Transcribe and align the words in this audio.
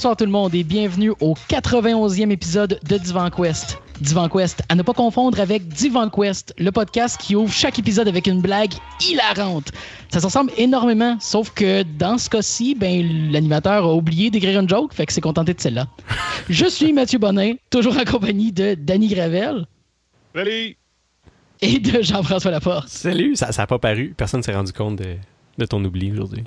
Bonsoir 0.00 0.16
tout 0.16 0.24
le 0.24 0.30
monde 0.30 0.54
et 0.54 0.64
bienvenue 0.64 1.12
au 1.20 1.34
91e 1.50 2.30
épisode 2.30 2.80
de 2.88 2.96
Divan 2.96 3.28
Quest. 3.28 3.76
Divan 4.00 4.30
Quest, 4.30 4.62
à 4.70 4.74
ne 4.74 4.80
pas 4.80 4.94
confondre 4.94 5.38
avec 5.38 5.68
Divan 5.68 6.08
Quest, 6.08 6.54
le 6.56 6.72
podcast 6.72 7.20
qui 7.20 7.36
ouvre 7.36 7.52
chaque 7.52 7.78
épisode 7.78 8.08
avec 8.08 8.26
une 8.26 8.40
blague 8.40 8.72
hilarante. 9.06 9.72
Ça 10.08 10.20
se 10.20 10.24
ressemble 10.24 10.52
énormément, 10.56 11.18
sauf 11.20 11.50
que 11.50 11.82
dans 11.82 12.16
ce 12.16 12.30
cas-ci, 12.30 12.74
ben, 12.74 13.30
l'animateur 13.30 13.84
a 13.84 13.94
oublié 13.94 14.30
d'écrire 14.30 14.58
une 14.58 14.70
joke, 14.70 14.94
fait 14.94 15.04
que 15.04 15.12
c'est 15.12 15.20
contenté 15.20 15.52
de 15.52 15.60
celle-là. 15.60 15.86
Je 16.48 16.64
suis 16.64 16.94
Mathieu 16.94 17.18
Bonin, 17.18 17.56
toujours 17.68 17.98
en 17.98 18.04
compagnie 18.10 18.52
de 18.52 18.74
Danny 18.74 19.08
Gravel. 19.08 19.66
Salut! 20.34 20.78
Et 21.60 21.78
de 21.78 22.00
Jean-François 22.00 22.52
Laporte. 22.52 22.88
Salut! 22.88 23.36
Ça 23.36 23.50
n'a 23.54 23.66
pas 23.66 23.78
paru. 23.78 24.14
Personne 24.16 24.40
ne 24.40 24.44
s'est 24.44 24.54
rendu 24.54 24.72
compte 24.72 24.96
de, 24.96 25.16
de 25.58 25.64
ton 25.66 25.84
oubli 25.84 26.10
aujourd'hui. 26.10 26.44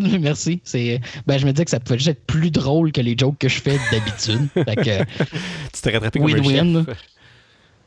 Merci. 0.20 0.60
C'est, 0.64 1.00
ben, 1.26 1.38
je 1.38 1.46
me 1.46 1.52
disais 1.52 1.64
que 1.64 1.70
ça 1.70 1.80
pouvait 1.80 1.98
juste 1.98 2.10
être 2.10 2.26
plus 2.26 2.50
drôle 2.50 2.92
que 2.92 3.00
les 3.00 3.16
jokes 3.16 3.38
que 3.38 3.48
je 3.48 3.60
fais 3.60 3.78
d'habitude. 3.90 4.48
tu 4.54 5.80
t'es 5.82 5.90
rattrapé 5.90 6.18
comme 6.18 6.30
win-win. 6.30 6.86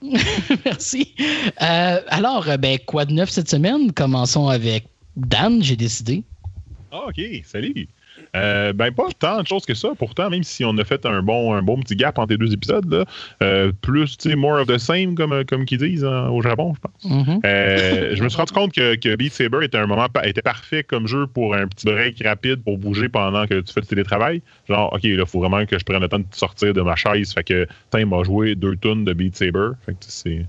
Merci. 0.65 1.15
Euh, 1.61 2.01
alors, 2.07 2.47
ben, 2.59 2.77
quoi 2.85 3.05
de 3.05 3.13
neuf 3.13 3.29
cette 3.29 3.49
semaine? 3.49 3.91
Commençons 3.93 4.47
avec 4.49 4.87
Dan, 5.15 5.63
j'ai 5.63 5.75
décidé. 5.75 6.23
Ah, 6.91 7.07
OK. 7.07 7.21
Salut. 7.45 7.87
Euh, 8.35 8.73
ben, 8.73 8.91
pas 8.91 9.09
tant 9.17 9.41
de 9.41 9.47
choses 9.47 9.65
que 9.65 9.73
ça. 9.73 9.89
Pourtant, 9.97 10.29
même 10.29 10.43
si 10.43 10.65
on 10.65 10.75
a 10.77 10.83
fait 10.83 11.05
un 11.05 11.21
bon, 11.21 11.53
un 11.53 11.61
bon 11.61 11.79
petit 11.79 11.95
gap 11.95 12.17
entre 12.17 12.31
les 12.31 12.37
deux 12.37 12.51
épisodes, 12.53 12.91
là, 12.91 13.05
euh, 13.43 13.71
plus, 13.81 14.17
tu 14.17 14.29
sais, 14.29 14.35
more 14.35 14.59
of 14.59 14.67
the 14.67 14.77
same, 14.77 15.15
comme, 15.15 15.43
comme 15.45 15.65
qu'ils 15.65 15.77
disent 15.77 16.03
hein, 16.03 16.29
au 16.29 16.41
Japon, 16.41 16.73
je 16.75 16.81
pense. 16.81 17.11
Mm-hmm. 17.11 17.41
Euh, 17.45 18.15
je 18.15 18.23
me 18.23 18.29
suis 18.29 18.37
rendu 18.37 18.53
compte 18.53 18.73
que, 18.73 18.95
que 18.95 19.15
Beat 19.15 19.33
Saber 19.33 19.63
était 19.63 19.77
un 19.77 19.85
moment 19.85 20.07
était 20.23 20.41
parfait 20.41 20.83
comme 20.83 21.07
jeu 21.07 21.27
pour 21.27 21.53
un 21.53 21.67
petit 21.67 21.85
break 21.85 22.23
rapide 22.23 22.63
pour 22.63 22.77
bouger 22.77 23.09
pendant 23.09 23.45
que 23.45 23.61
tu 23.61 23.71
fais 23.71 23.81
le 23.81 23.85
télétravail. 23.85 24.41
Genre, 24.67 24.91
OK, 24.91 25.03
là, 25.03 25.09
il 25.09 25.25
faut 25.25 25.39
vraiment 25.39 25.65
que 25.65 25.77
je 25.77 25.83
prenne 25.83 26.01
le 26.01 26.09
temps 26.09 26.19
de 26.19 26.25
sortir 26.31 26.73
de 26.73 26.81
ma 26.81 26.95
chaise. 26.95 27.33
Fait 27.33 27.43
que, 27.43 27.67
il 27.97 28.05
m'a 28.05 28.23
joué 28.23 28.55
deux 28.55 28.75
tonnes 28.75 29.05
de 29.05 29.13
Beat 29.13 29.35
Saber. 29.35 29.69
Fait 29.85 29.93
que 29.93 29.99
c'est 30.07 30.45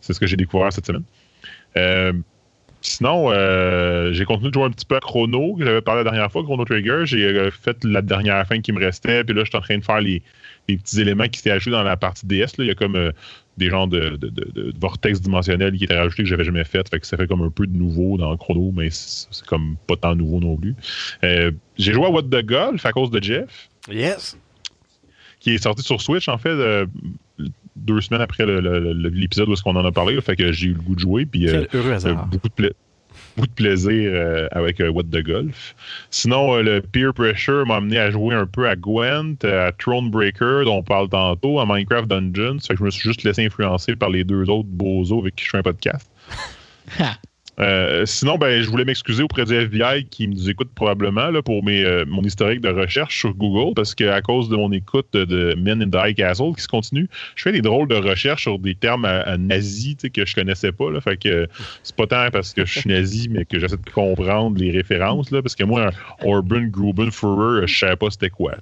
ce 0.00 0.18
que 0.18 0.26
j'ai 0.26 0.36
découvert 0.36 0.72
cette 0.72 0.86
semaine. 0.86 1.04
Sinon, 2.86 3.32
euh, 3.32 4.12
j'ai 4.12 4.24
continué 4.24 4.50
de 4.50 4.54
jouer 4.54 4.64
un 4.64 4.70
petit 4.70 4.86
peu 4.86 4.94
à 4.94 5.00
Chrono, 5.00 5.56
que 5.56 5.64
j'avais 5.64 5.80
parlé 5.80 6.04
la 6.04 6.10
dernière 6.12 6.30
fois, 6.30 6.44
Chrono 6.44 6.64
Trigger. 6.64 7.02
J'ai 7.04 7.24
euh, 7.24 7.50
fait 7.50 7.82
la 7.82 8.00
dernière 8.00 8.46
fin 8.46 8.60
qui 8.60 8.70
me 8.70 8.78
restait, 8.78 9.24
puis 9.24 9.34
là, 9.34 9.42
je 9.42 9.50
suis 9.50 9.58
en 9.58 9.60
train 9.60 9.78
de 9.78 9.84
faire 9.84 10.00
les, 10.00 10.22
petits 10.68 11.00
éléments 11.00 11.26
qui 11.26 11.38
s'étaient 11.38 11.50
ajoutés 11.50 11.72
dans 11.72 11.82
la 11.82 11.96
partie 11.96 12.26
DS. 12.26 12.38
Là. 12.38 12.64
Il 12.64 12.66
y 12.66 12.70
a 12.70 12.76
comme 12.76 12.94
euh, 12.94 13.10
des 13.56 13.70
genres 13.70 13.88
de, 13.88 14.16
vortex 14.78 15.20
dimensionnels 15.20 15.76
qui 15.76 15.84
étaient 15.84 15.98
rajoutés 15.98 16.22
que 16.22 16.28
j'avais 16.28 16.44
jamais 16.44 16.62
fait. 16.62 16.88
Fait 16.88 17.00
que 17.00 17.06
ça 17.08 17.16
fait 17.16 17.26
comme 17.26 17.42
un 17.42 17.50
peu 17.50 17.66
de 17.66 17.76
nouveau 17.76 18.18
dans 18.18 18.36
Chrono, 18.36 18.72
mais 18.72 18.90
c'est 18.90 19.44
comme 19.46 19.76
pas 19.88 19.96
tant 19.96 20.14
nouveau 20.14 20.38
non 20.38 20.56
plus. 20.56 20.76
j'ai 21.22 21.92
joué 21.92 22.04
à 22.04 22.10
What 22.10 22.22
the 22.22 22.44
Golf 22.44 22.86
à 22.86 22.92
cause 22.92 23.10
de 23.10 23.20
Jeff. 23.20 23.68
Yes. 23.90 24.38
Qui 25.40 25.54
est 25.54 25.58
sorti 25.58 25.82
sur 25.82 26.00
Switch, 26.00 26.28
en 26.28 26.38
fait, 26.38 26.86
deux 27.76 28.00
semaines 28.00 28.22
après 28.22 28.44
l'épisode 28.46 29.48
où 29.48 29.52
est-ce 29.52 29.62
qu'on 29.62 29.76
en 29.76 29.84
a 29.84 29.92
parlé. 29.92 30.20
fait 30.20 30.36
que 30.36 30.52
j'ai 30.52 30.68
eu 30.68 30.74
le 30.74 30.80
goût 30.80 30.94
de 30.94 31.00
jouer. 31.00 31.26
Puis, 31.26 31.46
Quel 31.46 31.68
heureux 31.74 31.92
hasard. 31.92 32.26
beaucoup 32.26 32.48
de 32.48 32.74
beaucoup 33.36 33.48
de 33.48 33.52
plaisir 33.52 34.10
euh, 34.12 34.48
avec 34.50 34.80
euh, 34.80 34.90
What 34.90 35.04
the 35.04 35.22
Golf. 35.22 35.74
Sinon, 36.10 36.54
euh, 36.54 36.62
le 36.62 36.80
peer 36.80 37.12
pressure 37.12 37.66
m'a 37.66 37.76
amené 37.76 37.98
à 37.98 38.10
jouer 38.10 38.34
un 38.34 38.46
peu 38.46 38.68
à 38.68 38.76
Gwent, 38.76 39.44
à 39.44 39.72
Thronebreaker, 39.72 40.64
dont 40.64 40.78
on 40.78 40.82
parle 40.82 41.08
tantôt, 41.08 41.60
à 41.60 41.66
Minecraft 41.66 42.08
Dungeons. 42.08 42.58
Fait 42.60 42.74
que 42.74 42.78
je 42.78 42.84
me 42.84 42.90
suis 42.90 43.08
juste 43.08 43.22
laissé 43.24 43.44
influencer 43.44 43.96
par 43.96 44.10
les 44.10 44.24
deux 44.24 44.48
autres 44.48 44.68
bozos 44.68 45.20
avec 45.20 45.36
qui 45.36 45.44
je 45.44 45.50
fais 45.50 45.58
un 45.58 45.62
podcast. 45.62 46.10
Euh, 47.58 48.04
sinon, 48.04 48.36
ben, 48.36 48.62
je 48.62 48.68
voulais 48.68 48.84
m'excuser 48.84 49.22
auprès 49.22 49.44
du 49.44 49.54
FBI 49.54 50.04
qui 50.10 50.28
nous 50.28 50.50
écoute 50.50 50.68
probablement 50.74 51.30
là, 51.30 51.40
pour 51.42 51.64
mes, 51.64 51.84
euh, 51.84 52.04
mon 52.06 52.22
historique 52.22 52.60
de 52.60 52.68
recherche 52.68 53.18
sur 53.18 53.34
Google 53.34 53.74
parce 53.74 53.94
qu'à 53.94 54.20
cause 54.20 54.48
de 54.48 54.56
mon 54.56 54.70
écoute 54.72 55.08
de 55.12 55.54
Men 55.58 55.82
in 55.82 55.90
the 55.90 55.96
High 55.96 56.16
Castle 56.16 56.52
qui 56.54 56.62
se 56.62 56.68
continue, 56.68 57.08
je 57.34 57.42
fais 57.42 57.52
des 57.52 57.62
drôles 57.62 57.88
de 57.88 57.94
recherches 57.94 58.42
sur 58.42 58.58
des 58.58 58.74
termes 58.74 59.06
à, 59.06 59.36
nazis 59.38 59.96
que 60.12 60.26
je 60.26 60.34
connaissais 60.34 60.72
pas. 60.72 60.90
Là, 60.90 61.00
fait 61.00 61.16
que 61.16 61.48
c'est 61.82 61.96
pas 61.96 62.06
tant 62.06 62.28
parce 62.30 62.52
que 62.52 62.64
je 62.66 62.80
suis 62.80 62.90
nazi, 62.90 63.28
mais 63.30 63.44
que 63.44 63.58
j'essaie 63.58 63.76
de 63.76 63.90
comprendre 63.90 64.58
les 64.58 64.70
références. 64.70 65.30
Là, 65.30 65.40
parce 65.40 65.54
que 65.54 65.64
moi, 65.64 65.90
Urban 66.24 66.64
Gruben 66.64 67.10
Führer, 67.10 67.66
je 67.66 67.78
savais 67.78 67.96
pas 67.96 68.10
c'était 68.10 68.30
quoi. 68.30 68.54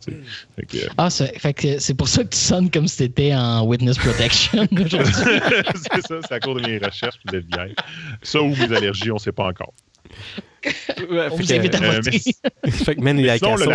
Fait 0.57 0.67
que, 0.67 0.79
ah, 0.99 1.11
c'est, 1.11 1.39
fait 1.39 1.55
que 1.55 1.79
c'est 1.79 1.95
pour 1.95 2.09
ça 2.09 2.23
que 2.23 2.29
tu 2.29 2.39
sonnes 2.39 2.71
comme 2.71 2.87
si 2.87 2.99
t'étais 2.99 3.35
en 3.35 3.67
Witness 3.67 3.99
Protection 3.99 4.67
aujourd'hui. 4.73 5.15
c'est 5.75 6.07
ça, 6.07 6.17
c'est 6.29 6.35
à 6.35 6.41
cause 6.41 6.63
de 6.63 6.69
mes 6.69 6.79
recherches 6.79 7.19
de 7.33 7.39
FBI. 7.39 7.75
Ça 8.23 8.41
ou 8.41 8.55
on 8.89 9.15
ne 9.15 9.19
sait 9.19 9.33
pas 9.33 9.47
encore. 9.47 9.75
On 11.11 11.37
vous 11.37 11.53
invite 11.53 11.75
à 11.75 11.83
euh, 11.83 12.01
voter. 12.01 12.19
fait 12.71 12.95
que 12.95 13.01
Man 13.01 13.21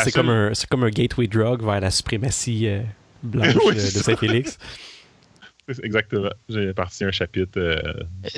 c'est 0.03 0.11
comme, 0.11 0.29
un, 0.29 0.51
comme 0.69 0.83
un 0.83 0.89
gateway 0.89 1.27
drug 1.27 1.63
vers 1.63 1.79
la 1.79 1.91
suprématie 1.91 2.67
euh, 2.67 2.81
blanche 3.23 3.53
de, 3.75 3.79
Saint-Félix. 3.79 4.57
Exactement. 5.83 6.31
J'ai 6.47 6.73
parti 6.73 7.03
un 7.03 7.11
chapitre. 7.11 7.59
Euh, 7.59 7.79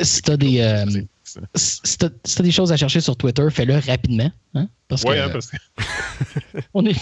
si 0.02 0.22
tu 0.22 0.32
as 0.32 0.38
des. 0.38 1.08
si 1.56 1.98
t'as 1.98 2.10
des 2.44 2.52
choses 2.52 2.74
à 2.74 2.78
chercher 2.78 3.00
sur 3.00 3.16
Twitter, 3.16 3.48
fais-le 3.50 3.76
rapidement. 3.76 4.32
Hein? 4.54 4.68
Parce 4.90 5.04
ouais, 5.04 5.20
hein, 5.20 5.30
parce 5.30 5.50
que. 5.50 5.58
on 6.74 6.86
est. 6.86 6.98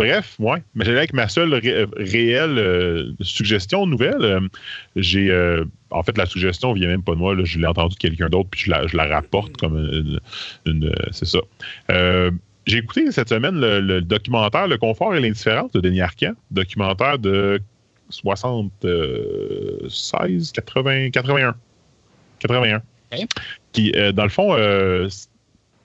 Bref, 0.00 0.36
ouais. 0.38 0.62
Mais 0.74 0.86
j'allais 0.86 0.98
avec 0.98 1.12
ma 1.12 1.28
seule 1.28 1.52
réelle 1.52 2.58
euh, 2.58 3.12
suggestion 3.20 3.86
nouvelle. 3.86 4.22
Euh, 4.22 4.40
j'ai 4.96 5.30
euh, 5.30 5.66
en 5.90 6.02
fait 6.02 6.16
la 6.16 6.24
suggestion 6.24 6.72
vient 6.72 6.88
même 6.88 7.02
pas 7.02 7.12
de 7.12 7.18
moi. 7.18 7.34
je 7.44 7.58
l'ai 7.58 7.66
entendue 7.66 7.96
de 7.96 8.00
quelqu'un 8.00 8.30
d'autre, 8.30 8.48
puis 8.50 8.62
je 8.62 8.70
la, 8.96 9.06
rapporte 9.06 9.58
comme 9.58 9.76
une. 10.64 10.90
c'est 11.10 11.26
ça. 11.26 11.40
j'ai 12.66 12.78
écouté 12.78 13.12
cette 13.12 13.28
semaine 13.28 13.60
le, 13.60 14.00
documentaire 14.00 14.68
Le 14.68 14.78
confort 14.78 15.14
et 15.14 15.20
l'indifférence 15.20 15.70
de 15.72 15.80
Denis 15.80 16.00
Arcand, 16.00 16.32
documentaire 16.50 17.18
de 17.18 17.60
76, 18.08 20.52
80, 20.52 21.10
81. 21.10 21.54
81. 22.38 22.80
Qui, 23.72 23.92
dans 24.14 24.24
le 24.24 24.30
fond, 24.30 24.56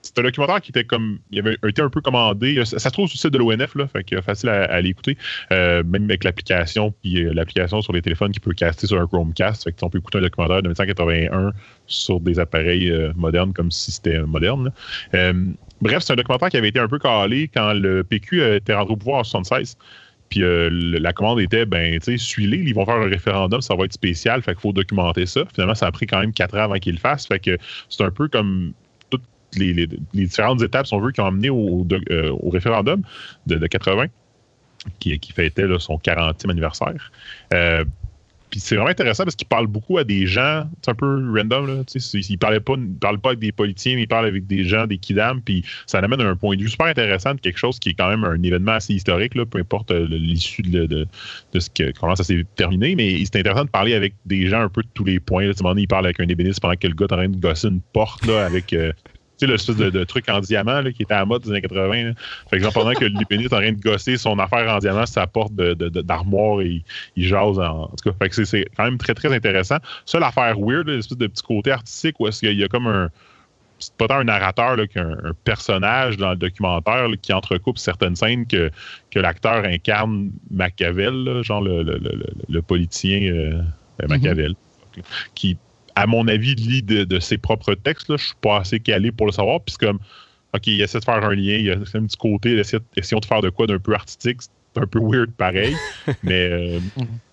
c'est 0.06 0.18
un 0.20 0.22
documentaire 0.22 0.60
qui 0.60 0.70
était 0.70 0.84
comme. 0.84 1.18
Il 1.30 1.38
avait 1.38 1.56
été 1.66 1.82
un 1.82 1.90
peu 1.90 2.00
commandé. 2.00 2.64
Ça, 2.64 2.78
se 2.78 2.88
trouve 2.90 3.08
sur 3.08 3.16
le 3.16 3.18
site 3.18 3.32
de 3.32 3.38
l'ONF, 3.38 3.74
là, 3.74 3.86
fait 3.88 4.04
que 4.04 4.20
facile 4.20 4.48
à, 4.48 4.64
à 4.64 4.80
l'écouter. 4.80 5.16
Euh, 5.52 5.82
même 5.84 6.04
avec 6.04 6.24
l'application, 6.24 6.94
puis 7.02 7.24
euh, 7.24 7.32
l'application 7.32 7.82
sur 7.82 7.92
les 7.92 8.02
téléphones 8.02 8.32
qui 8.32 8.40
peut 8.40 8.52
caster 8.52 8.86
sur 8.86 9.00
un 9.00 9.06
Chromecast. 9.06 9.64
Fait 9.64 9.72
que 9.72 9.84
on 9.84 9.90
peut 9.90 9.98
écouter 9.98 10.18
un 10.18 10.22
documentaire 10.22 10.62
de 10.62 10.68
1981 10.68 11.52
sur 11.86 12.20
des 12.20 12.38
appareils 12.38 12.90
euh, 12.90 13.12
modernes 13.16 13.52
comme 13.52 13.70
si 13.70 13.92
c'était 13.92 14.20
moderne. 14.20 14.70
bref, 15.80 16.02
c'est 16.02 16.12
un 16.12 16.16
documentaire 16.16 16.48
qui 16.48 16.56
avait 16.56 16.68
été 16.68 16.78
un 16.78 16.88
peu 16.88 16.98
calé 16.98 17.48
quand 17.52 17.72
le 17.72 18.04
PQ 18.04 18.42
était 18.42 18.74
rentré 18.74 18.92
au 18.92 18.96
pouvoir 18.96 19.20
en 19.20 19.24
76. 19.24 19.76
Puis 20.28 20.40
la 20.42 21.12
commande 21.12 21.40
était, 21.40 21.66
ben, 21.66 21.98
tu 22.00 22.04
sais, 22.04 22.18
suis-les, 22.18 22.58
ils 22.58 22.74
vont 22.74 22.84
faire 22.84 22.96
un 22.96 23.08
référendum, 23.08 23.60
ça 23.60 23.76
va 23.76 23.84
être 23.84 23.92
spécial, 23.92 24.42
fait 24.42 24.52
qu'il 24.52 24.60
faut 24.60 24.72
documenter 24.72 25.24
ça. 25.24 25.42
Finalement, 25.54 25.76
ça 25.76 25.86
a 25.86 25.92
pris 25.92 26.06
quand 26.06 26.18
même 26.18 26.32
quatre 26.32 26.56
ans 26.56 26.62
avant 26.62 26.78
qu'ils 26.78 26.94
le 26.94 27.00
fassent. 27.00 27.26
Fait 27.26 27.38
que 27.38 27.56
c'est 27.88 28.02
un 28.02 28.10
peu 28.10 28.26
comme 28.26 28.72
les, 29.56 29.88
différentes 30.14 30.62
étapes, 30.62 30.86
sont 30.86 30.96
on 31.02 31.10
qui 31.10 31.20
ont 31.20 31.26
amené 31.26 31.50
au, 31.50 31.86
euh, 32.10 32.32
référendum 32.50 33.02
de, 33.46 33.66
80, 33.66 34.06
qui, 34.98 35.18
qui 35.18 35.32
fêtait 35.32 35.66
son 35.78 35.96
40e 35.96 36.50
anniversaire. 36.50 37.10
Euh, 37.52 37.84
puis 38.50 38.60
c'est 38.60 38.76
vraiment 38.76 38.90
intéressant 38.90 39.24
parce 39.24 39.36
qu'il 39.36 39.48
parle 39.48 39.66
beaucoup 39.66 39.98
à 39.98 40.04
des 40.04 40.26
gens, 40.26 40.68
c'est 40.82 40.90
un 40.90 40.94
peu 40.94 41.32
random, 41.34 41.66
là, 41.66 41.82
il 42.12 42.38
parlait 42.38 42.60
pas, 42.60 42.74
parle 43.00 43.18
pas 43.18 43.30
avec 43.30 43.40
des 43.40 43.52
politiciens, 43.52 43.96
mais 43.96 44.02
il 44.02 44.08
parle 44.08 44.26
avec 44.26 44.46
des 44.46 44.64
gens, 44.64 44.86
des 44.86 44.98
kidams, 44.98 45.40
puis 45.42 45.64
ça 45.86 45.98
amène 45.98 46.20
un 46.20 46.36
point 46.36 46.56
de 46.56 46.62
vue 46.62 46.68
super 46.68 46.86
intéressant 46.86 47.34
de 47.34 47.40
quelque 47.40 47.58
chose 47.58 47.78
qui 47.78 47.90
est 47.90 47.94
quand 47.94 48.08
même 48.08 48.24
un 48.24 48.40
événement 48.42 48.72
assez 48.72 48.94
historique, 48.94 49.32
peu 49.34 49.58
importe 49.58 49.90
euh, 49.90 50.06
l'issue 50.08 50.62
de, 50.62 50.86
de, 50.86 51.06
ce 51.58 51.68
que, 51.70 51.92
comment 51.98 52.14
ça 52.14 52.24
s'est 52.24 52.44
terminé, 52.54 52.94
mais 52.94 53.24
c'est 53.24 53.40
intéressant 53.40 53.64
de 53.64 53.70
parler 53.70 53.94
avec 53.94 54.14
des 54.26 54.46
gens 54.46 54.60
un 54.60 54.68
peu 54.68 54.82
de 54.82 54.88
tous 54.94 55.04
les 55.04 55.18
points. 55.18 55.46
Là, 55.46 55.52
il 55.76 55.88
parle 55.88 56.04
avec 56.04 56.20
un 56.20 56.28
ébéniste 56.28 56.60
pendant 56.60 56.76
que 56.76 56.86
le 56.86 56.94
gars 56.94 57.06
est 57.06 57.12
en 57.12 57.16
train 57.16 57.28
de 57.28 57.36
gosser 57.36 57.68
une 57.68 57.80
porte 57.92 58.26
là, 58.26 58.46
avec 58.46 58.74
sais, 59.38 59.46
l'espèce 59.46 59.76
de, 59.76 59.90
de, 59.90 60.04
truc 60.04 60.28
en 60.28 60.40
diamant 60.40 60.80
là, 60.80 60.92
qui 60.92 61.02
était 61.02 61.14
à 61.14 61.20
la 61.20 61.24
mode 61.24 61.42
des 61.42 61.50
années 61.50 61.62
80. 61.62 62.12
Fait 62.50 62.56
exemple, 62.56 62.74
pendant 62.74 62.92
que 62.92 63.04
l'épéniste 63.04 63.52
est 63.52 63.56
en 63.56 63.60
train 63.60 63.72
de 63.72 63.80
gosser 63.80 64.16
son 64.16 64.38
affaire 64.38 64.72
en 64.72 64.78
diamant, 64.78 65.06
ça 65.06 65.26
porte 65.26 65.54
d'armoire 65.54 66.60
et 66.62 66.82
il 67.16 67.26
jase. 67.26 67.58
En, 67.58 67.84
en, 67.84 67.88
tout 67.88 68.10
cas, 68.10 68.16
fait 68.20 68.28
que 68.30 68.44
c'est 68.44 68.66
quand 68.76 68.84
même 68.84 68.98
très, 68.98 69.14
très 69.14 69.34
intéressant. 69.34 69.76
Ça, 70.04 70.18
l'affaire 70.18 70.58
weird, 70.58 70.88
l'espèce 70.88 71.18
de 71.18 71.26
petit 71.26 71.42
côté 71.42 71.70
artistique 71.70 72.18
où 72.20 72.26
est-ce 72.28 72.40
qu'il 72.40 72.58
y 72.58 72.64
a 72.64 72.68
comme 72.68 72.86
un 72.86 73.10
c'est 73.78 73.94
pas 73.96 74.08
tant 74.08 74.16
un 74.16 74.24
narrateur 74.24 74.76
qu'un 74.88 75.16
personnage 75.44 76.16
dans 76.16 76.30
le 76.30 76.36
documentaire 76.36 77.08
qui 77.20 77.32
entrecoupe 77.32 77.78
certaines 77.78 78.16
scènes 78.16 78.46
que, 78.46 78.70
que 79.10 79.18
l'acteur 79.18 79.64
incarne 79.64 80.30
Machiavel, 80.50 81.42
genre 81.42 81.60
le, 81.60 81.82
le, 81.82 82.00
le, 82.48 82.62
politicien 82.62 83.20
euh, 83.30 83.60
Machiavel, 84.08 84.54
mm-hmm. 84.96 85.02
qui 85.34 85.58
à 85.96 86.06
mon 86.06 86.28
avis, 86.28 86.54
lit 86.54 86.82
de, 86.82 87.18
ses 87.18 87.38
propres 87.38 87.74
textes. 87.74 88.08
Là. 88.08 88.16
Je 88.16 88.26
suis 88.26 88.34
pas 88.40 88.58
assez 88.58 88.78
calé 88.78 89.10
pour 89.10 89.26
le 89.26 89.32
savoir. 89.32 89.60
Puis 89.62 89.74
comme, 89.76 89.98
OK, 90.54 90.66
il 90.66 90.80
essaie 90.80 91.00
de 91.00 91.04
faire 91.04 91.24
un 91.24 91.34
lien, 91.34 91.56
il 91.56 91.70
a 91.70 91.74
un 91.74 92.06
petit 92.06 92.16
côté, 92.16 92.60
essayons 92.96 93.20
de 93.20 93.24
faire 93.24 93.40
de 93.40 93.50
quoi 93.50 93.66
d'un 93.66 93.78
peu 93.78 93.94
artistique. 93.94 94.42
c'est 94.42 94.82
un 94.82 94.86
peu 94.86 95.00
weird 95.00 95.30
pareil. 95.32 95.74
mais, 96.22 96.50
euh, 96.50 96.80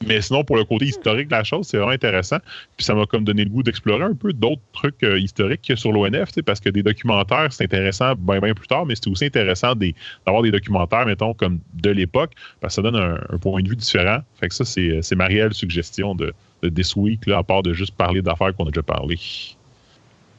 mais 0.08 0.22
sinon, 0.22 0.46
pour 0.46 0.56
le 0.56 0.64
côté 0.64 0.86
historique 0.86 1.28
de 1.28 1.34
la 1.34 1.44
chose, 1.44 1.68
c'est 1.68 1.76
vraiment 1.76 1.92
intéressant. 1.92 2.38
Puis 2.78 2.86
ça 2.86 2.96
m'a 2.96 3.06
comme 3.06 3.26
donné 3.26 3.44
le 3.44 3.50
goût 3.50 3.64
d'explorer 3.64 4.04
un 4.04 4.16
peu 4.16 4.32
d'autres 4.32 4.62
trucs 4.72 5.04
euh, 5.04 5.20
historiques 5.20 5.74
sur 5.76 5.92
l'ONF, 5.92 6.30
parce 6.46 6.62
que 6.62 6.70
des 6.70 6.84
documentaires, 6.84 7.52
c'est 7.52 7.66
intéressant 7.66 8.16
bien, 8.16 8.40
plus 8.54 8.68
tard, 8.68 8.86
mais 8.86 8.96
c'est 8.96 9.10
aussi 9.10 9.26
intéressant 9.26 9.76
d'avoir 9.76 10.42
des 10.42 10.52
documentaires, 10.52 11.06
mettons, 11.06 11.34
comme 11.34 11.60
de 11.74 11.90
l'époque, 11.90 12.32
parce 12.62 12.78
que 12.78 12.82
ça 12.82 12.90
donne 12.90 12.96
un, 12.96 13.38
point 13.40 13.62
de 13.62 13.68
vue 13.68 13.76
différent. 13.76 14.20
Fait 14.40 14.48
que 14.48 14.56
ça, 14.56 14.64
c'est 14.64 15.16
ma 15.16 15.26
réelle 15.26 15.54
suggestion 15.54 16.16
de, 16.16 16.28
de 16.28 16.34
This 16.70 16.96
Week, 16.96 17.26
là, 17.26 17.40
à 17.40 17.44
part 17.44 17.64
de 17.64 17.74
juste 17.74 17.96
parler 17.96 18.22
d'affaires 18.22 18.56
qu'on 18.56 18.66
a 18.66 18.72
déjà 18.72 18.84
parlé. 18.84 19.20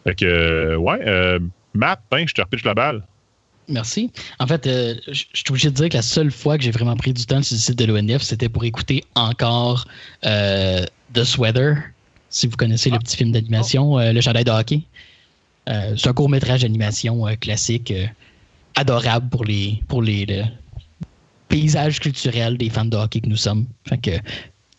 Fait 0.04 0.14
que, 0.14 0.24
euh, 0.24 0.76
ouais, 0.76 1.38
Matt, 1.74 2.00
je 2.12 2.32
te 2.32 2.40
repitche 2.40 2.64
la 2.64 2.74
balle. 2.74 3.02
Merci. 3.68 4.10
En 4.38 4.46
fait, 4.46 4.66
euh, 4.66 4.94
je 5.06 5.24
suis 5.32 5.44
obligé 5.48 5.70
de 5.70 5.74
dire 5.74 5.88
que 5.88 5.96
la 5.96 6.02
seule 6.02 6.30
fois 6.30 6.58
que 6.58 6.64
j'ai 6.64 6.70
vraiment 6.70 6.96
pris 6.96 7.12
du 7.12 7.24
temps 7.24 7.42
sur 7.42 7.54
le 7.54 7.60
site 7.60 7.78
de 7.78 7.84
l'ONF, 7.86 8.22
c'était 8.22 8.48
pour 8.48 8.64
écouter 8.64 9.04
encore 9.14 9.86
euh, 10.24 10.84
The 11.14 11.24
Sweater, 11.24 11.76
si 12.28 12.46
vous 12.46 12.56
connaissez 12.56 12.90
le 12.90 12.98
petit 12.98 13.16
film 13.16 13.32
d'animation, 13.32 13.98
euh, 13.98 14.12
Le 14.12 14.20
Chandail 14.20 14.44
de 14.44 14.50
hockey. 14.50 14.82
c'est 15.66 16.06
un 16.06 16.12
court 16.12 16.28
métrage 16.28 16.62
d'animation 16.62 17.24
classique, 17.40 17.92
adorable 18.74 19.28
pour 19.30 19.44
les 19.44 19.82
pour 19.88 20.02
les 20.02 20.44
paysages 21.48 22.00
culturels 22.00 22.58
des 22.58 22.68
fans 22.68 22.84
de 22.84 22.96
hockey 22.96 23.20
que 23.20 23.28
nous 23.28 23.36
sommes. 23.36 23.66
Fait 23.88 23.98
que 23.98 24.10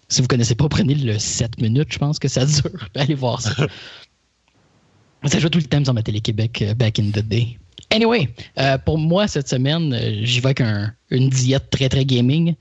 si 0.08 0.22
vous 0.22 0.28
connaissez 0.28 0.56
pas, 0.56 0.70
prenez 0.70 0.96
le 0.96 1.18
7 1.18 1.60
minutes, 1.60 1.92
je 1.92 1.98
pense 1.98 2.20
que 2.20 2.28
ça 2.28 2.46
dure. 2.46 2.90
Allez 2.96 3.16
voir 3.16 3.42
ça. 3.42 3.52
ça 5.26 5.40
joue 5.40 5.50
tout 5.50 5.60
le 5.60 5.66
temps 5.66 5.84
sur 5.84 5.94
ma 5.94 6.04
télé-Québec 6.04 6.64
back 6.78 7.00
in 7.00 7.10
the 7.12 7.20
day. 7.20 7.58
Anyway, 7.92 8.30
euh, 8.58 8.78
pour 8.80 8.98
moi, 8.98 9.28
cette 9.28 9.48
semaine, 9.48 9.94
euh, 9.94 10.20
j'y 10.24 10.40
vais 10.40 10.48
avec 10.48 10.62
une 11.12 11.30
diète 11.30 11.70
très, 11.70 11.88
très 11.88 12.04
gaming. 12.04 12.56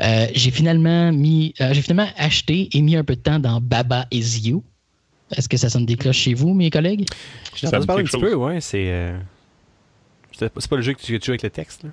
Euh, 0.00 0.26
j'ai 0.34 0.50
finalement 0.50 1.12
mis, 1.12 1.52
j'ai 1.58 1.82
finalement 1.82 2.08
acheté 2.16 2.68
et 2.72 2.80
mis 2.80 2.96
un 2.96 3.04
peu 3.04 3.16
de 3.16 3.20
temps 3.20 3.38
dans 3.38 3.60
Baba 3.60 4.06
Is 4.10 4.48
You. 4.48 4.62
Est-ce 5.36 5.48
que 5.48 5.56
ça 5.56 5.68
sonne 5.68 5.84
des 5.84 5.96
cloches 5.96 6.18
chez 6.18 6.34
vous, 6.34 6.54
mes 6.54 6.70
collègues? 6.70 7.06
Je 7.54 7.66
t'en 7.66 7.84
parler 7.84 8.02
un 8.02 8.06
petit 8.06 8.20
peu, 8.20 8.34
ouais. 8.34 8.60
C'est, 8.60 9.12
c'est 10.32 10.68
pas 10.68 10.76
le 10.76 10.82
jeu 10.82 10.94
que 10.94 11.02
tu 11.02 11.12
joues 11.12 11.30
avec 11.32 11.42
le 11.42 11.50
texte, 11.50 11.84
là? 11.84 11.90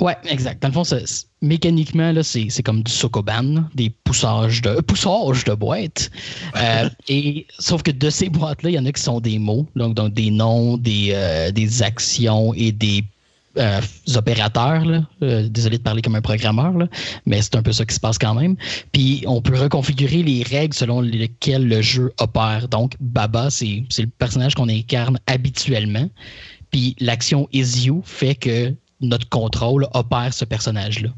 Ouais, 0.00 0.16
exact. 0.24 0.62
Dans 0.62 0.68
le 0.68 0.74
fond, 0.74 0.96
mécaniquement, 1.42 2.10
là, 2.10 2.22
c'est, 2.22 2.48
comme 2.62 2.82
du 2.82 2.90
sokoban, 2.90 3.64
des 3.74 3.90
poussages 3.90 4.62
de, 4.62 4.80
poussages 4.80 5.44
de 5.44 5.52
boîtes. 5.52 6.10
Euh, 6.56 6.88
et, 7.08 7.46
sauf 7.58 7.82
que 7.82 7.90
de 7.90 8.08
ces 8.08 8.30
boîtes-là, 8.30 8.70
il 8.70 8.74
y 8.74 8.78
en 8.78 8.86
a 8.86 8.92
qui 8.92 9.02
sont 9.02 9.20
des 9.20 9.38
mots, 9.38 9.66
donc, 9.76 9.94
donc 9.94 10.14
des 10.14 10.30
noms, 10.30 10.78
des, 10.78 11.10
euh, 11.12 11.50
des 11.50 11.82
actions 11.82 12.54
et 12.54 12.72
des 12.72 13.04
euh, 13.58 13.80
opérateurs. 14.14 14.86
Là. 14.86 15.02
désolé 15.48 15.76
de 15.76 15.82
parler 15.82 16.00
comme 16.00 16.14
un 16.14 16.22
programmeur, 16.22 16.72
là, 16.72 16.88
mais 17.26 17.42
c'est 17.42 17.56
un 17.56 17.62
peu 17.62 17.72
ça 17.72 17.84
qui 17.84 17.94
se 17.94 18.00
passe 18.00 18.16
quand 18.16 18.34
même. 18.34 18.56
Puis 18.92 19.22
on 19.26 19.42
peut 19.42 19.58
reconfigurer 19.58 20.22
les 20.22 20.42
règles 20.44 20.74
selon 20.74 21.02
lesquelles 21.02 21.68
le 21.68 21.82
jeu 21.82 22.10
opère. 22.18 22.68
Donc, 22.68 22.94
Baba, 23.00 23.50
c'est, 23.50 23.84
c'est 23.90 24.02
le 24.02 24.10
personnage 24.18 24.54
qu'on 24.54 24.70
incarne 24.70 25.18
habituellement. 25.26 26.08
Puis 26.70 26.96
l'action 27.00 27.48
Is 27.52 27.84
You 27.84 28.02
fait 28.06 28.36
que 28.36 28.74
notre 29.00 29.28
contrôle 29.28 29.86
opère 29.94 30.32
ce 30.32 30.44
personnage-là. 30.44 31.10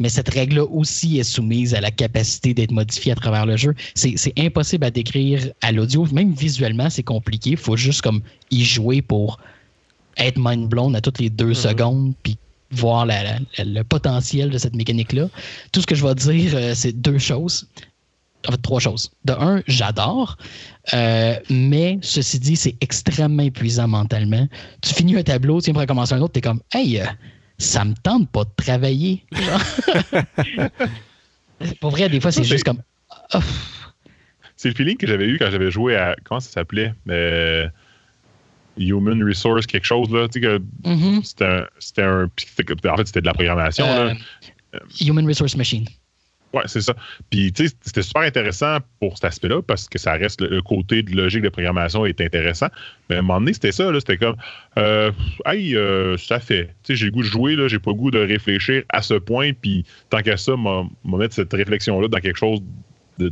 Mais 0.00 0.08
cette 0.08 0.30
règle-là 0.30 0.64
aussi 0.64 1.18
est 1.18 1.24
soumise 1.24 1.74
à 1.74 1.80
la 1.80 1.90
capacité 1.90 2.54
d'être 2.54 2.72
modifiée 2.72 3.12
à 3.12 3.14
travers 3.14 3.46
le 3.46 3.56
jeu. 3.56 3.74
C'est 3.94 4.32
impossible 4.38 4.84
à 4.84 4.90
décrire 4.90 5.52
à 5.60 5.70
l'audio. 5.70 6.06
Même 6.12 6.32
visuellement, 6.32 6.90
c'est 6.90 7.02
compliqué. 7.02 7.50
Il 7.50 7.56
faut 7.56 7.76
juste 7.76 8.02
comme 8.02 8.20
y 8.50 8.64
jouer 8.64 9.00
pour 9.02 9.38
être 10.16 10.38
mind 10.38 10.68
blown 10.68 10.96
à 10.96 11.00
toutes 11.00 11.20
les 11.20 11.30
deux 11.30 11.52
mm-hmm. 11.52 11.68
secondes, 11.68 12.14
puis 12.22 12.36
voir 12.72 13.06
le 13.06 13.82
potentiel 13.82 14.50
de 14.50 14.58
cette 14.58 14.74
mécanique-là. 14.74 15.28
Tout 15.72 15.82
ce 15.82 15.86
que 15.86 15.94
je 15.94 16.04
vais 16.04 16.14
dire, 16.14 16.52
euh, 16.54 16.72
c'est 16.74 16.92
deux 16.92 17.18
choses 17.18 17.66
en 18.48 18.52
fait, 18.52 18.62
trois 18.62 18.80
choses. 18.80 19.10
De 19.24 19.32
un, 19.32 19.62
j'adore, 19.66 20.36
euh, 20.94 21.36
mais 21.50 21.98
ceci 22.02 22.40
dit, 22.40 22.56
c'est 22.56 22.76
extrêmement 22.80 23.42
épuisant 23.42 23.88
mentalement. 23.88 24.48
Tu 24.82 24.94
finis 24.94 25.16
un 25.16 25.22
tableau, 25.22 25.60
tu 25.60 25.66
viens 25.66 25.74
pour 25.74 25.82
recommencer 25.82 26.14
un 26.14 26.20
autre, 26.20 26.32
tu 26.32 26.38
es 26.38 26.42
comme, 26.42 26.60
hey, 26.72 27.00
euh, 27.00 27.06
ça 27.58 27.84
me 27.84 27.94
tente 27.94 28.30
pas 28.30 28.44
de 28.44 28.50
travailler. 28.56 29.24
pour 31.80 31.90
vrai, 31.90 32.08
des 32.08 32.20
fois, 32.20 32.32
c'est 32.32 32.44
juste 32.44 32.64
comme. 32.64 32.82
C'est 34.56 34.68
le 34.68 34.74
feeling 34.74 34.96
que 34.96 35.06
j'avais 35.06 35.26
eu 35.26 35.38
quand 35.38 35.50
j'avais 35.50 35.70
joué 35.70 35.96
à. 35.96 36.16
Comment 36.24 36.40
ça 36.40 36.50
s'appelait? 36.50 36.92
Euh, 37.08 37.68
Human 38.76 39.22
Resource, 39.22 39.66
quelque 39.66 39.86
chose, 39.86 40.10
là. 40.10 40.28
Tu 40.28 40.34
sais, 40.34 40.40
que 40.40 40.58
mm-hmm. 40.84 41.24
c'était 41.24 42.02
un, 42.02 42.08
un, 42.08 42.24
En 42.24 42.96
fait, 42.96 43.06
c'était 43.06 43.20
de 43.20 43.26
la 43.26 43.34
programmation, 43.34 43.86
là. 43.86 44.14
Human 45.00 45.26
Resource 45.26 45.56
Machine. 45.56 45.86
Oui, 46.52 46.62
c'est 46.66 46.80
ça. 46.82 46.94
Puis, 47.30 47.52
tu 47.52 47.66
sais, 47.66 47.74
c'était 47.80 48.02
super 48.02 48.22
intéressant 48.22 48.78
pour 49.00 49.16
cet 49.16 49.24
aspect-là 49.24 49.62
parce 49.62 49.88
que 49.88 49.98
ça 49.98 50.12
reste 50.12 50.42
le, 50.42 50.60
côté 50.60 51.02
de 51.02 51.16
logique 51.16 51.42
de 51.42 51.48
programmation 51.48 52.04
est 52.04 52.20
intéressant. 52.20 52.68
Mais 53.08 53.16
à 53.16 53.18
un 53.20 53.22
moment 53.22 53.40
donné, 53.40 53.54
c'était 53.54 53.72
ça. 53.72 53.90
C'était 53.94 54.18
comme, 54.18 54.36
euh, 54.76 55.10
hey, 55.46 55.74
euh, 55.76 56.16
ça 56.18 56.40
fait. 56.40 56.66
Tu 56.82 56.92
sais, 56.92 56.96
j'ai 56.96 57.06
le 57.06 57.12
goût 57.12 57.22
de 57.22 57.26
jouer, 57.26 57.56
là. 57.56 57.68
J'ai 57.68 57.78
pas 57.78 57.92
le 57.92 57.96
goût 57.96 58.10
de 58.10 58.18
réfléchir 58.18 58.82
à 58.90 59.00
ce 59.00 59.14
point. 59.14 59.52
Puis, 59.54 59.84
tant 60.10 60.20
qu'à 60.20 60.36
ça, 60.36 60.56
m'a 60.56 60.84
mettre 61.04 61.34
cette 61.34 61.52
réflexion-là 61.52 62.08
dans 62.08 62.18
quelque 62.18 62.38
chose 62.38 62.60
de, 63.18 63.28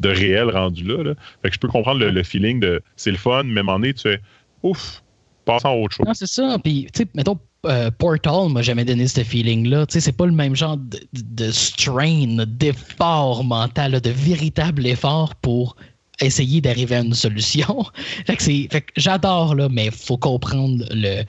de, 0.00 0.08
réel 0.08 0.50
rendu 0.50 0.84
là. 0.84 1.14
Fait 1.42 1.48
que 1.48 1.54
je 1.54 1.60
peux 1.60 1.68
comprendre 1.68 2.04
le, 2.04 2.22
feeling 2.22 2.60
de 2.60 2.82
c'est 2.96 3.10
le 3.10 3.16
fun, 3.16 3.44
mais 3.44 3.58
à 3.58 3.62
un 3.62 3.64
moment 3.64 3.78
donné, 3.78 3.94
tu 3.94 4.02
fais, 4.02 4.20
ouf, 4.62 5.02
passons 5.44 5.68
à 5.68 5.72
autre 5.72 5.96
chose. 5.96 6.06
Non, 6.06 6.14
c'est 6.14 6.26
ça. 6.26 6.58
Puis, 6.62 6.88
tu 6.92 7.02
sais, 7.02 7.08
mettons, 7.14 7.38
euh, 7.66 7.90
Portal 7.90 8.48
m'a 8.50 8.62
jamais 8.62 8.84
donné 8.84 9.06
ce 9.06 9.22
feeling-là. 9.22 9.86
Tu 9.86 9.94
sais, 9.94 10.00
c'est 10.00 10.12
pas 10.12 10.26
le 10.26 10.32
même 10.32 10.56
genre 10.56 10.78
de, 10.78 11.50
strain, 11.50 12.44
d'effort 12.46 13.44
mental, 13.44 14.00
de 14.00 14.10
véritable 14.10 14.86
effort 14.86 15.34
pour 15.36 15.76
essayer 16.20 16.60
d'arriver 16.60 16.96
à 16.96 17.00
une 17.00 17.14
solution. 17.14 17.84
fait 18.26 18.36
que 18.36 18.78
que 18.78 18.92
j'adore 18.96 19.54
là, 19.54 19.68
mais 19.70 19.90
faut 19.90 20.16
comprendre 20.16 20.84
le, 20.90 21.24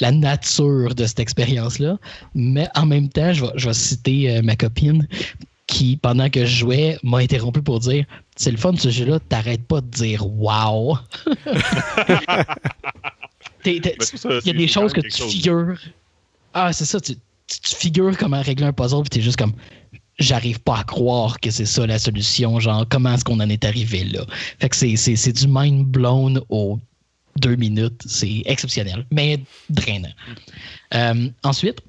la 0.00 0.12
nature 0.12 0.94
de 0.94 1.06
cette 1.06 1.20
expérience-là. 1.20 1.98
Mais 2.34 2.68
en 2.74 2.86
même 2.86 3.08
temps, 3.08 3.32
je 3.32 3.44
vais, 3.44 3.52
je 3.56 3.68
vais 3.68 3.74
citer 3.74 4.36
euh, 4.36 4.42
ma 4.42 4.56
copine 4.56 5.06
qui, 5.66 5.96
pendant 5.96 6.28
que 6.28 6.44
je 6.44 6.58
jouais, 6.58 6.98
m'a 7.02 7.18
interrompu 7.18 7.62
pour 7.62 7.80
dire 7.80 8.04
C'est 8.36 8.50
le 8.50 8.56
fun 8.56 8.74
ce 8.76 8.90
jeu-là, 8.90 9.18
t'arrêtes 9.28 9.66
pas 9.66 9.80
de 9.80 9.88
dire 9.88 10.26
Wow! 10.26 10.98
Il 13.66 14.46
y 14.46 14.50
a 14.50 14.52
des 14.52 14.68
choses 14.68 14.92
que 14.92 15.00
tu 15.00 15.22
figures. 15.22 15.78
Ah, 16.52 16.72
c'est 16.72 16.84
ça, 16.84 17.00
tu, 17.00 17.14
figures 17.62 18.16
comment 18.16 18.40
régler 18.40 18.66
un 18.66 18.72
puzzle, 18.72 19.02
puis 19.02 19.10
t'es 19.10 19.20
juste 19.20 19.36
comme 19.36 19.52
j'arrive 20.18 20.60
pas 20.60 20.78
à 20.78 20.84
croire 20.84 21.40
que 21.40 21.50
c'est 21.50 21.66
ça 21.66 21.86
la 21.86 21.98
solution. 21.98 22.60
Genre, 22.60 22.86
comment 22.88 23.14
est-ce 23.14 23.24
qu'on 23.24 23.40
en 23.40 23.48
est 23.48 23.64
arrivé 23.64 24.04
là? 24.04 24.24
Fait 24.60 24.68
que 24.68 24.76
c'est 24.76 25.32
du 25.32 25.46
mind 25.48 25.86
blown 25.86 26.40
aux 26.48 26.78
deux 27.36 27.56
minutes. 27.56 28.02
C'est 28.06 28.42
exceptionnel, 28.46 29.04
mais 29.10 29.40
drainant. 29.68 30.12
Euh, 30.94 31.28
ensuite, 31.42 31.80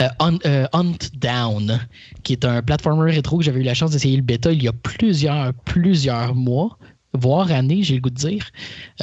euh, 0.00 0.08
euh, 0.46 0.66
Hunt 0.72 0.98
Down, 1.14 1.80
qui 2.22 2.32
est 2.32 2.44
un 2.44 2.62
platformer 2.62 3.12
rétro 3.12 3.38
que 3.38 3.44
j'avais 3.44 3.60
eu 3.60 3.64
la 3.64 3.74
chance 3.74 3.90
d'essayer 3.90 4.16
le 4.16 4.22
bêta 4.22 4.52
il 4.52 4.62
y 4.62 4.68
a 4.68 4.72
plusieurs, 4.72 5.52
plusieurs 5.64 6.34
mois 6.34 6.78
voire 7.18 7.50
année, 7.50 7.82
j'ai 7.82 7.94
le 7.94 8.00
goût 8.00 8.10
de 8.10 8.14
dire. 8.14 8.46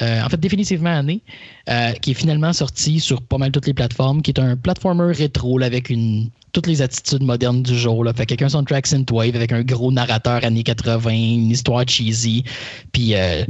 Euh, 0.02 0.22
en 0.24 0.30
fait, 0.30 0.40
définitivement 0.40 0.92
année, 0.92 1.22
euh, 1.70 1.92
qui 1.94 2.12
est 2.12 2.16
finalement 2.16 2.54
sorti 2.54 3.00
sur 3.00 3.22
pas 3.22 3.38
mal 3.38 3.52
toutes 3.52 3.68
les 3.68 3.74
plateformes, 3.74 4.22
qui 4.22 4.32
est 4.32 4.40
un 4.40 4.56
platformer 4.56 5.12
rétro 5.14 5.62
avec 5.62 5.90
une 5.90 6.30
toutes 6.52 6.68
les 6.68 6.82
attitudes 6.82 7.22
modernes 7.22 7.64
du 7.64 7.78
jour. 7.78 8.06
Là. 8.06 8.14
Fait 8.14 8.26
quelqu'un 8.26 8.48
soundtrack 8.48 8.88
synthwave 8.88 9.36
avec 9.36 9.52
un 9.52 9.62
gros 9.62 9.92
narrateur 9.92 10.46
années 10.46 10.64
80, 10.64 11.10
une 11.12 11.52
histoire 11.52 11.84
cheesy. 11.86 12.46
Puis 12.94 13.14
euh, 13.14 13.44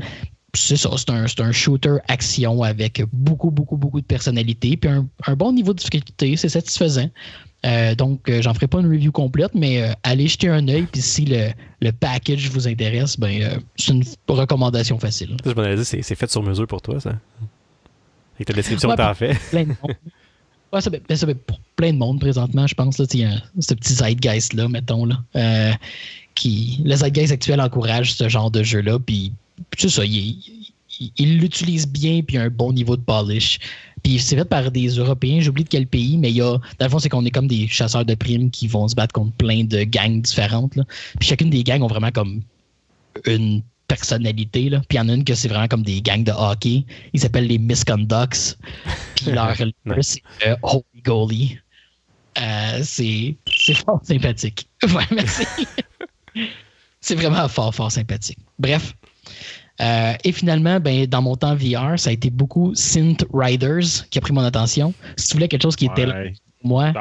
c'est 0.56 0.76
ça, 0.76 0.90
c'est 0.98 1.12
un, 1.12 1.26
un, 1.26 1.52
shooter 1.52 1.98
action 2.08 2.64
avec 2.64 3.04
beaucoup, 3.14 3.52
beaucoup, 3.52 3.78
beaucoup 3.78 4.02
de 4.02 4.06
personnalité. 4.06 4.76
Puis 4.76 4.90
un 4.90 5.36
bon 5.36 5.54
niveau 5.54 5.74
de 5.74 5.78
difficulté, 5.78 6.36
c'est 6.36 6.50
satisfaisant. 6.50 7.10
Euh, 7.66 7.96
donc, 7.96 8.30
euh, 8.30 8.42
j'en 8.42 8.54
ferai 8.54 8.68
pas 8.68 8.80
une 8.80 8.88
review 8.88 9.12
complète, 9.12 9.52
mais 9.56 9.82
euh, 9.82 9.94
allez 10.04 10.28
jeter 10.28 10.50
un 10.50 10.68
œil. 10.68 10.84
Puis 10.92 11.02
si 11.02 11.26
le, 11.26 11.50
le, 11.82 11.92
package 11.92 12.50
vous 12.50 12.68
intéresse, 12.68 13.20
ben, 13.20 13.60
c'est 13.76 13.94
une 13.94 14.04
recommandation 14.28 15.00
facile. 15.00 15.36
Je 15.44 15.84
c'est, 15.84 16.02
c'est 16.02 16.16
fait 16.16 16.30
sur 16.30 16.44
mesure 16.44 16.68
pour 16.68 16.82
toi, 16.82 17.00
ça. 17.00 17.14
Avec 18.36 18.48
ta 18.48 18.54
description 18.54 18.94
tu 18.96 19.02
as 19.02 19.14
fait. 19.14 19.34
Plein 19.50 19.64
de 19.64 19.68
monde. 19.70 19.96
Ouais, 20.74 20.82
ça, 20.82 20.90
ben, 20.90 21.16
ça, 21.16 21.26
pour 21.26 21.60
plein 21.76 21.94
de 21.94 21.98
monde 21.98 22.20
présentement, 22.20 22.68
je 22.68 22.76
pense. 22.76 22.98
Là, 22.98 23.06
y 23.14 23.24
a 23.24 23.32
ce 23.60 23.74
petit 23.74 23.94
zeitgeist-là, 23.94 24.68
mettons. 24.68 25.06
Là, 25.06 25.78
qui, 26.36 26.82
le 26.84 26.96
zeitgeist 26.96 27.32
actuel 27.32 27.62
encourage 27.62 28.14
ce 28.14 28.28
genre 28.28 28.52
de 28.52 28.62
jeu-là. 28.62 29.00
Puis, 29.00 29.32
ça, 29.78 30.04
il, 30.06 30.38
il 31.18 31.40
l'utilise 31.40 31.88
bien, 31.88 32.22
puis 32.22 32.38
un 32.38 32.50
bon 32.50 32.74
niveau 32.74 32.98
de 32.98 33.02
polish. 33.02 33.60
Puis 34.06 34.20
c'est 34.20 34.36
fait 34.36 34.46
par 34.46 34.70
des 34.70 34.88
Européens, 34.90 35.40
j'oublie 35.40 35.64
de 35.64 35.70
quel 35.70 35.88
pays, 35.88 36.20
mais 36.20 36.30
il 36.30 36.36
y 36.36 36.42
a, 36.42 36.60
dans 36.78 36.86
le 36.86 36.90
fond, 36.90 37.00
c'est 37.00 37.10
qu'on 37.10 37.26
est 37.26 37.32
comme 37.32 37.48
des 37.48 37.68
chasseurs 37.68 38.06
de 38.06 38.14
primes 38.14 38.52
qui 38.52 38.68
vont 38.68 38.88
se 38.88 38.94
battre 38.94 39.14
contre 39.14 39.32
plein 39.32 39.64
de 39.64 39.82
gangs 39.82 40.22
différentes. 40.22 40.76
Là. 40.76 40.84
Puis 41.20 41.28
chacune 41.28 41.50
des 41.50 41.64
gangs 41.64 41.82
ont 41.82 41.88
vraiment 41.88 42.12
comme 42.12 42.44
une 43.26 43.64
personnalité. 43.88 44.70
Là. 44.70 44.82
Puis 44.88 45.00
il 45.00 45.02
y 45.02 45.02
en 45.02 45.10
a 45.10 45.14
une 45.16 45.24
que 45.24 45.34
c'est 45.34 45.48
vraiment 45.48 45.68
comme 45.68 45.82
des 45.82 46.04
gangs 46.04 46.24
de 46.24 46.32
hockey. 46.32 46.86
Ils 47.14 47.20
s'appellent 47.20 47.48
les 47.48 47.58
Misconducts. 47.58 48.60
Puis 49.16 49.26
leur 49.32 49.56
c'est 50.02 50.22
euh, 50.46 50.56
Holy 50.62 51.02
Goalie. 51.04 51.58
Euh, 52.38 52.82
c'est 52.84 53.36
fort 53.74 54.02
sympathique. 54.04 54.70
Ouais, 54.84 55.08
merci. 55.10 55.48
c'est 57.02 57.16
vraiment 57.16 57.48
fort, 57.48 57.74
fort 57.74 57.92
sympathique. 57.92 58.38
Bref. 58.60 58.94
Euh, 59.82 60.14
et 60.24 60.32
finalement, 60.32 60.80
ben, 60.80 61.06
dans 61.06 61.22
mon 61.22 61.36
temps 61.36 61.56
VR, 61.56 62.00
ça 62.00 62.10
a 62.10 62.14
été 62.14 62.30
beaucoup 62.30 62.74
Synth 62.76 63.26
Riders 63.34 64.08
qui 64.10 64.18
a 64.18 64.22
pris 64.22 64.34
mon 64.34 64.44
attention. 64.44 64.94
Si 65.18 65.28
tu 65.28 65.34
voulais 65.34 65.48
quelque 65.48 65.64
chose 65.64 65.76
qui 65.76 65.86
était 65.86 66.06
là, 66.06 66.24
moi. 66.64 66.94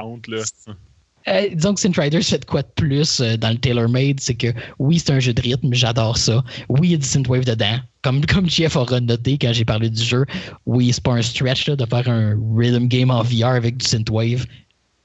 Euh, 1.26 1.48
disons 1.54 1.72
que 1.72 1.80
Synth 1.80 1.96
Riders 1.96 2.22
fait 2.22 2.44
quoi 2.44 2.60
de 2.60 2.68
plus 2.74 3.20
euh, 3.20 3.38
dans 3.38 3.48
le 3.48 3.56
tailor-made, 3.56 4.20
c'est 4.20 4.34
que 4.34 4.48
oui, 4.78 4.98
c'est 4.98 5.10
un 5.10 5.20
jeu 5.20 5.32
de 5.32 5.40
rythme, 5.40 5.72
j'adore 5.72 6.18
ça. 6.18 6.44
Oui, 6.68 6.88
il 6.88 6.90
y 6.90 6.94
a 6.94 6.98
du 6.98 7.06
synthwave 7.06 7.46
dedans. 7.46 7.78
Comme, 8.02 8.26
comme 8.26 8.48
Jeff 8.48 8.76
aura 8.76 9.00
noté 9.00 9.38
quand 9.38 9.52
j'ai 9.52 9.64
parlé 9.64 9.88
du 9.88 10.02
jeu, 10.02 10.26
oui, 10.66 10.92
c'est 10.92 11.02
pas 11.02 11.12
un 11.12 11.22
stretch 11.22 11.70
de 11.70 11.86
faire 11.86 12.08
un 12.08 12.36
rhythm 12.54 12.88
game 12.88 13.10
en 13.10 13.22
VR 13.22 13.46
avec 13.46 13.78
du 13.78 13.86
synthwave 13.86 14.44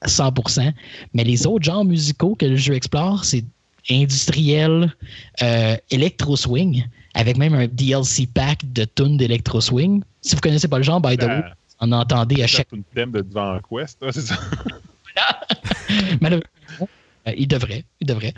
à 0.02 0.08
100%. 0.08 0.72
Mais 1.14 1.24
les 1.24 1.46
autres 1.46 1.64
genres 1.64 1.86
musicaux 1.86 2.34
que 2.34 2.44
le 2.44 2.56
jeu 2.56 2.74
explore, 2.74 3.24
c'est 3.24 3.44
industriel, 3.90 4.94
euh, 5.42 5.76
electro-swing, 5.90 6.84
avec 7.14 7.36
même 7.36 7.54
un 7.54 7.66
DLC 7.66 8.26
pack 8.26 8.72
de 8.72 8.84
tunes 8.84 9.16
d'électro-swing. 9.16 10.02
Si 10.22 10.34
vous 10.34 10.40
connaissez 10.40 10.68
pas 10.68 10.78
le 10.78 10.84
genre, 10.84 11.00
by 11.00 11.16
the 11.16 11.24
way, 11.24 11.42
on 11.80 11.92
entendait 11.92 12.42
à 12.42 12.46
chaque... 12.46 12.68
C'est 12.70 12.94
thème 12.94 13.12
de 13.12 13.22
Devant 13.22 13.58
Quest, 13.68 13.98
c'est 14.10 14.20
ça? 14.20 14.38
Malheureusement, 16.20 16.88
euh, 17.26 17.32
il 17.36 17.48
devrait. 17.48 17.84
Il 18.00 18.06
devrait. 18.06 18.34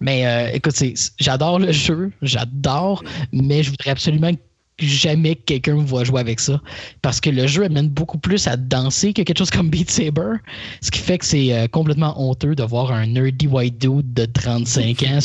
Mais 0.00 0.26
euh, 0.26 0.50
écoute, 0.52 0.74
j'adore 1.18 1.58
le 1.58 1.70
jeu, 1.72 2.10
j'adore, 2.22 3.04
mais 3.32 3.62
je 3.62 3.70
voudrais 3.70 3.90
absolument 3.90 4.32
que 4.32 4.84
jamais 4.84 5.36
quelqu'un 5.36 5.76
me 5.76 5.84
voit 5.84 6.02
jouer 6.02 6.20
avec 6.20 6.40
ça. 6.40 6.60
Parce 7.02 7.20
que 7.20 7.30
le 7.30 7.46
jeu 7.46 7.64
amène 7.64 7.88
beaucoup 7.88 8.18
plus 8.18 8.48
à 8.48 8.56
danser 8.56 9.12
que 9.12 9.22
quelque 9.22 9.38
chose 9.38 9.50
comme 9.50 9.70
Beat 9.70 9.90
Saber. 9.90 10.36
Ce 10.80 10.90
qui 10.90 10.98
fait 10.98 11.18
que 11.18 11.24
c'est 11.24 11.52
euh, 11.52 11.68
complètement 11.68 12.20
honteux 12.20 12.54
de 12.54 12.64
voir 12.64 12.90
un 12.90 13.06
nerdy 13.06 13.46
white 13.46 13.78
dude 13.78 14.12
de 14.12 14.24
35 14.24 15.02
ans 15.04 15.20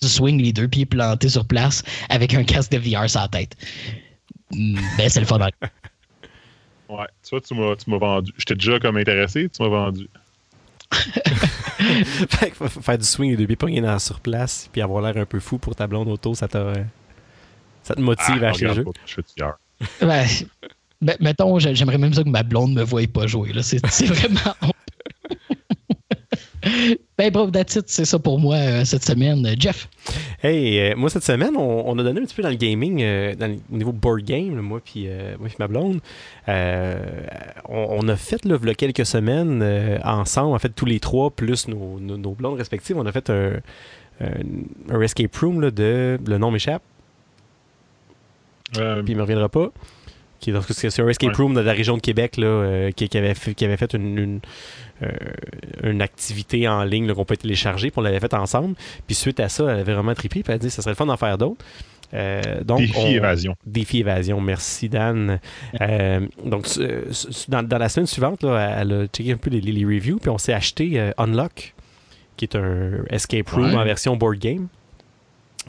du 0.00 0.08
swing 0.08 0.42
les 0.42 0.52
deux 0.52 0.68
pieds 0.68 0.86
plantés 0.86 1.28
sur 1.28 1.46
place 1.46 1.82
avec 2.08 2.34
un 2.34 2.44
casque 2.44 2.72
de 2.72 2.78
VR 2.78 3.08
sur 3.08 3.20
la 3.20 3.28
tête. 3.28 3.56
Mm, 4.52 4.78
ben, 4.96 5.08
c'est 5.08 5.20
le 5.20 5.26
fun. 5.26 5.38
Ouais, 6.88 7.06
tu 7.24 7.30
vois, 7.30 7.40
tu 7.76 7.90
m'as 7.90 7.98
vendu. 7.98 8.32
J'étais 8.38 8.54
déjà 8.54 8.78
comme 8.78 8.96
intéressé, 8.96 9.48
tu 9.48 9.60
m'as 9.60 9.68
vendu. 9.68 10.08
faire 12.80 12.98
du 12.98 13.04
swing 13.04 13.32
et 13.32 13.36
deux 13.36 13.46
pieds 13.46 13.56
pognés 13.56 13.80
dans 13.80 13.98
sur 13.98 14.20
place, 14.20 14.68
puis 14.70 14.80
avoir 14.80 15.02
l'air 15.02 15.20
un 15.20 15.26
peu 15.26 15.40
fou 15.40 15.58
pour 15.58 15.74
ta 15.74 15.88
blonde 15.88 16.06
auto, 16.06 16.36
ça, 16.36 16.46
ça 17.82 17.94
te 17.94 18.00
motive 18.00 18.38
ah, 18.40 18.46
à 18.46 18.50
acheter 18.50 18.66
le 18.66 18.74
jeu? 18.74 18.84
ben, 20.00 20.26
ben, 21.00 21.16
mettons, 21.18 21.58
j'aimerais 21.58 21.98
même 21.98 22.14
ça 22.14 22.22
que 22.22 22.28
ma 22.28 22.44
blonde 22.44 22.72
me 22.72 22.82
voie 22.82 23.06
pas 23.12 23.26
jouer. 23.26 23.52
C'est 23.62 23.84
vraiment 24.06 24.54
ben, 27.18 27.30
bref, 27.30 27.52
that's 27.52 27.78
c'est 27.86 28.04
ça 28.04 28.18
pour 28.18 28.38
moi 28.38 28.56
euh, 28.56 28.84
cette 28.84 29.04
semaine. 29.04 29.46
Jeff? 29.58 29.88
Hey, 30.42 30.78
euh, 30.78 30.94
moi, 30.96 31.10
cette 31.10 31.24
semaine, 31.24 31.56
on, 31.56 31.98
a 31.98 32.02
donné 32.02 32.20
un 32.20 32.24
petit 32.24 32.34
peu 32.34 32.42
dans 32.42 32.50
le 32.50 32.56
gaming, 32.56 33.02
euh, 33.02 33.34
au 33.72 33.76
niveau 33.76 33.92
board 33.92 34.22
game, 34.22 34.60
moi 34.60 34.80
puis 34.84 35.08
ma 35.58 35.68
blonde. 35.68 36.00
On, 36.48 38.08
a 38.08 38.16
fait, 38.16 38.44
là, 38.44 38.56
il 38.60 38.68
y 38.68 38.70
a 38.70 38.74
quelques 38.74 39.06
semaines, 39.06 39.62
ensemble, 40.04 40.54
en 40.54 40.58
fait, 40.58 40.70
tous 40.70 40.86
les 40.86 41.00
trois, 41.00 41.30
plus 41.30 41.68
nos, 41.68 41.98
nos, 42.00 42.32
blondes 42.32 42.58
respectives, 42.58 42.96
on 42.96 43.06
a 43.06 43.12
fait 43.12 43.30
un, 43.30 43.60
un, 44.20 45.00
escape 45.00 45.34
room 45.36 45.70
de. 45.70 46.18
Le 46.26 46.38
nom 46.38 46.50
m'échappe. 46.50 46.82
Puis 48.72 48.82
il 49.08 49.16
me 49.16 49.22
reviendra 49.22 49.48
pas. 49.48 49.70
C'est 50.68 51.00
un 51.00 51.08
escape 51.08 51.36
room 51.36 51.54
de 51.54 51.60
la 51.60 51.72
région 51.72 51.96
de 51.96 52.02
Québec 52.02 52.36
là, 52.36 52.90
qui, 52.94 53.08
avait 53.16 53.34
fait, 53.34 53.54
qui 53.54 53.64
avait 53.64 53.76
fait 53.76 53.94
une 53.94 54.40
euh, 55.02 55.10
une 55.82 56.00
activité 56.00 56.66
en 56.68 56.82
ligne 56.82 57.12
qu'on 57.12 57.26
peut 57.26 57.36
télécharger, 57.36 57.90
puis 57.90 57.98
on 57.98 58.02
l'avait 58.02 58.20
fait 58.20 58.32
ensemble. 58.32 58.74
Puis 59.06 59.14
suite 59.14 59.40
à 59.40 59.50
ça, 59.50 59.64
elle 59.64 59.80
avait 59.80 59.92
vraiment 59.92 60.14
trippé, 60.14 60.42
puis 60.42 60.48
elle 60.48 60.54
a 60.54 60.58
dit 60.58 60.70
ça 60.70 60.80
serait 60.80 60.92
le 60.92 60.96
fun 60.96 61.04
d'en 61.04 61.18
faire 61.18 61.36
d'autres. 61.36 61.62
Euh, 62.14 62.40
donc, 62.64 62.80
défi 62.80 63.14
évasion. 63.14 63.56
Défi 63.66 63.98
évasion, 64.00 64.40
merci 64.40 64.88
Dan. 64.88 65.38
Euh, 65.82 66.20
donc, 66.44 66.66
dans, 67.48 67.78
la 67.78 67.88
semaine 67.90 68.06
suivante, 68.06 68.42
là, 68.42 68.78
elle 68.80 68.92
a 68.92 69.06
checké 69.06 69.32
un 69.32 69.36
peu 69.36 69.50
les, 69.50 69.60
les 69.60 69.84
reviews, 69.84 70.18
puis 70.18 70.30
on 70.30 70.38
s'est 70.38 70.54
acheté 70.54 71.12
Unlock, 71.18 71.74
qui 72.38 72.46
est 72.46 72.56
un 72.56 73.04
escape 73.10 73.50
room 73.50 73.74
en 73.74 73.84
version 73.84 74.16
board 74.16 74.38
game. 74.38 74.68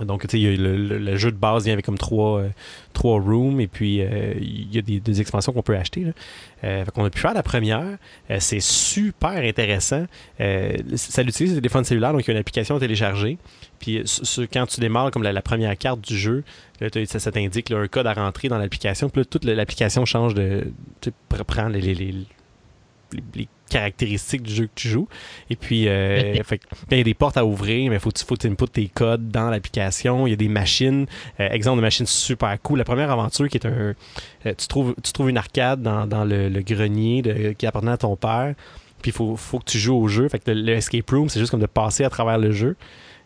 Donc, 0.05 0.27
tu 0.27 0.39
sais, 0.39 0.55
le, 0.57 1.15
jeu 1.17 1.31
de 1.31 1.37
base 1.37 1.63
vient 1.63 1.73
avec 1.73 1.85
comme 1.85 1.97
trois, 1.97 2.41
euh, 2.41 2.49
trois 2.93 3.19
rooms 3.19 3.59
et 3.59 3.67
puis 3.67 4.01
euh, 4.01 4.33
il 4.39 4.73
y 4.73 4.77
a 4.77 4.81
des, 4.81 5.21
expansions 5.21 5.53
qu'on 5.53 5.63
peut 5.63 5.75
acheter. 5.75 6.01
Là. 6.01 6.11
Euh, 6.63 6.85
fait 6.85 6.91
qu'on 6.91 7.05
a 7.05 7.09
pu 7.09 7.19
faire 7.19 7.33
la 7.33 7.41
première. 7.41 7.97
c'est 8.39 8.59
super 8.59 9.31
intéressant. 9.31 10.05
ça 10.37 11.23
l'utilise 11.23 11.55
le 11.55 11.61
téléphone 11.61 11.83
cellulaire, 11.83 12.13
donc 12.13 12.21
il 12.21 12.27
y 12.27 12.31
a 12.31 12.33
une 12.33 12.39
application 12.39 12.75
à 12.75 12.79
télécharger. 12.79 13.37
Puis 13.79 14.03
quand 14.53 14.67
tu 14.67 14.79
démarres 14.79 15.11
comme 15.11 15.23
la, 15.23 15.41
première 15.41 15.75
carte 15.77 16.01
du 16.01 16.17
jeu, 16.17 16.43
ça, 16.79 17.19
ça 17.19 17.31
t'indique 17.31 17.71
un 17.71 17.87
code 17.87 18.07
à 18.07 18.13
rentrer 18.13 18.49
dans 18.49 18.57
l'application. 18.57 19.09
Puis 19.09 19.21
là, 19.21 19.25
toute 19.25 19.45
l'application 19.45 20.05
change 20.05 20.35
de. 20.35 20.71
Prend 21.47 21.69
les, 21.69 21.81
les, 21.81 21.95
les, 21.95 22.13
les 23.35 23.47
caractéristiques 23.69 24.43
du 24.43 24.53
jeu 24.53 24.65
que 24.65 24.71
tu 24.75 24.89
joues. 24.89 25.07
Et 25.49 25.55
puis, 25.55 25.87
euh, 25.87 26.35
il 26.91 26.97
y 26.97 27.01
a 27.01 27.03
des 27.03 27.13
portes 27.13 27.37
à 27.37 27.45
ouvrir, 27.45 27.89
mais 27.89 27.99
faut 27.99 28.11
tu 28.11 28.23
faut 28.25 28.35
input 28.45 28.67
tes 28.67 28.87
codes 28.87 29.29
dans 29.29 29.49
l'application. 29.49 30.27
Il 30.27 30.31
y 30.31 30.33
a 30.33 30.37
des 30.37 30.47
machines, 30.47 31.05
euh, 31.39 31.49
exemple 31.49 31.77
de 31.77 31.81
machines 31.81 32.05
super 32.05 32.59
cool. 32.61 32.79
La 32.79 32.85
première 32.85 33.11
aventure 33.11 33.47
qui 33.49 33.57
est 33.57 33.65
un, 33.65 33.93
euh, 34.45 34.53
tu 34.57 34.67
trouves 34.67 34.95
tu 35.03 35.11
trouves 35.11 35.29
une 35.29 35.37
arcade 35.37 35.81
dans, 35.81 36.25
le, 36.25 36.61
grenier 36.61 37.21
de, 37.21 37.53
qui 37.53 37.65
appartenait 37.65 37.91
à 37.91 37.97
ton 37.97 38.15
père. 38.15 38.55
Puis 39.01 39.11
il 39.11 39.13
faut, 39.13 39.35
faut 39.35 39.59
que 39.59 39.65
tu 39.65 39.77
joues 39.77 39.95
au 39.95 40.07
jeu. 40.07 40.27
Fait 40.27 40.39
que 40.39 40.51
le, 40.51 40.73
escape 40.73 41.09
room, 41.09 41.29
c'est 41.29 41.39
juste 41.39 41.51
comme 41.51 41.61
de 41.61 41.67
passer 41.67 42.03
à 42.03 42.09
travers 42.09 42.37
le 42.37 42.51
jeu. 42.51 42.75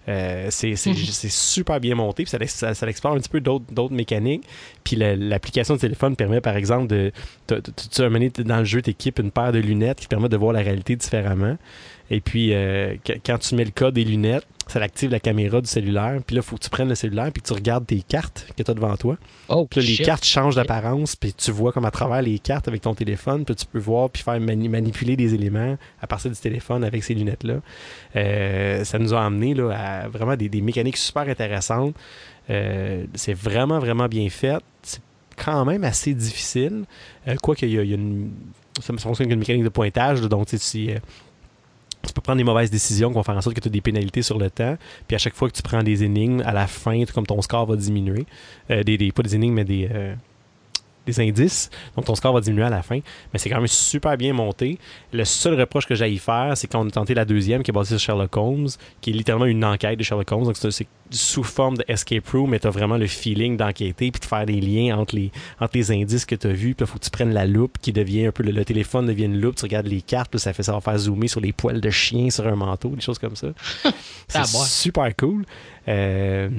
Euh, 0.07 0.45
mhm. 0.45 0.51
c'est 0.51 1.31
super 1.31 1.79
bien 1.79 1.95
monté, 1.95 2.23
puis 2.23 2.47
ça, 2.47 2.73
ça, 2.73 2.87
explore 2.87 3.13
un 3.13 3.19
petit 3.19 3.29
peu 3.29 3.39
d'autres 3.39 3.93
mécaniques. 3.93 4.43
Puis 4.83 4.95
l'application 4.95 5.75
de 5.75 5.79
téléphone 5.79 6.15
permet, 6.15 6.41
par 6.41 6.55
exemple, 6.55 6.87
de. 6.87 7.11
Tu 7.47 8.01
as 8.01 8.09
dans 8.43 8.57
le 8.57 8.65
jeu, 8.65 8.81
tu 8.81 8.89
équipes 8.89 9.19
une 9.19 9.31
paire 9.31 9.51
de 9.51 9.59
lunettes 9.59 9.99
qui 9.99 10.07
permet 10.07 10.29
de 10.29 10.37
voir 10.37 10.53
la 10.53 10.61
réalité 10.61 10.95
différemment. 10.95 11.57
Et 12.11 12.19
puis, 12.19 12.53
euh, 12.53 12.97
quand 13.25 13.37
tu 13.37 13.55
mets 13.55 13.63
le 13.63 13.71
code 13.71 13.93
des 13.93 14.03
lunettes, 14.03 14.45
ça 14.67 14.81
active 14.81 15.09
la 15.11 15.21
caméra 15.21 15.61
du 15.61 15.67
cellulaire. 15.67 16.19
Puis 16.27 16.35
là, 16.35 16.41
il 16.41 16.47
faut 16.47 16.57
que 16.57 16.63
tu 16.63 16.69
prennes 16.69 16.89
le 16.89 16.95
cellulaire 16.95 17.31
puis 17.31 17.41
que 17.41 17.47
tu 17.47 17.53
regardes 17.53 17.87
tes 17.87 18.01
cartes 18.01 18.47
que 18.55 18.61
tu 18.61 18.69
as 18.69 18.73
devant 18.73 18.95
toi. 18.97 19.17
Oh, 19.47 19.65
puis 19.65 19.79
là, 19.79 19.87
les 19.87 19.97
cartes 19.97 20.25
changent 20.25 20.55
d'apparence. 20.55 21.15
Puis 21.15 21.33
tu 21.33 21.51
vois 21.51 21.71
comme 21.71 21.85
à 21.85 21.91
travers 21.91 22.21
les 22.21 22.37
cartes 22.37 22.67
avec 22.67 22.81
ton 22.81 22.93
téléphone. 22.93 23.45
Puis 23.45 23.55
tu 23.55 23.65
peux 23.65 23.79
voir 23.79 24.09
puis 24.09 24.23
faire 24.23 24.39
manipuler 24.41 25.15
des 25.15 25.33
éléments 25.33 25.77
à 26.01 26.07
partir 26.07 26.29
du 26.29 26.37
téléphone 26.37 26.83
avec 26.83 27.01
ces 27.01 27.13
lunettes-là. 27.13 27.61
Euh, 28.17 28.83
ça 28.83 28.99
nous 28.99 29.13
a 29.13 29.23
amené 29.23 29.53
là, 29.53 29.71
à 29.71 30.07
vraiment 30.09 30.35
des, 30.35 30.49
mécaniques 30.61 30.97
super 30.97 31.23
intéressantes. 31.29 31.95
Euh, 32.49 33.05
c'est 33.13 33.33
vraiment, 33.33 33.79
vraiment 33.79 34.07
bien 34.07 34.29
fait. 34.29 34.61
C'est 34.83 35.01
quand 35.37 35.63
même 35.63 35.85
assez 35.85 36.13
difficile. 36.13 36.83
quoi 37.41 37.55
qu'il 37.55 37.71
y, 37.71 37.79
a 37.79 37.83
une. 37.83 38.31
Ça 38.81 38.93
fonctionne 38.97 39.27
avec 39.27 39.31
une 39.31 39.39
mécanique 39.39 39.63
de 39.63 39.69
pointage. 39.69 40.19
donc, 40.21 40.47
si 40.49 40.91
tu 42.07 42.13
peux 42.13 42.21
prendre 42.21 42.37
des 42.37 42.43
mauvaises 42.43 42.71
décisions 42.71 43.09
qui 43.09 43.15
vont 43.15 43.23
faire 43.23 43.37
en 43.37 43.41
sorte 43.41 43.55
que 43.55 43.61
tu 43.61 43.67
as 43.67 43.71
des 43.71 43.81
pénalités 43.81 44.21
sur 44.21 44.37
le 44.37 44.49
temps. 44.49 44.77
Puis 45.07 45.15
à 45.15 45.19
chaque 45.19 45.35
fois 45.35 45.49
que 45.49 45.55
tu 45.55 45.61
prends 45.61 45.83
des 45.83 46.03
énigmes, 46.03 46.41
à 46.45 46.53
la 46.53 46.67
fin, 46.67 47.03
comme 47.13 47.25
ton 47.25 47.41
score 47.41 47.65
va 47.65 47.75
diminuer. 47.75 48.25
Euh, 48.69 48.83
des, 48.83 49.11
pas 49.11 49.23
des 49.23 49.35
énigmes, 49.35 49.55
mais 49.55 49.65
des, 49.65 49.89
euh, 49.91 50.15
des 51.05 51.19
indices. 51.19 51.69
Donc 51.95 52.05
ton 52.05 52.15
score 52.15 52.33
va 52.33 52.41
diminuer 52.41 52.65
à 52.65 52.69
la 52.69 52.81
fin. 52.81 52.99
Mais 53.33 53.39
c'est 53.39 53.49
quand 53.49 53.57
même 53.57 53.67
super 53.67 54.17
bien 54.17 54.33
monté. 54.33 54.77
Le 55.13 55.25
seul 55.25 55.59
reproche 55.59 55.87
que 55.87 55.95
j'ai 55.95 56.11
faire, 56.17 56.53
c'est 56.55 56.67
quand 56.67 56.83
on 56.83 56.87
a 56.87 56.91
tenté 56.91 57.13
la 57.13 57.25
deuxième, 57.25 57.63
qui 57.63 57.71
est 57.71 57.73
basée 57.73 57.97
sur 57.97 57.99
Sherlock 57.99 58.35
Holmes, 58.37 58.69
qui 59.01 59.11
est 59.11 59.13
littéralement 59.13 59.45
une 59.45 59.63
enquête 59.65 59.97
de 59.97 60.03
Sherlock 60.03 60.31
Holmes. 60.31 60.45
Donc 60.45 60.57
c'est 60.57 60.87
sous 61.09 61.43
forme 61.43 61.77
de 61.77 61.83
escape 61.87 62.27
room, 62.29 62.51
mais 62.51 62.59
tu 62.59 62.67
as 62.67 62.69
vraiment 62.69 62.97
le 62.97 63.07
feeling 63.07 63.57
d'enquêter 63.57 64.11
puis 64.11 64.19
de 64.19 64.25
faire 64.25 64.45
des 64.45 64.61
liens 64.61 64.97
entre 64.97 65.15
les, 65.15 65.31
entre 65.59 65.77
les 65.77 65.91
indices 65.91 66.25
que 66.25 66.35
tu 66.35 66.47
as 66.47 66.53
vus. 66.53 66.73
Puis 66.75 66.83
là, 66.83 66.87
faut 66.87 66.99
que 66.99 67.03
tu 67.03 67.09
prennes 67.09 67.33
la 67.33 67.45
loupe 67.45 67.77
qui 67.81 67.91
devient 67.91 68.27
un 68.27 68.31
peu 68.31 68.43
le, 68.43 68.65
téléphone 68.65 69.05
devient 69.07 69.25
une 69.25 69.39
loupe. 69.39 69.55
Tu 69.55 69.63
regardes 69.63 69.87
les 69.87 70.01
cartes, 70.01 70.29
puis 70.29 70.39
ça 70.39 70.53
fait 70.53 70.63
ça 70.63 70.73
va 70.73 70.81
faire 70.81 70.97
zoomer 70.97 71.27
sur 71.27 71.41
les 71.41 71.51
poils 71.51 71.81
de 71.81 71.89
chien 71.89 72.29
sur 72.29 72.47
un 72.47 72.55
manteau, 72.55 72.89
des 72.89 73.01
choses 73.01 73.19
comme 73.19 73.35
ça. 73.35 73.47
c'est 74.27 74.45
super 74.45 75.15
cool. 75.15 75.45
Euh, 75.87 76.49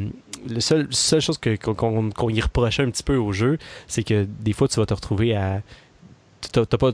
la 0.48 0.60
seule, 0.60 0.88
seule 0.90 1.20
chose 1.20 1.38
qu'on 1.38 2.28
y 2.30 2.40
reprochait 2.40 2.82
un 2.82 2.90
petit 2.90 3.02
peu 3.02 3.16
au 3.16 3.32
jeu, 3.32 3.58
c'est 3.86 4.02
que 4.02 4.26
des 4.40 4.52
fois, 4.52 4.68
tu 4.68 4.80
vas 4.80 4.86
te 4.86 4.94
retrouver 4.94 5.34
à. 5.34 5.62
pas, 6.52 6.92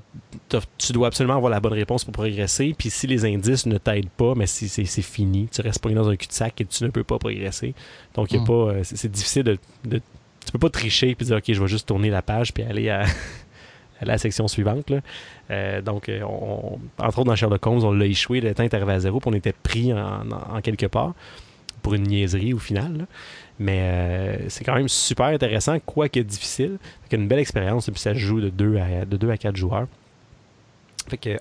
tu 0.79 0.93
dois 0.93 1.09
absolument 1.09 1.37
avoir 1.37 1.51
la 1.51 1.61
bonne 1.61 1.73
réponse 1.73 2.05
pour 2.05 2.13
progresser. 2.13 2.75
Puis 2.77 2.91
si 2.91 3.07
les 3.07 3.25
indices 3.25 3.67
ne 3.67 3.79
t'aident 3.79 4.11
pas, 4.11 4.35
mais 4.35 4.47
si 4.47 4.69
c'est 4.69 5.03
fini, 5.03 5.49
tu 5.51 5.61
restes 5.63 5.81
pogné 5.81 5.95
dans 5.95 6.09
un 6.09 6.17
cul-de-sac 6.17 6.61
et 6.61 6.65
tu 6.65 6.85
ne 6.85 6.91
peux 6.91 7.05
pas 7.05 7.19
progresser. 7.19 7.75
Donc, 8.15 8.33
hmm. 8.33 8.45
euh, 8.51 8.81
c'est 8.85 9.11
difficile 9.11 9.45
de, 9.45 9.59
de, 9.85 10.01
Tu 10.45 10.53
peux 10.53 10.59
pas 10.59 10.71
tricher 10.71 11.15
puis 11.15 11.27
dire, 11.27 11.37
OK, 11.37 11.45
je 11.47 11.61
vais 11.61 11.69
juste 11.69 11.89
tourner 11.89 12.11
la 12.11 12.23
page 12.23 12.53
puis 12.53 12.63
aller 12.63 12.89
à. 12.89 13.05
la 14.01 14.17
section 14.17 14.47
suivante. 14.47 14.93
Euh, 15.51 15.83
donc, 15.83 16.09
euh, 16.09 16.23
entre 16.23 17.19
autres, 17.19 17.25
dans 17.25 17.35
Sherlock 17.35 17.67
Holmes, 17.67 17.83
on 17.83 17.91
l'a 17.91 18.07
échoué, 18.07 18.41
le 18.41 18.55
temps 18.55 18.63
est 18.63 18.73
arrivé 18.73 18.93
à 18.93 19.01
zéro, 19.01 19.19
puis 19.19 19.29
on 19.29 19.35
était 19.35 19.53
pris 19.53 19.93
en, 19.93 20.31
en 20.31 20.61
quelque 20.61 20.87
part 20.87 21.15
pour 21.83 21.95
une 21.95 22.05
niaiserie 22.05 22.53
au 22.53 22.59
final. 22.59 23.07
Mais 23.59 23.81
euh, 23.81 24.49
c'est 24.49 24.65
quand 24.65 24.75
même 24.75 24.89
super 24.89 25.27
intéressant, 25.27 25.79
quoique 25.85 26.21
difficile. 26.21 26.79
C'est 27.09 27.17
une 27.17 27.27
belle 27.27 27.41
expérience, 27.41 27.89
et 27.89 27.93
puis 27.93 28.01
ça 28.01 28.15
joue 28.15 28.41
de 28.41 28.51
2 28.51 28.77
à, 28.77 29.05
de 29.05 29.17
2 29.17 29.31
à 29.31 29.37
4 29.37 29.57
joueurs. 29.57 29.89
Fait 31.09 31.17
que 31.17 31.37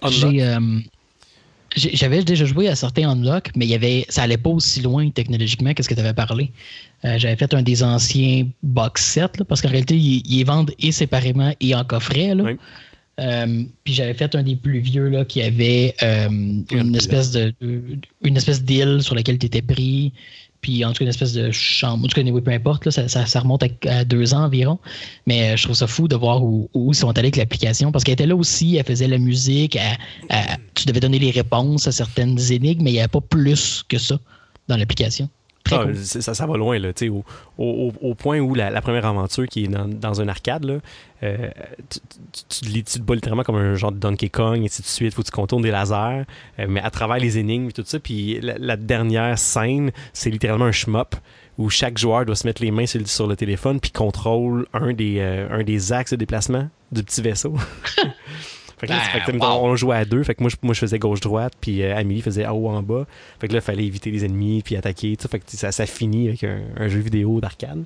j'avais 1.76 2.24
déjà 2.24 2.46
joué 2.46 2.70
à 2.70 2.76
certains 2.76 3.10
Unlock, 3.10 3.52
mais 3.56 3.66
il 3.66 3.70
y 3.70 3.76
avait, 3.76 4.06
ça 4.08 4.24
allait 4.24 4.38
pas 4.38 4.50
aussi 4.50 4.82
loin 4.82 5.10
technologiquement 5.10 5.74
que 5.74 5.84
ce 5.84 5.90
que 5.90 5.94
tu 5.94 6.00
avais 6.00 6.14
parlé. 6.14 6.52
j'avais 7.04 7.36
fait 7.36 7.54
un 7.54 7.62
des 7.62 7.84
anciens 7.84 8.48
box 8.64 9.04
sets, 9.04 9.44
parce 9.48 9.62
qu'en 9.62 9.70
réalité, 9.70 9.96
ils, 9.96 10.24
ils, 10.26 10.46
vendent 10.46 10.72
et 10.80 10.92
séparément 10.92 11.54
et 11.60 11.76
en 11.76 11.84
coffret. 11.84 12.34
Là. 12.34 12.54
Euh, 13.20 13.64
puis 13.84 13.94
j'avais 13.94 14.14
fait 14.14 14.36
un 14.36 14.44
des 14.44 14.56
plus 14.56 14.80
vieux 14.80 15.10
là, 15.10 15.26
qui 15.26 15.42
avait 15.42 15.96
euh, 16.04 16.30
une, 16.30 16.96
espèce 16.96 17.32
de, 17.32 17.54
une 18.22 18.38
espèce 18.38 18.64
d'île 18.64 19.02
sur 19.02 19.16
laquelle 19.16 19.40
tu 19.40 19.48
étais 19.48 19.64
pris. 19.64 20.14
Puis 20.68 20.84
en 20.84 20.92
tout 20.92 20.98
cas, 20.98 21.06
une 21.06 21.10
espèce 21.10 21.32
de 21.32 21.50
chambre. 21.50 22.04
En 22.04 22.08
tout 22.10 22.22
cas, 22.22 22.42
peu 22.42 22.52
importe, 22.52 22.84
là, 22.84 22.92
ça, 22.92 23.40
remonte 23.40 23.64
à, 23.86 24.04
deux 24.04 24.34
ans 24.34 24.44
environ. 24.44 24.80
Mais 25.26 25.52
euh, 25.52 25.56
je 25.56 25.64
trouve 25.64 25.78
ça 25.78 25.88
fou 25.88 26.10
de 26.10 26.16
voir 26.18 26.44
où, 26.44 26.70
où 26.74 26.92
ils 26.92 26.96
sont 26.96 27.10
allés 27.12 27.28
avec 27.28 27.38
l'application. 27.38 27.90
Parce 27.94 28.04
qu'elle 28.04 28.16
était 28.16 28.26
là 28.26 28.36
aussi, 28.36 28.76
elle 28.76 28.84
faisait 28.84 29.08
la 29.08 29.18
musique, 29.18 29.80
tu 30.76 30.86
devais 30.86 31.00
donner 31.00 31.20
les 31.20 31.32
réponses 31.32 31.88
à 31.88 31.94
certaines 31.94 32.38
énigmes, 32.52 32.84
mais 32.84 32.90
il 32.90 32.96
n'y 32.96 33.00
avait 33.00 33.08
pas 33.08 33.22
plus 33.22 33.82
que 33.88 33.98
ça 33.98 34.20
dans 34.68 34.76
l'application. 34.76 35.30
Ah, 35.72 35.86
ça, 35.96 36.34
ça, 36.34 36.46
va 36.46 36.58
loin, 36.58 36.80
là, 36.80 36.90
au, 37.10 37.24
au, 37.58 37.94
au, 38.02 38.16
point 38.16 38.40
où 38.40 38.56
la, 38.56 38.82
première 38.82 39.06
aventure 39.06 39.48
qui 39.48 39.66
est 39.66 39.68
dans, 39.68 39.88
dans 39.88 40.22
un 40.22 40.28
arcade, 40.28 40.64
là, 40.64 40.80
euh, 41.24 41.50
tu, 41.90 42.00
tu, 42.50 42.84
tu, 42.84 43.00
te 43.00 43.00
bats 43.00 43.16
littéralement 43.16 43.44
comme 43.44 43.56
un 43.56 43.76
genre 43.76 43.92
de 43.92 43.98
Donkey 43.98 44.30
Kong, 44.30 44.62
et 44.62 44.66
ainsi 44.66 44.82
de 44.82 44.88
suite. 44.88 45.14
Faut 45.14 45.22
que 45.22 45.28
tu 45.28 45.32
contournes 45.32 45.64
des 45.64 45.72
lasers, 45.72 46.26
euh, 46.60 46.66
mais 46.70 46.82
à 46.82 46.92
travers 46.92 47.18
les 47.18 47.38
énigmes 47.38 47.70
et 47.70 47.74
tout 47.74 47.84
ça. 47.86 48.00
Puis 48.00 48.40
la, 48.42 48.78
dernière 48.78 49.38
scène, 49.38 49.92
c'est 50.14 50.30
littéralement 50.30 50.66
un 50.66 50.72
shmup 50.72 51.16
où 51.58 51.70
chaque 51.70 51.98
joueur 51.98 52.26
doit 52.26 52.36
se 52.36 52.46
mettre 52.46 52.62
les 52.62 52.72
mains 52.72 52.86
sur, 52.86 53.06
sur 53.08 53.28
le 53.28 53.36
téléphone 53.36 53.80
puis 53.80 53.92
contrôle 53.92 54.68
un 54.74 54.94
des, 54.94 55.18
euh, 55.20 55.48
un 55.50 55.64
des 55.64 55.92
axes 55.92 56.12
de 56.12 56.18
déplacement 56.18 56.70
du 56.92 57.04
petit 57.04 57.22
vaisseau. 57.22 57.56
Fait 58.78 58.86
que 58.88 58.92
là, 58.94 59.00
ben, 59.28 59.50
on 59.60 59.76
jouait 59.76 59.98
à 59.98 60.06
deux. 60.06 60.24
Fait 60.24 60.36
que 60.36 60.44
moi, 60.44 60.50
je, 60.50 60.56
moi, 60.62 60.74
je 60.74 60.80
faisais 60.80 61.00
gauche-droite, 61.00 61.54
puis 61.60 61.82
euh, 61.82 61.98
Amélie 61.98 62.22
faisait 62.22 62.46
en 62.46 62.54
haut 62.54 62.70
en 62.70 62.84
bas. 62.84 63.08
Fait 63.40 63.48
que 63.48 63.54
là, 63.54 63.60
il 63.60 63.64
fallait 63.64 63.86
éviter 63.86 64.12
les 64.12 64.24
ennemis, 64.24 64.62
puis 64.64 64.76
attaquer. 64.76 65.16
Fait 65.30 65.40
que 65.40 65.46
ça, 65.48 65.72
ça 65.72 65.86
finit 65.88 66.28
avec 66.28 66.44
un, 66.44 66.88
jeu 66.88 67.00
vidéo 67.00 67.42
d'arcade. 67.42 67.84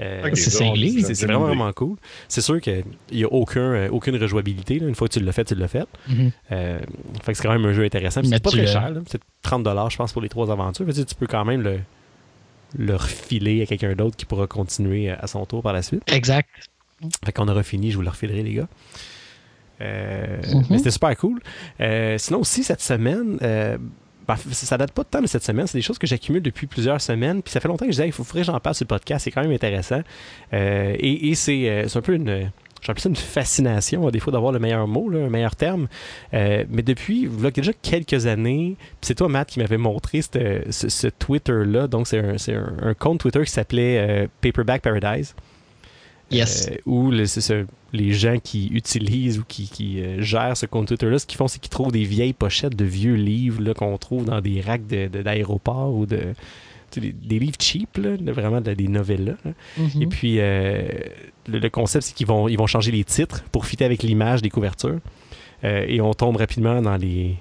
Euh, 0.00 0.30
c'est 0.34 1.24
vraiment, 1.24 1.46
vraiment 1.46 1.72
cool. 1.72 1.96
C'est 2.28 2.40
sûr 2.40 2.60
qu'il 2.60 2.84
n'y 3.12 3.24
a 3.24 3.32
aucun, 3.32 3.60
euh, 3.60 3.88
aucune 3.90 4.16
rejouabilité. 4.16 4.76
Une 4.76 4.94
fois 4.94 5.08
que 5.08 5.14
tu 5.14 5.20
l'as 5.20 5.32
fait, 5.32 5.44
tu 5.44 5.54
l'as 5.54 5.68
fait. 5.68 5.88
Mm-hmm. 6.08 6.30
fait 7.22 7.32
que 7.32 7.34
c'est 7.34 7.42
quand 7.42 7.52
même 7.52 7.64
un 7.64 7.72
jeu 7.72 7.84
intéressant. 7.84 8.22
C'est 8.22 8.42
pas 8.42 8.50
très 8.50 8.66
cher. 8.66 8.92
C'est 9.06 9.20
30$, 9.44 9.90
je 9.90 9.96
pense, 9.96 10.12
pour 10.12 10.22
les 10.22 10.28
trois 10.28 10.50
aventures. 10.50 10.86
tu 10.92 11.14
peux 11.16 11.26
quand 11.26 11.44
même 11.44 11.62
le, 11.62 11.80
le 12.76 12.94
refiler 12.94 13.62
à 13.62 13.66
quelqu'un 13.66 13.94
d'autre 13.94 14.16
qui 14.16 14.24
pourra 14.24 14.46
continuer 14.48 15.10
à 15.10 15.26
son 15.28 15.46
tour 15.46 15.62
par 15.62 15.72
la 15.72 15.82
suite. 15.82 16.02
Exact. 16.06 16.48
Fait 17.24 17.32
qu'on 17.32 17.46
aura 17.46 17.62
fini, 17.62 17.92
je 17.92 17.96
vous 17.96 18.02
le 18.02 18.10
refilerai, 18.10 18.42
les 18.42 18.54
gars. 18.54 18.68
Euh, 19.80 20.38
mhm. 20.52 20.64
Mais 20.70 20.78
c'était 20.78 20.90
super 20.90 21.16
cool. 21.16 21.40
Euh, 21.80 22.16
sinon 22.18 22.40
aussi, 22.40 22.64
cette 22.64 22.80
semaine, 22.80 23.38
euh, 23.42 23.78
ben, 24.26 24.36
ça 24.50 24.76
date 24.76 24.92
pas 24.92 25.02
de 25.02 25.08
temps 25.08 25.22
de 25.22 25.26
cette 25.26 25.44
semaine, 25.44 25.66
c'est 25.66 25.78
des 25.78 25.82
choses 25.82 25.98
que 25.98 26.06
j'accumule 26.06 26.42
depuis 26.42 26.66
plusieurs 26.66 27.00
semaines. 27.00 27.42
Puis 27.42 27.52
ça 27.52 27.60
fait 27.60 27.68
longtemps 27.68 27.86
que 27.86 27.92
je 27.92 27.96
disais, 27.96 28.08
il 28.08 28.12
faut 28.12 28.24
que 28.24 28.42
j'en 28.42 28.58
parle 28.60 28.74
sur 28.74 28.84
le 28.84 28.88
podcast, 28.88 29.24
c'est 29.24 29.30
quand 29.30 29.42
même 29.42 29.52
intéressant. 29.52 30.02
et, 30.52 31.34
c'est 31.34 31.86
un 31.94 32.00
peu 32.00 32.14
une. 32.14 32.50
J'ai 32.80 32.94
ça 32.96 33.08
une 33.08 33.16
fascination, 33.16 34.06
à 34.06 34.12
défaut 34.12 34.30
d'avoir 34.30 34.52
le 34.52 34.60
meilleur 34.60 34.86
mot, 34.86 35.08
le 35.08 35.28
meilleur 35.28 35.56
terme. 35.56 35.88
mais 36.32 36.82
depuis 36.84 37.22
il 37.22 37.42
y 37.42 37.46
a 37.46 37.50
déjà 37.50 37.72
quelques 37.72 38.26
années, 38.26 38.76
c'est 39.00 39.16
toi, 39.16 39.28
Matt, 39.28 39.48
qui 39.48 39.58
m'avait 39.58 39.78
montré 39.78 40.22
ce, 40.22 41.08
Twitter-là. 41.08 41.88
Donc, 41.88 42.06
c'est 42.06 42.20
un, 42.20 42.36
un, 42.82 42.94
compte 42.94 43.18
Twitter 43.18 43.42
qui 43.44 43.50
s'appelait 43.50 44.28
Paperback 44.40 44.82
Paradise. 44.82 45.34
Yes. 46.30 46.70
où 46.84 47.10
les 47.10 48.12
gens 48.12 48.36
qui 48.42 48.68
utilisent 48.68 49.38
ou 49.38 49.44
qui, 49.46 50.00
euh, 50.00 50.20
gèrent 50.20 50.56
ce 50.56 50.66
compte 50.66 50.88
Twitter-là, 50.88 51.18
ce 51.18 51.26
qu'ils 51.26 51.38
font, 51.38 51.48
c'est 51.48 51.58
qu'ils 51.58 51.70
trouvent 51.70 51.92
des 51.92 52.04
vieilles 52.04 52.34
pochettes 52.34 52.76
de 52.76 52.84
vieux 52.84 53.14
livres 53.14 53.72
qu'on 53.72 53.96
trouve 53.96 54.24
dans 54.26 54.40
des 54.40 54.60
racks 54.60 54.86
d'aéroports 54.86 55.94
ou 55.94 56.06
de. 56.06 56.34
Des, 56.96 57.38
livres 57.38 57.56
cheap, 57.60 57.98
vraiment 57.98 58.62
des 58.62 58.88
novellas. 58.88 59.36
Mm-hmm. 59.78 60.02
Et 60.02 60.06
puis, 60.06 60.36
euh, 60.38 60.88
le, 61.46 61.68
concept, 61.68 62.06
c'est 62.06 62.14
qu'ils 62.14 62.26
vont, 62.26 62.48
ils 62.48 62.56
vont 62.56 62.66
changer 62.66 62.90
les 62.90 63.04
titres 63.04 63.44
pour 63.52 63.66
fitter 63.66 63.84
avec 63.84 64.02
l'image 64.02 64.40
des 64.40 64.48
couvertures. 64.48 64.98
Euh, 65.64 65.84
et 65.86 66.00
on 66.00 66.14
tombe 66.14 66.36
rapidement 66.36 66.80
dans 66.80 66.96
les, 66.96 67.36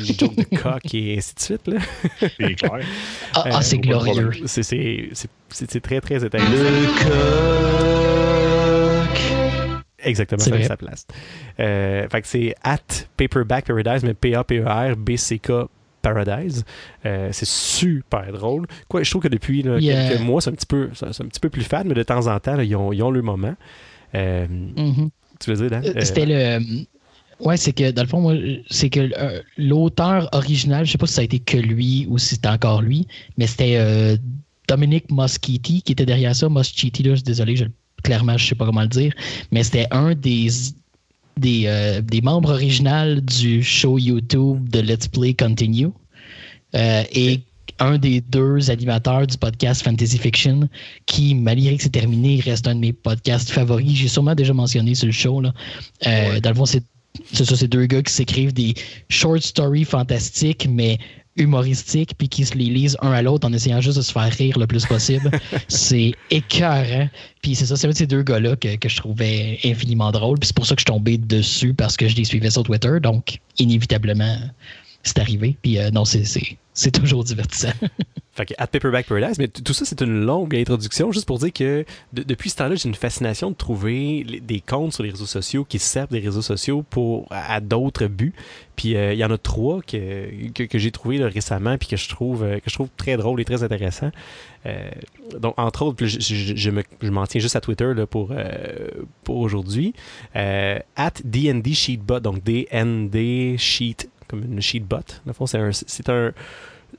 les 0.00 0.14
jokes 0.18 0.36
de 0.36 0.56
coq 0.56 0.94
et 0.94 1.18
ainsi 1.18 1.34
de 1.34 1.40
suite. 1.40 1.70
C'est 2.18 2.54
clair. 2.54 2.80
Ah, 3.34 3.44
ah 3.44 3.62
c'est 3.62 3.78
glorieux. 3.78 4.32
C'est 4.46 5.80
très, 5.80 6.00
très 6.00 6.24
intéressant. 6.24 6.50
Le 6.50 8.08
coq. 8.08 8.17
Exactement, 10.02 10.40
ça 10.40 10.62
sa 10.62 10.76
place. 10.76 11.06
Euh, 11.58 12.08
fait 12.08 12.22
que 12.22 12.28
c'est 12.28 12.54
at 12.62 12.78
Paperback 13.16 13.66
Paradise, 13.66 14.04
mais 14.04 14.14
P-A-P-E-R-B-C-K 14.14 15.52
Paradise. 16.02 16.64
Euh, 17.04 17.30
c'est 17.32 17.48
super 17.48 18.32
drôle. 18.32 18.66
Quoi, 18.88 19.02
je 19.02 19.10
trouve 19.10 19.22
que 19.22 19.28
depuis 19.28 19.62
quelques 19.62 20.20
mois, 20.20 20.40
c'est 20.40 20.50
un, 20.50 20.54
petit 20.54 20.66
peu, 20.66 20.90
un 21.02 21.10
petit 21.10 21.40
peu 21.40 21.48
plus 21.48 21.64
fade, 21.64 21.86
mais 21.86 21.94
de 21.94 22.02
temps 22.04 22.26
en 22.28 22.38
temps, 22.38 22.58
ils, 22.60 22.76
ont, 22.76 22.92
ils, 22.92 23.02
ont, 23.02 23.10
le 23.10 23.22
moment. 23.22 23.54
Euh, 24.14 24.46
mm-hmm. 24.46 25.08
Tu 25.40 25.50
veux 25.52 25.68
dire, 25.68 25.80
Dan? 25.80 26.00
C'était 26.00 26.26
le. 26.26 26.86
Ouais, 27.40 27.56
c'est 27.56 27.72
que 27.72 27.92
dans 27.92 28.02
le 28.02 28.08
fond, 28.08 28.20
moi, 28.20 28.34
c'est 28.68 28.90
que 28.90 29.10
l'auteur 29.56 30.28
original, 30.32 30.84
je 30.84 30.92
sais 30.92 30.98
pas 30.98 31.06
si 31.06 31.14
ça 31.14 31.20
a 31.20 31.24
été 31.24 31.38
que 31.38 31.56
lui 31.56 32.06
ou 32.08 32.18
si 32.18 32.34
c'était 32.34 32.48
encore 32.48 32.82
lui, 32.82 33.06
mais 33.36 33.46
c'était 33.46 34.18
Dominic 34.68 35.10
Moschetti 35.10 35.82
qui 35.82 35.92
était 35.92 36.06
derrière 36.06 36.34
ça. 36.34 36.48
Moschetti, 36.48 37.02
là, 37.02 37.10
je 37.10 37.16
suis 37.16 37.24
désolé, 37.24 37.54
je, 37.54 37.64
clairement, 38.02 38.36
je 38.36 38.46
sais 38.46 38.54
pas 38.54 38.66
comment 38.66 38.82
le 38.82 38.88
dire, 38.88 39.12
mais 39.52 39.62
c'était 39.62 39.86
un 39.90 40.14
des 40.14 40.48
des, 41.36 41.64
euh, 41.66 42.00
des, 42.00 42.20
membres 42.20 42.50
originaux 42.50 43.20
du 43.20 43.62
show 43.62 43.96
YouTube 43.96 44.68
de 44.70 44.80
Let's 44.80 45.06
Play 45.06 45.34
Continue 45.34 45.90
euh, 46.74 47.04
et 47.12 47.40
un 47.78 47.96
des 47.96 48.20
deux 48.20 48.70
animateurs 48.70 49.26
du 49.26 49.36
podcast 49.38 49.82
Fantasy 49.82 50.18
Fiction 50.18 50.68
qui, 51.06 51.34
malgré 51.34 51.76
que 51.76 51.82
c'est 51.84 51.90
terminé, 51.90 52.40
reste 52.40 52.66
un 52.66 52.74
de 52.74 52.80
mes 52.80 52.92
podcasts 52.92 53.50
favoris. 53.50 53.96
J'ai 53.96 54.08
sûrement 54.08 54.34
déjà 54.34 54.52
mentionné 54.52 54.94
sur 54.94 55.06
le 55.06 55.12
show. 55.12 55.40
Là. 55.40 55.54
Euh, 56.06 56.40
dans 56.40 56.50
le 56.50 56.56
fond, 56.56 56.66
c'est 56.66 56.82
ça, 57.32 57.56
c'est 57.56 57.68
deux 57.68 57.86
gars 57.86 58.02
qui 58.02 58.12
s'écrivent 58.12 58.52
des 58.52 58.74
short 59.08 59.40
stories 59.40 59.84
fantastiques, 59.84 60.66
mais 60.68 60.98
humoristiques 61.38 62.12
puis 62.18 62.28
qui 62.28 62.44
se 62.44 62.54
les 62.54 62.66
lisent 62.66 62.96
un 63.00 63.12
à 63.12 63.22
l'autre 63.22 63.46
en 63.46 63.52
essayant 63.52 63.80
juste 63.80 63.96
de 63.96 64.02
se 64.02 64.12
faire 64.12 64.30
rire 64.30 64.58
le 64.58 64.66
plus 64.66 64.84
possible. 64.84 65.30
c'est 65.68 66.12
écœurant. 66.30 67.08
Puis 67.42 67.54
c'est 67.54 67.66
ça, 67.66 67.76
c'est 67.76 67.86
un 67.86 67.90
de 67.90 67.96
ces 67.96 68.06
deux 68.06 68.22
gars-là 68.22 68.56
que, 68.56 68.76
que, 68.76 68.88
je 68.88 68.96
trouvais 68.96 69.58
infiniment 69.64 70.10
drôle. 70.10 70.38
Puis 70.38 70.48
c'est 70.48 70.56
pour 70.56 70.66
ça 70.66 70.74
que 70.74 70.80
je 70.80 70.84
suis 70.84 70.92
tombé 70.92 71.18
dessus 71.18 71.72
parce 71.74 71.96
que 71.96 72.08
je 72.08 72.16
les 72.16 72.24
suivais 72.24 72.50
sur 72.50 72.62
Twitter. 72.64 72.98
Donc, 73.00 73.38
inévitablement, 73.58 74.36
c'est 75.02 75.18
arrivé. 75.18 75.56
Puis 75.62 75.78
euh, 75.78 75.90
non, 75.90 76.04
c'est 76.04 76.90
toujours 76.90 77.24
divertissant. 77.24 77.72
fait 78.32 78.46
que 78.46 78.54
at 78.58 78.66
Paperback 78.68 79.06
Paradise, 79.06 79.38
mais 79.38 79.48
tout 79.48 79.72
ça, 79.72 79.84
c'est 79.84 80.00
une 80.00 80.24
longue 80.24 80.54
introduction, 80.54 81.10
juste 81.10 81.26
pour 81.26 81.38
dire 81.38 81.52
que 81.52 81.84
depuis 82.12 82.50
ce 82.50 82.56
temps-là, 82.56 82.76
j'ai 82.76 82.88
une 82.88 82.94
fascination 82.94 83.50
de 83.50 83.56
trouver 83.56 84.24
des 84.42 84.60
comptes 84.60 84.92
sur 84.92 85.02
les 85.02 85.10
réseaux 85.10 85.26
sociaux 85.26 85.64
qui 85.64 85.78
servent 85.78 86.10
des 86.10 86.20
réseaux 86.20 86.42
sociaux 86.42 86.84
pour 86.88 87.26
à, 87.30 87.60
d'autres 87.60 88.06
buts. 88.06 88.34
Puis 88.76 88.96
euh, 88.96 89.12
il 89.12 89.18
y 89.18 89.24
en 89.24 89.30
a 89.30 89.38
trois 89.38 89.80
que, 89.82 90.50
que, 90.52 90.78
j'ai 90.78 90.92
trouvé 90.92 91.24
récemment 91.24 91.76
puis 91.78 91.88
que 91.88 91.96
je 91.96 92.08
trouve 92.08 92.44
euh, 92.44 92.58
que 92.60 92.70
je 92.70 92.74
trouve 92.74 92.88
très 92.96 93.16
drôle 93.16 93.40
et 93.40 93.44
très 93.44 93.62
intéressant. 93.62 94.10
Donc 95.40 95.54
entre 95.56 95.82
autres, 95.82 96.04
je, 96.04 96.18
je, 96.20 97.10
m'en 97.10 97.26
tiens 97.26 97.40
juste 97.40 97.56
à 97.56 97.60
Twitter 97.62 97.90
pour 98.10 98.34
pour 99.24 99.36
aujourd'hui. 99.38 99.94
at 100.34 101.12
DND 101.24 101.72
Sheetbot, 101.72 102.20
donc 102.20 102.44
DND 102.44 103.56
Sheet 103.56 104.10
comme 104.28 104.44
une 104.44 104.60
sheetbot. 104.60 104.96
Dans 104.96 105.02
le 105.28 105.32
fond, 105.32 105.46
c'est 105.46 105.58
un, 105.58 105.70
c'est 105.72 106.08
un, 106.08 106.32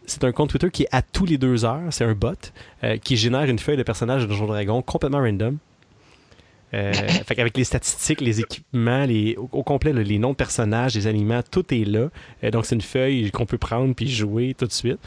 c'est 0.05 0.23
un 0.23 0.31
compte 0.31 0.49
Twitter 0.49 0.69
qui 0.71 0.83
est 0.83 0.89
à 0.91 1.01
tous 1.01 1.25
les 1.25 1.37
deux 1.37 1.65
heures, 1.65 1.91
c'est 1.91 2.03
un 2.03 2.13
bot 2.13 2.33
euh, 2.83 2.97
qui 2.97 3.17
génère 3.17 3.43
une 3.43 3.59
feuille 3.59 3.77
de 3.77 3.83
personnage 3.83 4.23
de 4.23 4.27
Donjon 4.27 4.47
Dragon 4.47 4.81
complètement 4.81 5.19
random. 5.19 5.57
Euh, 6.73 6.93
fait 7.25 7.39
avec 7.39 7.57
les 7.57 7.63
statistiques, 7.63 8.21
les 8.21 8.39
équipements, 8.39 9.05
les, 9.05 9.35
au, 9.37 9.63
complet, 9.63 9.91
les 9.91 10.19
noms 10.19 10.31
de 10.31 10.35
personnages, 10.35 10.95
les 10.95 11.07
aliments, 11.07 11.41
tout 11.49 11.73
est 11.73 11.85
là. 11.85 12.09
Euh, 12.43 12.51
donc 12.51 12.65
c'est 12.65 12.75
une 12.75 12.81
feuille 12.81 13.31
qu'on 13.31 13.45
peut 13.45 13.57
prendre 13.57 13.93
puis 13.95 14.09
jouer 14.09 14.55
tout 14.57 14.65
de 14.65 14.71
suite. 14.71 14.99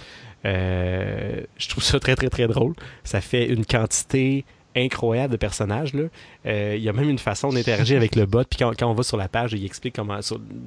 Je 0.45 1.69
trouve 1.69 1.85
ça 1.85 2.01
très 2.01 2.17
très 2.17 2.31
très 2.31 2.49
drôle. 2.49 2.75
Ça 3.05 3.21
fait 3.21 3.47
une 3.47 3.65
quantité 3.65 4.45
incroyable 4.77 5.33
de 5.33 5.37
personnages. 5.37 5.93
Là. 5.95 6.05
Euh, 6.47 6.75
il 6.77 6.83
y 6.83 6.89
a 6.89 6.93
même 6.93 7.09
une 7.09 7.19
façon 7.19 7.51
d'interagir 7.51 7.97
avec 7.97 8.17
le 8.17 8.27
bot. 8.27 8.45
Puis 8.45 8.59
quand, 8.59 8.83
on 8.83 8.95
va 8.95 9.03
sur 9.03 9.17
la 9.17 9.29
page, 9.29 9.53
il 9.53 9.65
explique 9.65 9.95
comment, 9.95 10.19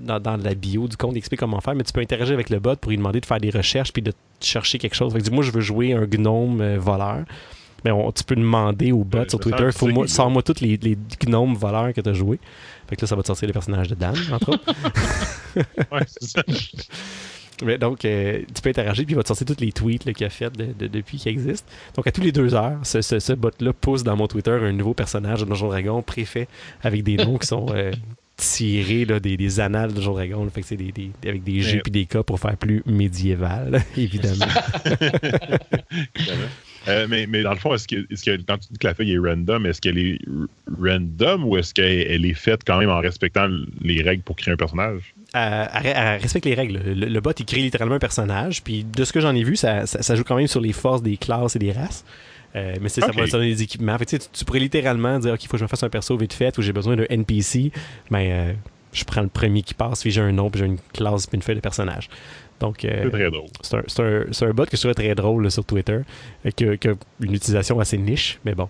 dans, 0.04 0.38
la 0.38 0.54
bio 0.54 0.88
du 0.88 0.98
compte, 0.98 1.14
il 1.14 1.18
explique 1.18 1.40
comment 1.40 1.62
faire. 1.62 1.76
Mais 1.76 1.84
tu 1.84 1.94
peux 1.94 2.02
interagir 2.02 2.34
avec 2.34 2.50
le 2.50 2.60
bot 2.60 2.76
pour 2.76 2.92
lui 2.92 2.98
demander 2.98 3.22
de 3.22 3.26
faire 3.26 3.40
des 3.40 3.50
recherches 3.50 3.94
puis 3.94 4.02
de 4.02 4.14
chercher 4.40 4.78
quelque 4.78 4.96
chose. 4.96 5.14
Fait 5.14 5.32
moi, 5.32 5.44
je 5.44 5.52
veux 5.52 5.62
jouer 5.62 5.94
un 5.94 6.06
gnome 6.06 6.62
euh, 6.62 6.78
voleur. 6.80 7.26
Mais 7.84 7.92
tu 8.16 8.24
peux 8.24 8.36
demander 8.36 8.92
au 8.92 9.04
bot 9.04 9.30
sur 9.30 9.40
Twitter, 9.40 9.70
faut 9.72 10.08
sors-moi 10.08 10.42
tous 10.42 10.60
les, 10.60 10.76
les, 10.78 10.98
gnomes 11.24 11.54
voleurs 11.54 11.94
que 11.94 12.02
tu 12.02 12.10
as 12.10 12.14
joué. 12.14 12.40
Fait 12.88 12.96
que 12.96 13.02
là, 13.02 13.08
ça 13.08 13.16
va 13.16 13.22
te 13.22 13.28
sortir 13.28 13.46
les 13.46 13.54
personnages 13.54 13.88
de 13.88 13.94
Dan, 13.94 14.16
entre 14.32 14.54
autres. 14.54 14.74
ouais, 15.56 16.02
c'est 16.08 16.30
ça. 16.30 16.44
donc, 17.80 18.06
euh, 18.06 18.42
tu 18.54 18.62
peux 18.62 18.70
interagir, 18.70 19.06
puis 19.06 19.14
il 19.14 19.16
va 19.16 19.24
te 19.24 19.28
sortir 19.30 19.48
tous 19.48 19.62
les 19.64 19.72
tweets 19.72 20.12
qu'il 20.14 20.26
a 20.26 20.30
fait 20.30 20.52
depuis 20.56 21.18
qu'il 21.18 21.32
existe. 21.32 21.66
Donc, 21.96 22.08
à 22.08 22.12
tous 22.12 22.22
les 22.22 22.32
deux 22.32 22.54
heures, 22.54 22.80
ce, 22.84 23.02
ce, 23.02 23.34
bot-là 23.34 23.74
pousse 23.74 24.04
dans 24.04 24.16
mon 24.16 24.28
Twitter 24.28 24.52
un 24.52 24.72
nouveau 24.72 24.94
personnage 24.94 25.42
de 25.42 25.46
Donjon 25.46 25.68
Dragon 25.68 26.02
préfet 26.02 26.48
avec 26.84 27.04
des 27.04 27.18
noms 27.18 27.38
qui 27.38 27.48
sont 27.48 27.68
euh, 27.72 27.92
tiré 28.38 29.06
là, 29.06 29.20
des, 29.20 29.38
des 29.38 29.60
annales 29.60 29.94
de 29.94 30.02
Joe 30.02 30.16
Dragon. 30.16 30.48
Fait 30.50 30.62
que 30.62 30.68
c'est 30.68 30.78
des, 30.78 30.92
des, 30.92 31.12
avec 31.28 31.44
des 31.44 31.62
G 31.62 31.82
et 31.86 31.90
des 31.90 32.06
K 32.06 32.22
pour 32.22 32.40
faire 32.40 32.58
plus 32.58 32.84
médiéval, 32.86 33.84
évidemment. 33.98 34.46
Euh, 36.88 37.08
mais, 37.10 37.26
mais, 37.28 37.42
dans 37.42 37.52
le 37.52 37.58
fond, 37.58 37.74
est-ce 37.74 37.88
que, 37.88 37.96
est 37.96 38.24
que, 38.24 38.42
quand 38.44 38.58
tu 38.58 38.68
dis 38.72 38.80
que 38.80 38.88
la 38.88 38.94
feuille 38.94 39.14
est 39.14 39.18
random, 39.18 39.66
est-ce 39.66 39.82
qu'elle 39.82 39.98
est 39.98 40.20
random 40.80 41.46
ou 41.46 41.58
est-ce 41.58 41.74
qu'elle 41.74 42.26
est 42.26 42.34
faite 42.34 42.62
quand 42.66 42.78
même 42.78 42.90
en 42.90 43.00
respectant 43.00 43.48
les 43.82 44.02
règles 44.02 44.24
pour 44.24 44.36
créer 44.36 44.54
un 44.54 44.58
personnage? 44.58 45.14
Elle, 45.34 46.22
respecte 46.22 46.46
les 46.46 46.54
règles. 46.54 46.80
Le, 46.86 47.20
bot, 47.20 47.32
il 47.38 47.46
crée 47.46 47.62
littéralement 47.62 47.96
un 47.96 48.00
personnage. 48.00 48.64
Puis 48.64 48.84
de 48.84 49.04
ce 49.04 49.12
que 49.12 49.20
j'en 49.20 49.36
ai 49.36 49.44
vu, 49.44 49.56
ça, 49.56 49.86
ça, 49.86 50.16
joue 50.16 50.24
quand 50.24 50.38
même 50.38 50.48
sur 50.48 50.62
les 50.62 50.74
forces 50.74 51.02
des 51.02 51.18
classes 51.18 51.56
et 51.56 51.60
des 51.60 51.72
races. 51.72 52.06
Euh, 52.56 52.76
mais 52.80 52.88
c'est 52.88 53.02
ça 53.02 53.12
va 53.12 53.28
donner 53.28 53.48
des 53.48 53.64
équipements. 53.64 53.98
Fait, 53.98 54.06
tu, 54.06 54.18
tu, 54.32 54.46
pourrais 54.46 54.60
littéralement 54.60 55.20
dire 55.20 55.34
OK, 55.34 55.44
il 55.44 55.48
faut 55.48 55.54
que 55.54 55.58
je 55.58 55.64
me 55.64 55.68
fasse 55.68 55.84
un 55.84 55.90
perso 55.90 56.16
vite 56.16 56.34
fait 56.34 56.58
ou 56.58 56.62
j'ai 56.62 56.72
besoin 56.72 56.96
d'un 56.96 57.06
NPC. 57.10 57.72
Mais 58.10 58.30
ben, 58.30 58.32
euh, 58.32 58.54
je 58.94 59.04
prends 59.04 59.22
le 59.22 59.28
premier 59.28 59.62
qui 59.62 59.74
passe, 59.74 60.02
puis 60.02 60.12
j'ai 60.12 60.22
un 60.22 60.32
nom, 60.32 60.50
puis 60.50 60.60
j'ai 60.60 60.66
une 60.66 60.80
classe, 60.94 61.28
puis 61.28 61.36
une 61.36 61.42
feuille 61.42 61.56
de 61.56 61.62
personnage. 61.62 62.10
Donc, 62.60 62.86
euh, 62.86 63.04
c'est 63.04 63.10
très 63.10 63.32
drôle. 63.32 63.50
C'est 63.62 64.02
un, 64.02 64.48
un, 64.50 64.54
bot 64.54 64.66
que 64.66 64.76
je 64.78 64.82
trouvais 64.82 64.94
très 64.94 65.16
drôle 65.16 65.50
sur 65.52 65.66
Twitter, 65.66 66.00
qui 66.56 66.66
a, 66.66 66.74
une 67.20 67.34
utilisation 67.34 67.80
assez 67.80 67.98
niche, 67.98 68.40
mais 68.46 68.56
bon. 68.56 68.70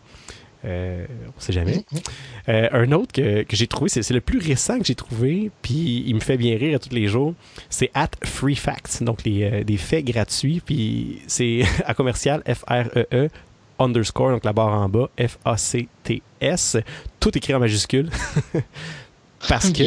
Euh, 0.63 1.05
on 1.37 1.39
sait 1.39 1.53
jamais. 1.53 1.77
Mm-hmm. 1.77 2.03
Euh, 2.49 2.69
un 2.71 2.91
autre 2.93 3.11
que, 3.13 3.43
que 3.43 3.55
j'ai 3.55 3.67
trouvé, 3.67 3.87
c'est 3.89 4.09
le 4.11 4.21
plus 4.21 4.39
récent 4.39 4.79
que 4.79 4.85
j'ai 4.85 4.95
trouvé, 4.95 5.51
puis 5.61 6.03
il 6.07 6.15
me 6.15 6.19
fait 6.19 6.37
bien 6.37 6.57
rire 6.57 6.77
à 6.77 6.79
tous 6.79 6.93
les 6.93 7.07
jours, 7.07 7.35
c'est 7.69 7.91
at 7.93 8.09
Free 8.23 8.55
Facts, 8.55 9.03
donc 9.03 9.23
les, 9.25 9.63
des 9.63 9.77
faits 9.77 10.05
gratuits, 10.05 10.63
puis 10.65 11.21
c'est 11.27 11.61
à 11.85 11.93
commercial 11.93 12.41
F-R-E-E 12.47 13.05
-E, 13.11 13.29
underscore, 13.77 14.31
donc 14.31 14.43
la 14.43 14.53
barre 14.53 14.73
en 14.73 14.89
bas, 14.89 15.09
F-A-C-T-S, 15.19 16.77
tout 17.19 17.37
écrit 17.37 17.53
en 17.53 17.59
majuscule. 17.59 18.09
Parce 19.47 19.71
que 19.71 19.83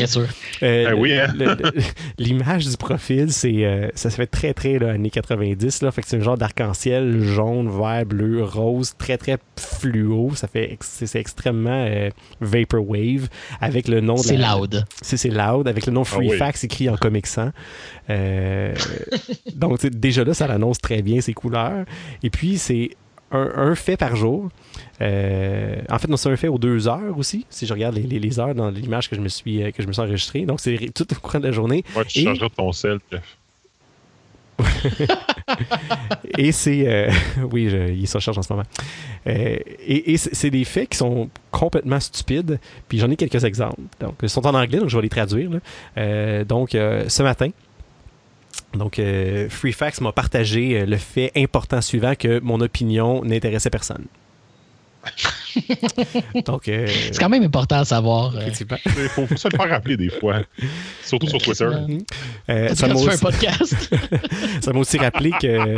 euh, 0.62 0.86
ah 0.88 0.94
oui, 0.94 1.12
hein? 1.12 1.32
l'image 2.18 2.66
du 2.66 2.76
profil, 2.76 3.32
c'est 3.32 3.64
euh, 3.64 3.88
ça 3.94 4.10
se 4.10 4.16
fait 4.16 4.26
très 4.26 4.54
très 4.54 4.78
là, 4.78 4.92
années 4.92 5.10
90 5.10 5.82
là, 5.82 5.90
fait 5.90 6.02
que 6.02 6.08
c'est 6.08 6.16
un 6.16 6.22
genre 6.22 6.38
d'arc-en-ciel 6.38 7.20
jaune, 7.22 7.68
vert, 7.68 8.06
bleu, 8.06 8.42
rose, 8.42 8.94
très 8.98 9.18
très 9.18 9.38
fluo, 9.56 10.32
ça 10.34 10.48
fait 10.48 10.76
c'est 10.80 11.18
extrêmement 11.18 11.86
euh, 11.88 12.10
vaporwave 12.40 13.28
avec 13.60 13.88
le 13.88 14.00
nom 14.00 14.16
C'est 14.16 14.36
loud. 14.36 14.84
C'est 15.02 15.30
loud 15.30 15.68
avec 15.68 15.86
le 15.86 15.92
nom 15.92 16.02
ah 16.02 16.04
Freefax 16.04 16.64
écrit 16.64 16.88
en 16.88 16.96
Comic 16.96 17.26
Sans. 17.26 17.50
donc 19.54 19.84
déjà 19.86 20.24
là 20.24 20.32
ça 20.32 20.46
l'annonce 20.46 20.78
très 20.78 21.02
bien 21.02 21.20
ses 21.20 21.34
couleurs 21.34 21.84
et 22.22 22.30
puis 22.30 22.56
c'est 22.56 22.90
un, 23.30 23.74
fait 23.74 23.96
par 23.96 24.16
jour. 24.16 24.48
Euh, 25.00 25.76
en 25.90 25.98
fait, 25.98 26.08
non, 26.08 26.16
c'est 26.16 26.30
un 26.30 26.36
fait 26.36 26.48
aux 26.48 26.58
deux 26.58 26.88
heures 26.88 27.16
aussi, 27.16 27.46
si 27.50 27.66
je 27.66 27.72
regarde 27.72 27.94
les, 27.94 28.18
les, 28.18 28.40
heures 28.40 28.54
dans 28.54 28.70
l'image 28.70 29.08
que 29.08 29.16
je 29.16 29.20
me 29.20 29.28
suis 29.28 29.62
euh, 29.62 29.70
que 29.70 29.82
je 29.82 29.88
me 29.88 29.92
suis 29.92 30.02
enregistré. 30.02 30.42
Donc, 30.42 30.60
c'est 30.60 30.92
tout 30.94 31.06
au 31.12 31.16
courant 31.20 31.38
de 31.38 31.46
la 31.46 31.52
journée. 31.52 31.84
Ouais, 31.96 32.04
tu 32.04 32.22
changeras 32.22 32.48
ton 32.48 32.72
sel, 32.72 32.98
et 36.36 36.50
c'est. 36.50 36.88
Euh, 36.88 37.12
oui, 37.52 37.68
je, 37.70 37.92
il 37.92 38.08
se 38.08 38.18
charge 38.18 38.38
en 38.38 38.42
ce 38.42 38.52
moment. 38.52 38.66
et, 39.24 40.12
et 40.12 40.16
c'est 40.16 40.50
des 40.50 40.64
faits 40.64 40.88
qui 40.88 40.98
sont 40.98 41.30
complètement 41.52 42.00
stupides. 42.00 42.58
Puis 42.88 42.98
j'en 42.98 43.08
ai 43.08 43.14
quelques 43.14 43.44
exemples. 43.44 43.80
Donc, 44.00 44.16
ils 44.22 44.28
sont 44.28 44.44
en 44.44 44.54
anglais, 44.54 44.80
donc 44.80 44.88
je 44.88 44.96
vais 44.96 45.02
les 45.02 45.08
traduire. 45.08 45.50
donc, 46.44 46.70
ce 46.72 47.22
matin, 47.22 47.50
donc, 48.74 48.98
euh, 48.98 49.48
FreeFax 49.48 50.00
m'a 50.00 50.12
partagé 50.12 50.80
euh, 50.80 50.86
le 50.86 50.98
fait 50.98 51.32
important 51.36 51.80
suivant 51.80 52.14
que 52.14 52.38
mon 52.40 52.60
opinion 52.60 53.24
n'intéressait 53.24 53.70
personne. 53.70 54.04
Donc, 56.44 56.68
euh, 56.68 56.86
c'est 56.86 57.18
quand 57.18 57.30
même 57.30 57.44
important 57.44 57.76
à 57.76 57.84
savoir. 57.86 58.34
Il 58.46 58.52
faut, 59.08 59.26
se 59.36 59.48
le 59.48 59.56
faire 59.56 59.70
rappeler 59.70 59.96
des 59.96 60.10
fois, 60.10 60.42
surtout 61.02 61.28
sur 61.28 61.40
Twitter. 61.40 61.70
ça 62.74 62.88
m'a 62.88 62.94
aussi... 62.94 63.10
un 63.10 63.16
podcast. 63.16 63.94
ça 64.60 64.72
m'a 64.72 64.80
aussi 64.80 64.98
rappelé 64.98 65.30
que 65.40 65.76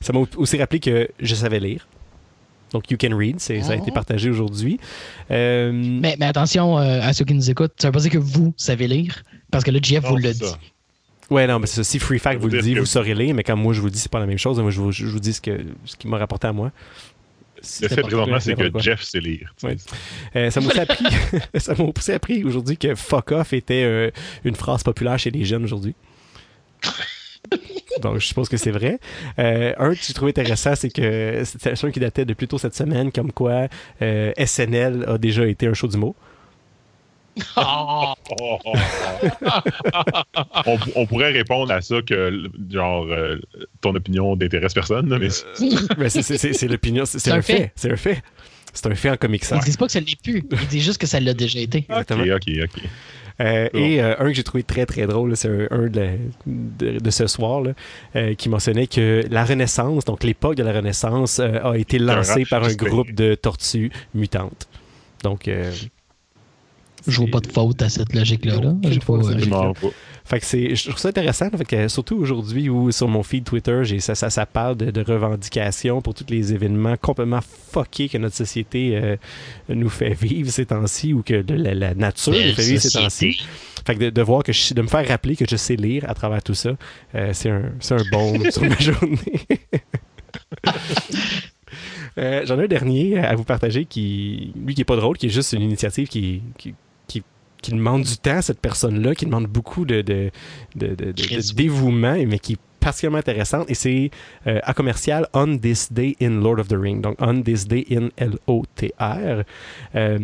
ça 0.00 0.12
m'a 0.14 0.20
aussi 0.36 0.56
rappelé 0.58 0.80
que 0.80 1.08
je 1.20 1.34
savais 1.34 1.60
lire. 1.60 1.86
Donc, 2.72 2.90
You 2.90 2.96
Can 2.98 3.16
Read, 3.16 3.40
ça 3.40 3.52
a 3.52 3.56
été 3.56 3.88
ah. 3.88 3.92
partagé 3.92 4.30
aujourd'hui. 4.30 4.80
Mais, 5.28 6.16
attention 6.22 6.78
à 6.78 7.12
ceux 7.12 7.26
qui 7.26 7.34
nous 7.34 7.50
écoutent, 7.50 7.74
ça 7.76 7.88
veut 7.88 7.92
pas 7.92 8.00
dire 8.00 8.12
que 8.12 8.18
vous 8.18 8.54
savez 8.56 8.88
lire, 8.88 9.22
parce 9.50 9.64
que 9.64 9.70
là, 9.70 9.80
Jeff 9.82 10.04
vous 10.04 10.16
le 10.16 10.32
dit. 10.32 10.44
Ouais, 11.30 11.46
non, 11.46 11.58
mais 11.58 11.66
c'est 11.66 11.82
si 11.82 11.98
Free 11.98 12.18
Fact 12.18 12.40
vous 12.40 12.48
le 12.48 12.60
dit, 12.60 12.74
vous 12.74 12.86
saurez 12.86 13.14
lire, 13.14 13.34
mais 13.34 13.42
quand 13.42 13.56
moi 13.56 13.72
je 13.72 13.80
vous 13.80 13.90
dis, 13.90 13.98
c'est 13.98 14.10
pas 14.10 14.20
la 14.20 14.26
même 14.26 14.38
chose. 14.38 14.60
Moi, 14.60 14.70
je 14.70 14.80
vous, 14.80 14.92
je 14.92 15.06
vous 15.06 15.18
dis 15.18 15.32
ce, 15.32 15.40
que, 15.40 15.58
ce 15.84 15.96
qui 15.96 16.06
m'a 16.08 16.18
rapporté 16.18 16.46
à 16.46 16.52
moi. 16.52 16.70
Le 17.80 17.88
fait 17.88 18.02
présentement, 18.02 18.40
c'est 18.40 18.54
que 18.54 18.78
Jeff 18.78 19.02
sait 19.02 19.20
lire. 19.20 19.54
Euh, 20.36 20.50
ça 20.50 20.60
m'a 20.60 20.68
aussi 20.68 20.80
appris, 20.80 21.04
ça 21.56 21.74
m'a 21.74 21.84
aussi 21.84 22.12
appris 22.12 22.44
aujourd'hui 22.44 22.76
que 22.76 22.94
fuck 22.94 23.32
off 23.32 23.52
était 23.52 23.82
euh, 23.84 24.10
une 24.44 24.54
phrase 24.54 24.82
populaire 24.82 25.18
chez 25.18 25.30
les 25.30 25.44
jeunes 25.44 25.64
aujourd'hui. 25.64 25.94
Donc, 28.02 28.18
je 28.18 28.26
suppose 28.26 28.48
que 28.48 28.56
c'est 28.56 28.70
vrai. 28.70 29.00
Euh, 29.38 29.72
un 29.78 29.94
que 29.94 30.00
j'ai 30.00 30.12
trouvé 30.12 30.30
intéressant, 30.30 30.74
c'est 30.74 30.90
que 30.90 31.42
c'est 31.44 31.84
un 31.84 31.90
qui 31.90 32.00
datait 32.00 32.24
de 32.26 32.34
plus 32.34 32.46
tôt 32.46 32.58
cette 32.58 32.74
semaine, 32.74 33.10
comme 33.10 33.32
quoi 33.32 33.68
SNL 34.00 35.04
a 35.08 35.16
déjà 35.16 35.46
été 35.46 35.66
un 35.66 35.74
show 35.74 35.88
du 35.88 35.96
mot. 35.96 36.14
On, 40.94 41.06
pourrait 41.06 41.32
répondre 41.32 41.72
à 41.72 41.80
ça 41.82 42.00
que, 42.02 42.50
genre, 42.70 43.06
euh, 43.10 43.36
ton 43.80 43.94
opinion 43.94 44.36
n'intéresse 44.36 44.74
personne, 44.74 45.08
mais, 45.18 45.28
euh, 45.28 46.08
c'est 46.08 46.68
l'opinion, 46.68 47.04
c'est 47.04 47.30
un, 47.30 47.42
fait. 47.42 47.72
C'est 47.74 47.92
un 47.92 47.96
fait. 47.96 48.22
C'est 48.72 48.86
un 48.86 48.94
fait 48.94 49.10
en 49.10 49.16
comics. 49.16 49.44
Ils 49.50 49.60
disent 49.60 49.76
pas 49.76 49.86
que 49.86 49.92
ça 49.92 50.00
l'est 50.00 50.20
plus. 50.22 50.44
Ils 50.50 50.68
disent 50.68 50.84
juste 50.84 50.98
que 50.98 51.06
ça 51.06 51.20
l'a 51.20 51.34
déjà 51.34 51.60
été. 51.60 51.78
Exactement. 51.88 52.24
Ok, 52.34 52.48
ok, 52.64 52.82
euh, 53.38 53.68
et 53.74 54.00
un 54.00 54.14
que 54.14 54.32
j'ai 54.32 54.44
trouvé 54.44 54.62
très 54.62 54.86
très 54.86 55.06
drôle, 55.06 55.36
c'est 55.36 55.68
un, 55.70 55.90
de, 56.46 57.10
ce 57.10 57.26
soir 57.26 57.64
qui 58.38 58.48
mentionnait 58.48 58.86
que 58.86 59.24
la 59.30 59.44
Renaissance, 59.44 60.06
donc 60.06 60.24
l'époque 60.24 60.54
de 60.54 60.62
la 60.62 60.72
Renaissance, 60.72 61.38
a 61.38 61.76
été 61.76 61.98
lancée 61.98 62.46
par 62.46 62.64
un 62.64 62.72
groupe 62.72 63.12
de 63.12 63.34
tortues 63.34 63.90
mutantes. 64.14 64.68
Donc, 65.22 65.50
je 67.06 67.18
vois 67.18 67.30
pas 67.30 67.40
de 67.40 67.46
faute 67.46 67.82
à 67.82 67.88
cette 67.88 68.14
logique-là. 68.14 68.56
Là. 68.60 68.74
Je 68.84 68.98
pas, 68.98 69.72
Fait 70.24 70.40
que 70.40 70.46
c'est, 70.46 70.74
je 70.74 70.88
trouve 70.88 70.98
ça 70.98 71.08
intéressant, 71.08 71.48
fait 71.50 71.64
que, 71.64 71.88
surtout 71.88 72.16
aujourd'hui 72.16 72.68
où 72.68 72.90
sur 72.90 73.08
mon 73.08 73.22
feed 73.22 73.44
Twitter, 73.44 73.80
j'ai, 73.84 74.00
ça, 74.00 74.14
ça, 74.14 74.30
ça, 74.30 74.46
parle 74.46 74.76
de, 74.76 75.00
revendications 75.00 76.02
pour 76.02 76.14
tous 76.14 76.26
les 76.28 76.52
événements 76.52 76.96
complètement 76.96 77.40
fuckés 77.42 78.08
que 78.08 78.18
notre 78.18 78.34
société 78.34 78.96
euh, 78.96 79.16
nous 79.68 79.88
fait 79.88 80.14
vivre 80.14 80.50
ces 80.50 80.66
temps-ci 80.66 81.12
ou 81.12 81.22
que 81.22 81.44
la, 81.48 81.94
nature 81.94 82.32
nous 82.32 82.54
fait 82.54 82.62
vivre 82.62 82.80
ces 82.80 82.90
temps-ci. 82.90 83.40
Fait 83.86 83.94
que 83.94 84.10
de, 84.10 84.22
voir 84.22 84.42
que 84.42 84.52
je, 84.52 84.74
de 84.74 84.82
me 84.82 84.88
faire 84.88 85.06
rappeler 85.06 85.36
que 85.36 85.44
je 85.48 85.56
sais 85.56 85.76
lire 85.76 86.04
à 86.08 86.14
travers 86.14 86.42
tout 86.42 86.54
ça, 86.54 86.70
euh, 87.14 87.30
c'est 87.32 87.50
un, 87.50 87.72
c'est 87.80 87.94
un 87.94 88.04
bon 88.10 88.40
sur 88.50 88.62
ma 88.62 88.78
journée. 88.78 89.46
Euh, 92.18 92.46
j'en 92.46 92.58
ai 92.58 92.64
un 92.64 92.68
dernier 92.68 93.18
à 93.18 93.34
vous 93.34 93.44
partager 93.44 93.84
qui, 93.84 94.52
lui, 94.56 94.74
qui 94.74 94.80
est 94.80 94.84
pas 94.84 94.96
drôle, 94.96 95.18
qui 95.18 95.26
est 95.26 95.30
juste 95.30 95.52
une 95.52 95.62
initiative 95.62 96.08
qui, 96.08 96.42
qui, 96.56 96.74
qui 97.66 97.72
demande 97.72 98.02
du 98.02 98.16
temps 98.16 98.36
à 98.36 98.42
cette 98.42 98.60
personne-là, 98.60 99.16
qui 99.16 99.26
demande 99.26 99.48
beaucoup 99.48 99.84
de, 99.84 100.00
de, 100.00 100.30
de, 100.76 101.12
dévouement, 101.56 102.16
mais 102.24 102.38
qui 102.38 102.52
est 102.52 102.58
particulièrement 102.78 103.18
intéressante. 103.18 103.68
Et 103.68 103.74
c'est 103.74 104.12
euh, 104.46 104.60
à 104.62 104.72
commercial 104.72 105.26
On 105.32 105.58
This 105.58 105.92
Day 105.92 106.14
in 106.22 106.40
Lord 106.40 106.60
of 106.60 106.68
the 106.68 106.76
Ring. 106.78 107.00
Donc, 107.00 107.16
On 107.18 107.42
This 107.42 107.66
Day 107.66 107.84
in 107.90 108.10
L-O-T-R. 108.16 109.42
Euh, 109.96 110.18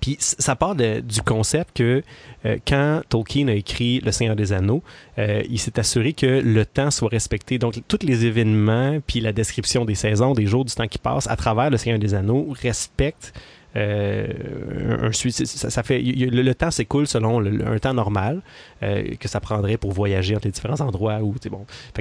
puis 0.00 0.16
ça 0.20 0.54
part 0.54 0.76
du 0.76 1.22
concept 1.26 1.78
que 1.78 2.04
euh, 2.46 2.58
quand 2.64 3.00
Tolkien 3.08 3.48
a 3.48 3.54
écrit 3.54 3.98
Le 3.98 4.12
Seigneur 4.12 4.36
des 4.36 4.52
Anneaux, 4.52 4.84
il 5.16 5.58
s'est 5.58 5.80
assuré 5.80 6.12
que 6.12 6.26
le 6.26 6.64
temps 6.64 6.92
soit 6.92 7.08
respecté. 7.08 7.58
Donc 7.58 7.82
tous 7.88 8.06
les 8.06 8.26
événements, 8.26 9.00
puis 9.04 9.18
la 9.18 9.32
description 9.32 9.84
des 9.84 9.96
saisons, 9.96 10.34
des 10.34 10.46
jours, 10.46 10.64
du 10.64 10.72
temps 10.72 10.86
qui 10.86 10.98
passe 10.98 11.28
à 11.28 11.34
travers 11.34 11.68
Le 11.68 11.78
Seigneur 11.78 11.98
des 11.98 12.14
Anneaux 12.14 12.46
respectent 12.62 13.32
euh, 13.76 15.12
ça, 15.12 15.82
fait 15.82 16.00
le, 16.00 16.54
temps 16.54 16.70
s'écoule 16.70 17.06
selon 17.06 17.44
un 17.44 17.78
temps 17.78 17.92
normal 17.92 18.40
euh, 18.82 19.14
que 19.20 19.28
ça 19.28 19.40
prendrait 19.40 19.76
pour 19.76 19.92
voyager 19.92 20.34
entre 20.34 20.46
les 20.46 20.52
différents 20.52 20.80
endroits 20.80 21.20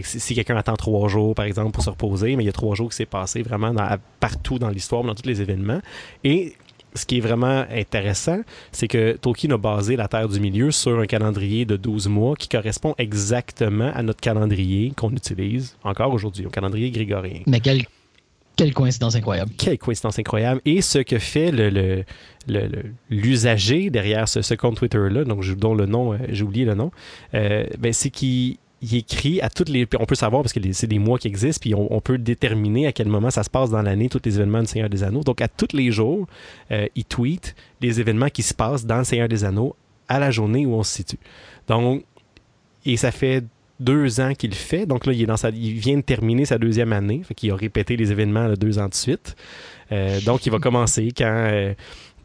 si, 0.02 0.34
quelqu'un 0.34 0.56
attend 0.56 0.78
trois 0.78 1.10
jours 1.10 1.36
par 1.36 1.46
exemple 1.46 1.72
pour 1.72 1.84
se 1.84 1.90
reposer 1.90 2.38
mais 2.38 2.44
il 2.44 2.46
y 2.46 2.50
a 2.50 2.54
trois 2.54 2.76
jours 2.76 2.90
qui 2.90 2.96
s'est 2.96 3.06
passé 3.06 3.42
vraiment 3.42 3.74
partout 4.22 4.60
dans 4.60 4.70
l'histoire 4.70 5.04
dans 5.04 5.14
tous 5.14 5.28
les 5.28 5.42
événements 5.42 5.82
et 6.24 6.56
ce 6.98 7.06
qui 7.06 7.18
est 7.18 7.22
vraiment 7.22 7.66
intéressant, 7.72 8.40
c'est 8.72 8.88
que 8.88 9.14
Tolkien 9.14 9.52
a 9.52 9.58
basé 9.58 9.96
la 9.96 10.08
Terre 10.08 10.28
du 10.28 10.40
Milieu 10.40 10.72
sur 10.72 11.00
un 11.00 11.06
calendrier 11.06 11.64
de 11.66 11.76
12 11.78 12.08
mois 12.08 12.36
qui 12.36 12.48
correspond 12.50 12.96
exactement 12.98 13.92
à 13.94 14.02
notre 14.02 14.20
calendrier 14.20 14.94
qu'on 14.96 15.12
utilise 15.12 15.78
encore 15.84 16.14
aujourd'hui, 16.14 16.46
au 16.46 16.50
calendrier 16.50 16.90
grégorien. 16.90 17.42
Mais 17.46 17.60
quel 17.60 17.84
quelle 18.58 18.74
coïncidence 18.74 19.16
incroyable. 19.16 19.52
Quelle 19.56 19.78
coïncidence 19.78 20.18
incroyable. 20.20 20.62
Et 20.66 20.82
ce 20.82 20.98
que 20.98 21.20
fait 21.20 21.52
le, 21.52 22.04
l'usager 23.10 23.90
derrière 23.92 24.28
ce, 24.28 24.54
compte 24.56 24.78
Twitter-là, 24.78 25.24
donc 25.24 25.48
dont 25.56 25.76
le 25.76 25.86
nom, 25.86 26.14
euh, 26.14 26.18
j'ai 26.30 26.44
oublié 26.44 26.66
le 26.66 26.74
nom, 26.74 26.92
euh, 27.36 27.66
ben, 27.78 27.94
c'est 27.94 28.10
qu'il 28.10 28.58
écrit 28.82 29.40
à 29.42 29.52
toutes 29.52 29.70
les. 29.70 29.88
On 30.00 30.06
peut 30.06 30.16
savoir 30.16 30.42
parce 30.42 30.54
que 30.54 30.60
c'est 30.74 30.88
des 30.88 30.98
mois 30.98 31.20
qui 31.20 31.28
existent, 31.28 31.62
puis 31.62 31.76
on, 31.76 32.02
peut 32.02 32.18
déterminer 32.18 32.88
à 32.88 32.92
quel 32.92 33.08
moment 33.08 33.30
ça 33.30 33.44
se 33.44 33.50
passe 33.50 33.70
dans 33.70 33.84
l'année, 33.84 34.10
tous 34.10 34.22
les 34.26 34.36
événements 34.36 34.62
du 34.62 34.68
Seigneur 34.68 34.90
des 34.90 35.04
Anneaux. 35.04 35.22
Donc, 35.22 35.40
à 35.40 35.48
tous 35.48 35.74
les 35.74 35.92
jours, 35.92 36.28
euh, 36.72 36.88
il 36.96 37.06
tweet 37.06 37.56
les 37.80 38.00
événements 38.00 38.30
qui 38.30 38.42
se 38.42 38.56
passent 38.56 38.88
dans 38.88 38.98
le 38.98 39.04
Seigneur 39.04 39.28
des 39.28 39.44
Anneaux 39.44 39.76
à 40.10 40.18
la 40.18 40.32
journée 40.32 40.66
où 40.66 40.74
on 40.74 40.84
se 40.84 40.96
situe. 40.96 41.20
Donc, 41.68 42.04
et 42.86 42.98
ça 42.98 43.12
fait 43.12 43.44
deux 43.80 44.20
ans 44.20 44.34
qu'il 44.34 44.54
fait. 44.54 44.86
Donc 44.86 45.06
là, 45.06 45.14
il, 45.14 45.22
est 45.22 45.26
dans 45.26 45.38
sa, 45.38 45.50
il 45.50 45.74
vient 45.74 45.98
de 45.98 46.02
terminer 46.02 46.46
sa 46.46 46.58
deuxième 46.58 46.94
année. 46.94 47.22
Fait 47.24 47.34
qu'il 47.34 47.52
a 47.52 47.56
répété 47.56 47.96
les 47.96 48.12
événements 48.12 48.52
deux 48.54 48.80
ans 48.80 48.88
de 48.88 48.94
suite. 48.94 49.36
Euh, 49.92 50.20
donc, 50.22 50.46
il 50.46 50.52
va 50.52 50.60
commencer 50.60 51.12
quand, 51.16 51.48
euh, 51.52 51.74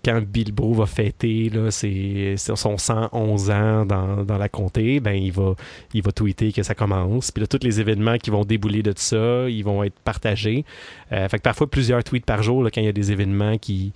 quand 0.04 0.20
Bilbo 0.22 0.72
va 0.72 0.86
fêter 0.86 1.50
là, 1.50 1.70
son 1.70 2.78
111 2.78 3.50
ans 3.50 3.86
dans, 3.86 4.24
dans, 4.24 4.38
la 4.38 4.48
comté. 4.48 5.00
Ben, 5.00 5.12
il 5.12 5.32
va, 5.32 5.54
il 5.94 6.02
va 6.02 6.12
tweeter 6.12 6.52
que 6.52 6.62
ça 6.62 6.74
commence. 6.74 7.30
Puis 7.30 7.42
là, 7.42 7.46
tous 7.46 7.62
les 7.62 7.80
événements 7.80 8.18
qui 8.18 8.30
vont 8.30 8.44
débouler 8.44 8.82
de 8.82 8.94
ça, 8.96 9.48
ils 9.48 9.62
vont 9.62 9.84
être 9.84 9.98
partagés. 10.00 10.64
Euh, 11.12 11.28
fait 11.28 11.38
que 11.38 11.42
parfois, 11.42 11.68
plusieurs 11.70 12.02
tweets 12.02 12.26
par 12.26 12.42
jour 12.42 12.62
là, 12.62 12.70
quand 12.70 12.80
il 12.80 12.86
y 12.86 12.88
a 12.88 12.92
des 12.92 13.12
événements 13.12 13.58
qui, 13.58 13.92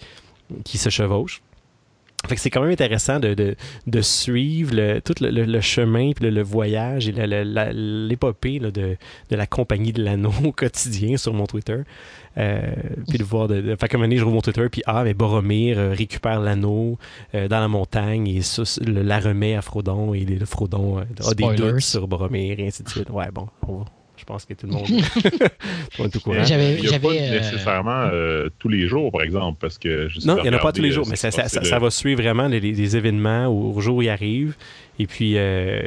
qui 0.64 0.78
se 0.78 0.90
chevauchent. 0.90 1.42
Fait 2.26 2.34
que 2.34 2.40
c'est 2.40 2.50
quand 2.50 2.62
même 2.62 2.70
intéressant 2.70 3.20
de, 3.20 3.34
de, 3.34 3.56
de 3.86 4.00
suivre 4.00 4.74
le, 4.74 5.00
tout 5.00 5.14
le, 5.20 5.30
le, 5.30 5.60
chemin, 5.60 6.12
puis 6.12 6.30
le, 6.30 6.42
voyage 6.42 7.08
et 7.08 7.12
l'épopée 7.12 8.58
de, 8.58 8.70
de 8.70 9.36
la 9.36 9.46
compagnie 9.46 9.92
de 9.92 10.02
l'anneau 10.02 10.32
au 10.44 10.52
quotidien 10.52 11.16
sur 11.16 11.32
mon 11.32 11.46
Twitter. 11.46 11.82
Euh, 12.38 12.60
puis 13.08 13.18
de 13.18 13.24
voir, 13.24 13.48
de, 13.48 13.76
fait 13.80 13.88
comme 13.88 14.02
année, 14.02 14.18
je 14.18 14.24
rouvre 14.24 14.34
mon 14.34 14.42
Twitter, 14.42 14.68
puis 14.70 14.82
ah, 14.86 15.04
mais 15.04 15.14
Boromir 15.14 15.78
euh, 15.78 15.92
récupère 15.92 16.40
l'anneau 16.40 16.98
euh, 17.34 17.48
dans 17.48 17.60
la 17.60 17.68
montagne 17.68 18.28
et 18.28 18.42
ça, 18.42 18.62
le, 18.84 19.02
la 19.02 19.18
remet 19.20 19.54
à 19.54 19.62
Frodon 19.62 20.12
et 20.12 20.24
le 20.24 20.44
Frodon 20.44 20.98
a 20.98 21.34
des 21.34 21.56
doutes 21.56 21.80
sur 21.80 22.06
Boromir 22.06 22.60
et 22.60 22.66
ainsi 22.66 22.82
de 22.82 22.88
suite. 22.90 23.08
Ouais, 23.08 23.30
bon, 23.32 23.48
on 23.66 23.78
va, 23.78 23.84
pense 24.26 24.44
que 24.44 24.54
tout 24.54 24.66
le 24.66 24.72
monde, 24.72 24.86
tout 25.96 26.04
est 26.04 26.08
tout 26.10 26.20
courant. 26.20 26.42
Il 26.44 26.80
n'y 26.80 26.94
a 26.94 26.98
pas 26.98 27.12
nécessairement 27.12 28.08
euh, 28.12 28.48
tous 28.58 28.68
les 28.68 28.86
jours, 28.86 29.10
par 29.12 29.22
exemple, 29.22 29.58
parce 29.60 29.78
que... 29.78 30.08
Non, 30.26 30.38
il 30.38 30.42
n'y 30.42 30.48
en 30.50 30.52
a 30.52 30.58
pas 30.58 30.72
tous 30.72 30.82
les 30.82 30.90
jours, 30.92 31.06
mais 31.08 31.16
ça, 31.16 31.30
ça, 31.30 31.48
ça, 31.48 31.78
va 31.78 31.90
suivre 31.90 32.20
vraiment 32.20 32.48
les, 32.48 32.60
les 32.60 32.96
événements 32.96 33.46
au, 33.46 33.80
jour 33.80 33.96
où 33.96 34.02
ils 34.02 34.08
arrivent. 34.08 34.56
Et 34.98 35.06
puis, 35.06 35.36
euh, 35.36 35.82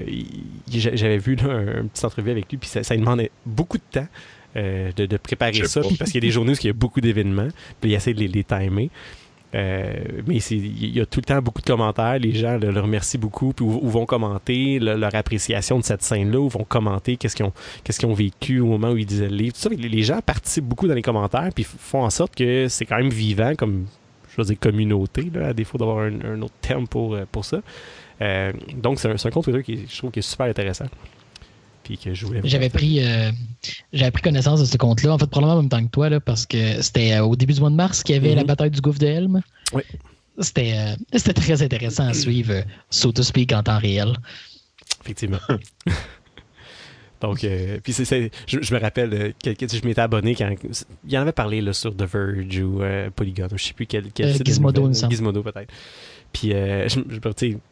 j'avais 0.67 1.17
vu 1.17 1.35
là, 1.35 1.45
un, 1.45 1.81
un, 1.81 1.85
petit 1.85 2.05
entrevue 2.05 2.31
avec 2.31 2.49
lui, 2.49 2.57
puis 2.57 2.69
ça, 2.69 2.83
ça 2.83 2.95
demandait 2.95 3.31
beaucoup 3.45 3.77
de 3.77 3.83
temps. 3.91 4.07
Euh, 4.55 4.91
de, 4.95 5.05
de, 5.05 5.17
préparer 5.17 5.53
ça, 5.67 5.81
parce 5.99 6.11
qu'il 6.11 6.15
y 6.15 6.25
a 6.25 6.27
des 6.27 6.31
journées 6.31 6.53
où 6.53 6.55
il 6.59 6.65
y 6.65 6.69
a 6.71 6.73
beaucoup 6.73 7.01
d'événements, 7.01 7.49
puis 7.79 7.91
il 7.91 7.93
essaie 7.93 8.15
de 8.15 8.19
les, 8.19 8.27
les 8.27 8.43
timer. 8.43 8.89
Euh, 9.55 9.93
mais 10.27 10.37
il 10.37 10.95
y 10.95 11.01
a 11.01 11.05
tout 11.05 11.19
le 11.19 11.25
temps 11.25 11.41
beaucoup 11.41 11.61
de 11.61 11.65
commentaires. 11.65 12.19
Les 12.19 12.33
gens 12.33 12.57
le, 12.57 12.79
remercient 12.79 13.17
beaucoup, 13.17 13.53
puis 13.53 13.65
ou, 13.65 13.89
vont 13.89 14.05
commenter 14.05 14.79
leur 14.79 15.13
appréciation 15.15 15.79
de 15.79 15.83
cette 15.83 16.03
scène-là, 16.03 16.39
ou 16.39 16.49
vont 16.49 16.63
commenter 16.63 17.17
qu'est-ce 17.17 17.35
qu'ils 17.35 17.45
ont, 17.45 18.11
ont 18.11 18.13
vécu 18.13 18.59
au 18.59 18.67
moment 18.67 18.91
où 18.91 18.97
ils 18.97 19.05
disaient 19.05 19.29
le 19.29 19.35
livre. 19.35 19.55
Les 19.71 20.03
gens 20.03 20.19
participent 20.21 20.65
beaucoup 20.65 20.87
dans 20.87 20.93
les 20.93 21.01
commentaires, 21.01 21.49
puis 21.53 21.63
font 21.63 22.03
en 22.03 22.09
sorte 22.09 22.35
que 22.35 22.67
c'est 22.67 22.85
quand 22.85 22.97
même 22.97 23.09
vivant 23.09 23.55
comme, 23.55 23.85
je 24.37 24.41
veux 24.41 24.55
communauté, 24.55 25.29
là, 25.33 25.47
à 25.47 25.53
défaut 25.53 25.77
d'avoir 25.77 25.99
un, 26.05 26.41
autre 26.41 26.53
terme 26.61 26.87
pour, 26.87 27.15
euh, 27.15 27.25
pour 27.31 27.45
ça. 27.45 27.61
Euh, 28.21 28.51
donc, 28.75 28.99
c'est 28.99 29.07
un, 29.07 29.15
un, 29.15 29.31
compte 29.31 29.45
Twitter 29.45 29.63
qui, 29.63 29.87
je 29.87 29.97
trouve, 29.97 30.11
qui 30.11 30.19
est 30.19 30.23
super 30.23 30.47
intéressant. 30.47 30.85
J'avais 32.43 32.69
pris, 32.69 33.03
euh, 33.03 33.31
j'avais 33.93 34.11
pris 34.11 34.21
connaissance 34.21 34.59
de 34.59 34.65
ce 34.65 34.77
compte-là, 34.77 35.13
en 35.13 35.17
fait, 35.17 35.27
probablement 35.27 35.57
en 35.57 35.61
même 35.61 35.69
temps 35.69 35.83
que 35.83 35.91
toi, 35.91 36.09
là, 36.09 36.19
parce 36.19 36.45
que 36.45 36.81
c'était 36.81 37.13
euh, 37.13 37.23
au 37.23 37.35
début 37.35 37.53
du 37.53 37.59
mois 37.59 37.69
de 37.69 37.75
mars 37.75 38.03
qu'il 38.03 38.15
y 38.15 38.17
avait 38.17 38.35
la 38.35 38.41
mhm. 38.41 38.47
bataille 38.47 38.71
du 38.71 38.81
gouffre 38.81 38.99
de 38.99 39.07
Helm. 39.07 39.41
Oui. 39.73 39.83
C'était, 40.39 40.73
euh, 40.77 40.95
c'était 41.17 41.33
très 41.33 41.61
intéressant 41.61 42.07
à 42.07 42.13
suivre, 42.13 42.63
so 42.89 43.11
to 43.11 43.23
speak, 43.23 43.51
en 43.51 43.63
temps 43.63 43.79
réel. 43.79 44.15
Effectivement. 45.01 45.39
Donc, 47.21 47.45
puis 47.83 47.91
c'est, 47.91 48.31
je, 48.47 48.73
me 48.73 48.79
rappelle, 48.79 49.33
je 49.43 49.85
m'étais 49.85 49.99
abonné 49.99 50.35
quand. 50.35 50.55
Il 51.05 51.11
y 51.11 51.17
en 51.17 51.21
avait 51.23 51.33
parlé 51.33 51.59
là, 51.59 51.73
sur 51.73 51.93
The 51.93 52.03
Verge 52.03 52.59
ou 52.59 52.81
Polygon, 53.13 53.47
je 53.49 53.55
ne 53.55 53.59
sais 53.59 53.73
plus 53.73 53.87
quel. 53.87 54.05
Gizmodo, 54.45 54.89
Gizmodo, 54.93 55.43
peut-être. 55.43 55.69
Puis, 56.31 56.53
euh, 56.53 56.87
je, 56.87 56.99
je 57.09 57.19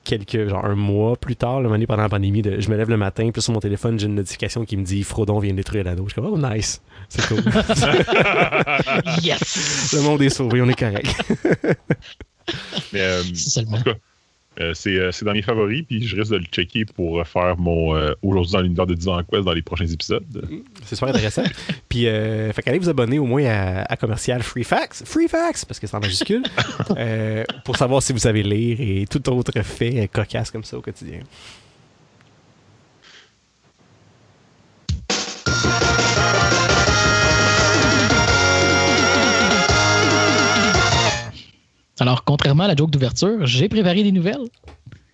quelques, 0.04 0.50
genre 0.50 0.66
un 0.66 0.76
mois 0.76 1.16
plus 1.16 1.36
tard, 1.36 1.62
le 1.62 1.86
pendant 1.86 2.02
la 2.02 2.10
pandémie, 2.10 2.42
de, 2.42 2.60
je 2.60 2.70
me 2.70 2.78
lève 2.78 2.90
le 2.90 2.98
matin, 2.98 3.30
puis 3.32 3.42
sur 3.42 3.54
mon 3.54 3.60
téléphone, 3.60 4.00
j'ai 4.00 4.08
une 4.08 4.16
notification 4.16 4.66
qui 4.66 4.78
me 4.78 4.84
dit 4.84 5.04
Frodon 5.04 5.40
vient 5.40 5.52
de 5.52 5.58
détruire 5.58 5.84
l'anneau. 5.84 6.06
Je 6.08 6.14
suis 6.14 6.22
comme, 6.22 6.32
oh, 6.34 6.38
nice. 6.38 6.82
C'est 7.10 7.26
cool. 7.28 7.38
yes! 9.24 9.94
Le 9.94 10.02
monde 10.02 10.22
est 10.22 10.30
sauvé, 10.30 10.62
on 10.62 10.70
est 10.70 10.78
correct. 10.78 11.16
Mais, 12.94 13.02
euh, 13.02 13.22
en 13.22 13.78
tout 13.78 13.84
cas, 13.84 13.94
euh, 14.60 14.74
euh, 14.88 15.12
c'est 15.12 15.26
dans 15.26 15.34
mes 15.34 15.42
favoris, 15.42 15.84
puis 15.84 16.06
je 16.06 16.16
risque 16.16 16.32
de 16.32 16.38
le 16.38 16.46
checker 16.46 16.86
pour 16.86 17.26
faire 17.28 17.58
mon 17.58 17.96
euh, 17.96 18.14
aujourd'hui 18.22 18.54
dans 18.54 18.62
l'univers 18.62 18.88
de 18.88 18.96
10 18.96 19.08
ans 19.08 19.22
Quest 19.30 19.44
dans 19.44 19.54
les 19.54 19.62
prochains 19.62 19.86
épisodes. 19.86 20.26
C'est 20.84 20.96
super 20.96 21.10
intéressant. 21.10 21.44
puis, 21.90 22.08
euh, 22.08 22.52
fait 22.54 22.64
qu'allez 22.64 22.80
vous 22.80 22.90
abonner 22.90 23.20
au 23.20 23.26
moins 23.26 23.46
à, 23.46 23.96
commercial 23.98 24.42
FreeFax, 24.42 25.04
FreeFax, 25.06 25.66
parce 25.66 25.80
que 25.80 25.88
c'est 25.88 25.96
en 25.96 26.00
majuscule, 26.00 26.44
pour 27.66 27.78
savoir 27.78 28.02
si 28.02 28.14
vous 28.14 28.20
savez 28.20 28.44
lire 28.44 28.78
et 28.80 29.06
tout 29.10 29.30
autre 29.30 29.62
fait 29.62 30.08
cocasse 30.08 30.52
comme 30.52 30.64
ça 30.64 30.78
au 30.78 30.82
quotidien. 30.82 31.20
Alors, 42.00 42.24
contrairement 42.24 42.64
à 42.64 42.68
la 42.68 42.76
joke 42.76 42.92
d'ouverture, 42.92 43.46
j'ai 43.46 43.70
préparé 43.70 44.04
des 44.04 44.12
nouvelles. 44.12 44.48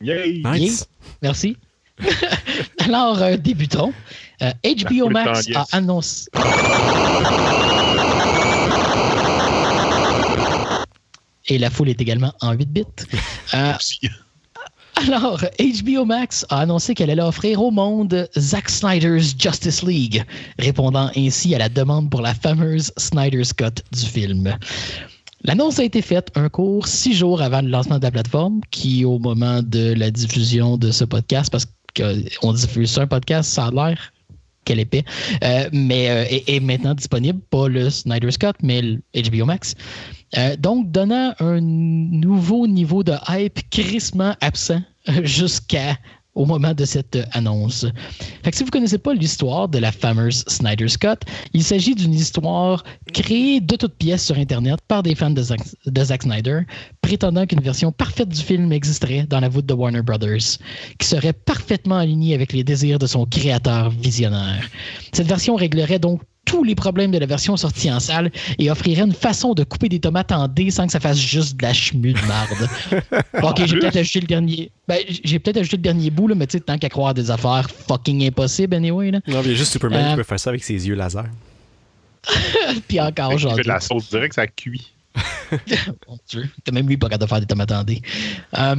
Yay! 0.01 0.41
Nice. 0.43 0.87
Merci. 1.21 1.57
Alors, 2.79 3.21
euh, 3.21 3.37
débutons. 3.37 3.93
Euh, 4.41 4.51
HBO 4.63 5.09
Max 5.09 5.47
a 5.55 5.65
annoncé. 5.71 6.29
Et 11.47 11.57
la 11.57 11.69
foule 11.69 11.89
est 11.89 12.01
également 12.01 12.33
en 12.41 12.53
8 12.53 12.69
bits. 12.69 12.83
Euh, 13.53 13.73
alors, 14.95 15.43
HBO 15.59 16.05
Max 16.05 16.45
a 16.49 16.59
annoncé 16.59 16.93
qu'elle 16.93 17.09
allait 17.09 17.21
offrir 17.21 17.61
au 17.61 17.71
monde 17.71 18.29
Zack 18.37 18.69
Snyder's 18.69 19.35
Justice 19.37 19.83
League, 19.83 20.23
répondant 20.59 21.09
ainsi 21.15 21.53
à 21.55 21.57
la 21.57 21.67
demande 21.67 22.09
pour 22.09 22.21
la 22.21 22.33
fameuse 22.33 22.91
Snyder's 22.97 23.53
Cut 23.53 23.81
du 23.91 24.05
film. 24.05 24.55
L'annonce 25.45 25.79
a 25.79 25.83
été 25.83 26.01
faite 26.01 26.29
un 26.35 26.47
cours 26.47 26.87
six 26.87 27.13
jours 27.13 27.41
avant 27.41 27.61
le 27.61 27.67
lancement 27.67 27.97
de 27.97 28.03
la 28.03 28.11
plateforme, 28.11 28.61
qui, 28.71 29.03
au 29.03 29.19
moment 29.19 29.61
de 29.61 29.93
la 29.93 30.09
diffusion 30.09 30.77
de 30.77 30.89
ce 30.91 31.03
podcast, 31.03 31.51
parce 31.51 31.67
qu'on 31.95 32.53
diffuse 32.53 32.97
un 32.97 33.07
podcast, 33.07 33.49
ça 33.49 33.67
a 33.67 33.71
l'air 33.71 34.13
quelle 34.65 34.79
épée, 34.79 35.03
euh, 35.43 35.69
mais 35.73 36.09
euh, 36.09 36.39
est, 36.47 36.59
maintenant 36.61 36.93
disponible, 36.93 37.39
pas 37.49 37.67
le 37.67 37.89
Snyder 37.89 38.31
Scott, 38.31 38.55
mais 38.63 38.81
le 38.81 39.01
HBO 39.13 39.45
Max. 39.45 39.75
Euh, 40.37 40.55
donc, 40.55 40.89
donnant 40.91 41.33
un 41.39 41.59
nouveau 41.59 42.65
niveau 42.67 43.03
de 43.03 43.13
hype 43.27 43.59
crissement 43.69 44.35
absent 44.41 44.81
jusqu'à 45.23 45.97
au 46.35 46.45
moment 46.45 46.73
de 46.73 46.85
cette 46.85 47.17
annonce. 47.31 47.85
Si 48.51 48.59
vous 48.59 48.65
ne 48.65 48.71
connaissez 48.71 48.97
pas 48.97 49.13
l'histoire 49.13 49.67
de 49.67 49.77
la 49.77 49.91
fameuse 49.91 50.43
Snyder 50.47 50.87
Scott, 50.87 51.21
il 51.53 51.63
s'agit 51.63 51.95
d'une 51.95 52.13
histoire 52.13 52.83
créée 53.13 53.61
de 53.61 53.75
toutes 53.75 53.95
pièces 53.95 54.25
sur 54.25 54.37
Internet 54.37 54.79
par 54.87 55.03
des 55.03 55.15
fans 55.15 55.29
de 55.29 55.41
Zack, 55.41 55.59
de 55.85 56.03
Zack 56.03 56.23
Snyder, 56.23 56.61
prétendant 57.01 57.45
qu'une 57.45 57.61
version 57.61 57.91
parfaite 57.91 58.29
du 58.29 58.41
film 58.41 58.71
existerait 58.71 59.25
dans 59.29 59.39
la 59.39 59.49
voûte 59.49 59.65
de 59.65 59.73
Warner 59.73 60.01
Brothers, 60.01 60.57
qui 60.97 61.07
serait 61.07 61.33
parfaitement 61.33 61.97
alignée 61.97 62.33
avec 62.33 62.53
les 62.53 62.63
désirs 62.63 62.99
de 62.99 63.07
son 63.07 63.25
créateur 63.25 63.89
visionnaire. 63.89 64.69
Cette 65.11 65.27
version 65.27 65.55
réglerait 65.55 65.99
donc 65.99 66.21
tous 66.45 66.63
les 66.63 66.75
problèmes 66.75 67.11
de 67.11 67.17
la 67.17 67.25
version 67.25 67.57
sortie 67.57 67.91
en 67.91 67.99
salle 67.99 68.31
et 68.59 68.69
offrirait 68.69 69.03
une 69.03 69.13
façon 69.13 69.53
de 69.53 69.63
couper 69.63 69.89
des 69.89 69.99
tomates 69.99 70.31
en 70.31 70.47
dés 70.47 70.71
sans 70.71 70.85
que 70.85 70.91
ça 70.91 70.99
fasse 70.99 71.17
juste 71.17 71.57
de 71.57 71.63
la 71.63 71.73
chemu 71.73 72.13
de 72.13 72.27
marde. 72.27 72.69
ok, 73.43 73.65
j'ai 73.65 73.79
peut-être 73.79 73.97
ajouté 73.97 74.19
le 74.21 74.27
dernier. 74.27 74.71
Ben, 74.87 74.99
j'ai 75.07 75.39
peut-être 75.39 75.57
ajouté 75.57 75.77
le 75.77 75.83
dernier 75.83 76.09
bout, 76.09 76.27
là, 76.27 76.35
mais 76.35 76.47
tu 76.47 76.57
sais, 76.57 76.63
tant 76.63 76.77
qu'à 76.77 76.89
croire 76.89 77.13
des 77.13 77.31
affaires 77.31 77.69
fucking 77.69 78.27
impossibles, 78.27 78.75
anyway. 78.75 79.11
Là. 79.11 79.19
Non, 79.27 79.39
mais 79.39 79.45
il 79.45 79.51
y 79.51 79.53
a 79.53 79.57
juste 79.57 79.71
Superman 79.71 80.05
qui 80.05 80.13
euh, 80.13 80.15
peut 80.17 80.23
faire 80.23 80.39
ça 80.39 80.49
avec 80.49 80.63
ses 80.63 80.87
yeux 80.87 80.95
laser. 80.95 81.25
Puis 82.87 82.99
encore, 82.99 83.37
genre. 83.37 83.53
Il 83.53 83.57
fait 83.57 83.63
de 83.63 83.67
la 83.67 83.79
sauce 83.79 84.09
directe, 84.09 84.35
ça 84.35 84.47
cuit. 84.47 84.91
Mon 86.07 86.17
Dieu, 86.27 86.49
t'as 86.63 86.71
même 86.71 86.87
lui 86.87 86.97
pas 86.97 87.07
capable 87.07 87.23
de 87.23 87.29
faire 87.29 87.39
des 87.39 87.45
tomates 87.45 87.71
en 87.71 87.83
dés. 87.83 88.01
Euh, 88.57 88.75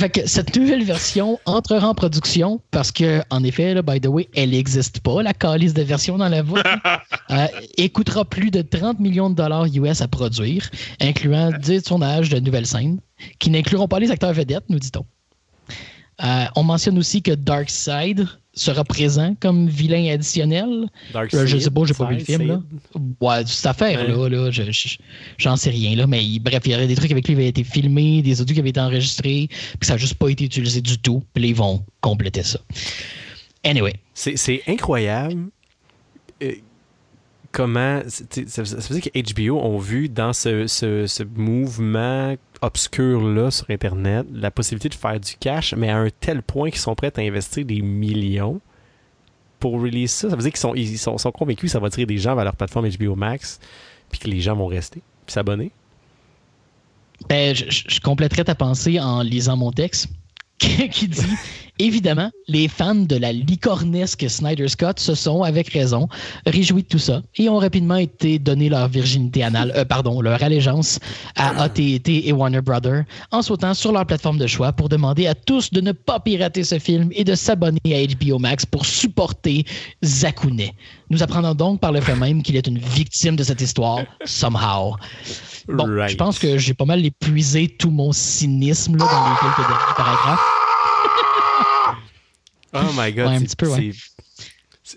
fait 0.00 0.10
que 0.10 0.26
cette 0.26 0.54
nouvelle 0.56 0.84
version 0.84 1.38
entrera 1.44 1.88
en 1.88 1.94
production 1.94 2.60
parce 2.70 2.92
que, 2.92 3.22
en 3.30 3.42
effet, 3.44 3.74
là, 3.74 3.82
by 3.82 4.00
the 4.00 4.06
way, 4.06 4.28
elle 4.34 4.50
n'existe 4.50 5.00
pas, 5.00 5.22
la 5.22 5.32
calice 5.32 5.74
de 5.74 5.82
version 5.82 6.18
dans 6.18 6.28
la 6.28 6.42
voûte. 6.42 6.62
euh, 7.30 7.46
et 7.76 7.88
coûtera 7.88 8.24
plus 8.24 8.50
de 8.50 8.62
30 8.62 9.00
millions 9.00 9.30
de 9.30 9.34
dollars 9.34 9.66
US 9.74 10.00
à 10.00 10.08
produire, 10.08 10.70
incluant 11.00 11.50
10 11.50 11.82
tournages 11.82 12.28
de 12.28 12.38
nouvelles 12.38 12.66
scènes, 12.66 13.00
qui 13.38 13.50
n'incluront 13.50 13.88
pas 13.88 13.98
les 13.98 14.10
acteurs 14.10 14.32
vedettes, 14.32 14.64
nous 14.68 14.78
dit-on. 14.78 15.06
Euh, 16.24 16.44
on 16.56 16.62
mentionne 16.62 16.98
aussi 16.98 17.22
que 17.22 17.32
Darkseid 17.32 18.26
sera 18.56 18.84
présent 18.84 19.36
comme 19.38 19.68
vilain 19.68 20.12
additionnel. 20.12 20.88
Dark 21.12 21.32
euh, 21.34 21.46
je 21.46 21.58
sais 21.58 21.70
pas, 21.70 21.84
j'ai 21.84 21.94
pas 21.94 22.06
vu 22.06 22.16
le 22.16 22.24
film. 22.24 22.46
Là. 22.46 22.62
Ouais, 23.20 23.44
cette 23.46 23.66
affaire-là, 23.66 24.28
là, 24.28 24.50
j'en 25.38 25.56
sais 25.56 25.70
rien. 25.70 25.94
Là, 25.94 26.06
mais 26.06 26.22
bref, 26.40 26.62
il 26.64 26.72
y 26.72 26.74
aurait 26.74 26.86
des 26.86 26.96
trucs 26.96 27.12
avec 27.12 27.28
lui 27.28 27.34
qui 27.34 27.40
avaient 27.40 27.48
été 27.48 27.62
filmés, 27.64 28.22
des 28.22 28.40
audios 28.40 28.54
qui 28.54 28.60
avaient 28.60 28.70
été 28.70 28.80
enregistrés, 28.80 29.48
puis 29.48 29.86
ça 29.86 29.94
n'a 29.94 29.98
juste 29.98 30.14
pas 30.14 30.28
été 30.28 30.44
utilisé 30.44 30.80
du 30.80 30.98
tout. 30.98 31.22
Puis 31.34 31.48
ils 31.48 31.54
vont 31.54 31.84
compléter 32.00 32.42
ça. 32.42 32.58
Anyway. 33.62 33.94
C'est 34.14 34.62
incroyable. 34.66 35.50
Euh, 36.42 36.52
comment. 37.52 38.02
Ça, 38.08 38.62
veut 38.62 39.00
dire 39.00 39.10
que 39.12 39.34
HBO 39.34 39.58
ont 39.60 39.78
vu 39.78 40.08
dans 40.08 40.32
ce, 40.32 40.66
ce, 40.66 41.06
ce 41.06 41.22
mouvement 41.22 42.36
obscurs-là 42.62 43.50
sur 43.50 43.68
Internet, 43.70 44.26
la 44.32 44.50
possibilité 44.50 44.88
de 44.88 44.94
faire 44.94 45.18
du 45.20 45.34
cash, 45.38 45.74
mais 45.74 45.90
à 45.90 45.98
un 45.98 46.08
tel 46.10 46.42
point 46.42 46.70
qu'ils 46.70 46.80
sont 46.80 46.94
prêts 46.94 47.12
à 47.16 47.20
investir 47.20 47.64
des 47.64 47.82
millions 47.82 48.60
pour 49.60 49.80
release 49.80 50.12
ça. 50.12 50.30
Ça 50.30 50.36
veut 50.36 50.42
dire 50.42 50.52
qu'ils 50.52 50.60
sont, 50.60 50.74
ils 50.74 50.98
sont, 50.98 51.18
sont 51.18 51.32
convaincus 51.32 51.68
que 51.68 51.72
ça 51.72 51.78
va 51.78 51.90
tirer 51.90 52.06
des 52.06 52.18
gens 52.18 52.34
vers 52.34 52.44
leur 52.44 52.56
plateforme 52.56 52.88
HBO 52.88 53.14
Max, 53.14 53.60
puis 54.10 54.18
que 54.18 54.28
les 54.28 54.40
gens 54.40 54.54
vont 54.54 54.66
rester, 54.66 55.02
puis 55.26 55.32
s'abonner. 55.32 55.70
Ben, 57.28 57.54
je, 57.54 57.64
je, 57.68 58.00
compléterai 58.00 58.44
ta 58.44 58.54
pensée 58.54 59.00
en 59.00 59.22
lisant 59.22 59.56
mon 59.56 59.72
texte 59.72 60.08
qui 60.90 61.08
dit 61.08 61.36
Évidemment, 61.78 62.30
les 62.48 62.68
fans 62.68 62.94
de 62.94 63.16
la 63.16 63.32
licornesque 63.32 64.24
Snyder 64.30 64.66
Scott 64.66 64.98
se 64.98 65.14
sont, 65.14 65.42
avec 65.42 65.68
raison, 65.68 66.08
réjouis 66.46 66.84
de 66.84 66.88
tout 66.88 66.98
ça 66.98 67.20
et 67.36 67.50
ont 67.50 67.58
rapidement 67.58 67.96
été 67.96 68.38
donné 68.38 68.70
leur 68.70 68.88
virginité 68.88 69.42
anale, 69.42 69.74
euh, 69.76 69.84
pardon, 69.84 70.22
leur 70.22 70.42
allégeance 70.42 70.98
à 71.34 71.62
AT&T 71.62 72.26
et 72.26 72.32
Warner 72.32 72.62
Brother 72.62 73.04
en 73.30 73.42
sautant 73.42 73.74
sur 73.74 73.92
leur 73.92 74.06
plateforme 74.06 74.38
de 74.38 74.46
choix 74.46 74.72
pour 74.72 74.88
demander 74.88 75.26
à 75.26 75.34
tous 75.34 75.70
de 75.70 75.82
ne 75.82 75.92
pas 75.92 76.18
pirater 76.18 76.64
ce 76.64 76.78
film 76.78 77.10
et 77.12 77.24
de 77.24 77.34
s'abonner 77.34 77.78
à 77.92 78.06
HBO 78.06 78.38
Max 78.38 78.64
pour 78.64 78.86
supporter 78.86 79.66
Zakounet. 80.02 80.72
Nous 81.10 81.22
apprenons 81.22 81.54
donc 81.54 81.80
par 81.80 81.92
le 81.92 82.00
fait 82.00 82.16
même 82.16 82.42
qu'il 82.42 82.56
est 82.56 82.66
une 82.66 82.78
victime 82.78 83.36
de 83.36 83.44
cette 83.44 83.60
histoire, 83.60 84.00
somehow. 84.24 84.96
Bon, 85.68 85.86
je 86.06 86.16
pense 86.16 86.38
que 86.38 86.58
j'ai 86.58 86.74
pas 86.74 86.84
mal 86.84 87.04
épuisé 87.04 87.68
tout 87.68 87.90
mon 87.90 88.12
cynisme 88.12 88.96
là, 88.96 89.04
dans 89.04 89.30
les 89.30 89.36
quelques 89.40 89.68
derniers 89.68 89.94
paragraphes. 89.96 90.40
Oh 92.74 92.92
my 92.94 93.10
god, 93.10 93.42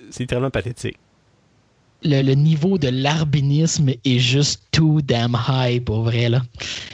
c'est 0.09 0.25
tellement 0.25 0.49
pathétique. 0.49 0.97
Le, 2.03 2.33
niveau 2.33 2.77
de 2.77 2.89
l'arbinisme 2.89 3.91
est 4.03 4.19
juste 4.19 4.63
too 4.71 5.01
damn 5.01 5.37
high 5.47 5.81
pour 5.81 6.03
vrai. 6.03 6.29
Là. 6.29 6.41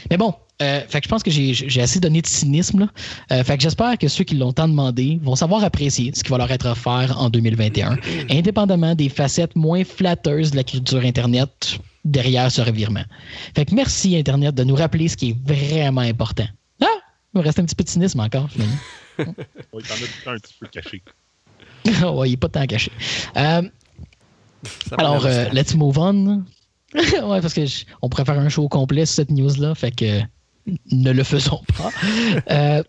Mais 0.10 0.18
bon, 0.18 0.34
euh, 0.62 0.82
fait 0.88 1.02
que 1.02 1.06
je 1.06 1.10
pense 1.10 1.24
que 1.24 1.32
j'ai 1.32 1.82
assez 1.82 2.00
donné 2.00 2.22
de 2.22 2.28
cynisme. 2.28 2.80
Là. 2.82 2.88
Euh, 3.32 3.44
fait 3.44 3.58
que 3.58 3.64
j'espère 3.64 3.98
que 3.98 4.08
ceux 4.08 4.24
qui 4.24 4.36
l'ont 4.36 4.54
tant 4.54 4.68
demandé 4.68 5.20
vont 5.22 5.36
savoir 5.36 5.64
apprécier 5.64 6.12
ce 6.14 6.24
qui 6.24 6.32
va 6.32 6.38
leur 6.38 6.52
être 6.52 6.68
offert 6.68 7.20
en 7.20 7.30
2021, 7.30 7.98
indépendamment 8.32 8.96
des 8.96 9.10
facettes 9.10 9.56
moins 9.56 9.84
flatteuses 9.84 10.52
de 10.52 10.56
la 10.58 10.64
culture 10.64 11.04
Internet 11.04 11.80
derrière 12.06 12.52
ce 12.52 12.62
revirement. 12.62 13.04
Fait 13.56 13.66
que 13.66 13.76
merci 13.76 14.16
Internet 14.16 14.56
de 14.56 14.64
nous 14.64 14.76
rappeler 14.76 15.08
ce 15.08 15.18
qui 15.18 15.32
est 15.32 15.38
vraiment 15.46 16.02
important. 16.02 16.48
Ah! 16.82 16.86
Il 17.34 17.40
me 17.40 17.44
reste 17.44 17.60
un 17.60 17.66
petit 17.66 17.76
peu 17.76 17.84
de 17.84 17.90
cynisme 17.90 18.20
encore, 18.20 18.50
finalement. 18.50 18.78
oui, 19.74 19.84
t'en 19.84 20.30
as 20.32 20.34
un 20.34 20.38
petit 20.38 20.54
peu 20.60 20.68
caché. 20.68 21.04
oui, 21.86 22.28
il 22.28 22.32
n'est 22.32 22.38
pas 22.38 22.50
tant 22.50 22.66
caché. 22.66 22.92
Euh, 23.36 23.64
alors, 24.98 25.26
euh, 25.26 25.50
let's 25.52 25.76
move 25.76 25.98
on. 25.98 26.44
ouais, 26.94 27.42
parce 27.42 27.54
qu'on 27.54 28.10
pourrait 28.10 28.26
faire 28.26 28.40
un 28.40 28.50
show 28.50 28.68
complet 28.70 29.06
sur 29.06 29.16
cette 29.16 29.32
news-là, 29.32 29.76
fait 29.76 29.92
que 29.92 30.22
ne 30.92 31.12
le 31.12 31.24
faisons 31.24 31.62
pas. 31.78 31.90
Euh, 32.52 32.84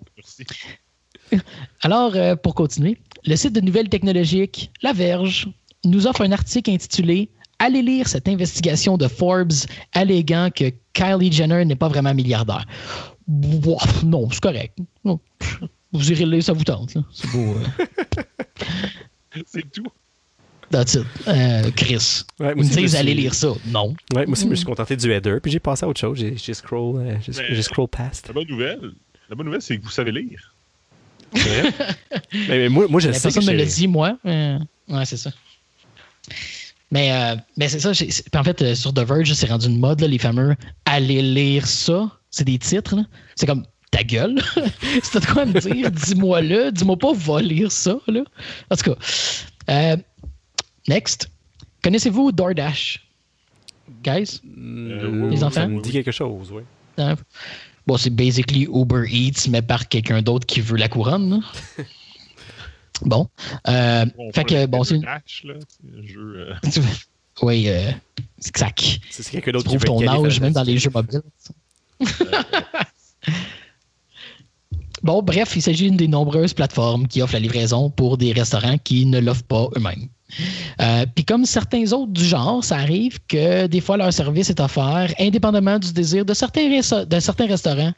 alors, 1.83 2.15
pour 2.39 2.55
continuer, 2.55 2.99
le 3.25 3.35
site 3.35 3.53
de 3.53 3.61
nouvelles 3.61 3.89
technologiques, 3.89 4.71
La 4.83 4.93
Verge, 4.93 5.49
nous 5.85 6.07
offre 6.07 6.23
un 6.23 6.31
article 6.31 6.71
intitulé 6.71 7.31
Allez 7.59 7.83
lire 7.83 8.07
cette 8.07 8.29
investigation 8.29 8.97
de 8.97 9.09
Forbes 9.09 9.53
alléguant 9.93 10.51
que 10.55 10.73
Kylie 10.93 11.33
Jenner 11.33 11.65
n'est 11.65 11.77
pas 11.77 11.89
vraiment 11.89 12.15
milliardaire. 12.15 12.67
non, 13.29 14.29
c'est 14.31 14.41
correct. 14.41 14.79
Vous 15.93 16.13
irez 16.13 16.27
lire, 16.27 16.43
ça 16.43 16.53
vous 16.53 16.65
tente. 16.65 16.97
C'est 17.13 17.31
beau. 17.31 17.55
Euh. 17.55 17.85
c'est 19.47 19.71
tout. 19.71 19.87
That's 20.71 20.95
it. 20.95 21.07
Euh, 21.29 21.71
Chris. 21.77 22.25
Ouais, 22.41 22.53
Ils 22.57 22.65
me 22.65 22.69
disent 22.69 22.97
allez 22.97 23.15
lire 23.15 23.35
ça. 23.35 23.53
Non. 23.67 23.95
Ouais, 24.15 24.27
moi 24.27 24.33
aussi, 24.33 24.45
je 24.45 24.49
me 24.49 24.55
suis 24.57 24.65
contenté 24.65 24.97
du 24.97 25.11
header, 25.11 25.39
puis 25.41 25.53
j'ai 25.53 25.61
passé 25.61 25.85
à 25.85 25.89
autre 25.89 26.01
chose. 26.01 26.19
J'ai 26.19 26.55
scroll, 26.55 26.97
euh, 26.99 27.17
j'ai 27.21 27.63
scroll 27.63 27.89
past. 27.89 28.29
La 28.29 28.35
bonne 28.35 28.49
nouvelle, 28.49 28.93
la 29.31 29.37
bonne 29.37 29.47
nouvelle, 29.47 29.63
c'est 29.63 29.79
que 29.79 29.85
vous 29.85 29.91
savez 29.91 30.13
lire. 30.13 30.53
mais, 31.35 31.73
mais, 32.49 32.69
moi, 32.69 32.87
moi 32.89 33.01
je 33.01 33.13
sais 33.13 33.21
Personne 33.21 33.47
me 33.47 33.53
l'a 33.53 33.65
dit, 33.65 33.87
moi. 33.87 34.19
Euh, 34.27 34.59
ouais, 34.89 35.05
c'est 35.05 35.17
ça. 35.17 35.31
Mais, 36.91 37.13
euh, 37.13 37.37
mais 37.57 37.69
c'est 37.69 37.81
ça. 37.81 37.91
En 38.35 38.45
fait, 38.45 38.75
sur 38.75 38.95
The 38.95 39.01
Verge, 39.01 39.33
c'est 39.33 39.51
rendu 39.51 39.67
une 39.67 39.79
mode, 39.79 40.01
là, 40.01 40.07
les 40.07 40.19
fameux 40.19 40.55
allez 40.85 41.23
lire 41.23 41.67
ça. 41.67 42.11
C'est 42.31 42.45
des 42.45 42.59
titres. 42.59 42.97
C'est 43.35 43.47
comme 43.47 43.65
ta 43.91 44.03
gueule. 44.03 44.41
C'est 45.03 45.21
de 45.21 45.27
quoi 45.27 45.47
me 45.47 45.59
dire? 45.59 45.91
Dis-moi 45.91 46.43
le. 46.43 46.71
Dis-moi 46.71 46.97
pas, 46.97 47.13
va 47.13 47.41
lire 47.41 47.73
ça. 47.73 47.99
Là. 48.07 48.23
En 48.71 48.77
tout 48.77 48.91
cas. 48.91 48.97
Euh, 49.71 49.97
next. 50.89 51.31
Connaissez-vous 51.83 52.33
DoorDash? 52.33 53.07
Guys? 54.03 54.41
Euh, 54.45 55.31
les 55.31 55.43
enfants? 55.43 55.55
Ça 55.55 55.67
me 55.67 55.81
dit 55.81 55.93
quelque 55.93 56.11
chose, 56.11 56.51
oui. 56.53 56.63
Hein? 56.99 57.15
Bon, 57.87 57.97
c'est 57.97 58.11
basically 58.11 58.69
Uber 58.73 59.05
Eats, 59.09 59.49
mais 59.49 59.63
par 59.63 59.89
quelqu'un 59.89 60.21
d'autre 60.21 60.47
qui 60.47 60.61
veut 60.61 60.77
la 60.77 60.89
couronne. 60.89 61.43
bon. 63.03 63.29
Euh, 63.69 64.07
fait 64.35 64.45
que, 64.45 64.67
bon, 64.67 64.85
c'est. 64.85 65.01
Euh. 65.45 66.55
oui, 67.43 67.69
euh, 67.69 67.91
exact. 68.45 68.99
C'est 69.11 69.31
quelqu'un 69.31 69.53
d'autre 69.53 69.71
qui 69.71 69.79
ton 69.79 70.07
âge, 70.07 70.41
même 70.41 70.53
dans 70.53 70.63
les 70.63 70.79
jeux 70.79 70.91
mobiles. 70.91 71.23
Bon, 75.03 75.23
bref, 75.23 75.53
il 75.55 75.63
s'agit 75.63 75.85
d'une 75.85 75.97
des 75.97 76.09
nombreuses 76.09 76.53
plateformes 76.53 77.07
qui 77.07 77.23
offrent 77.23 77.35
la 77.35 77.39
livraison 77.39 77.91
pour 77.91 78.19
des 78.19 78.33
restaurants 78.33 78.77
qui 78.79 79.07
ne 79.07 79.21
l'offrent 79.21 79.45
pas 79.45 79.69
eux-mêmes. 79.77 80.09
Euh, 80.81 81.07
puis 81.15 81.25
comme 81.25 81.45
certains 81.45 81.93
autres 81.93 82.13
du 82.13 82.25
genre, 82.25 82.65
ça 82.65 82.77
arrive 82.77 83.21
que 83.29 83.69
des 83.69 83.81
fois 83.81 83.97
leur 83.97 84.13
service 84.13 84.51
est 84.51 84.59
offert 84.59 85.15
indépendamment 85.21 85.79
du 85.79 85.93
désir 85.93 86.25
de 86.25 86.35
certains, 86.35 86.69
de 86.69 87.21
certains 87.21 87.47
restaurants 87.47 87.93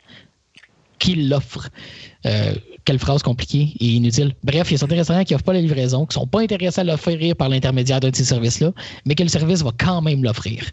qui 0.99 1.15
l'offrent. 1.15 1.71
Euh, 2.27 2.53
quelle 2.85 2.99
phrase 2.99 3.23
compliquée 3.23 3.75
et 3.81 3.87
inutile. 3.87 4.35
Bref, 4.45 4.71
il 4.71 4.73
y 4.73 4.75
a 4.75 4.79
certains 4.79 4.97
restaurants 4.97 5.25
qui 5.25 5.35
n'offrent 5.35 5.45
pas 5.45 5.53
la 5.53 5.61
livraison, 5.61 6.07
qui 6.07 6.19
ne 6.19 6.23
sont 6.23 6.27
pas 6.27 6.41
intéressés 6.41 6.81
à 6.81 6.85
l'offrir 6.85 7.37
par 7.37 7.49
l'intermédiaire 7.49 8.01
d'un 8.01 8.11
de 8.11 8.17
ces 8.17 8.25
services-là, 8.25 8.73
mais 9.05 9.14
que 9.14 9.23
le 9.23 9.29
service 9.29 9.62
va 9.62 9.73
quand 9.77 10.01
même 10.01 10.23
l'offrir. 10.23 10.64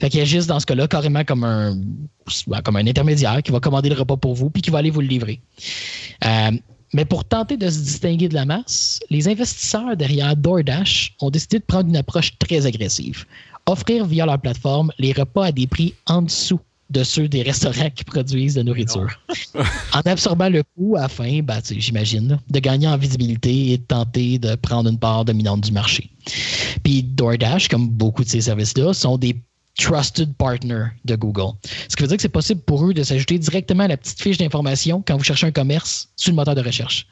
Fait 0.00 0.08
qu'il 0.08 0.20
y 0.20 0.22
a 0.22 0.26
juste 0.26 0.48
dans 0.48 0.60
ce 0.60 0.66
cas-là 0.66 0.88
carrément 0.88 1.24
comme 1.24 1.44
un, 1.44 1.78
comme 2.64 2.76
un 2.76 2.86
intermédiaire 2.86 3.42
qui 3.42 3.52
va 3.52 3.60
commander 3.60 3.88
le 3.88 3.96
repas 3.96 4.16
pour 4.16 4.34
vous 4.34 4.50
puis 4.50 4.62
qui 4.62 4.70
va 4.70 4.78
aller 4.78 4.90
vous 4.90 5.00
le 5.00 5.08
livrer. 5.08 5.40
Euh, 6.24 6.52
mais 6.94 7.04
pour 7.04 7.24
tenter 7.24 7.56
de 7.56 7.68
se 7.68 7.80
distinguer 7.80 8.28
de 8.28 8.34
la 8.34 8.46
masse, 8.46 9.00
les 9.10 9.28
investisseurs 9.28 9.96
derrière 9.96 10.34
DoorDash 10.36 11.14
ont 11.20 11.30
décidé 11.30 11.58
de 11.58 11.64
prendre 11.64 11.88
une 11.88 11.96
approche 11.96 12.38
très 12.38 12.64
agressive. 12.64 13.26
Offrir 13.66 14.06
via 14.06 14.24
leur 14.24 14.40
plateforme 14.40 14.90
les 14.98 15.12
repas 15.12 15.46
à 15.46 15.52
des 15.52 15.66
prix 15.66 15.94
en 16.06 16.22
dessous 16.22 16.60
de 16.90 17.02
ceux 17.02 17.28
des 17.28 17.42
restaurants 17.42 17.90
qui 17.90 18.04
produisent 18.04 18.54
de 18.54 18.60
la 18.60 18.64
nourriture. 18.64 19.08
en 19.92 20.00
absorbant 20.00 20.48
le 20.48 20.62
coût 20.76 20.96
afin, 20.96 21.40
ben, 21.42 21.60
j'imagine, 21.64 22.38
de 22.48 22.58
gagner 22.58 22.88
en 22.88 22.96
visibilité 22.96 23.72
et 23.72 23.78
de 23.78 23.82
tenter 23.82 24.38
de 24.38 24.54
prendre 24.54 24.88
une 24.88 24.98
part 24.98 25.24
dominante 25.24 25.62
du 25.62 25.72
marché. 25.72 26.10
Puis 26.82 27.02
DoorDash, 27.02 27.68
comme 27.68 27.88
beaucoup 27.88 28.24
de 28.24 28.28
ces 28.28 28.42
services-là, 28.42 28.94
sont 28.94 29.18
des 29.18 29.36
trusted 29.78 30.34
partners 30.34 30.88
de 31.04 31.14
Google. 31.14 31.52
Ce 31.88 31.96
qui 31.96 32.02
veut 32.02 32.08
dire 32.08 32.16
que 32.16 32.22
c'est 32.22 32.28
possible 32.28 32.60
pour 32.62 32.84
eux 32.84 32.92
de 32.92 33.02
s'ajouter 33.02 33.38
directement 33.38 33.84
à 33.84 33.88
la 33.88 33.96
petite 33.96 34.20
fiche 34.20 34.36
d'information 34.36 35.02
quand 35.06 35.16
vous 35.16 35.24
cherchez 35.24 35.46
un 35.46 35.52
commerce 35.52 36.08
sur 36.16 36.32
le 36.32 36.36
moteur 36.36 36.56
de 36.56 36.62
recherche. 36.62 37.06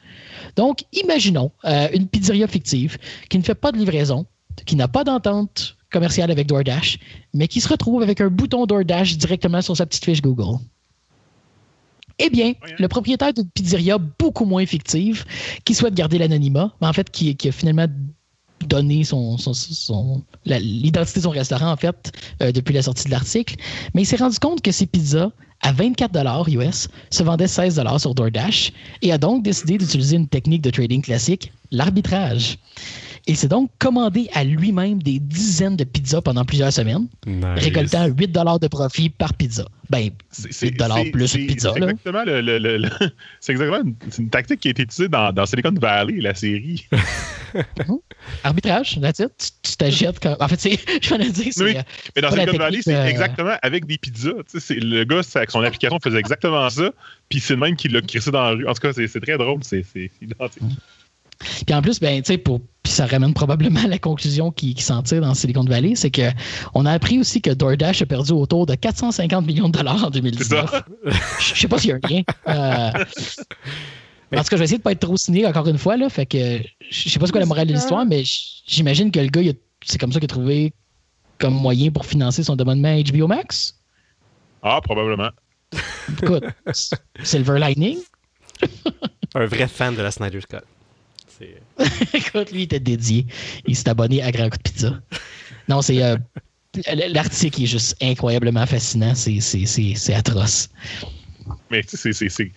Donc, 0.55 0.83
imaginons 0.91 1.51
euh, 1.65 1.87
une 1.93 2.07
pizzeria 2.07 2.47
fictive 2.47 2.97
qui 3.29 3.37
ne 3.37 3.43
fait 3.43 3.55
pas 3.55 3.71
de 3.71 3.77
livraison, 3.77 4.25
qui 4.65 4.75
n'a 4.75 4.87
pas 4.87 5.03
d'entente 5.03 5.76
commercial 5.91 6.31
avec 6.31 6.47
DoorDash, 6.47 6.99
mais 7.33 7.47
qui 7.47 7.61
se 7.61 7.69
retrouve 7.69 8.01
avec 8.01 8.21
un 8.21 8.29
bouton 8.29 8.65
DoorDash 8.65 9.17
directement 9.17 9.61
sur 9.61 9.75
sa 9.77 9.85
petite 9.85 10.05
fiche 10.05 10.21
Google. 10.21 10.59
Eh 12.19 12.29
bien, 12.29 12.53
le 12.79 12.87
propriétaire 12.87 13.33
d'une 13.33 13.47
pizzeria 13.49 13.97
beaucoup 13.97 14.45
moins 14.45 14.65
fictive, 14.65 15.23
qui 15.65 15.75
souhaite 15.75 15.93
garder 15.93 16.17
l'anonymat, 16.17 16.73
mais 16.81 16.87
en 16.87 16.93
fait 16.93 17.09
qui, 17.11 17.37
a 17.47 17.51
finalement 17.51 17.85
donné 18.65 19.03
son, 19.03 19.37
l'identité 20.45 21.19
de 21.19 21.23
son 21.23 21.29
restaurant 21.29 21.71
en 21.71 21.77
fait 21.77 22.11
euh, 22.41 22.51
depuis 22.51 22.73
la 22.73 22.81
sortie 22.81 23.05
de 23.05 23.11
l'article, 23.11 23.55
mais 23.93 24.01
il 24.01 24.05
s'est 24.05 24.15
rendu 24.15 24.39
compte 24.39 24.63
que 24.63 24.71
ses 24.71 24.87
pizzas 24.87 25.29
à 25.61 25.71
24 25.71 26.11
dollars 26.11 26.47
US 26.49 26.87
se 27.11 27.23
vendaient 27.23 27.47
16 27.47 27.75
dollars 27.75 27.99
sur 28.01 28.15
DoorDash 28.15 28.71
et 29.03 29.11
a 29.11 29.19
donc 29.19 29.43
décidé 29.43 29.77
d'utiliser 29.77 30.15
une 30.15 30.27
technique 30.27 30.63
de 30.63 30.71
trading 30.71 31.01
classique, 31.03 31.51
l'arbitrage. 31.71 32.57
Il 33.27 33.35
s'est 33.35 33.49
donc 33.49 33.69
commandé 33.77 34.29
à 34.33 34.43
lui-même 34.43 35.03
des 35.03 35.19
dizaines 35.19 35.75
de 35.75 35.83
pizzas 35.83 36.21
pendant 36.21 36.45
plusieurs 36.45 36.71
semaines, 36.71 37.07
récoltant 37.55 38.07
8 38.07 38.31
de 38.31 38.67
profit 38.67 39.09
par 39.09 39.33
pizza. 39.33 39.65
Ben, 39.89 40.09
8 40.61 41.11
plus 41.11 41.35
une 41.35 41.47
pizza. 41.47 41.73
C'est 41.75 41.83
exactement, 41.83 42.23
le, 42.25 42.89
c'est 43.39 43.51
exactement 43.53 43.93
une, 44.17 44.29
tactique 44.29 44.59
qui 44.59 44.67
a 44.67 44.71
été 44.71 44.83
utilisée 44.83 45.07
dans, 45.07 45.31
dans 45.31 45.45
Silicon 45.45 45.73
Valley, 45.73 46.19
la 46.21 46.33
série. 46.33 46.87
Mhm. 47.53 47.99
Arbitrage, 48.43 48.99
that's 49.01 49.19
it. 49.19 49.53
Tu 49.63 49.77
t'achètes 49.77 50.19
comme. 50.19 50.35
En 50.39 50.47
fait, 50.49 50.59
je 51.01 51.15
vais 51.15 51.29
dire. 51.29 51.53
Mais, 51.59 51.85
mais 52.15 52.21
dans 52.21 52.31
Silicon 52.31 52.57
Valley, 52.57 52.81
c'est 52.81 52.93
euh, 52.93 53.07
exactement 53.07 53.55
avec 53.61 53.85
des 53.85 53.97
pizzas. 53.97 54.43
Le 54.69 55.03
gars, 55.05 55.21
avec 55.33 55.49
son 55.49 55.61
application, 55.61 55.97
faisait 56.03 56.19
exactement 56.19 56.69
ça. 56.69 56.91
Puis 57.29 57.39
c'est 57.39 57.53
le 57.53 57.61
même 57.61 57.75
qui 57.75 57.87
l'a 57.87 58.01
crissé 58.01 58.29
dans 58.31 58.43
la 58.43 58.49
rue. 58.51 58.67
En 58.67 58.73
tout 58.73 58.81
cas, 58.81 58.91
c'est 58.93 59.21
très 59.21 59.37
drôle. 59.37 59.63
C'est 59.63 59.85
identique. 60.21 60.63
Puis 61.39 61.75
en 61.75 61.81
plus, 61.81 61.99
ben, 61.99 62.21
tu 62.21 62.33
sais, 62.33 62.37
pour 62.37 62.61
ça 62.85 63.05
ramène 63.05 63.33
probablement 63.33 63.81
à 63.81 63.87
la 63.87 63.99
conclusion 63.99 64.51
qui, 64.51 64.73
qui 64.73 64.83
s'en 64.83 65.03
tire 65.03 65.21
dans 65.21 65.33
Silicon 65.33 65.63
Valley, 65.63 65.95
c'est 65.95 66.11
que 66.11 66.29
on 66.73 66.85
a 66.85 66.91
appris 66.91 67.19
aussi 67.19 67.41
que 67.41 67.51
DoorDash 67.51 68.01
a 68.01 68.05
perdu 68.05 68.31
autour 68.31 68.65
de 68.65 68.75
450 68.75 69.45
millions 69.45 69.69
de 69.69 69.77
dollars 69.77 70.05
en 70.05 70.09
2019. 70.09 70.83
Je 71.39 71.55
sais 71.55 71.67
pas 71.67 71.77
s'il 71.77 71.89
y 71.89 71.93
a 71.93 71.95
un 71.95 72.09
lien. 72.09 72.21
Euh, 72.47 73.03
en 74.35 74.43
tout 74.43 74.43
cas, 74.43 74.43
je 74.51 74.55
vais 74.55 74.63
essayer 74.63 74.77
de 74.77 74.83
pas 74.83 74.93
être 74.93 75.01
trop 75.01 75.17
cynique 75.17 75.45
encore 75.45 75.67
une 75.67 75.77
fois. 75.77 75.97
Là, 75.97 76.09
fait 76.09 76.25
que 76.25 76.59
je 76.89 77.09
sais 77.09 77.19
pas 77.19 77.27
ce 77.27 77.31
que 77.31 77.39
la 77.39 77.45
morale 77.45 77.67
de 77.67 77.73
l'histoire, 77.73 78.05
mais 78.05 78.23
j'imagine 78.65 79.11
que 79.11 79.19
le 79.19 79.27
gars, 79.27 79.41
c'est 79.85 79.97
comme 79.97 80.11
ça 80.11 80.19
qu'il 80.19 80.25
a 80.25 80.29
trouvé 80.29 80.73
comme 81.39 81.53
moyen 81.53 81.91
pour 81.91 82.05
financer 82.05 82.43
son 82.43 82.55
demandement 82.55 82.97
HBO 82.99 83.27
Max. 83.27 83.75
Ah, 84.63 84.79
probablement. 84.81 85.29
Écoute, 86.21 86.45
Silver 87.23 87.59
Lightning. 87.59 87.99
un 89.35 89.45
vrai 89.45 89.67
fan 89.67 89.95
de 89.95 90.01
la 90.01 90.09
Snyder 90.09 90.41
Scott. 90.41 90.63
Écoute, 92.13 92.51
lui, 92.51 92.61
il 92.61 92.63
était 92.63 92.79
dédié. 92.79 93.25
Il 93.65 93.75
s'est 93.75 93.89
abonné 93.89 94.21
à 94.21 94.31
Grand 94.31 94.49
Coup 94.49 94.57
de 94.57 94.63
Pizza. 94.63 95.01
Non, 95.67 95.81
c'est. 95.81 96.01
Euh, 96.03 96.17
l'article 97.09 97.63
est 97.63 97.67
juste 97.67 97.95
incroyablement 98.01 98.65
fascinant. 98.65 99.13
C'est 99.15 100.13
atroce. 100.13 100.69
Mais 101.71 101.83
tu 101.83 101.97
sais, 101.97 102.13
c'est. 102.13 102.51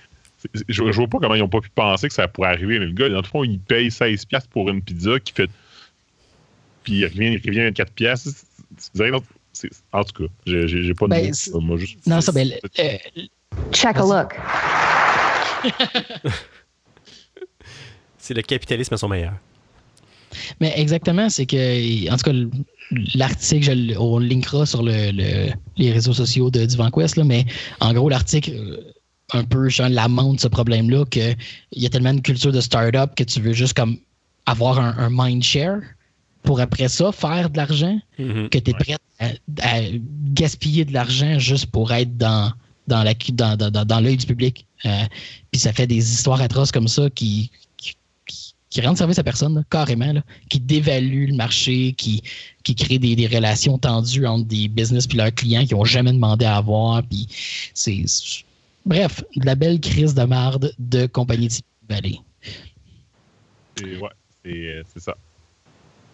Je, 0.68 0.82
vois 0.82 1.06
pas 1.06 1.18
comment 1.18 1.34
ils 1.34 1.42
ont 1.42 1.48
pas 1.48 1.60
pu 1.60 1.68
penser 1.70 2.08
que 2.08 2.14
ça 2.14 2.26
pourrait 2.26 2.48
arriver. 2.48 2.78
Mais 2.78 2.86
le 2.86 2.92
gars, 2.92 3.10
dans 3.10 3.20
le 3.20 3.26
fond, 3.26 3.44
il 3.44 3.60
paye 3.60 3.88
16$ 3.88 4.48
pour 4.48 4.70
une 4.70 4.80
pizza 4.80 5.20
qui 5.20 5.32
fait. 5.34 5.50
Puis 6.82 6.94
il 6.94 7.04
revient, 7.04 7.38
il 7.44 7.46
revient 7.46 7.70
24$. 7.70 7.86
pièces. 7.94 8.46
En 9.92 10.04
tout 10.04 10.24
cas, 10.24 10.32
j'ai 10.46 10.94
pas 10.94 11.06
de 11.06 11.10
ben, 11.10 11.32
mots. 11.60 11.78
non, 12.06 12.20
ça, 12.22 12.32
ben, 12.32 12.50
euh, 12.78 12.96
Check 13.72 13.96
a 13.96 14.00
look. 14.00 14.34
c'est 18.30 18.34
le 18.34 18.42
capitalisme 18.42 18.94
à 18.94 18.96
son 18.96 19.08
meilleur. 19.08 19.32
Mais 20.60 20.72
exactement, 20.76 21.28
c'est 21.28 21.46
que, 21.46 22.08
en 22.08 22.16
tout 22.16 22.30
cas, 22.30 22.96
l'article, 23.16 23.96
on 23.98 24.20
linkera 24.20 24.66
sur 24.66 24.84
le, 24.84 25.50
les 25.76 25.90
réseaux 25.90 26.12
sociaux 26.12 26.48
de 26.48 26.64
DivanQuest, 26.64 27.16
là, 27.16 27.24
mais 27.24 27.44
en 27.80 27.92
gros, 27.92 28.08
l'article 28.08 28.52
euh, 28.52 28.92
un 29.32 29.42
peu 29.42 29.68
genre, 29.68 29.88
lamente 29.88 30.40
ce 30.40 30.46
problème-là, 30.46 31.06
qu'il 31.06 31.36
y 31.72 31.86
a 31.86 31.88
tellement 31.88 32.14
de 32.14 32.20
culture 32.20 32.52
de 32.52 32.60
start-up 32.60 33.16
que 33.16 33.24
tu 33.24 33.40
veux 33.40 33.52
juste 33.52 33.74
comme 33.74 33.96
avoir 34.46 34.78
un, 34.78 35.08
mind 35.10 35.42
share 35.42 35.80
pour 36.44 36.60
après 36.60 36.86
ça 36.86 37.10
faire 37.10 37.50
de 37.50 37.56
l'argent, 37.56 37.98
mm-hmm. 38.20 38.48
que 38.48 38.58
tu 38.58 38.70
es 38.70 38.74
prêt 38.74 38.96
à, 39.18 39.80
gaspiller 40.34 40.84
de 40.84 40.92
l'argent 40.92 41.40
juste 41.40 41.66
pour 41.66 41.92
être 41.92 42.16
dans, 42.16 42.52
dans, 42.86 43.02
la, 43.02 43.14
dans, 43.32 43.56
dans, 43.56 43.84
dans 43.84 44.00
l'œil 44.00 44.18
du 44.18 44.26
public. 44.26 44.66
Euh, 44.86 45.04
puis 45.50 45.60
ça 45.60 45.72
fait 45.72 45.88
des 45.88 46.12
histoires 46.12 46.40
atroces 46.40 46.70
comme 46.70 46.88
ça 46.88 47.10
qui, 47.10 47.50
qui 48.70 48.80
rendent 48.80 48.96
service 48.96 49.18
à 49.18 49.24
personne, 49.24 49.64
carrément, 49.68 50.14
qui 50.48 50.60
dévaluent 50.60 51.26
le 51.26 51.34
marché, 51.34 51.92
qui, 51.92 52.22
qui 52.62 52.76
créent 52.76 53.00
des, 53.00 53.26
relations 53.26 53.78
tendues 53.78 54.26
entre 54.26 54.46
des 54.46 54.68
business 54.68 55.06
et 55.12 55.16
leurs 55.16 55.34
clients 55.34 55.66
qui 55.66 55.74
n'ont 55.74 55.84
jamais 55.84 56.12
demandé 56.12 56.44
à 56.44 56.56
avoir. 56.56 57.02
Puis 57.02 57.26
c'est, 57.74 58.04
bref, 58.86 59.24
de 59.36 59.44
la 59.44 59.56
belle 59.56 59.80
crise 59.80 60.14
de 60.14 60.22
marde 60.22 60.72
de 60.78 61.06
compagnie 61.06 61.48
de 61.48 61.54
Valley. 61.88 62.18
Ouais, 63.82 64.08
euh, 64.46 64.82
c'est, 64.92 65.00
ça. 65.00 65.16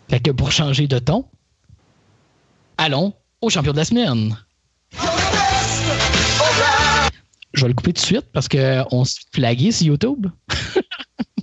Fait 0.08 0.20
que 0.20 0.30
pour 0.30 0.50
changer 0.50 0.86
de 0.86 0.98
ton, 0.98 1.26
allons 2.78 3.12
au 3.42 3.50
champion 3.50 3.72
de 3.72 3.78
la 3.78 3.84
semaine. 3.84 4.36
Je 7.52 7.62
vais 7.62 7.68
le 7.68 7.74
couper 7.74 7.92
tout 7.92 8.02
de 8.02 8.06
suite 8.06 8.26
parce 8.32 8.48
qu'on 8.48 9.04
se 9.04 9.16
flagué 9.32 9.72
sur 9.72 9.86
YouTube. 9.88 10.26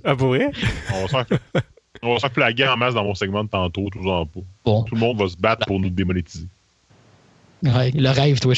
Ah, 0.05 0.15
pour 0.15 0.29
vrai? 0.29 0.51
On 2.01 2.13
va 2.13 2.19
se 2.19 2.27
faire 2.27 2.73
en 2.73 2.77
masse 2.77 2.93
dans 2.93 3.03
mon 3.03 3.15
segment 3.15 3.43
de 3.43 3.49
tantôt, 3.49 3.89
tout 3.89 4.05
en 4.09 4.25
pas. 4.25 4.41
Bon. 4.65 4.83
Tout 4.83 4.95
le 4.95 4.99
monde 4.99 5.17
va 5.17 5.29
se 5.29 5.37
battre 5.37 5.65
pour 5.65 5.79
nous 5.79 5.89
démonétiser. 5.89 6.47
Ouais, 7.63 7.91
le 7.91 8.09
rêve, 8.09 8.39
toi, 8.41 8.53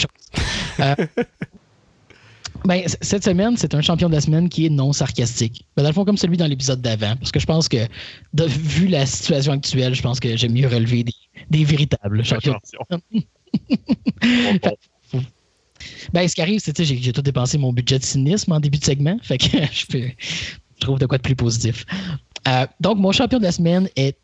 euh, 0.79 0.95
ben, 2.65 2.83
cette 3.01 3.23
semaine, 3.23 3.55
c'est 3.55 3.75
un 3.75 3.81
champion 3.81 4.09
de 4.09 4.15
la 4.15 4.21
semaine 4.21 4.49
qui 4.49 4.65
est 4.65 4.69
non 4.69 4.93
sarcastique. 4.93 5.65
Ben, 5.77 5.83
dans 5.83 5.89
le 5.89 5.93
fond, 5.93 6.05
comme 6.05 6.17
celui 6.17 6.37
dans 6.37 6.47
l'épisode 6.47 6.81
d'avant. 6.81 7.15
Parce 7.17 7.31
que 7.31 7.39
je 7.39 7.45
pense 7.45 7.69
que, 7.69 7.87
vu 8.33 8.87
la 8.87 9.05
situation 9.05 9.53
actuelle, 9.53 9.93
je 9.93 10.01
pense 10.01 10.19
que 10.19 10.35
j'aime 10.35 10.53
mieux 10.53 10.67
relever 10.67 11.03
des, 11.03 11.13
des 11.51 11.63
véritables 11.63 12.23
champions. 12.23 12.59
Ben, 16.13 16.27
ce 16.27 16.33
qui 16.35 16.41
arrive, 16.41 16.59
c'est 16.59 16.75
que 16.75 16.83
j'ai 16.83 17.13
tout 17.13 17.21
dépensé 17.21 17.57
mon 17.57 17.71
budget 17.71 17.99
de 17.99 18.03
cynisme 18.03 18.51
en 18.51 18.59
début 18.59 18.79
de 18.79 18.83
segment. 18.83 19.17
Fait 19.21 19.37
que 19.37 19.45
je 19.71 19.85
peux, 19.85 20.09
trouve 20.79 20.99
de 20.99 21.05
quoi 21.05 21.17
de 21.17 21.23
plus 21.23 21.35
positif. 21.35 21.85
Euh, 22.47 22.67
donc, 22.79 22.97
mon 22.97 23.11
champion 23.11 23.39
de 23.39 23.43
la 23.43 23.51
semaine 23.51 23.89
est 23.95 24.17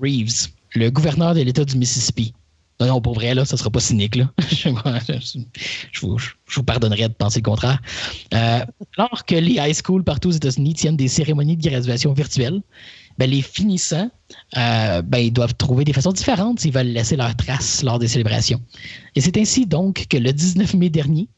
Reeves, 0.00 0.48
le 0.74 0.90
gouverneur 0.90 1.34
de 1.34 1.40
l'État 1.40 1.64
du 1.64 1.76
Mississippi. 1.76 2.32
Non, 2.78 2.86
non, 2.88 3.00
pour 3.00 3.14
vrai, 3.14 3.34
là, 3.34 3.44
ça 3.46 3.56
sera 3.56 3.70
pas 3.70 3.80
cynique, 3.80 4.16
là. 4.16 4.30
je, 4.50 4.68
vous, 6.02 6.18
je, 6.18 6.60
pardonnerai 6.60 7.08
de 7.08 7.14
penser 7.14 7.40
le 7.40 7.44
contraire. 7.44 7.80
Euh, 8.34 8.60
alors 8.98 9.24
que 9.24 9.34
les 9.34 9.54
high 9.54 9.74
schools 9.74 10.04
partout 10.04 10.28
aux 10.28 10.32
États-Unis 10.32 10.74
tiennent 10.74 10.96
des 10.96 11.08
cérémonies 11.08 11.56
de 11.56 11.68
graduation 11.68 12.12
virtuelles, 12.12 12.60
ben, 13.18 13.30
les 13.30 13.42
finissants 13.42 14.10
euh, 14.56 15.02
ben, 15.02 15.18
ils 15.18 15.32
doivent 15.32 15.54
trouver 15.54 15.84
des 15.84 15.92
façons 15.92 16.12
différentes 16.12 16.60
s'ils 16.60 16.72
veulent 16.72 16.88
laisser 16.88 17.16
leur 17.16 17.34
trace 17.36 17.82
lors 17.82 17.98
des 17.98 18.08
célébrations. 18.08 18.60
Et 19.14 19.20
c'est 19.20 19.36
ainsi 19.36 19.66
donc 19.66 20.06
que 20.08 20.16
le 20.16 20.32
19 20.32 20.74
mai 20.74 20.90
dernier, 20.90 21.28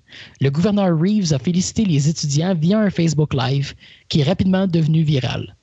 le 0.40 0.50
gouverneur 0.50 0.98
Reeves 0.98 1.32
a 1.32 1.38
félicité 1.38 1.84
les 1.84 2.08
étudiants 2.08 2.54
via 2.54 2.78
un 2.78 2.90
Facebook 2.90 3.34
Live 3.34 3.74
qui 4.08 4.20
est 4.20 4.24
rapidement 4.24 4.66
devenu 4.66 5.02
viral. 5.02 5.54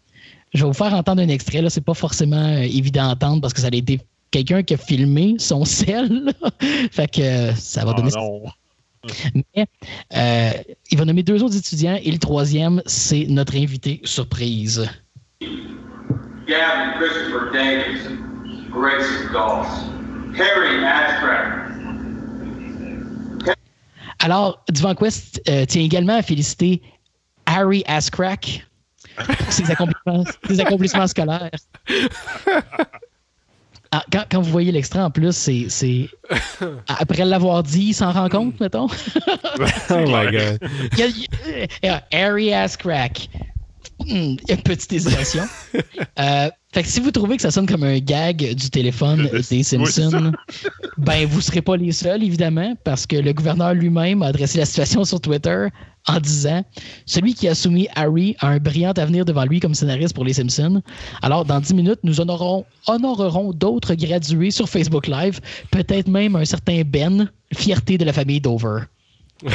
Je 0.54 0.62
vais 0.62 0.68
vous 0.68 0.74
faire 0.74 0.94
entendre 0.94 1.22
un 1.22 1.28
extrait. 1.28 1.68
Ce 1.70 1.80
n'est 1.80 1.84
pas 1.84 1.94
forcément 1.94 2.38
euh, 2.38 2.62
évident 2.62 3.10
à 3.10 3.14
entendre 3.14 3.42
parce 3.42 3.54
que 3.54 3.62
ça 3.62 3.68
a 3.68 3.76
été 3.76 4.00
quelqu'un 4.32 4.64
qui 4.64 4.76
a 4.76 4.78
filmé 4.78 5.36
son 5.40 5.66
sel. 5.66 6.32
fait 6.92 7.12
que 7.12 7.22
euh, 7.22 7.56
ça 7.56 7.84
va 7.86 7.94
ah, 7.96 8.02
donner. 8.02 8.12
Mais 9.56 9.68
il 10.92 10.98
va 10.98 11.06
nommer 11.06 11.24
deux 11.24 11.44
autres 11.44 11.58
étudiants 11.58 12.00
et 12.02 12.12
le 12.12 12.18
troisième, 12.18 12.82
c'est 12.86 13.26
notre 13.28 13.56
invité 13.56 14.02
surprise. 14.04 14.88
Gavin 16.48 16.94
Christopher 16.98 17.52
Davis, 17.52 18.08
Grayson 18.72 19.32
Goss, 19.32 19.68
Harry 20.38 20.84
Ashcraft. 20.84 21.66
Alors, 24.20 24.64
Divan 24.70 24.96
Quest 24.96 25.42
euh, 25.50 25.66
tient 25.66 25.84
également 25.84 26.18
à 26.18 26.22
féliciter 26.22 26.82
Harry 27.46 27.84
Ascrack 27.88 28.66
pour 29.18 29.52
ses 29.52 29.70
accomplissements, 29.72 30.24
ses 30.48 30.60
accomplissements 30.60 31.08
scolaires. 31.08 31.52
Ah, 33.92 34.04
quand, 34.12 34.26
quand, 34.30 34.42
vous 34.42 34.52
voyez 34.52 34.74
l'extrait, 34.74 35.00
en 35.00 35.10
plus, 35.10 35.32
c'est. 35.32 36.10
Après 36.88 37.24
l'avoir 37.24 37.64
dit, 37.64 37.90
il 37.90 37.94
s'en 37.94 38.12
rend 38.12 38.28
compte, 38.28 38.60
mettons. 38.60 38.88
oh 39.90 40.06
my 40.08 40.28
God. 40.32 42.02
Harry 42.12 42.54
Ascrack. 42.54 43.30
Hmm, 44.08 44.36
une 44.48 44.62
petite 44.64 44.94
hésitation. 44.94 45.44
euh, 46.20 46.50
fait 46.72 46.84
que 46.84 46.90
si 46.90 47.00
vous 47.00 47.12
trouvez 47.12 47.38
que 47.38 47.42
ça 47.42 47.52
sonne 47.52 47.66
comme 47.66 47.84
un 47.84 48.00
gag 48.00 48.54
du 48.54 48.70
téléphone 48.70 49.30
des 49.50 49.64
Simpsons, 49.64 50.32
ben 50.98 51.26
vous 51.26 51.42
serez 51.42 51.62
pas 51.62 51.76
les 51.78 51.92
seuls, 51.92 52.24
évidemment, 52.24 52.76
parce 52.84 53.08
que 53.08 53.16
le 53.16 53.34
gouverneur 53.34 53.74
lui-même 53.74 54.22
a 54.22 54.28
adressé 54.28 54.60
la 54.60 54.66
situation 54.66 55.06
sur 55.06 55.20
Twitter 55.22 55.68
en 56.08 56.20
disant 56.20 56.64
Celui 57.06 57.34
qui 57.34 57.48
a 57.48 57.56
soumis 57.56 57.88
Harry 57.96 58.36
a 58.40 58.50
un 58.50 58.58
brillant 58.58 58.92
avenir 58.92 59.26
devant 59.26 59.46
lui 59.46 59.60
comme 59.60 59.74
scénariste 59.74 60.14
pour 60.14 60.26
les 60.26 60.34
Simpsons. 60.34 60.82
Alors, 61.22 61.46
dans 61.46 61.60
10 61.60 61.74
minutes, 61.74 62.00
nous 62.04 62.22
honorerons, 62.22 62.66
honorerons 62.88 63.54
d'autres 63.54 63.96
gradués 63.96 64.52
sur 64.52 64.70
Facebook 64.70 65.08
Live, 65.08 65.40
peut-être 65.72 66.08
même 66.08 66.36
un 66.36 66.46
certain 66.46 66.84
Ben, 66.86 67.30
fierté 67.54 67.98
de 67.98 68.06
la 68.06 68.14
famille 68.14 68.42
Dover. 68.42 68.82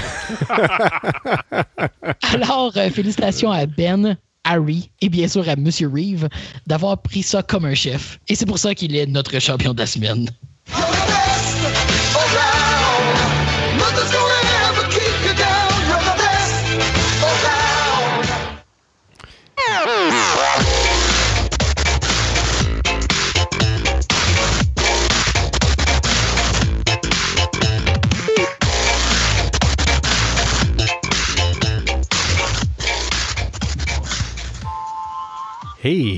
Alors, 2.22 2.72
euh, 2.76 2.90
félicitations 2.90 3.50
à 3.50 3.66
Ben, 3.66 4.16
Harry 4.50 4.90
et 5.00 5.08
bien 5.08 5.28
sûr 5.28 5.48
à 5.48 5.54
Monsieur 5.56 5.88
Reeve 5.88 6.28
d'avoir 6.66 7.00
pris 7.00 7.22
ça 7.22 7.42
comme 7.42 7.64
un 7.64 7.74
chef. 7.74 8.18
Et 8.28 8.34
c'est 8.34 8.46
pour 8.46 8.58
ça 8.58 8.74
qu'il 8.74 8.96
est 8.96 9.06
notre 9.06 9.38
champion 9.38 9.72
de 9.72 9.78
la 9.78 9.86
semaine. 9.86 10.28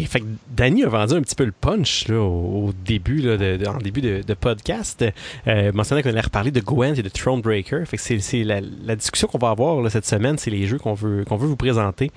Fait 0.07 0.20
que 0.20 0.25
Danny 0.51 0.85
a 0.85 0.89
vendu 0.89 1.14
un 1.14 1.23
petit 1.23 1.35
peu 1.35 1.45
le 1.45 1.53
punch 1.53 2.09
au, 2.11 2.73
début, 2.85 3.23
de, 3.23 3.66
en 3.66 3.79
début 3.79 4.01
de, 4.01 4.35
podcast. 4.35 5.05
Euh, 5.47 5.73
mentionnant 5.73 6.03
qu'on 6.03 6.11
allait 6.11 6.20
reparler 6.20 6.51
de 6.51 6.61
Gwent 6.61 6.95
et 6.97 7.03
de 7.03 7.09
Thronebreaker. 7.09 7.87
Fait 7.87 7.97
que 7.97 8.03
c'est, 8.03 8.45
la, 8.45 8.97
discussion 8.97 9.29
qu'on 9.29 9.39
va 9.39 9.51
avoir 9.51 9.91
cette 9.91 10.07
semaine, 10.07 10.39
c'est 10.39 10.51
les 10.51 10.66
jeux 10.66 10.79
qu'on 10.79 10.95
veut, 10.95 11.25
veut 11.25 11.47
vous 11.47 11.57
présenter. 11.57 12.11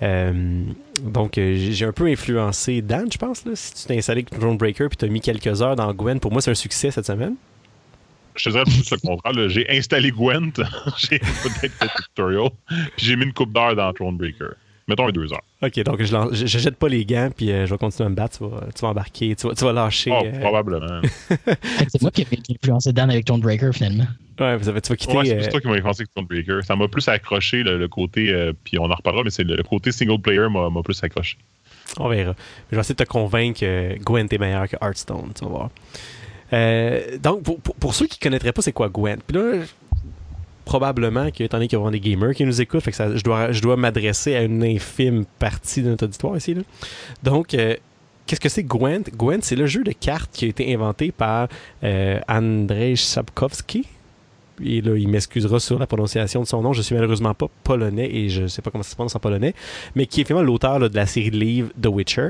donc, 0.00 1.34
j'ai 1.34 1.84
un 1.84 1.92
peu 1.92 2.06
influencé 2.06 2.82
Dan, 2.82 3.10
je 3.12 3.18
pense. 3.18 3.44
Si 3.54 3.74
tu 3.74 3.86
t'es 3.86 3.98
installé 3.98 4.22
Drone 4.22 4.56
Breaker 4.56 4.88
puis 4.88 4.96
tu 4.96 5.04
as 5.04 5.08
mis 5.08 5.20
quelques 5.20 5.62
heures 5.62 5.76
dans 5.76 5.92
Gwen, 5.92 6.20
pour 6.20 6.32
moi, 6.32 6.40
c'est 6.40 6.50
un 6.50 6.54
succès 6.54 6.90
cette 6.90 7.06
semaine. 7.06 7.34
Je 8.36 8.44
te 8.44 8.50
dirais 8.50 8.64
plus 8.64 8.90
le 8.90 8.96
contraire. 8.98 9.48
J'ai 9.48 9.66
installé 9.70 10.10
Gwent, 10.10 10.52
j'ai 10.96 11.18
fait 11.18 11.70
le 11.80 12.02
tutorial, 12.02 12.50
puis 12.96 13.06
j'ai 13.06 13.16
mis 13.16 13.24
une 13.24 13.32
coupe 13.32 13.52
d'heure 13.52 13.76
dans 13.76 13.92
Thronebreaker. 13.92 14.54
Mettons 14.86 15.08
deux 15.08 15.32
heures. 15.32 15.42
Ok, 15.62 15.82
donc 15.82 16.02
je, 16.02 16.46
je, 16.46 16.58
jette 16.58 16.76
pas 16.76 16.88
les 16.88 17.06
gants, 17.06 17.30
puis 17.34 17.50
euh, 17.50 17.64
je 17.64 17.70
vais 17.70 17.78
continuer 17.78 18.06
à 18.06 18.10
me 18.10 18.14
battre. 18.14 18.38
Tu 18.38 18.44
vas, 18.44 18.66
tu 18.74 18.82
vas 18.82 18.88
embarquer, 18.88 19.34
tu 19.34 19.46
vas, 19.46 19.54
tu 19.54 19.64
vas 19.64 19.72
lâcher. 19.72 20.10
Oh, 20.12 20.24
euh... 20.24 20.40
probablement. 20.40 21.00
c'est 21.88 22.02
moi 22.02 22.10
qui 22.10 22.22
ai 22.22 22.26
influencé 22.50 22.92
Dan 22.92 23.10
avec 23.10 23.24
Thronebreaker, 23.24 23.72
finalement. 23.72 24.06
Ouais, 24.38 24.56
vous 24.56 24.68
avez, 24.68 24.82
tu 24.82 24.90
vas 24.90 24.96
quitter. 24.96 25.16
Ouais, 25.16 25.24
c'est 25.24 25.46
euh... 25.46 25.50
toi 25.50 25.60
qui 25.60 25.68
m'as 25.68 25.74
influencé 25.76 26.02
avec 26.02 26.14
Thronebreaker. 26.14 26.64
Ça 26.64 26.76
m'a 26.76 26.88
plus 26.88 27.08
accroché 27.08 27.62
le, 27.62 27.88
côté, 27.88 28.30
euh, 28.30 28.52
puis 28.64 28.78
on 28.78 28.84
en 28.84 28.94
reparlera, 28.94 29.24
mais 29.24 29.30
c'est 29.30 29.44
le, 29.44 29.62
côté 29.62 29.90
single 29.90 30.20
player 30.20 30.48
m'a 30.50 30.82
plus 30.82 31.02
accroché. 31.02 31.38
On 31.98 32.08
verra. 32.08 32.34
Je 32.70 32.76
vais 32.76 32.80
essayer 32.80 32.94
de 32.94 33.04
te 33.04 33.08
convaincre 33.08 33.60
que 33.60 33.98
Gwent 34.02 34.26
est 34.30 34.38
meilleur 34.38 34.68
que 34.68 34.76
Hearthstone, 34.82 35.32
tu 35.34 35.44
vas 35.44 35.50
voir. 35.50 35.70
Euh, 36.52 37.18
donc, 37.18 37.42
pour, 37.42 37.58
pour, 37.58 37.94
ceux 37.94 38.06
qui 38.06 38.18
ne 38.20 38.22
connaîtraient 38.22 38.52
pas 38.52 38.62
c'est 38.62 38.72
quoi 38.72 38.88
Gwent, 38.88 39.18
puis 39.26 39.36
là, 39.36 39.64
probablement 40.64 41.30
qu'étant 41.30 41.58
donné 41.58 41.68
qu'il 41.68 41.78
y 41.78 41.82
a 41.82 41.90
des 41.90 42.00
gamers 42.00 42.34
qui 42.34 42.44
nous 42.44 42.60
écoutent, 42.60 42.84
que 42.84 43.16
je 43.16 43.60
dois, 43.60 43.76
m'adresser 43.76 44.34
à 44.34 44.42
une 44.42 44.62
infime 44.64 45.24
partie 45.38 45.82
de 45.82 45.90
notre 45.90 46.04
auditoire 46.04 46.36
ici. 46.36 46.56
Donc, 47.22 47.54
euh, 47.54 47.76
qu'est-ce 48.26 48.40
que 48.40 48.48
c'est 48.48 48.64
Gwent? 48.64 49.10
Gwent, 49.16 49.40
c'est 49.42 49.56
le 49.56 49.66
jeu 49.66 49.82
de 49.82 49.92
cartes 49.92 50.30
qui 50.32 50.46
a 50.46 50.48
été 50.48 50.72
inventé 50.74 51.12
par 51.12 51.48
euh, 51.82 52.18
Andrzej 52.28 52.96
Sapkowski. 52.96 53.86
Et 54.64 54.80
là, 54.80 54.96
il 54.96 55.08
m'excusera 55.08 55.58
sur 55.58 55.78
la 55.80 55.86
prononciation 55.86 56.40
de 56.40 56.46
son 56.46 56.62
nom. 56.62 56.72
Je 56.72 56.82
suis 56.82 56.94
malheureusement 56.94 57.34
pas 57.34 57.46
polonais 57.64 58.08
et 58.14 58.28
je 58.28 58.46
sais 58.46 58.62
pas 58.62 58.70
comment 58.70 58.84
ça 58.84 58.90
se 58.90 58.94
prononce 58.94 59.16
en 59.16 59.18
polonais, 59.18 59.52
mais 59.96 60.06
qui 60.06 60.20
est 60.20 60.24
finalement 60.24 60.46
l'auteur 60.46 60.78
de 60.78 60.94
la 60.94 61.06
série 61.06 61.30
de 61.30 61.36
livres 61.36 61.70
The 61.80 61.86
Witcher. 61.86 62.28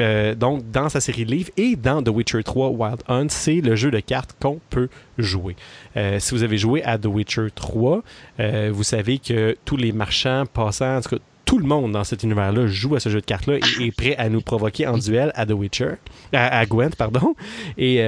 Euh, 0.00 0.34
donc, 0.34 0.70
dans 0.70 0.88
sa 0.88 1.00
série 1.00 1.24
de 1.24 1.30
livres 1.30 1.50
et 1.56 1.76
dans 1.76 2.02
The 2.02 2.08
Witcher 2.08 2.42
3 2.42 2.70
Wild 2.70 3.02
Hunt, 3.08 3.28
c'est 3.28 3.60
le 3.60 3.76
jeu 3.76 3.90
de 3.90 4.00
cartes 4.00 4.36
qu'on 4.40 4.60
peut 4.70 4.88
jouer. 5.18 5.56
Euh, 5.96 6.18
si 6.20 6.34
vous 6.34 6.42
avez 6.42 6.58
joué 6.58 6.82
à 6.84 6.98
The 6.98 7.06
Witcher 7.06 7.48
3, 7.54 8.02
euh, 8.40 8.70
vous 8.72 8.84
savez 8.84 9.18
que 9.18 9.56
tous 9.64 9.76
les 9.76 9.92
marchands, 9.92 10.44
passants, 10.46 10.96
en 10.96 11.00
tout 11.00 11.10
cas, 11.10 11.22
tout 11.44 11.58
le 11.58 11.66
monde 11.66 11.92
dans 11.92 12.04
cet 12.04 12.22
univers-là 12.22 12.66
joue 12.66 12.94
à 12.94 13.00
ce 13.00 13.08
jeu 13.08 13.20
de 13.20 13.26
cartes-là 13.26 13.56
et 13.56 13.86
est 13.86 13.96
prêt 13.96 14.16
à 14.16 14.28
nous 14.28 14.42
provoquer 14.42 14.86
en 14.86 14.98
duel 14.98 15.32
à 15.34 15.46
The 15.46 15.52
Witcher, 15.52 15.94
à, 16.32 16.58
à 16.58 16.66
Gwent, 16.66 16.94
pardon. 16.96 17.34
Et 17.78 18.02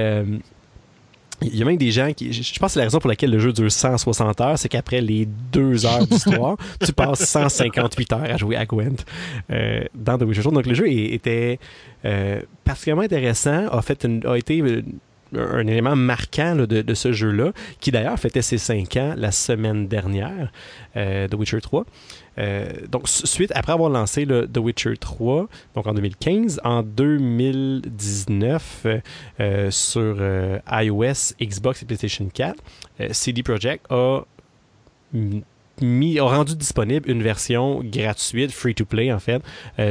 il 1.41 1.55
y 1.55 1.61
a 1.61 1.65
même 1.65 1.77
des 1.77 1.91
gens 1.91 2.11
qui. 2.13 2.31
Je 2.31 2.59
pense 2.59 2.69
que 2.69 2.73
c'est 2.73 2.79
la 2.79 2.85
raison 2.85 2.99
pour 2.99 3.09
laquelle 3.09 3.31
le 3.31 3.39
jeu 3.39 3.51
dure 3.51 3.71
160 3.71 4.41
heures, 4.41 4.59
c'est 4.59 4.69
qu'après 4.69 5.01
les 5.01 5.27
deux 5.51 5.85
heures 5.85 6.05
d'histoire, 6.05 6.57
tu 6.85 6.93
passes 6.93 7.19
158 7.25 8.13
heures 8.13 8.23
à 8.23 8.37
jouer 8.37 8.55
à 8.55 8.65
Gwent 8.65 9.03
euh, 9.51 9.83
dans 9.95 10.17
The 10.17 10.23
Witcher 10.23 10.43
Donc 10.43 10.65
le 10.65 10.73
jeu 10.73 10.87
était 10.87 11.59
euh, 12.05 12.41
particulièrement 12.63 13.03
intéressant, 13.03 13.67
a, 13.67 13.81
fait 13.81 14.07
a 14.25 14.37
été 14.37 14.61
euh, 14.61 14.81
un 15.33 15.65
élément 15.67 15.95
marquant 15.95 16.55
de, 16.55 16.65
de, 16.65 16.93
ce 16.93 17.11
jeu-là, 17.11 17.53
qui 17.79 17.91
d'ailleurs 17.91 18.19
fêtait 18.19 18.41
ses 18.41 18.57
5 18.57 18.95
ans 18.97 19.13
la 19.17 19.31
semaine 19.31 19.87
dernière, 19.87 20.51
euh, 20.97 21.27
The 21.27 21.35
Witcher 21.35 21.61
3. 21.61 21.85
Euh, 22.41 22.71
donc, 22.89 23.07
suite, 23.07 23.51
après 23.55 23.73
avoir 23.73 23.89
lancé 23.89 24.25
le 24.25 24.47
The 24.47 24.57
Witcher 24.57 24.97
3, 24.97 25.47
donc 25.75 25.87
en 25.87 25.93
2015, 25.93 26.61
en 26.63 26.83
2019, 26.83 28.87
euh, 29.39 29.71
sur 29.71 30.15
euh, 30.19 30.59
iOS, 30.71 31.35
Xbox 31.41 31.83
et 31.83 31.85
PlayStation 31.85 32.27
4, 32.33 32.55
CD 33.11 33.43
Projekt 33.43 33.85
a 33.89 34.21
mis, 35.81 36.19
a 36.19 36.23
rendu 36.23 36.55
disponible 36.55 37.09
une 37.09 37.21
version 37.21 37.81
gratuite, 37.83 38.51
free-to-play 38.51 39.11
en 39.11 39.19
fait, 39.19 39.41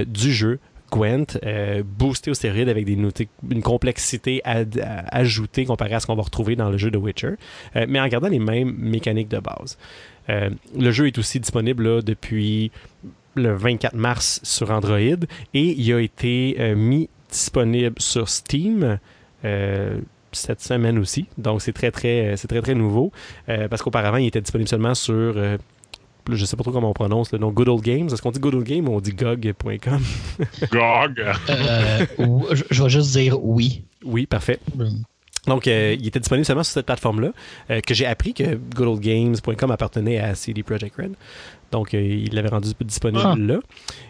du 0.06 0.32
jeu 0.32 0.58
Gwent, 0.90 1.38
boosté 1.84 2.30
au 2.30 2.34
stéroïde 2.34 2.68
avec 2.68 2.84
des 2.84 2.92
une 2.92 3.62
complexité 3.62 4.42
ajoutée 4.44 5.64
comparée 5.64 5.94
à 5.94 6.00
ce 6.00 6.06
qu'on 6.06 6.14
va 6.14 6.22
retrouver 6.22 6.56
dans 6.56 6.70
le 6.70 6.78
jeu 6.78 6.90
de 6.90 6.98
Witcher, 6.98 7.34
mais 7.88 8.00
en 8.00 8.08
gardant 8.08 8.28
les 8.28 8.38
mêmes 8.38 8.74
mécaniques 8.78 9.28
de 9.28 9.38
base. 9.38 9.76
Euh, 10.30 10.50
le 10.78 10.90
jeu 10.90 11.06
est 11.06 11.18
aussi 11.18 11.40
disponible 11.40 12.02
depuis 12.02 12.70
le 13.34 13.54
24 13.54 13.94
mars 13.94 14.40
sur 14.42 14.70
Android 14.70 14.98
et 14.98 15.20
il 15.54 15.92
a 15.92 16.00
été 16.00 16.56
euh, 16.58 16.74
mis 16.74 17.08
disponible 17.30 17.94
sur 17.98 18.28
Steam 18.28 18.98
euh, 19.44 19.98
cette 20.32 20.60
semaine 20.60 20.98
aussi. 20.98 21.26
Donc 21.38 21.62
c'est 21.62 21.72
très 21.72 21.90
très 21.90 22.36
c'est 22.36 22.48
très 22.48 22.60
très 22.62 22.74
nouveau 22.74 23.12
parce 23.46 23.82
qu'auparavant 23.82 24.18
il 24.18 24.26
était 24.26 24.40
disponible 24.40 24.68
seulement 24.68 24.94
sur 24.94 25.34
je 26.30 26.44
sais 26.44 26.56
pas 26.56 26.62
trop 26.62 26.70
comment 26.70 26.90
on 26.90 26.94
prononce 26.94 27.32
le 27.32 27.38
nom 27.38 27.50
Good 27.50 27.68
Old 27.68 27.82
Games. 27.82 28.06
Est-ce 28.06 28.22
qu'on 28.22 28.30
dit 28.30 28.38
Good 28.38 28.54
Old 28.54 28.66
Game 28.66 28.88
ou 28.88 28.94
on 28.94 29.00
dit 29.00 29.12
GOG.com? 29.12 30.02
GOG! 30.70 31.24
je 32.70 32.82
vais 32.82 32.88
juste 32.88 33.12
dire 33.12 33.42
oui. 33.42 33.84
Oui, 34.04 34.26
parfait. 34.26 34.60
Donc, 35.46 35.66
euh, 35.66 35.96
il 35.98 36.06
était 36.06 36.20
disponible 36.20 36.44
seulement 36.44 36.62
sur 36.62 36.74
cette 36.74 36.86
plateforme-là, 36.86 37.30
euh, 37.70 37.80
que 37.80 37.94
j'ai 37.94 38.06
appris 38.06 38.34
que 38.34 38.56
goodoldgames.com 38.56 39.70
appartenait 39.70 40.18
à 40.18 40.34
CD 40.34 40.62
Projekt 40.62 40.96
Red. 40.96 41.14
Donc, 41.72 41.94
euh, 41.94 42.02
il 42.02 42.34
l'avait 42.34 42.48
rendu 42.48 42.70
disponible 42.80 43.22
ah. 43.24 43.34
là. 43.38 43.60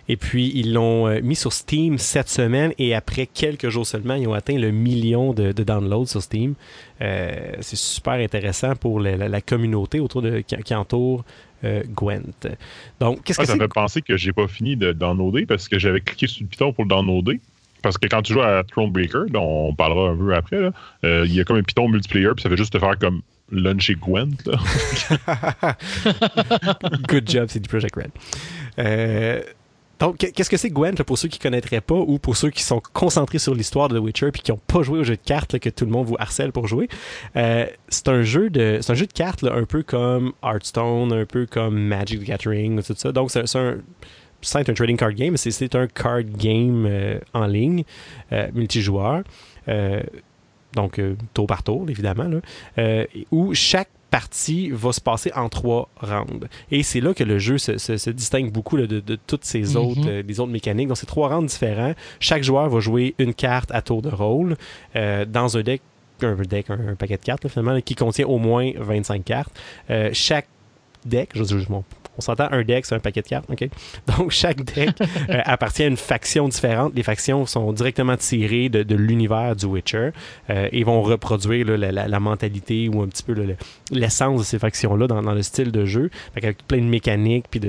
Et 0.09 0.17
puis, 0.17 0.51
ils 0.55 0.73
l'ont 0.73 1.21
mis 1.21 1.37
sur 1.37 1.53
Steam 1.53 1.99
cette 1.99 2.29
semaine 2.29 2.73
et 2.79 2.95
après 2.95 3.27
quelques 3.27 3.69
jours 3.69 3.87
seulement, 3.87 4.15
ils 4.15 4.27
ont 4.27 4.33
atteint 4.33 4.59
le 4.59 4.71
million 4.71 5.33
de, 5.33 5.53
downloads 5.53 6.07
sur 6.07 6.23
Steam. 6.23 6.55
c'est 6.99 7.77
super 7.77 8.15
intéressant 8.15 8.75
pour 8.75 8.99
la, 8.99 9.41
communauté 9.41 10.01
autour 10.01 10.23
de 10.23 10.41
qui, 10.41 10.75
entoure 10.75 11.25
Gwent. 11.63 12.49
Donc, 12.99 13.23
qu'est-ce 13.23 13.41
ah, 13.41 13.45
que 13.45 13.49
ça 13.49 13.55
me 13.57 13.61
fait 13.61 13.69
penser 13.69 14.03
que 14.03 14.17
j'ai 14.17 14.33
pas 14.33 14.49
fini 14.49 14.77
de 14.77 14.93
downloader 14.93 15.45
parce 15.45 15.69
que 15.69 15.79
j'avais 15.79 16.01
cliqué 16.01 16.27
sur 16.27 16.43
le 16.43 16.49
piton 16.49 16.73
pour 16.73 16.85
le 16.85 16.89
downloader. 16.89 17.41
Parce 17.83 17.99
que 17.99 18.07
quand 18.07 18.23
tu 18.23 18.35
joues 18.35 18.43
à 18.43 18.63
Thronebreaker, 18.65 19.27
dont 19.31 19.69
on 19.69 19.75
parlera 19.75 20.11
un 20.11 20.17
peu 20.17 20.35
après, 20.35 20.71
euh, 21.05 21.25
il 21.27 21.35
y 21.35 21.41
a 21.41 21.45
comme 21.45 21.57
un 21.57 21.63
piton 21.63 21.89
multiplayer, 21.89 22.31
puis 22.35 22.43
ça 22.43 22.49
fait 22.49 22.57
juste 22.57 22.73
te 22.73 22.79
faire 22.79 22.99
comme 22.99 23.23
lunch 23.51 23.91
et 23.91 23.95
Gwent. 23.95 24.37
Good 27.09 27.29
job, 27.29 27.47
c'est 27.49 27.61
du 27.61 27.69
Project 27.69 27.97
Red. 27.97 28.11
Euh, 28.79 29.41
donc, 29.99 30.17
qu'est-ce 30.17 30.49
que 30.49 30.57
c'est 30.57 30.71
Gwent 30.71 31.03
pour 31.05 31.19
ceux 31.19 31.29
qui 31.29 31.39
ne 31.39 31.43
connaîtraient 31.43 31.83
pas 31.83 31.95
ou 31.95 32.19
pour 32.19 32.35
ceux 32.35 32.49
qui 32.49 32.63
sont 32.63 32.81
concentrés 32.95 33.39
sur 33.39 33.55
l'histoire 33.55 33.89
de 33.89 33.99
The 33.99 34.03
Witcher 34.03 34.31
puis 34.31 34.41
qui 34.41 34.51
n'ont 34.51 34.61
pas 34.67 34.83
joué 34.83 35.01
au 35.01 35.05
jeu 35.05 35.17
de 35.17 35.23
cartes 35.23 35.59
que 35.59 35.69
tout 35.69 35.85
le 35.85 35.91
monde 35.91 36.07
vous 36.07 36.17
harcèle 36.19 36.53
pour 36.53 36.67
jouer? 36.67 36.89
Euh, 37.37 37.67
c'est 37.89 38.09
un 38.09 38.23
jeu 38.23 38.49
de 38.49 38.79
c'est 38.81 38.93
un 38.93 38.95
jeu 38.95 39.07
de 39.07 39.13
cartes 39.13 39.45
un 39.45 39.65
peu 39.65 39.83
comme 39.83 40.33
Hearthstone, 40.43 41.13
un 41.13 41.27
peu 41.27 41.45
comme 41.45 41.79
Magic 41.79 42.21
the 42.21 42.25
Gathering, 42.25 42.83
tout 42.83 42.95
ça. 42.97 43.13
Donc, 43.13 43.31
c'est 43.31 43.57
un 43.57 43.77
c'est 44.43 44.69
un 44.69 44.75
trading 44.75 44.97
card 44.97 45.13
game, 45.13 45.37
c'est 45.37 45.75
un 45.75 45.87
card 45.87 46.23
game 46.23 46.87
euh, 46.87 47.19
en 47.35 47.47
ligne, 47.47 47.85
euh, 48.33 48.49
multijoueur, 48.55 49.23
euh, 49.69 50.03
donc 50.75 51.01
tour 51.35 51.47
par 51.47 51.63
tour, 51.63 51.89
évidemment, 51.89 52.31
où 53.33 53.55
chaque 53.55 53.89
partie 54.11 54.71
va 54.71 54.93
se 54.93 55.01
passer 55.01 55.33
en 55.35 55.49
trois 55.49 55.89
rounds. 56.01 56.47
Et 56.71 56.83
c'est 56.85 57.01
là 57.01 57.13
que 57.13 57.25
le 57.25 57.39
jeu 57.39 57.59
se, 57.59 58.11
distingue 58.11 58.53
beaucoup 58.53 58.77
de, 58.77 59.19
toutes 59.27 59.45
ces 59.45 59.63
mm-hmm. 59.63 59.77
autres, 59.77 60.23
les 60.27 60.41
autres 60.41 60.53
mécaniques. 60.53 60.89
Donc, 60.89 60.97
c'est 60.97 61.07
trois 61.07 61.29
rounds 61.29 61.51
différents. 61.51 61.95
Chaque 62.21 62.45
joueur 62.45 62.69
va 62.69 62.79
jouer 62.79 63.17
une 63.19 63.35
carte 63.35 63.71
à 63.73 63.83
tour 63.83 64.01
de 64.01 64.11
rôle 64.11 64.57
dans 64.95 65.57
un 65.57 65.63
deck, 65.63 65.83
un 66.23 66.35
deck, 66.35 66.71
un, 66.71 66.95
paquet 66.95 67.17
de 67.17 67.25
cartes, 67.25 67.49
finalement, 67.49 67.81
qui 67.81 67.97
contient 67.97 68.27
au 68.27 68.39
moins 68.39 68.71
25 68.77 69.25
cartes. 69.25 69.61
chaque 70.13 70.47
deck, 71.05 71.31
je, 71.35 71.43
je, 71.43 71.67
on 72.21 72.23
s'entend 72.23 72.49
un 72.51 72.63
deck, 72.63 72.85
c'est 72.85 72.95
un 72.95 73.01
paquet 73.01 73.23
de 73.23 73.29
cartes, 73.29 73.47
OK? 73.51 73.67
Donc, 74.07 74.31
chaque 74.31 74.63
deck 74.63 74.91
euh, 75.31 75.41
appartient 75.45 75.85
à 75.85 75.87
une 75.87 75.97
faction 75.97 76.49
différente. 76.49 76.93
Les 76.95 77.03
factions 77.03 77.47
sont 77.47 77.73
directement 77.73 78.17
tirées 78.19 78.69
de, 78.69 78.95
l'univers 78.95 79.57
du 79.57 79.65
Witcher 79.65 80.11
euh, 80.51 80.69
et 80.71 80.85
vont 80.85 81.01
reproduire 81.01 81.67
la, 81.67 82.21
mentalité 82.21 82.89
ou 82.89 83.01
un 83.01 83.09
petit 83.09 83.23
peu 83.23 83.35
l'essence 83.91 84.41
de 84.41 84.45
ces 84.45 84.59
factions-là 84.59 85.07
dans, 85.07 85.33
le 85.33 85.43
style 85.43 85.73
de 85.73 85.87
jeu. 85.87 86.11
avec 86.37 86.67
plein 86.67 86.79
de 86.79 86.85
mécaniques 86.85 87.47
puis 87.51 87.61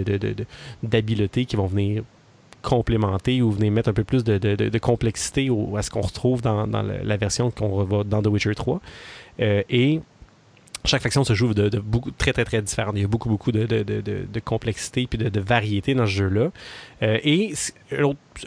d'habiletés 0.84 1.46
qui 1.46 1.56
vont 1.56 1.68
venir 1.68 2.04
complémenter 2.62 3.42
ou 3.42 3.52
venir 3.52 3.72
mettre 3.72 3.90
un 3.90 3.94
peu 3.94 4.04
plus 4.04 4.24
de, 4.24 4.78
complexité 4.80 5.50
à 5.78 5.82
ce 5.82 5.90
qu'on 5.90 6.02
retrouve 6.02 6.42
dans, 6.42 6.66
la, 6.66 7.18
version 7.18 7.50
qu'on 7.50 7.84
va 7.84 8.04
dans 8.04 8.22
The 8.22 8.28
Witcher 8.28 8.56
3. 8.56 8.82
Euh, 9.40 9.64
et 9.70 10.02
chaque 10.86 11.02
faction 11.02 11.24
se 11.24 11.34
joue 11.34 11.54
de, 11.54 11.80
beaucoup 11.80 12.12
très 12.12 12.34
très 12.34 12.46
très 12.46 12.62
différentes. 12.62 12.96
Il 12.96 13.02
y 13.02 13.06
a 13.06 13.08
beaucoup 13.08 13.30
beaucoup 13.30 13.52
de, 13.52 13.66
de 13.66 14.40
complexité 14.40 15.08
puis 15.08 15.18
de, 15.18 15.40
variété 15.40 15.94
dans 15.94 16.06
ce 16.06 16.12
jeu-là. 16.12 16.52
Euh, 17.04 17.18
et 17.24 17.54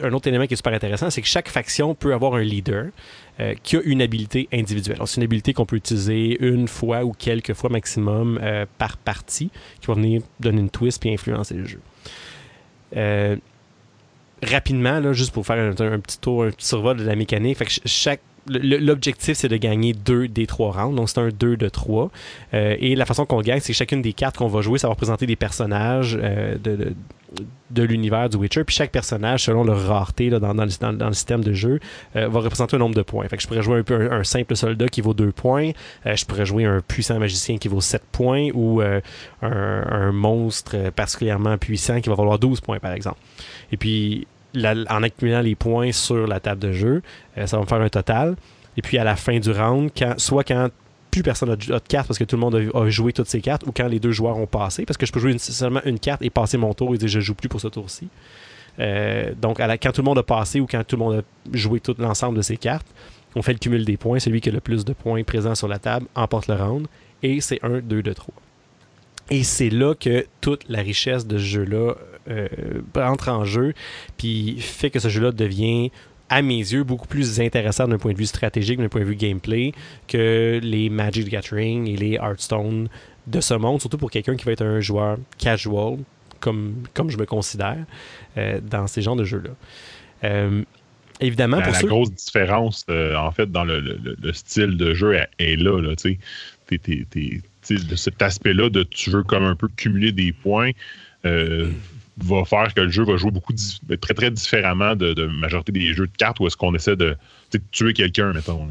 un 0.01 0.11
autre, 0.13 0.27
élément 0.27 0.47
qui 0.47 0.53
est 0.53 0.57
super 0.57 0.73
intéressant, 0.73 1.09
c'est 1.09 1.21
que 1.21 1.27
chaque 1.27 1.49
faction 1.49 1.95
peut 1.95 2.13
avoir 2.13 2.35
un 2.35 2.41
leader 2.41 2.87
euh, 3.39 3.53
qui 3.63 3.77
a 3.77 3.81
une 3.83 4.01
habilité 4.01 4.47
individuelle. 4.53 4.97
C'est 5.05 5.17
une 5.17 5.23
habilité 5.23 5.53
qu'on 5.53 5.65
peut 5.65 5.75
utiliser 5.75 6.37
une 6.43 6.67
fois 6.67 7.03
ou 7.03 7.11
quelques 7.11 7.53
fois 7.53 7.69
maximum 7.69 8.39
euh, 8.41 8.65
par 8.77 8.97
partie, 8.97 9.49
qui 9.81 9.87
va 9.87 9.93
venir 9.95 10.21
donner 10.39 10.61
une 10.61 10.69
twist 10.69 11.01
puis 11.01 11.11
influencer 11.13 11.55
le 11.55 11.65
jeu. 11.65 11.79
rapidement, 14.43 14.99
là, 14.99 15.13
juste 15.13 15.33
pour 15.33 15.45
faire 15.45 15.57
un, 15.57 15.99
petit 15.99 16.19
tour, 16.19 16.43
un 16.43 16.51
petit 16.51 16.67
survol 16.67 16.97
de 16.97 17.03
la 17.03 17.15
mécanique, 17.15 17.57
chaque 17.85 18.21
l'objectif, 18.47 19.37
c'est 19.37 19.47
de 19.47 19.57
gagner 19.57 19.93
deux 19.93 20.27
des 20.27 20.47
trois 20.47 20.71
rounds. 20.71 20.95
Donc, 20.95 21.09
c'est 21.09 21.19
un 21.19 21.29
2 21.29 21.57
de 21.57 21.69
3. 21.69 22.11
Euh, 22.53 22.75
et 22.79 22.95
la 22.95 23.05
façon 23.05 23.25
qu'on 23.25 23.41
gagne, 23.41 23.59
c'est 23.59 23.73
que 23.73 23.77
chacune 23.77 24.01
des 24.01 24.13
cartes 24.13 24.37
qu'on 24.37 24.47
va 24.47 24.61
jouer, 24.61 24.79
ça 24.79 24.87
va 24.87 24.93
représenter 24.93 25.25
des 25.25 25.35
personnages 25.35 26.17
euh, 26.21 26.57
de, 26.63 26.93
de 27.71 27.83
l'univers 27.83 28.29
du 28.29 28.37
Witcher. 28.37 28.63
Puis 28.63 28.75
chaque 28.75 28.91
personnage, 28.91 29.43
selon 29.43 29.63
leur 29.63 29.87
rareté 29.87 30.29
dans, 30.29 30.39
dans, 30.53 30.63
le, 30.63 31.13
système 31.13 31.43
de 31.43 31.53
jeu, 31.53 31.79
euh, 32.15 32.27
va 32.27 32.39
représenter 32.39 32.75
un 32.75 32.79
nombre 32.79 32.95
de 32.95 33.01
points. 33.01 33.27
Fait 33.27 33.37
que 33.37 33.43
je 33.43 33.47
pourrais 33.47 33.61
jouer 33.61 33.79
un, 33.79 33.83
peu 33.83 34.11
un, 34.11 34.23
simple 34.23 34.55
soldat 34.55 34.87
qui 34.87 35.01
vaut 35.01 35.13
2 35.13 35.31
points. 35.31 35.71
Euh, 36.05 36.15
je 36.15 36.25
pourrais 36.25 36.45
jouer 36.45 36.65
un 36.65 36.81
puissant 36.81 37.19
magicien 37.19 37.57
qui 37.57 37.67
vaut 37.67 37.81
7 37.81 38.03
points 38.11 38.49
ou 38.53 38.81
un, 38.81 39.01
un, 39.41 40.11
monstre 40.11 40.91
particulièrement 40.91 41.57
puissant 41.57 41.99
qui 41.99 42.09
va 42.09 42.15
valoir 42.15 42.39
12 42.39 42.61
points, 42.61 42.79
par 42.79 42.93
exemple. 42.93 43.17
Et 43.71 43.77
puis, 43.77 44.27
en 44.55 45.03
accumulant 45.03 45.41
les 45.41 45.55
points 45.55 45.91
sur 45.91 46.27
la 46.27 46.39
table 46.39 46.61
de 46.61 46.71
jeu, 46.71 47.01
ça 47.35 47.57
va 47.57 47.63
me 47.63 47.67
faire 47.67 47.81
un 47.81 47.89
total. 47.89 48.35
Et 48.77 48.81
puis, 48.81 48.97
à 48.97 49.03
la 49.03 49.15
fin 49.15 49.39
du 49.39 49.51
round, 49.51 49.91
soit 50.17 50.43
quand 50.43 50.69
plus 51.15 51.23
personne 51.23 51.47
n'a 51.47 51.55
de 51.55 51.87
cartes 51.87 52.07
parce 52.07 52.19
que 52.19 52.25
tout 52.25 52.35
le 52.35 52.41
monde 52.41 52.55
a, 52.73 52.89
joué 52.89 53.13
toutes 53.13 53.29
ses 53.29 53.39
cartes 53.39 53.63
ou 53.65 53.71
quand 53.71 53.87
les 53.87 53.99
deux 53.99 54.11
joueurs 54.11 54.37
ont 54.37 54.47
passé 54.47 54.85
parce 54.85 54.97
que 54.97 55.05
je 55.05 55.13
peux 55.13 55.21
jouer 55.21 55.37
seulement 55.37 55.79
une 55.85 55.97
carte 55.97 56.21
et 56.21 56.29
passer 56.29 56.57
mon 56.57 56.73
tour 56.73 56.93
et 56.93 56.97
dire 56.97 57.07
je 57.07 57.21
joue 57.21 57.35
plus 57.35 57.47
pour 57.47 57.61
ce 57.61 57.69
tour-ci. 57.69 58.09
Euh, 58.79 59.31
donc 59.41 59.59
quand 59.59 59.91
tout 59.93 60.01
le 60.01 60.05
monde 60.05 60.17
a 60.17 60.23
passé 60.23 60.59
ou 60.59 60.67
quand 60.67 60.83
tout 60.85 60.97
le 60.97 61.03
monde 61.03 61.19
a 61.19 61.57
joué 61.57 61.79
tout 61.79 61.95
l'ensemble 61.99 62.35
de 62.35 62.41
ses 62.41 62.57
cartes, 62.57 62.87
on 63.33 63.41
fait 63.41 63.53
le 63.53 63.59
cumul 63.59 63.85
des 63.85 63.95
points. 63.95 64.19
Celui 64.19 64.41
qui 64.41 64.49
a 64.49 64.51
le 64.51 64.59
plus 64.59 64.83
de 64.83 64.91
points 64.91 65.23
présents 65.23 65.55
sur 65.55 65.69
la 65.69 65.79
table 65.79 66.05
emporte 66.15 66.47
le 66.47 66.55
round 66.55 66.87
et 67.23 67.39
c'est 67.39 67.63
1, 67.63 67.79
2, 67.79 68.03
2, 68.03 68.13
3. 68.13 68.33
Et 69.29 69.43
c'est 69.43 69.69
là 69.69 69.95
que 69.95 70.25
toute 70.41 70.67
la 70.67 70.81
richesse 70.81 71.25
de 71.25 71.37
ce 71.37 71.43
jeu-là 71.43 71.91
euh, 71.91 72.14
entre 72.95 73.29
en 73.29 73.45
jeu, 73.45 73.73
puis 74.17 74.57
fait 74.59 74.89
que 74.89 74.99
ce 74.99 75.09
jeu-là 75.09 75.31
devient 75.31 75.91
à 76.29 76.41
mes 76.41 76.57
yeux, 76.57 76.83
beaucoup 76.83 77.07
plus 77.07 77.39
intéressant 77.39 77.87
d'un 77.87 77.97
point 77.97 78.13
de 78.13 78.17
vue 78.17 78.25
stratégique, 78.25 78.79
d'un 78.79 78.89
point 78.89 79.01
de 79.01 79.05
vue 79.05 79.15
gameplay, 79.15 79.73
que 80.07 80.59
les 80.61 80.89
Magic 80.89 81.25
the 81.25 81.29
Gathering 81.29 81.87
et 81.87 81.97
les 81.97 82.13
Hearthstone 82.13 82.89
de 83.27 83.39
ce 83.41 83.53
monde, 83.53 83.79
surtout 83.79 83.97
pour 83.97 84.11
quelqu'un 84.11 84.35
qui 84.35 84.45
va 84.45 84.51
être 84.51 84.65
un 84.65 84.79
joueur 84.79 85.17
casual, 85.37 85.99
comme, 86.39 86.83
comme 86.93 87.09
je 87.09 87.17
me 87.17 87.25
considère, 87.25 87.85
euh, 88.37 88.59
dans 88.61 88.87
ces 88.87 89.01
genres 89.01 89.15
de 89.15 89.23
jeux-là. 89.23 89.51
Euh, 90.23 90.63
évidemment, 91.19 91.57
la, 91.57 91.63
pour 91.63 91.73
la 91.73 91.81
grosse 91.83 92.11
différence, 92.11 92.85
euh, 92.89 93.15
en 93.15 93.31
fait, 93.31 93.51
dans 93.51 93.63
le, 93.63 93.81
style 94.33 94.77
de 94.77 94.93
jeu 94.93 95.15
est, 95.37 95.55
là. 95.57 95.79
là 95.81 95.95
tu 95.95 96.19
sais, 96.67 97.75
de 97.75 97.95
cet 97.95 98.21
aspect-là 98.21 98.69
de 98.69 98.83
tu 98.83 99.09
veux 99.11 99.23
comme 99.23 99.43
un 99.43 99.55
peu 99.55 99.67
cumuler 99.67 100.11
des 100.11 100.33
points 100.33 100.71
va 102.17 102.45
faire 102.45 102.73
que 102.73 102.81
le 102.81 102.89
jeu 102.89 103.03
va 103.03 103.17
jouer 103.17 103.31
beaucoup 103.31 103.53
très 104.01 104.13
très 104.13 104.31
différemment 104.31 104.95
de, 104.95 105.13
de 105.13 105.25
majorité 105.25 105.71
des 105.71 105.93
jeux 105.93 106.07
de 106.07 106.17
cartes 106.17 106.39
où 106.39 106.47
est-ce 106.47 106.57
qu'on 106.57 106.73
essaie 106.73 106.95
de 106.95 107.17
tuer 107.71 107.93
quelqu'un, 107.93 108.33
mettons. 108.33 108.67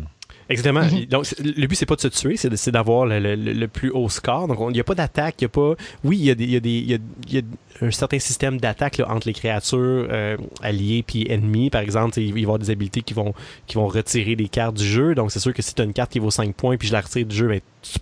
Exactement. 0.49 0.85
Mhm. 0.85 1.07
Donc, 1.07 1.27
le 1.39 1.67
but, 1.67 1.75
c'est 1.75 1.87
pas 1.87 1.97
de 1.97 2.01
se 2.01 2.09
tuer, 2.09 2.37
c'est 2.37 2.71
d'avoir 2.71 3.07
le, 3.07 3.67
plus 3.67 3.91
haut 3.91 4.09
score. 4.09 4.47
Donc, 4.49 4.59
il 4.71 4.75
n'y 4.75 4.81
a 4.81 4.85
pas 4.85 4.95
d'attaque, 4.95 5.37
il 5.41 5.45
n'y 5.45 5.47
a 5.47 5.49
pas. 5.49 5.75
Oui, 6.03 6.19
il 6.19 6.25
y 6.25 6.31
a, 6.31 6.35
des, 6.35 6.45
y, 6.45 6.57
a 6.57 6.61
des, 6.61 6.81
y, 6.81 6.95
a, 6.95 6.99
y 7.31 7.39
a 7.39 7.43
un 7.81 7.91
certain 7.91 8.19
système 8.19 8.61
d'attaque 8.61 9.01
entre 9.07 9.27
les 9.27 9.33
créatures 9.33 9.79
euh, 9.79 10.37
alliées 10.63 11.03
puis 11.07 11.27
ennemies. 11.31 11.71
Par 11.71 11.81
exemple, 11.81 12.19
il 12.21 12.33
va 12.33 12.39
y 12.39 12.43
avoir 12.43 12.59
des 12.59 12.71
habilités 12.71 13.01
qui 13.01 13.15
vont, 13.15 13.33
qui 13.67 13.77
vont 13.77 13.87
retirer 13.87 14.37
des 14.37 14.49
cartes 14.49 14.77
du 14.77 14.85
jeu. 14.85 15.15
Donc, 15.15 15.33
c'est 15.33 15.41
sûr 15.41 15.55
que 15.55 15.63
si 15.63 15.75
tu 15.75 15.81
as 15.81 15.85
une 15.85 15.95
carte 15.95 16.13
qui 16.13 16.19
vaut 16.19 16.31
5 16.31 16.55
points 16.55 16.77
puis 16.77 16.89
je 16.89 16.93
la 16.93 17.01
retire 17.01 17.27
du 17.27 17.35
jeu, 17.35 17.49
ben, 17.49 17.61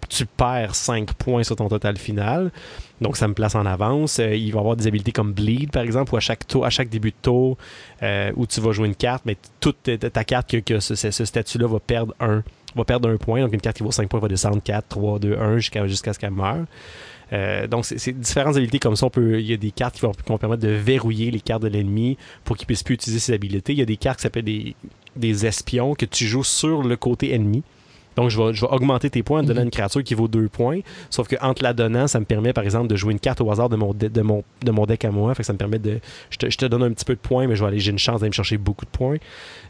tu, 0.08 0.26
perds 0.26 0.74
5 0.74 1.12
points 1.14 1.44
sur 1.44 1.56
ton 1.56 1.68
total 1.68 1.96
final. 1.96 2.50
Donc, 3.02 3.16
ça 3.16 3.28
me 3.28 3.34
place 3.34 3.54
en 3.54 3.66
avance. 3.66 4.18
Euh, 4.20 4.34
il 4.34 4.52
va 4.52 4.58
y 4.58 4.60
avoir 4.60 4.76
des 4.76 4.86
habilités 4.86 5.12
comme 5.12 5.32
Bleed, 5.32 5.70
par 5.70 5.82
exemple, 5.82 6.14
où 6.14 6.16
à 6.16 6.20
chaque, 6.20 6.88
début 6.88 7.10
de 7.10 7.16
tour, 7.20 7.58
euh, 8.02 8.32
où 8.36 8.46
tu 8.46 8.60
vas 8.60 8.72
jouer 8.72 8.86
une 8.86 8.94
carte, 8.94 9.24
mais 9.26 9.36
toute 9.60 9.82
ta 9.82 10.24
carte 10.24 10.50
que, 10.50 10.58
que 10.58 10.80
ce, 10.80 10.94
statut-là 11.10 11.66
va 11.66 11.80
perdre 11.80 12.14
un 12.20 12.42
va 12.74 12.84
perdre 12.84 13.10
un 13.10 13.18
point. 13.18 13.42
Donc, 13.42 13.52
une 13.52 13.60
carte 13.60 13.76
qui 13.76 13.82
vaut 13.82 13.92
5 13.92 14.08
points 14.08 14.20
va 14.20 14.28
descendre 14.28 14.58
4, 14.62 14.88
3, 14.88 15.18
2, 15.18 15.38
1 15.38 15.58
jusqu'à 15.58 16.12
ce 16.14 16.18
qu'elle 16.18 16.30
meure. 16.30 16.64
Euh, 17.32 17.66
donc, 17.66 17.84
c'est 17.84 18.12
différentes 18.12 18.56
habilités 18.56 18.78
comme 18.78 18.96
ça. 18.96 19.08
Il 19.16 19.40
y 19.40 19.52
a 19.52 19.56
des 19.58 19.70
cartes 19.72 19.96
qui 19.96 20.00
vont, 20.00 20.12
qui 20.12 20.22
vont 20.26 20.38
permettre 20.38 20.62
de 20.62 20.68
verrouiller 20.68 21.30
les 21.30 21.40
cartes 21.40 21.62
de 21.62 21.68
l'ennemi 21.68 22.16
pour 22.44 22.56
qu'il 22.56 22.66
puisse 22.66 22.82
plus 22.82 22.94
utiliser 22.94 23.20
ses 23.20 23.34
habilités. 23.34 23.72
Il 23.72 23.78
y 23.78 23.82
a 23.82 23.86
des 23.86 23.96
cartes 23.96 24.18
qui 24.18 24.22
s'appellent 24.22 24.74
des 25.16 25.46
espions 25.46 25.94
que 25.94 26.06
tu 26.06 26.26
joues 26.26 26.44
sur 26.44 26.82
le 26.82 26.96
côté 26.96 27.34
ennemi. 27.34 27.62
Donc, 28.16 28.30
je 28.30 28.40
vais, 28.40 28.52
je 28.52 28.60
vais 28.62 28.72
augmenter 28.72 29.10
tes 29.10 29.22
points 29.22 29.40
en 29.40 29.42
donnant 29.42 29.60
mhm. 29.60 29.66
une 29.66 29.70
créature 29.70 30.02
qui 30.02 30.14
vaut 30.14 30.28
2 30.28 30.48
points. 30.48 30.80
Sauf 31.10 31.28
que 31.28 31.36
entre 31.40 31.62
la 31.62 31.72
donnant, 31.72 32.06
ça 32.06 32.20
me 32.20 32.24
permet, 32.24 32.52
par 32.52 32.64
exemple, 32.64 32.88
de 32.88 32.96
jouer 32.96 33.12
une 33.12 33.20
carte 33.20 33.40
au 33.40 33.50
hasard 33.50 33.68
de 33.68 33.76
mon, 33.76 33.92
de, 33.94 34.22
mon, 34.22 34.44
de 34.62 34.70
mon 34.70 34.86
deck 34.86 35.04
à 35.04 35.10
moi. 35.10 35.34
Fait 35.34 35.42
que 35.42 35.46
ça 35.46 35.52
me 35.52 35.58
permet 35.58 35.78
de. 35.78 36.00
Je 36.30 36.38
te, 36.38 36.50
je 36.50 36.58
te, 36.58 36.66
donne 36.66 36.82
un 36.82 36.92
petit 36.92 37.04
peu 37.04 37.14
de 37.14 37.20
points, 37.20 37.46
mais 37.46 37.56
je 37.56 37.62
vais 37.62 37.68
aller, 37.68 37.78
j'ai 37.78 37.90
une 37.90 37.98
chance 37.98 38.20
d'aller 38.20 38.30
me 38.30 38.34
chercher 38.34 38.58
beaucoup 38.58 38.84
de 38.84 38.90
points. 38.90 39.16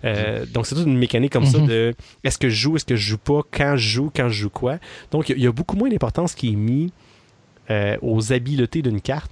Euh, 0.05 0.40
mhm. 0.40 0.47
donc, 0.47 0.66
c'est 0.66 0.74
toute 0.74 0.86
une 0.86 0.99
mécanique 0.99 1.32
comme 1.32 1.47
ça 1.47 1.59
mhm. 1.59 1.66
de 1.66 1.95
est-ce 2.24 2.38
que 2.38 2.49
je 2.49 2.55
joue, 2.55 2.76
est-ce 2.76 2.84
que 2.84 2.97
je 2.97 3.11
joue 3.11 3.18
pas, 3.18 3.40
quand 3.51 3.76
je 3.76 3.88
joue, 3.88 4.11
quand 4.14 4.28
je 4.28 4.34
joue 4.34 4.51
quoi. 4.51 4.78
Donc, 5.11 5.28
il 5.28 5.38
y, 5.38 5.47
a 5.47 5.53
beaucoup 5.53 5.76
moins 5.76 5.88
d'importance 5.88 6.34
qui 6.34 6.53
est 6.53 6.57
mis 6.57 6.93
euh, 7.70 7.97
aux 8.03 8.32
habiletés 8.32 8.82
d'une 8.82 9.01
carte 9.01 9.30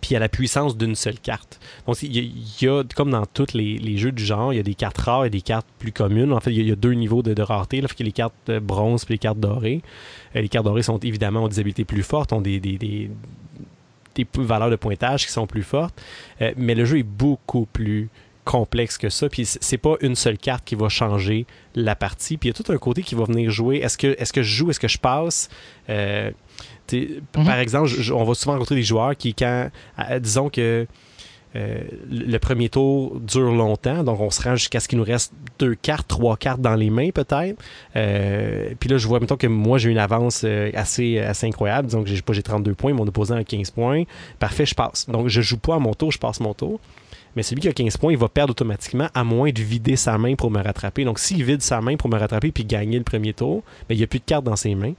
puis 0.00 0.14
à 0.14 0.18
la 0.18 0.28
puissance 0.28 0.76
d'une 0.76 0.94
seule 0.94 1.18
carte. 1.18 1.60
Donc, 1.86 2.02
il 2.02 2.32
y, 2.60 2.68
a, 2.68 2.84
comme 2.94 3.10
dans 3.10 3.26
tous 3.26 3.54
les, 3.54 3.96
jeux 3.96 4.12
du 4.12 4.24
genre, 4.24 4.52
il 4.52 4.56
y 4.56 4.60
a 4.60 4.62
des 4.62 4.74
cartes 4.74 4.98
rares 4.98 5.24
et 5.24 5.30
des 5.30 5.40
cartes 5.40 5.66
plus 5.78 5.92
communes. 5.92 6.32
En 6.32 6.40
fait, 6.40 6.52
il 6.52 6.66
y 6.66 6.72
a, 6.72 6.76
deux 6.76 6.92
niveaux 6.92 7.22
de, 7.22 7.40
rareté. 7.42 7.80
Là. 7.80 7.88
Y 7.98 8.02
a 8.02 8.04
les 8.04 8.12
cartes 8.12 8.50
bronze 8.58 9.04
et 9.08 9.12
les 9.12 9.18
cartes 9.18 9.40
dorées. 9.40 9.82
Euh, 10.36 10.40
les 10.40 10.48
cartes 10.48 10.64
dorées 10.64 10.82
sont 10.82 10.98
évidemment 10.98 11.44
ont 11.44 11.48
des 11.48 11.58
habilités 11.58 11.84
plus 11.84 12.02
fortes, 12.02 12.32
ont 12.32 12.40
des, 12.40 13.10
valeurs 14.36 14.70
de 14.70 14.76
pointage 14.76 15.26
qui 15.26 15.32
sont 15.32 15.46
plus 15.46 15.62
fortes. 15.62 16.00
Euh, 16.40 16.52
mais 16.56 16.74
le 16.74 16.84
jeu 16.84 16.98
est 16.98 17.02
beaucoup 17.02 17.66
plus 17.66 18.08
complexe 18.44 18.98
que 18.98 19.08
ça. 19.08 19.28
Puis 19.28 19.44
c'est 19.46 19.78
pas 19.78 19.96
une 20.00 20.16
seule 20.16 20.38
carte 20.38 20.64
qui 20.64 20.74
va 20.74 20.88
changer 20.88 21.46
la 21.74 21.94
partie. 21.94 22.36
Puis 22.36 22.48
il 22.48 22.52
y 22.52 22.58
a 22.58 22.62
tout 22.62 22.72
un 22.72 22.78
côté 22.78 23.02
qui 23.02 23.14
va 23.14 23.24
venir 23.24 23.50
jouer. 23.50 23.78
Est-ce 23.78 23.98
que, 23.98 24.08
est 24.08 24.24
-ce 24.24 24.32
que 24.32 24.42
je 24.42 24.54
joue, 24.54 24.70
est-ce 24.70 24.80
que 24.80 24.88
je 24.88 24.98
passe? 24.98 25.48
Euh, 25.88 26.30
Mhm. 26.92 27.44
Par 27.44 27.58
exemple, 27.58 27.90
on 28.12 28.24
va 28.24 28.34
souvent 28.34 28.52
rencontrer 28.52 28.76
des 28.76 28.82
joueurs 28.82 29.16
qui, 29.16 29.34
quand, 29.34 29.70
disons 30.20 30.48
que 30.48 30.86
euh, 31.56 31.80
le 32.08 32.38
premier 32.38 32.68
tour 32.68 33.18
dure 33.18 33.52
longtemps, 33.52 34.04
donc 34.04 34.20
on 34.20 34.30
se 34.30 34.40
rend 34.40 34.54
jusqu'à 34.54 34.78
ce 34.78 34.86
qu'il 34.86 34.98
nous 34.98 35.04
reste 35.04 35.32
deux 35.58 35.74
cartes, 35.74 36.06
trois 36.06 36.36
cartes 36.36 36.60
dans 36.60 36.76
les 36.76 36.90
mains 36.90 37.10
peut-être. 37.10 37.60
Euh, 37.96 38.70
puis 38.78 38.88
là, 38.88 38.98
je 38.98 39.08
vois, 39.08 39.18
mettons 39.18 39.36
que 39.36 39.48
moi 39.48 39.78
j'ai 39.78 39.90
une 39.90 39.98
avance 39.98 40.42
euh, 40.44 40.70
assez, 40.74 41.18
assez 41.18 41.48
incroyable, 41.48 41.88
disons 41.88 42.04
que 42.04 42.08
j'ai, 42.08 42.22
j'ai 42.28 42.42
32 42.42 42.74
points, 42.74 42.92
mon 42.92 43.06
opposant 43.06 43.34
a 43.34 43.42
15 43.42 43.72
points. 43.72 44.04
Parfait, 44.38 44.64
je 44.64 44.74
passe. 44.76 45.08
Donc 45.08 45.26
je 45.26 45.40
joue 45.40 45.58
pas 45.58 45.74
à 45.74 45.78
mon 45.80 45.92
tour, 45.92 46.12
je 46.12 46.18
passe 46.18 46.38
mon 46.38 46.54
tour. 46.54 46.78
Mais 47.36 47.42
celui 47.42 47.60
qui 47.60 47.68
a 47.68 47.72
15 47.72 47.96
points, 47.96 48.12
il 48.12 48.18
va 48.18 48.28
perdre 48.28 48.52
automatiquement 48.52 49.08
à 49.14 49.24
moins 49.24 49.50
de 49.50 49.62
vider 49.62 49.96
sa 49.96 50.18
main 50.18 50.34
pour 50.34 50.50
me 50.50 50.62
rattraper. 50.62 51.04
Donc 51.04 51.18
s'il 51.18 51.44
vide 51.44 51.62
sa 51.62 51.80
main 51.80 51.96
pour 51.96 52.10
me 52.10 52.18
rattraper 52.18 52.52
puis 52.52 52.64
gagner 52.64 52.98
le 52.98 53.04
premier 53.04 53.32
tour, 53.32 53.62
ben, 53.88 53.94
il 53.94 53.98
n'y 53.98 54.04
a 54.04 54.06
plus 54.06 54.18
de 54.18 54.24
cartes 54.24 54.44
dans 54.44 54.56
ses 54.56 54.74
mains. 54.74 54.94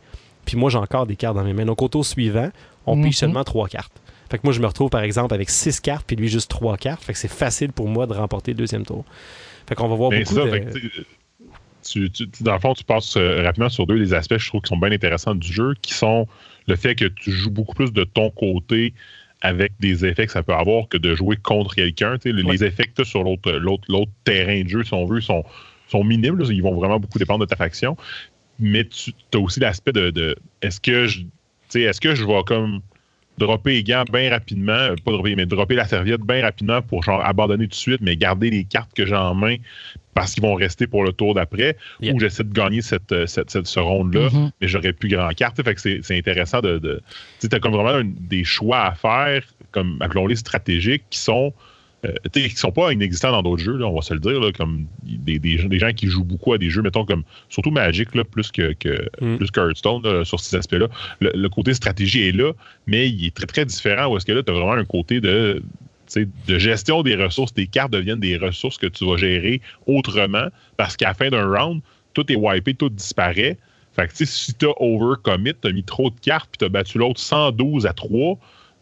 Puis 0.46 0.58
moi, 0.58 0.70
j'ai 0.70 0.78
encore 0.78 1.06
des 1.06 1.16
cartes 1.16 1.36
dans 1.36 1.44
mes 1.44 1.54
mains. 1.54 1.66
Donc, 1.66 1.82
au 1.82 1.88
tour 1.88 2.06
suivant, 2.06 2.50
on 2.86 2.96
mm 2.96 3.12
seulement 3.12 3.44
trois 3.44 3.68
cartes. 3.68 3.94
Fait 4.30 4.38
que 4.38 4.44
moi, 4.44 4.54
je 4.54 4.62
me 4.62 4.68
retrouve, 4.68 4.90
par 4.90 5.02
exemple, 5.02 5.34
avec 5.34 5.50
six 5.50 5.82
cartes, 5.82 6.06
puis 6.08 6.16
lui, 6.16 6.30
juste 6.30 6.50
trois 6.50 6.78
cartes. 6.78 7.04
Fait 7.04 7.14
que 7.14 7.20
c'est 7.20 7.32
facile 7.32 7.74
pour 7.74 7.88
moi 7.88 8.08
de 8.08 8.14
remporter 8.14 8.52
le 8.52 8.58
deuxième 8.58 8.86
tour. 8.86 9.04
Fait 9.68 9.76
qu'on 9.76 9.90
va 9.90 9.96
voir 9.96 10.10
beaucoup 10.10 10.36
dans 12.42 12.54
le 12.54 12.60
fond, 12.60 12.74
tu 12.74 12.84
passes 12.84 13.18
euh, 13.18 13.42
rapidement 13.42 13.70
sur 13.70 13.88
deux 13.88 14.00
des 14.00 14.14
aspects, 14.14 14.38
je 14.38 14.48
trouve, 14.48 14.62
qui 14.62 14.70
sont 14.70 14.78
bien 14.78 14.92
intéressants 14.92 15.36
du 15.36 15.52
jeu, 15.52 15.74
qui 15.82 15.94
sont 15.94 16.28
le 16.68 16.76
fait 16.76 16.96
que 16.96 17.06
tu 17.06 17.32
joues 17.32 17.50
beaucoup 17.50 17.74
plus 17.74 17.92
de 17.92 18.04
ton 18.04 18.30
côté 18.30 18.94
avec 19.42 19.74
des 19.80 20.06
effets 20.06 20.28
que 20.28 20.32
ça 20.32 20.44
peut 20.44 20.54
avoir 20.54 20.88
que 20.88 20.98
de 20.98 21.16
jouer 21.16 21.36
contre 21.36 21.74
quelqu'un. 21.74 22.18
Les 22.24 22.64
effets 22.64 22.84
que 22.84 22.94
tu 22.96 23.02
as 23.02 23.06
sur 23.06 23.24
l'autre 23.24 24.12
terrain 24.24 24.62
de 24.62 24.70
jeu, 24.70 24.84
si 24.84 24.94
on 24.94 25.06
veut, 25.06 25.22
sont, 25.22 25.44
sont 25.88 26.04
minimes. 26.04 26.40
Ils 26.50 26.62
vont 26.62 26.76
vraiment 26.76 27.00
beaucoup 27.00 27.18
dépendre 27.18 27.40
de 27.40 27.50
ta 27.50 27.56
faction 27.56 27.98
mais 28.62 28.86
tu 28.86 29.12
as 29.34 29.40
aussi 29.40 29.60
l'aspect 29.60 29.92
de, 29.92 30.36
est-ce 30.62 30.80
que 30.80 31.08
je 31.08 31.22
est-ce 31.74 32.02
que 32.02 32.16
je 32.16 32.26
vais 32.26 32.44
comme 32.46 32.82
dropper 33.38 33.74
les 33.74 33.84
gants 33.84 34.04
bien 34.12 34.30
rapidement, 34.30 34.74
euh, 34.74 34.96
pas 35.04 35.12
dropper, 35.12 35.36
mais 35.36 35.46
dropper 35.46 35.76
la 35.76 35.86
serviette 35.86 36.22
bien 36.22 36.42
rapidement 36.42 36.82
pour 36.82 37.04
genre 37.04 37.26
abandonner 37.26 37.66
tout 37.66 37.72
de 37.72 37.76
suite, 37.76 38.02
mais 38.02 38.16
garder 38.16 38.50
les 38.50 38.66
cartes 38.66 38.94
que 38.94 39.06
j'ai 39.06 39.16
en 39.16 39.34
main 39.34 39.56
parce 40.14 40.34
qu'ils 40.34 40.44
vont 40.44 40.56
rester 40.56 40.88
pour 40.88 41.04
le 41.04 41.14
tour 41.14 41.34
d'après, 41.34 41.78
ou 42.02 42.20
j'essaie 42.20 42.44
de 42.44 42.52
gagner 42.52 42.82
cette, 42.82 43.12
euh, 43.14 43.26
cette, 43.26 43.50
cette 43.50 43.68
ce 43.68 43.80
ronde-là, 43.80 44.28
mm-hmm. 44.28 44.52
mais 44.60 44.68
j'aurais 44.68 44.92
plus 44.92 45.08
grand 45.08 45.30
carte. 45.30 45.64
Fait 45.64 45.74
que 45.74 45.82
c'est 45.82 46.18
intéressant 46.18 46.60
de. 46.60 46.78
de 46.80 47.02
tu 47.40 47.48
as 47.50 47.60
comme 47.60 47.74
vraiment 47.74 48.08
des 48.20 48.44
choix 48.44 48.82
à 48.82 48.94
faire, 48.94 49.44
comme 49.72 49.98
appelons-les 50.02 50.36
stratégiques, 50.36 51.04
qui 51.10 51.20
sont 51.20 51.54
euh, 52.06 52.14
qui 52.34 52.50
sont 52.56 52.72
pas 52.72 52.92
inexistants 52.92 53.32
dans 53.32 53.44
d'autres 53.44 53.64
jeux, 53.64 53.78
là, 53.78 53.86
on 53.88 53.96
va 53.96 54.02
se 54.02 54.14
le 54.14 54.20
dire, 54.20 54.40
là, 54.40 54.52
comme 54.52 54.88
des, 55.04 55.40
des, 55.40 55.80
gens 55.80 55.94
qui 55.94 56.08
jouent 56.08 56.24
beaucoup 56.24 56.54
à 56.54 56.58
des 56.58 56.70
jeux, 56.70 56.82
mettons 56.82 57.06
comme 57.06 57.24
surtout 57.50 57.72
Magic, 57.72 58.16
là, 58.16 58.24
plus 58.24 58.52
que, 58.52 58.74
que 58.74 59.08
mm. 59.22 59.38
plus 59.38 59.50
Hearthstone 59.56 60.26
sur 60.26 60.40
ces 60.40 60.56
aspects-là. 60.56 60.88
Le, 61.20 61.48
côté 61.50 61.74
stratégie 61.74 62.28
est 62.28 62.32
là, 62.32 62.54
mais 62.88 63.10
il 63.10 63.28
est 63.28 63.36
très 63.36 63.46
très 63.46 63.66
différent 63.66 64.12
où 64.12 64.18
est-ce 64.18 64.26
que 64.26 64.32
là, 64.32 64.42
tu 64.42 64.52
as 64.52 64.56
vraiment 64.56 64.74
un 64.74 64.86
côté 64.86 65.22
de 65.22 65.62
de 66.18 66.60
gestion 66.60 67.04
des 67.04 67.16
ressources, 67.16 67.54
tes 67.54 67.68
cartes 67.68 67.92
deviennent 67.92 68.20
des 68.20 68.38
ressources 68.38 68.78
que 68.78 68.88
tu 68.88 69.06
vas 69.06 69.18
gérer 69.18 69.62
autrement 69.86 70.48
parce 70.78 70.98
qu'à 70.98 71.10
la 71.10 71.14
fin 71.14 71.30
d'un 71.30 71.48
round, 71.48 71.82
tout 72.14 72.30
est 72.32 72.36
wipé, 72.36 72.74
tout 72.74 72.90
disparaît. 72.90 73.58
Fait 73.94 74.08
que 74.08 74.26
si 74.26 74.54
tu 74.54 74.66
as 74.66 74.74
overcommit, 74.82 75.54
tu 75.62 75.68
as 75.68 75.72
mis 75.72 75.84
trop 75.84 76.10
de 76.10 76.20
cartes 76.20 76.50
puis 76.52 76.60
tu 76.60 76.66
as 76.66 76.70
battu 76.70 76.98
l'autre 76.98 77.20
112 77.20 77.86
à 77.86 77.94
3, 77.94 78.38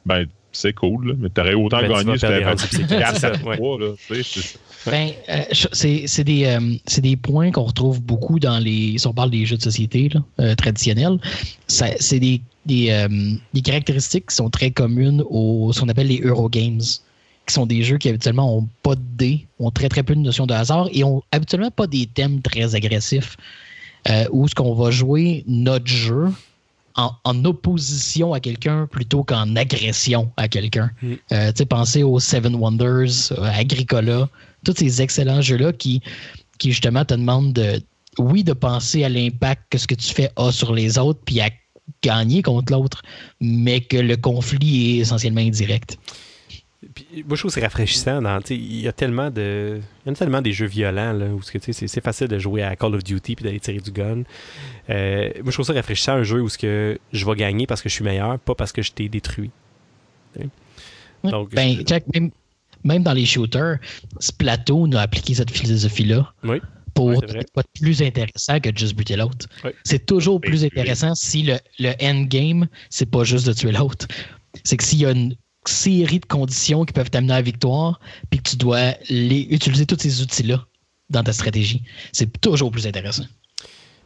ben 0.05 0.27
c'est 0.51 0.73
cool, 0.73 1.15
mais 1.19 1.29
t'aurais 1.29 1.53
autant 1.53 1.79
Ben, 1.81 1.87
tu 1.87 1.93
gagné 2.05 2.17
si 2.17 2.21
t'avais 2.21 2.39
des 2.39 2.43
vendu 2.45 2.87
4 2.87 3.23
à 3.25 3.31
ouais. 3.47 3.57
3, 3.57 3.79
là, 3.79 3.87
tu 4.07 4.23
sais, 4.23 4.41
c'est- 4.41 4.59
Ben, 4.89 5.11
euh, 5.29 6.05
c'est 6.07 6.23
des, 6.23 6.45
euh, 6.45 6.59
c'est 6.85 7.01
des 7.01 7.15
points 7.17 7.51
qu'on 7.51 7.63
retrouve 7.63 8.01
beaucoup 8.01 8.39
dans 8.39 8.59
les. 8.59 8.97
Si 8.97 9.05
on 9.07 9.13
parle 9.13 9.29
des 9.31 9.45
jeux 9.45 9.57
de 9.57 9.61
société 9.61 10.09
là, 10.13 10.23
euh, 10.39 10.55
traditionnels, 10.55 11.19
ça- 11.67 11.95
c'est 11.99 12.19
des, 12.19 12.41
des, 12.65 12.89
euh, 12.91 13.07
des 13.53 13.61
caractéristiques 13.61 14.27
qui 14.29 14.35
sont 14.35 14.49
très 14.49 14.71
communes 14.71 15.23
aux 15.29 15.71
ce 15.73 15.81
qu'on 15.81 15.89
appelle 15.89 16.07
les 16.07 16.21
Eurogames, 16.21 16.79
qui 17.47 17.53
sont 17.53 17.65
des 17.65 17.83
jeux 17.83 17.97
qui 17.97 18.09
habituellement 18.09 18.57
ont 18.57 18.67
pas 18.83 18.95
de 18.95 19.01
dés, 19.17 19.45
ont 19.59 19.71
très 19.71 19.89
très 19.89 20.03
peu 20.03 20.15
de 20.15 20.21
notion 20.21 20.45
de 20.47 20.53
hasard 20.53 20.87
et 20.93 21.03
ont 21.03 21.21
habituellement 21.31 21.71
pas 21.71 21.87
des 21.87 22.05
thèmes 22.07 22.41
très 22.41 22.75
agressifs. 22.75 23.35
Euh, 24.09 24.23
où 24.31 24.47
ce 24.47 24.55
qu'on 24.55 24.73
va 24.75 24.91
jouer 24.91 25.43
notre 25.45 25.85
jeu 25.87 26.27
en, 26.99 27.15
en 27.23 27.45
opposition 27.45 28.33
à 28.33 28.39
quelqu'un 28.39 28.87
plutôt 28.87 29.23
qu'en 29.23 29.55
agression 29.55 30.31
à 30.37 30.47
quelqu'un. 30.47 30.91
Mm. 31.01 31.13
Euh, 31.31 31.51
pensez 31.69 32.03
aux 32.03 32.19
Seven 32.19 32.55
Wonders, 32.55 33.31
euh, 33.31 33.51
Agricola, 33.53 34.27
tous 34.65 34.75
ces 34.77 35.01
excellents 35.01 35.41
jeux-là 35.41 35.71
qui, 35.71 36.01
qui 36.57 36.71
justement 36.71 37.05
te 37.05 37.13
demandent 37.13 37.53
de, 37.53 37.81
oui, 38.17 38.43
de 38.43 38.53
penser 38.53 39.03
à 39.03 39.09
l'impact 39.09 39.63
que 39.69 39.77
ce 39.77 39.87
que 39.87 39.95
tu 39.95 40.13
fais 40.13 40.29
a 40.35 40.51
sur 40.51 40.73
les 40.73 40.97
autres, 40.97 41.21
puis 41.25 41.39
à 41.39 41.49
gagner 42.01 42.41
contre 42.41 42.73
l'autre, 42.73 43.01
mais 43.39 43.81
que 43.81 43.97
le 43.97 44.17
conflit 44.17 44.97
est 44.97 44.99
essentiellement 44.99 45.41
indirect. 45.41 45.97
Puis, 46.95 47.05
moi, 47.27 47.35
je 47.35 47.41
trouve 47.41 47.51
que 47.51 47.55
c'est 47.55 47.61
rafraîchissant. 47.65 48.21
Dans, 48.21 48.39
tu 48.41 48.47
sais, 48.47 48.55
il 48.55 48.79
y 48.81 48.87
a 48.87 48.93
tellement 48.93 49.29
de, 49.29 49.81
il 50.05 50.09
y 50.09 50.11
a 50.13 50.15
tellement 50.15 50.41
des 50.41 50.53
jeux 50.53 50.65
violents 50.67 51.11
là, 51.11 51.25
où 51.27 51.41
ce 51.41 51.51
que, 51.51 51.57
tu 51.57 51.65
sais, 51.65 51.73
c'est, 51.73 51.87
c'est 51.87 52.01
facile 52.03 52.27
de 52.29 52.39
jouer 52.39 52.63
à 52.63 52.75
Call 52.77 52.95
of 52.95 53.03
Duty 53.03 53.35
puis 53.35 53.43
d'aller 53.43 53.59
tirer 53.59 53.79
du 53.79 53.91
gun. 53.91 54.23
Euh, 54.89 55.29
moi, 55.41 55.47
je 55.47 55.51
trouve 55.51 55.65
ça 55.65 55.73
rafraîchissant 55.73 56.13
un 56.13 56.23
jeu 56.23 56.41
où 56.41 56.47
ce 56.47 56.57
que 56.57 56.97
je 57.11 57.25
vais 57.25 57.35
gagner 57.35 57.67
parce 57.67 57.81
que 57.81 57.89
je 57.89 57.95
suis 57.95 58.03
meilleur, 58.05 58.39
pas 58.39 58.55
parce 58.55 58.71
que 58.71 58.81
je 58.81 58.93
t'ai 58.93 59.09
détruit. 59.09 59.51
Ouais. 60.37 60.47
Donc, 61.29 61.53
ben, 61.53 61.75
je- 61.79 61.83
Jack, 61.85 62.05
même, 62.13 62.31
même 62.85 63.03
dans 63.03 63.11
les 63.13 63.25
shooters, 63.25 63.77
Splatoon 64.19 64.93
a 64.93 65.01
appliqué 65.01 65.33
cette 65.33 65.51
philosophie-là 65.51 66.31
Oui. 66.45 66.61
pour 66.93 67.07
Ouais, 67.07 67.17
c'est 67.27 67.37
être 67.39 67.63
plus 67.81 68.01
intéressant 68.01 68.59
que 68.61 68.69
de 68.69 68.77
juste 68.77 68.95
buter 68.95 69.17
l'autre. 69.17 69.47
Ouais. 69.65 69.75
C'est 69.83 70.05
toujours 70.05 70.39
Ben, 70.39 70.49
plus 70.49 70.63
intéressant 70.63 71.13
si 71.13 71.43
le, 71.43 71.57
le 71.79 71.91
endgame, 72.01 72.67
c'est 72.89 73.09
pas 73.09 73.25
juste 73.25 73.47
de 73.47 73.51
tuer 73.53 73.73
l'autre. 73.73 74.07
C'est 74.63 74.77
que 74.77 74.83
s'il 74.85 74.99
y 74.99 75.05
a 75.05 75.11
une 75.11 75.35
série 75.65 76.19
de 76.19 76.25
conditions 76.25 76.85
qui 76.85 76.93
peuvent 76.93 77.09
t'amener 77.09 77.33
à 77.33 77.37
la 77.37 77.41
victoire, 77.41 77.99
puis 78.29 78.41
que 78.41 78.49
tu 78.49 78.55
dois 78.55 78.93
les, 79.09 79.47
utiliser 79.49 79.85
tous 79.85 79.99
ces 79.99 80.21
outils-là 80.21 80.65
dans 81.09 81.23
ta 81.23 81.33
stratégie, 81.33 81.83
c'est 82.11 82.39
toujours 82.39 82.71
plus 82.71 82.87
intéressant. 82.87 83.25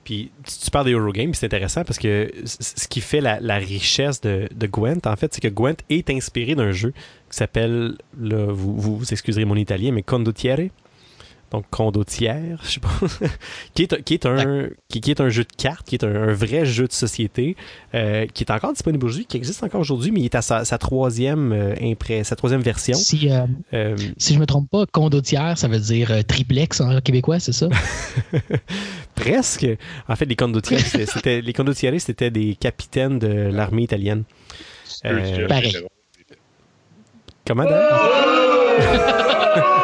Puis 0.04 0.32
tu 0.64 0.70
parles 0.70 0.86
des 0.86 0.92
Eurogames, 0.92 1.34
c'est 1.34 1.46
intéressant 1.46 1.86
parce 1.86 1.98
que 1.98 2.30
ce 2.46 2.88
qui 2.88 3.00
fait 3.00 3.22
la, 3.22 3.58
richesse 3.58 4.20
de, 4.22 4.50
Gwent, 4.68 5.06
en 5.06 5.16
fait, 5.16 5.34
c'est 5.34 5.42
que 5.42 5.48
Gwent 5.48 5.78
est 5.90 6.10
inspiré 6.10 6.56
d'un 6.56 6.72
jeu 6.72 6.94
qui 7.30 7.38
s'appelle, 7.38 7.96
vous, 8.18 8.76
vous, 8.76 8.98
vous 8.98 9.12
excuserez 9.14 9.46
mon 9.46 9.56
italien, 9.56 9.92
mais 9.92 10.04
Condottiere. 10.04 10.72
Donc 11.54 11.66
Condottiere, 11.70 12.58
je 12.64 12.72
sais 12.72 12.80
pas. 12.80 12.90
qui, 13.76 13.84
est, 13.84 13.94
un- 13.94 14.02
qui, 14.02 14.16
est 14.16 14.26
un, 14.26 14.70
qui, 14.90 15.02
qui 15.02 15.12
est 15.12 15.22
un 15.22 15.30
jeu 15.30 15.44
de 15.44 15.52
cartes, 15.56 15.88
qui 15.88 15.96
est 15.96 16.04
un, 16.04 16.30
un 16.30 16.34
vrai 16.34 16.66
jeu 16.66 16.88
de 16.88 16.92
société, 16.92 17.56
euh, 17.94 18.26
qui 18.34 18.44
est 18.44 18.52
encore 18.52 18.74
disponible 18.74 19.06
aujourd'hui, 19.06 19.28
qui 19.28 19.38
existe 19.38 19.62
encore 19.64 19.80
aujourd'hui, 19.82 20.12
mais 20.12 20.22
il 20.22 20.26
est 20.26 20.36
à 20.36 20.42
sa, 20.42 20.66
sa 20.66 20.78
troisième 20.80 21.54
euh, 21.54 21.76
impré- 21.76 22.24
sa 22.24 22.36
troisième 22.36 22.62
version. 22.62 22.96
Si, 22.96 23.30
euh, 23.32 23.46
Euh, 23.74 23.96
si 24.18 24.34
je 24.34 24.40
me 24.40 24.46
trompe 24.48 24.68
pas, 24.70 24.86
condottière, 24.92 25.58
ça 25.58 25.68
veut 25.68 25.80
dire 25.80 26.12
euh, 26.12 26.22
triplex 26.24 26.82
en 26.82 27.00
québécois, 27.02 27.40
c'est 27.40 27.54
ça? 27.54 27.70
presque. 29.16 29.68
En 30.10 30.16
fait, 30.16 30.26
les 30.26 30.36
Condottieri, 30.36 30.82
c'était- 30.82 31.06
c'était 31.06 31.42
les 31.42 31.54
Condottieri, 31.54 32.00
c'était 32.00 32.32
des 32.32 32.56
capitaines 32.56 33.20
de 33.20 33.28
l'armée 33.28 33.84
italienne. 33.84 34.24
Euh, 35.06 35.48
pareil. 35.48 35.76
Comment 37.46 37.66
Dan? 37.66 37.80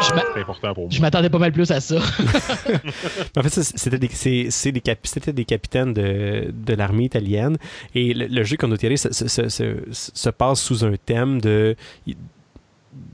Je 0.00 0.14
m'a- 0.14 0.22
C'est 0.34 0.40
important 0.40 0.74
pour 0.74 0.84
moi. 0.84 0.90
je 0.92 1.00
m'attendais 1.00 1.30
pas 1.30 1.38
mal 1.38 1.52
plus 1.52 1.70
à 1.70 1.80
ça. 1.80 1.96
En 3.36 3.42
fait, 3.42 3.50
c'était 3.50 3.98
des, 3.98 4.08
c'est- 4.50 4.72
des, 4.72 4.80
cap- 4.80 4.98
c'était 5.06 5.32
des 5.32 5.44
capitaines 5.44 5.92
de, 5.92 6.52
de 6.52 6.74
l'armée 6.74 7.04
italienne. 7.04 7.56
Et 7.94 8.14
le, 8.14 8.26
le 8.26 8.42
jeu 8.44 8.56
Condottieri 8.56 8.98
se, 8.98 9.12
se, 9.12 9.26
se, 9.28 9.48
se- 9.48 9.82
se 9.92 10.30
passe 10.30 10.60
sous 10.60 10.84
un 10.84 10.94
thème 10.96 11.40
de, 11.40 11.76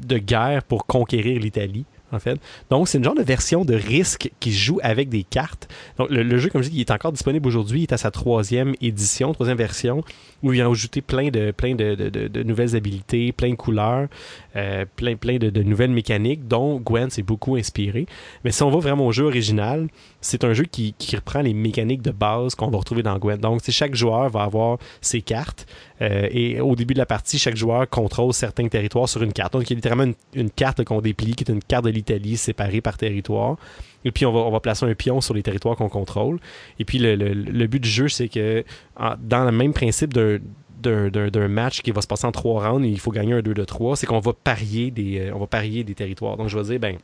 de 0.07 0.19
guerre 0.19 0.63
pour 0.65 0.87
conquérir 0.87 1.41
l'Italie. 1.41 1.85
En 2.13 2.21
fait. 2.21 2.39
Donc, 2.71 2.87
c'est 2.87 2.99
une 2.99 3.03
genre 3.05 3.17
de 3.17 3.25
version 3.25 3.65
de 3.65 3.75
risque 3.75 4.31
qui 4.39 4.53
se 4.53 4.59
joue 4.59 4.79
avec 4.85 5.09
des 5.09 5.25
cartes. 5.25 5.67
Donc, 5.99 6.11
le, 6.11 6.23
le 6.23 6.39
jeu, 6.39 6.49
comme 6.49 6.63
je 6.63 6.69
dis, 6.69 6.77
il 6.77 6.81
est 6.83 6.91
encore 6.93 7.11
disponible 7.11 7.49
aujourd'hui. 7.49 7.81
Il 7.81 7.83
est 7.85 7.93
à 7.93 7.97
sa 7.97 8.13
troisième 8.13 8.75
édition, 8.81 9.33
troisième 9.33 9.59
version, 9.59 10.05
où 10.45 10.53
il 10.53 10.61
a 10.61 10.69
ajouté 10.69 11.01
plein 11.01 11.31
de, 11.31 11.51
plein 11.51 11.75
de, 11.75 11.95
de- 11.97 12.09
de- 12.11 12.29
de 12.29 12.43
nouvelles 12.45 12.77
habilités, 12.77 13.33
plein 13.33 13.51
de 13.51 13.55
couleurs, 13.57 14.07
euh, 14.55 14.85
plein, 14.95 15.17
plein 15.17 15.39
de, 15.39 15.63
nouvelles 15.63 15.91
mécaniques, 15.91 16.47
dont 16.47 16.79
Gwen 16.79 17.09
s'est 17.11 17.23
beaucoup 17.23 17.57
inspiré. 17.57 18.07
Mais 18.45 18.53
si 18.53 18.63
on 18.63 18.71
va 18.71 18.79
vraiment 18.79 19.07
au 19.07 19.13
jeu 19.13 19.25
original, 19.25 19.89
c'est 20.21 20.45
un 20.45 20.53
jeu 20.53 20.65
qui, 20.65 20.95
qui 20.99 21.17
reprend 21.17 21.41
les 21.41 21.55
mécaniques 21.55 22.03
de 22.03 22.11
base 22.13 22.55
qu'on 22.55 22.69
va 22.69 22.79
retrouver 22.79 23.03
dans 23.03 23.19
Gwen. 23.19 23.39
Donc, 23.39 23.63
chaque 23.69 23.95
joueur 23.95 24.29
va 24.29 24.43
avoir 24.43 24.79
ses 25.01 25.23
cartes. 25.23 25.67
euh, 26.03 26.29
et 26.31 26.61
au 26.61 26.77
début 26.77 26.93
de 26.95 26.99
la 26.99 27.07
partie, 27.07 27.39
chaque 27.39 27.57
joueur 27.57 27.89
contrôle 27.89 28.33
certains 28.35 28.69
territoires 28.69 29.09
sur 29.09 29.23
une 29.23 29.33
carte. 29.33 29.55
Donc, 29.55 29.63
il 29.69 29.71
y 29.71 29.75
a 29.75 29.77
littéralement 29.77 30.05
une, 30.05 30.15
une 30.35 30.51
carte 30.51 30.85
qu'on 30.85 31.01
déplie, 31.01 31.33
qui 31.35 31.45
est 31.45 31.53
une 31.53 31.63
carte 31.63 31.87
de 31.87 31.91
l'Italie 31.91 32.37
séparée 32.37 32.81
par 32.83 32.99
territoire. 32.99 33.57
Et 34.05 34.13
puis, 34.13 34.27
on 34.27 34.51
va, 34.51 34.61
placer 34.61 34.85
un 34.87 34.95
pion 34.95 35.21
sur 35.21 35.35
les 35.35 35.43
territoires 35.43 35.77
qu'on 35.77 35.89
contrôle. 35.89 36.39
Et 36.79 36.85
puis, 36.85 36.99
le, 36.99 37.67
but 37.67 37.81
du 37.81 37.89
jeu, 37.89 38.09
c'est 38.09 38.29
que 38.29 38.65
dans 38.99 39.45
le 39.45 39.53
même 39.53 39.73
principe 39.73 40.13
d'un 40.13 41.49
match 41.49 41.83
qui 41.83 41.91
va 41.91 42.01
se 42.01 42.07
passer 42.07 42.27
en 42.27 42.33
trois 42.33 42.69
rounds 42.69 42.87
et 42.87 42.91
il 42.91 43.01
faut 43.01 43.11
gagner 43.11 43.33
un 43.35 43.43
2 43.43 43.55
de 43.55 43.65
3, 43.65 43.97
c'est 43.97 44.07
qu'on 44.07 44.21
va 44.21 44.33
parier 44.33 44.91
des 44.91 45.21
euh, 45.21 45.35
va 45.35 45.47
parier 45.47 45.85
des 45.85 45.95
territoires. 45.95 46.37
Donc 46.37 46.49
je 46.49 46.59
vais 46.59 46.65
dire 46.65 46.81
ben 46.81 46.99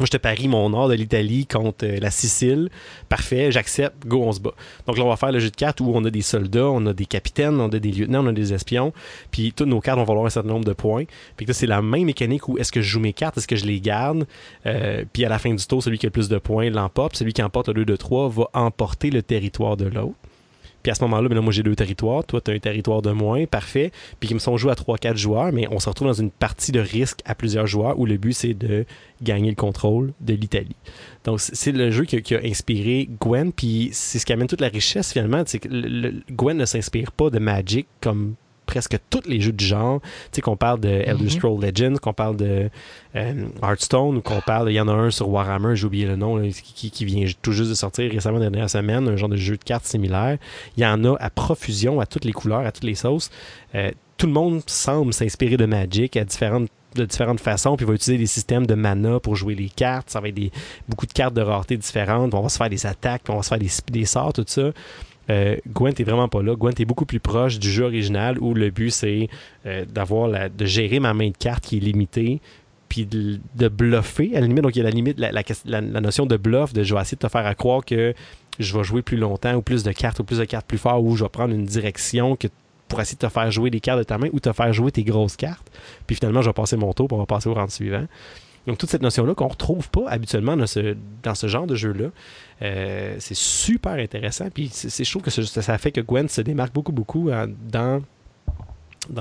moi 0.00 0.06
je 0.06 0.10
te 0.10 0.16
parie 0.16 0.48
mon 0.48 0.70
nord 0.70 0.88
de 0.88 0.94
l'Italie 0.94 1.46
contre 1.46 1.84
euh, 1.84 2.00
la 2.00 2.10
Sicile. 2.10 2.70
Parfait, 3.10 3.52
j'accepte, 3.52 4.06
go 4.06 4.22
on 4.22 4.32
se 4.32 4.40
bat. 4.40 4.54
Donc 4.86 4.96
là 4.96 5.04
on 5.04 5.08
va 5.08 5.16
faire 5.16 5.30
le 5.30 5.38
jeu 5.38 5.50
de 5.50 5.56
cartes 5.56 5.80
où 5.80 5.92
on 5.94 6.02
a 6.06 6.10
des 6.10 6.22
soldats, 6.22 6.68
on 6.70 6.86
a 6.86 6.94
des 6.94 7.04
capitaines, 7.04 7.60
on 7.60 7.68
a 7.68 7.78
des 7.78 7.92
lieutenants, 7.92 8.24
on 8.24 8.28
a 8.28 8.32
des 8.32 8.54
espions, 8.54 8.94
puis 9.30 9.52
toutes 9.52 9.68
nos 9.68 9.80
cartes 9.80 9.98
vont 9.98 10.04
valoir 10.04 10.24
un 10.24 10.30
certain 10.30 10.48
nombre 10.48 10.64
de 10.64 10.72
points. 10.72 11.04
Puis 11.36 11.44
là 11.44 11.52
c'est 11.52 11.66
la 11.66 11.82
même 11.82 12.04
mécanique 12.04 12.48
où 12.48 12.56
est-ce 12.56 12.72
que 12.72 12.80
je 12.80 12.88
joue 12.88 13.00
mes 13.00 13.12
cartes, 13.12 13.36
est-ce 13.36 13.46
que 13.46 13.56
je 13.56 13.66
les 13.66 13.80
garde 13.80 14.26
Euh, 14.66 15.04
puis 15.12 15.24
à 15.26 15.28
la 15.28 15.38
fin 15.38 15.52
du 15.54 15.66
tour, 15.66 15.82
celui 15.82 15.98
qui 15.98 16.06
a 16.06 16.08
le 16.08 16.12
plus 16.12 16.30
de 16.30 16.38
points 16.38 16.70
l'emporte, 16.70 17.16
celui 17.16 17.34
qui 17.34 17.42
emporte 17.42 17.68
le 17.68 17.84
2 17.84 17.84
de 17.84 17.96
3 17.96 18.30
va 18.30 18.48
emporter 18.54 19.10
le 19.10 19.22
territoire 19.22 19.76
de 19.76 19.84
l'autre. 19.84 20.14
Puis 20.82 20.90
à 20.90 20.94
ce 20.94 21.02
moment-là, 21.04 21.28
ben 21.28 21.34
là, 21.34 21.40
moi 21.40 21.52
j'ai 21.52 21.62
deux 21.62 21.74
territoires, 21.74 22.24
toi 22.24 22.40
tu 22.40 22.50
as 22.50 22.54
un 22.54 22.58
territoire 22.58 23.02
de 23.02 23.10
moins, 23.10 23.46
parfait. 23.46 23.92
Puis 24.18 24.30
ils 24.30 24.34
me 24.34 24.38
sont 24.38 24.56
joués 24.56 24.72
à 24.72 24.74
3-4 24.74 25.16
joueurs, 25.16 25.52
mais 25.52 25.66
on 25.70 25.78
se 25.78 25.88
retrouve 25.88 26.08
dans 26.08 26.14
une 26.14 26.30
partie 26.30 26.72
de 26.72 26.80
risque 26.80 27.20
à 27.24 27.34
plusieurs 27.34 27.66
joueurs 27.66 27.98
où 27.98 28.06
le 28.06 28.16
but 28.16 28.32
c'est 28.32 28.54
de 28.54 28.84
gagner 29.22 29.50
le 29.50 29.56
contrôle 29.56 30.12
de 30.20 30.34
l'Italie. 30.34 30.76
Donc 31.24 31.40
c'est 31.40 31.72
le 31.72 31.90
jeu 31.90 32.04
qui 32.04 32.34
a, 32.34 32.40
inspiré 32.44 33.08
Gwen, 33.20 33.52
puis 33.52 33.90
c'est 33.92 34.18
ce 34.18 34.26
qui 34.26 34.32
amène 34.32 34.48
toute 34.48 34.60
la 34.60 34.68
richesse 34.68 35.12
finalement. 35.12 35.42
C'est 35.46 35.58
que 35.58 35.68
Gwen 36.32 36.56
ne 36.56 36.64
s'inspire 36.64 37.12
pas 37.12 37.30
de 37.30 37.38
Magic 37.38 37.86
comme 38.00 38.34
presque 38.70 38.96
tous 39.10 39.26
les 39.26 39.40
jeux 39.40 39.52
du 39.52 39.64
genre. 39.64 40.00
Tu 40.00 40.08
sais, 40.36 40.40
qu'on 40.42 40.56
parle 40.56 40.78
de 40.78 40.88
Elder 40.88 41.24
Mhm. 41.24 41.30
Scrolls 41.30 41.60
Legends, 41.60 41.96
qu'on 42.00 42.12
parle 42.12 42.36
de 42.36 42.70
euh, 43.16 43.44
Hearthstone, 43.62 44.18
ou 44.18 44.20
qu'on 44.20 44.40
parle, 44.40 44.70
il 44.70 44.74
y 44.74 44.80
en 44.80 44.86
a 44.86 44.92
un 44.92 45.10
sur 45.10 45.28
Warhammer, 45.28 45.74
j'ai 45.74 45.86
oublié 45.86 46.06
le 46.06 46.14
nom, 46.14 46.36
là, 46.36 46.48
qui, 46.48 46.90
qui 46.92 47.04
vient 47.04 47.26
tout 47.42 47.50
juste 47.50 47.68
de 47.70 47.74
sortir 47.74 48.08
récemment 48.12 48.38
la 48.38 48.48
dernière 48.48 48.70
semaine, 48.70 49.08
un 49.08 49.16
genre 49.16 49.28
de 49.28 49.36
jeu 49.36 49.56
de 49.56 49.64
cartes 49.64 49.84
similaire. 49.86 50.38
Il 50.76 50.82
y 50.84 50.86
en 50.86 51.04
a 51.04 51.16
à 51.18 51.30
profusion, 51.30 52.00
à 52.00 52.06
toutes 52.06 52.24
les 52.24 52.32
couleurs, 52.32 52.60
à 52.64 52.70
toutes 52.70 52.84
les 52.84 52.94
sauces. 52.94 53.30
Euh, 53.74 53.90
tout 54.16 54.26
le 54.26 54.32
monde 54.32 54.62
semble 54.66 55.12
s'inspirer 55.12 55.56
de 55.56 55.66
Magic 55.66 56.16
à 56.16 56.24
différentes 56.24 56.68
de 56.96 57.04
différentes 57.04 57.38
façons, 57.38 57.76
puis 57.76 57.86
va 57.86 57.94
utiliser 57.94 58.18
des 58.18 58.26
systèmes 58.26 58.66
de 58.66 58.74
mana 58.74 59.20
pour 59.20 59.36
jouer 59.36 59.54
les 59.54 59.68
cartes. 59.68 60.10
Ça 60.10 60.20
va 60.20 60.26
être 60.28 60.34
des, 60.34 60.50
beaucoup 60.88 61.06
de 61.06 61.12
cartes 61.12 61.34
de 61.34 61.40
rareté 61.40 61.76
différentes. 61.76 62.34
On 62.34 62.40
va 62.42 62.48
se 62.48 62.56
faire 62.58 62.68
des 62.68 62.84
attaques, 62.84 63.22
puis 63.22 63.32
on 63.32 63.36
va 63.36 63.44
se 63.44 63.48
faire 63.48 63.58
des, 63.58 63.70
des 63.92 64.04
sorts, 64.04 64.32
tout 64.32 64.44
ça. 64.46 64.70
Euh, 65.30 65.56
Gwent 65.68 65.94
est 65.98 66.04
vraiment 66.04 66.28
pas 66.28 66.42
là. 66.42 66.54
Gwent 66.56 66.74
est 66.78 66.84
beaucoup 66.84 67.06
plus 67.06 67.20
proche 67.20 67.58
du 67.58 67.70
jeu 67.70 67.84
original 67.84 68.38
où 68.40 68.52
le 68.52 68.70
but 68.70 68.90
c'est 68.90 69.28
euh, 69.66 69.84
d'avoir 69.84 70.50
de 70.50 70.64
gérer 70.64 71.00
ma 71.00 71.14
main 71.14 71.28
de 71.28 71.36
carte 71.36 71.64
qui 71.64 71.76
est 71.76 71.80
limitée, 71.80 72.40
puis 72.88 73.06
de, 73.06 73.68
bluffer 73.68 74.32
à 74.34 74.40
la 74.40 74.46
limite. 74.46 74.62
Donc 74.62 74.76
il 74.76 74.80
y 74.80 74.82
a 74.82 74.84
la 74.84 74.90
limite, 74.90 75.18
la, 75.18 75.80
notion 75.80 76.26
de 76.26 76.36
bluff, 76.36 76.72
de 76.72 76.82
je 76.82 76.94
vais 76.94 77.00
essayer 77.00 77.16
de 77.16 77.26
te 77.26 77.28
faire 77.28 77.46
à 77.46 77.54
croire 77.54 77.84
que 77.84 78.14
je 78.58 78.76
vais 78.76 78.84
jouer 78.84 79.02
plus 79.02 79.16
longtemps 79.16 79.54
ou 79.54 79.62
plus 79.62 79.84
de 79.84 79.92
cartes 79.92 80.20
ou 80.20 80.24
plus 80.24 80.38
de 80.38 80.44
cartes 80.44 80.66
plus 80.66 80.78
fort 80.78 81.02
ou 81.02 81.16
je 81.16 81.24
vais 81.24 81.30
prendre 81.30 81.54
une 81.54 81.64
direction 81.64 82.36
que 82.36 82.48
pour 82.88 83.00
essayer 83.00 83.16
de 83.16 83.26
te 83.26 83.32
faire 83.32 83.50
jouer 83.52 83.70
les 83.70 83.78
cartes 83.78 84.00
de 84.00 84.04
ta 84.04 84.18
main 84.18 84.28
ou 84.32 84.40
te 84.40 84.52
faire 84.52 84.72
jouer 84.72 84.90
tes 84.90 85.04
grosses 85.04 85.36
cartes. 85.36 85.70
Puis 86.08 86.16
finalement, 86.16 86.42
je 86.42 86.48
vais 86.48 86.52
passer 86.52 86.76
mon 86.76 86.92
tour, 86.92 87.06
va 87.16 87.24
passer 87.24 87.48
au 87.48 87.54
round 87.54 87.70
suivant. 87.70 88.06
Donc 88.66 88.78
toute 88.78 88.90
cette 88.90 89.02
notion-là 89.02 89.34
qu'on 89.34 89.48
retrouve 89.48 89.88
pas 89.90 90.08
habituellement 90.08 90.56
dans 90.56 90.66
ce, 90.66 91.46
genre 91.46 91.66
de 91.66 91.74
jeu-là, 91.74 92.10
euh, 92.62 93.16
c'est 93.18 93.34
super 93.36 93.92
intéressant. 93.92 94.48
Puis 94.52 94.68
c'est, 94.72 95.02
je 95.02 95.10
trouve 95.10 95.22
que 95.22 95.30
ce- 95.30 95.42
ça 95.42 95.78
fait 95.78 95.92
que 95.92 96.00
Gwen 96.00 96.28
se 96.28 96.40
démarque 96.42 96.72
beaucoup, 96.74 96.92
beaucoup 96.92 97.30
euh, 97.30 97.46
dans 97.70 98.02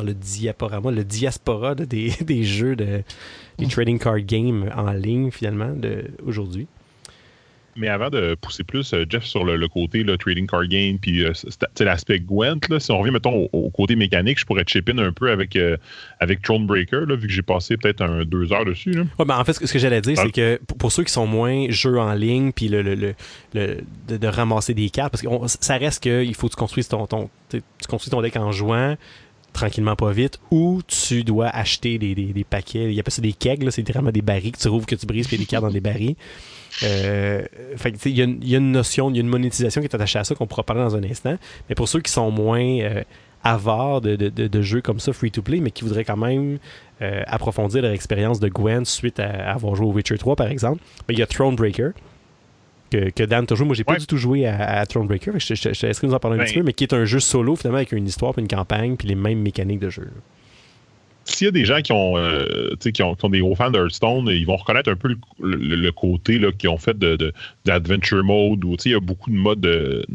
le 0.04 0.14
diaporama, 0.14 0.92
le 0.92 1.04
diaspora 1.06 1.74
des, 1.76 2.12
jeux 2.44 2.76
de 2.76 3.02
des 3.58 3.68
trading 3.68 3.98
card 4.00 4.20
games 4.20 4.72
en 4.76 4.92
ligne 4.92 5.32
finalement 5.32 5.74
aujourd'hui. 6.26 6.68
Mais 7.76 7.88
avant 7.88 8.10
de 8.10 8.36
pousser 8.36 8.64
plus, 8.64 8.94
euh, 8.94 9.06
Jeff, 9.10 9.24
sur 9.24 9.44
le, 9.44 9.68
côté 9.68 10.04
le 10.04 10.18
trading 10.18 10.48
card 10.48 10.68
game, 10.68 10.98
puis 11.00 11.24
euh, 11.24 11.34
l'aspect 11.80 12.20
Gwent, 12.20 12.60
là, 12.70 12.80
si 12.80 12.92
on 12.92 13.00
revient, 13.00 13.12
mettons, 13.12 13.48
au, 13.54 13.70
côté 13.70 13.96
mécanique, 13.96 14.40
je 14.40 14.46
pourrais 14.46 14.64
chip 14.66 14.90
in 14.90 14.98
un 14.98 15.12
peu 15.12 15.32
avec, 15.32 15.56
euh, 15.56 15.78
avec 16.20 16.42
Thronebreaker, 16.42 17.06
là, 17.06 17.16
vu 17.16 17.28
que 17.28 17.34
j'ai 17.34 17.42
passé 17.42 17.78
peut-être 17.78 18.02
un, 18.02 18.26
deux 18.26 18.52
heures 18.52 18.66
dessus. 18.66 18.92
Là. 18.92 19.04
Ouais, 19.18 19.26
ben, 19.26 19.38
en 19.38 19.44
fait, 19.44 19.54
ce 19.54 19.72
que 19.72 19.80
j'allais 19.80 20.02
dire, 20.02 20.18
c'est 20.18 20.32
que 20.32 20.60
pour, 20.78 20.92
ceux 20.92 21.04
qui 21.04 21.14
sont 21.14 21.28
moins 21.28 21.70
jeux 21.70 22.00
en 22.00 22.14
ligne, 22.14 22.52
puis 22.52 22.68
le, 22.68 22.82
le, 22.82 23.16
de, 23.54 24.28
ramasser 24.28 24.74
des 24.74 24.90
cartes, 24.90 25.12
parce 25.12 25.22
que 25.22 25.64
ça 25.64 25.78
reste 25.78 26.04
qu'il 26.04 26.36
faut 26.36 26.48
que 26.48 26.54
tu 26.54 26.60
construises 26.60 26.88
ton, 26.88 27.08
ton, 27.08 27.30
tu 27.50 27.62
construis 27.88 28.12
ton 28.12 28.22
deck 28.22 28.36
en 28.38 28.52
jouant 28.52 28.96
tranquillement 29.54 29.96
pas 29.96 30.12
vite, 30.12 30.40
ou 30.52 30.82
tu 30.86 31.24
dois 31.24 31.48
acheter 31.48 31.98
des, 31.98 32.14
des, 32.16 32.44
paquets, 32.44 32.86
il 32.86 32.94
y 32.94 33.00
a 33.00 33.04
pas 33.04 33.12
ça 33.12 33.22
des 33.22 33.34
kegs, 33.34 33.68
c'est 33.72 33.90
vraiment 33.90 34.12
des 34.12 34.22
barils 34.22 34.52
que 34.52 34.60
tu 34.60 34.68
rouvres, 34.68 34.86
que 34.86 34.96
tu 34.96 35.06
brises, 35.06 35.28
puis 35.28 35.38
des 35.38 35.46
cartes 35.46 35.64
dans 35.64 35.72
des 35.72 35.82
barils. 35.82 36.16
Euh, 36.84 37.44
il 38.06 38.18
y, 38.18 38.22
a 38.56 38.58
une 38.58 38.72
notion, 38.72 39.10
il 39.10 39.16
y 39.16 39.20
a 39.20 39.22
une 39.22 39.28
monétisation 39.28 39.82
qui 39.82 39.88
est 39.88 39.96
attachée 39.96 40.20
à 40.20 40.24
ça 40.24 40.36
qu'on 40.36 40.48
pourra 40.48 40.64
parler 40.64 40.82
dans 40.82 40.96
un 40.96 41.04
instant. 41.04 41.38
Mais 41.68 41.76
pour 41.76 41.88
ceux 41.88 42.02
qui 42.02 42.12
sont 42.12 42.32
moins 42.32 42.62
euh, 42.62 43.04
avares 43.44 44.02
de, 44.02 44.16
de, 44.16 44.62
jeux 44.62 44.82
comme 44.82 45.00
ça, 45.00 45.14
free-to-play, 45.14 45.60
mais 45.60 45.72
qui 45.72 45.84
voudraient 45.84 46.06
quand 46.06 46.18
même 46.18 46.60
euh, 47.02 47.24
approfondir 47.28 47.82
leur 47.82 47.92
expérience 47.92 48.40
de 48.40 48.50
Gwen 48.50 48.86
suite 48.86 49.20
à, 49.20 49.52
avoir 49.52 49.76
joué 49.76 49.88
au 49.88 49.92
Witcher 49.92 50.18
3, 50.18 50.36
par 50.36 50.48
exemple, 50.48 50.82
ben, 51.08 51.14
il 51.14 51.20
y 51.20 51.24
a 51.24 51.28
Thronebreaker. 51.28 51.92
Que, 52.92 53.12
que 53.12 53.22
Dan 53.22 53.46
t'a 53.46 53.54
joué. 53.54 53.68
Moi, 53.68 53.76
j'ai 53.76 53.84
pas 53.84 53.98
du 53.98 54.08
tout 54.08 54.18
joué 54.18 54.48
à, 54.48 54.84
Thronebreaker. 54.88 55.40
Je, 55.40 55.54
je, 55.54 55.74
je, 55.74 55.94
je 55.94 56.06
nous 56.06 56.14
en 56.16 56.20
parler 56.20 56.38
un 56.38 56.40
ben, 56.40 56.46
petit 56.46 56.56
peu, 56.56 56.64
mais 56.64 56.74
qui 56.74 56.84
est 56.84 56.94
un 56.94 57.06
jeu 57.06 57.20
solo, 57.20 57.56
finalement, 57.56 57.78
avec 57.78 57.92
une 57.92 58.08
histoire, 58.08 58.34
puis 58.34 58.42
une 58.42 58.48
campagne, 58.48 58.96
puis 58.96 59.08
les 59.08 59.14
mêmes 59.14 59.42
mécaniques 59.42 59.80
de 59.80 59.92
jeu 59.92 60.08
s'il 61.26 61.46
y 61.46 61.48
a 61.48 61.52
des 61.52 61.66
gens 61.66 61.82
qui 61.82 61.92
ont, 61.92 62.18
euh, 62.18 62.76
qui 62.80 63.04
ont, 63.04 63.16
des 63.30 63.40
gros 63.40 63.56
fans 63.56 63.70
d'Hearthstone, 63.70 64.28
ils 64.28 64.46
vont 64.46 64.56
reconnaître 64.56 64.90
un 64.90 64.96
peu 64.96 65.16
le, 65.40 65.92
côté 65.92 66.40
qu'ils 66.58 66.70
ont 66.70 66.78
fait 66.78 66.98
de, 66.98 67.34
d'adventure 67.66 68.24
mode 68.24 68.64
où 68.64 68.76
il 68.84 68.92
y 68.92 68.96
a 68.96 69.00
beaucoup 69.00 69.30
de 69.30 69.36
modes 69.36 69.62
de, 69.62 70.06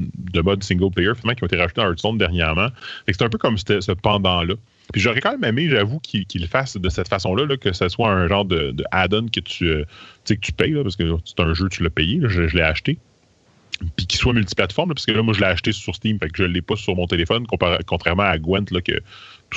mode 0.41 0.63
single 0.63 0.91
player 0.91 1.13
finalement, 1.15 1.35
qui 1.35 1.45
ont 1.45 1.47
été 1.47 1.57
rajoutés 1.57 1.81
dans 1.81 1.89
Hearthstone 1.89 2.19
dernièrement. 2.19 2.69
C'est 3.07 3.23
un 3.23 3.29
peu 3.29 3.39
comme 3.39 3.59
ce 3.59 3.93
pendant-là. 3.93 4.55
Puis 4.93 5.01
j'aurais 5.01 5.21
quand 5.21 5.33
même 5.33 5.45
aimé, 5.45 5.69
j'avoue, 5.71 5.99
qu'ils 6.01 6.27
le 6.35 6.47
fassent 6.47 6.77
de 6.77 6.89
cette 6.89 7.09
façon-là, 7.09 7.57
que 7.57 7.73
ce 7.73 7.89
soit 7.89 8.11
un 8.11 8.29
genre 8.29 8.45
de, 8.45 8.75
add-on 8.91 9.29
que 9.29 9.41
tu, 9.41 9.69
euh, 9.69 9.85
que 10.27 10.35
tu 10.35 10.53
payes, 10.53 10.75
parce 10.75 10.97
que 10.97 11.17
c'est 11.25 11.41
un 11.41 11.55
jeu, 11.55 11.69
tu 11.71 11.83
l'as 11.83 11.91
payé, 11.91 12.21
je, 12.23 12.43
l'ai 12.43 12.63
acheté 12.63 12.99
puis 13.97 14.07
qu'il 14.07 14.21
soit 14.21 14.33
multiplateforme, 14.33 14.91
parce 14.95 15.05
que 15.05 15.11
là, 15.11 15.21
moi, 15.23 15.35
je 15.35 15.41
l'ai 15.41 15.47
acheté 15.47 15.73
sur 15.73 15.97
Steam, 15.97 16.21
que 16.21 16.29
je 16.33 16.45
ne 16.45 16.49
l'ai 16.49 16.63
pas 16.63 16.77
sur 16.77 16.95
mon 16.95 17.09
téléphone, 17.09 17.45
contrairement 17.87 18.23
à 18.23 18.39
Gwent, 18.39 18.71
là, 18.71 18.81
que 18.81 18.93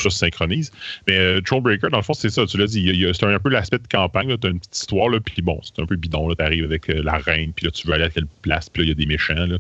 tout 0.02 0.10
se 0.10 0.18
synchronise. 0.18 0.72
Mais 1.08 1.18
euh, 1.18 1.42
dans 1.42 1.98
le 1.98 2.04
fond, 2.04 2.14
c'est 2.14 2.30
ça, 2.30 2.46
tu 2.46 2.58
l'as 2.58 2.68
dit, 2.68 3.06
c'est 3.14 3.26
un, 3.26 3.40
peu 3.40 3.50
l'aspect 3.50 3.80
de 3.80 3.88
campagne, 3.88 4.36
tu 4.38 4.48
as 4.48 4.50
une 4.50 4.60
petite 4.60 4.76
histoire, 4.76 5.10
là, 5.10 5.20
puis 5.20 5.42
bon, 5.42 5.60
c'est 5.64 5.82
un 5.82 5.86
peu 5.86 5.96
bidon, 5.96 6.34
tu 6.34 6.44
arrives 6.44 6.66
avec 6.66 6.90
euh, 6.90 7.02
la 7.04 7.18
reine, 7.18 7.54
puis 7.54 7.66
là, 7.66 7.72
tu 7.72 7.88
veux 7.88 7.94
aller 7.94 8.06
à 8.06 8.10
quelle 8.10 8.28
place, 8.42 8.70
puis 8.70 8.82
là, 8.82 8.86
il 8.86 8.90
y 8.90 8.92
a 8.92 8.96
des 8.96 9.06
méchants, 9.06 9.34
là. 9.34 9.58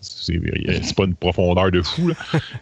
C'est 0.00 0.96
pas 0.96 1.04
une 1.04 1.14
profondeur 1.14 1.70
de 1.70 1.82
fou. 1.82 2.12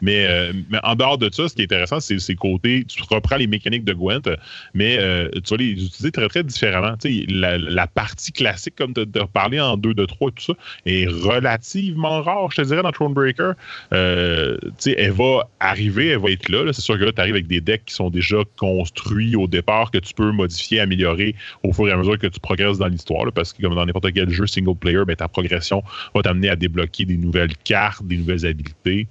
Mais, 0.03 0.27
euh, 0.27 0.53
mais, 0.71 0.79
en 0.83 0.95
dehors 0.95 1.19
de 1.19 1.33
ça, 1.33 1.49
ce 1.49 1.55
qui 1.55 1.63
est 1.63 1.65
intéressant, 1.65 2.01
c'est 2.01 2.19
ces 2.19 2.35
côtés. 2.35 2.85
Tu 2.87 3.03
reprends 3.11 3.37
les 3.37 3.47
mécaniques 3.47 3.85
de 3.85 3.93
Gwent, 3.93 4.37
mais 4.75 4.97
euh, 4.99 5.29
tu 5.45 5.51
vas 5.51 5.57
les 5.57 5.73
utiliser 5.73 6.11
très, 6.11 6.29
très 6.29 6.45
différemment. 6.45 6.95
La, 7.29 7.59
la, 7.59 7.87
partie 7.87 8.33
classique, 8.33 8.75
comme 8.77 8.95
tu 8.95 9.03
as 9.19 9.27
parlé 9.27 9.61
en 9.61 9.77
2, 9.77 9.95
2, 9.95 10.07
3 10.07 10.29
et 10.29 10.33
tout 10.33 10.45
ça, 10.45 10.53
est 10.87 11.07
relativement 11.07 12.23
rare, 12.23 12.51
je 12.51 12.63
te 12.63 12.67
dirais, 12.67 12.83
dans 12.83 12.93
Thronebreaker. 12.93 13.55
Euh, 13.93 14.57
elle 14.85 15.13
va 15.13 15.49
arriver, 15.61 16.09
elle 16.09 16.19
va 16.19 16.31
être 16.31 16.49
là. 16.49 16.73
C'est 16.73 16.83
sûr 16.83 16.99
que 16.99 17.05
là, 17.05 17.13
tu 17.13 17.21
arrives 17.21 17.35
avec 17.35 17.47
des 17.47 17.61
decks 17.61 17.85
qui 17.87 17.95
sont 17.95 18.11
déjà 18.11 18.39
construits 18.57 19.37
au 19.37 19.47
départ, 19.47 19.91
que 19.91 19.99
tu 19.99 20.15
peux 20.15 20.31
modifier, 20.31 20.81
améliorer 20.81 21.35
au 21.63 21.73
fur 21.73 21.89
et 21.89 21.93
à 21.93 21.97
mesure 21.97 22.19
que 22.19 22.27
tu 22.27 22.41
progresses 22.41 22.79
dans 22.79 22.89
l'histoire. 22.89 23.31
Parce 23.33 23.53
que, 23.53 23.63
comme 23.63 23.75
dans 23.75 23.87
n'importe 23.87 24.13
quel 24.13 24.31
jeu 24.31 24.47
single 24.47 24.77
player, 24.77 25.05
ben, 25.07 25.17
ta 25.17 25.29
progression 25.29 25.83
va 26.15 26.23
t'amener 26.23 26.49
à 26.49 26.57
débloquer 26.57 27.05
des 27.05 27.17
nouvelles 27.27 27.57
cartes, 27.59 28.07
des 28.07 28.17
nouvelles 28.17 28.47
habiletés. 28.47 29.07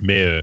Mais 0.00 0.22
euh, 0.22 0.40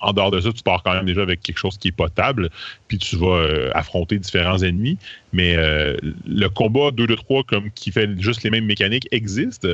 en 0.00 0.12
dehors 0.12 0.30
de 0.30 0.40
ça, 0.40 0.52
tu 0.52 0.62
pars 0.62 0.82
quand 0.82 0.92
même 0.92 1.06
déjà 1.06 1.22
avec 1.22 1.42
quelque 1.42 1.58
chose 1.58 1.78
qui 1.78 1.88
est 1.88 1.92
potable, 1.92 2.50
puis 2.88 2.98
tu 2.98 3.16
vas 3.16 3.38
euh, 3.38 3.70
affronter 3.74 4.18
différents 4.18 4.62
ennemis. 4.62 4.98
Mais 5.32 5.56
euh, 5.56 5.96
le 6.26 6.48
combat 6.48 6.90
2 6.90 7.06
de 7.06 7.14
3 7.14 7.44
comme 7.44 7.70
qui 7.72 7.90
fait 7.90 8.08
juste 8.20 8.42
les 8.42 8.50
mêmes 8.50 8.66
mécaniques 8.66 9.08
existe, 9.10 9.66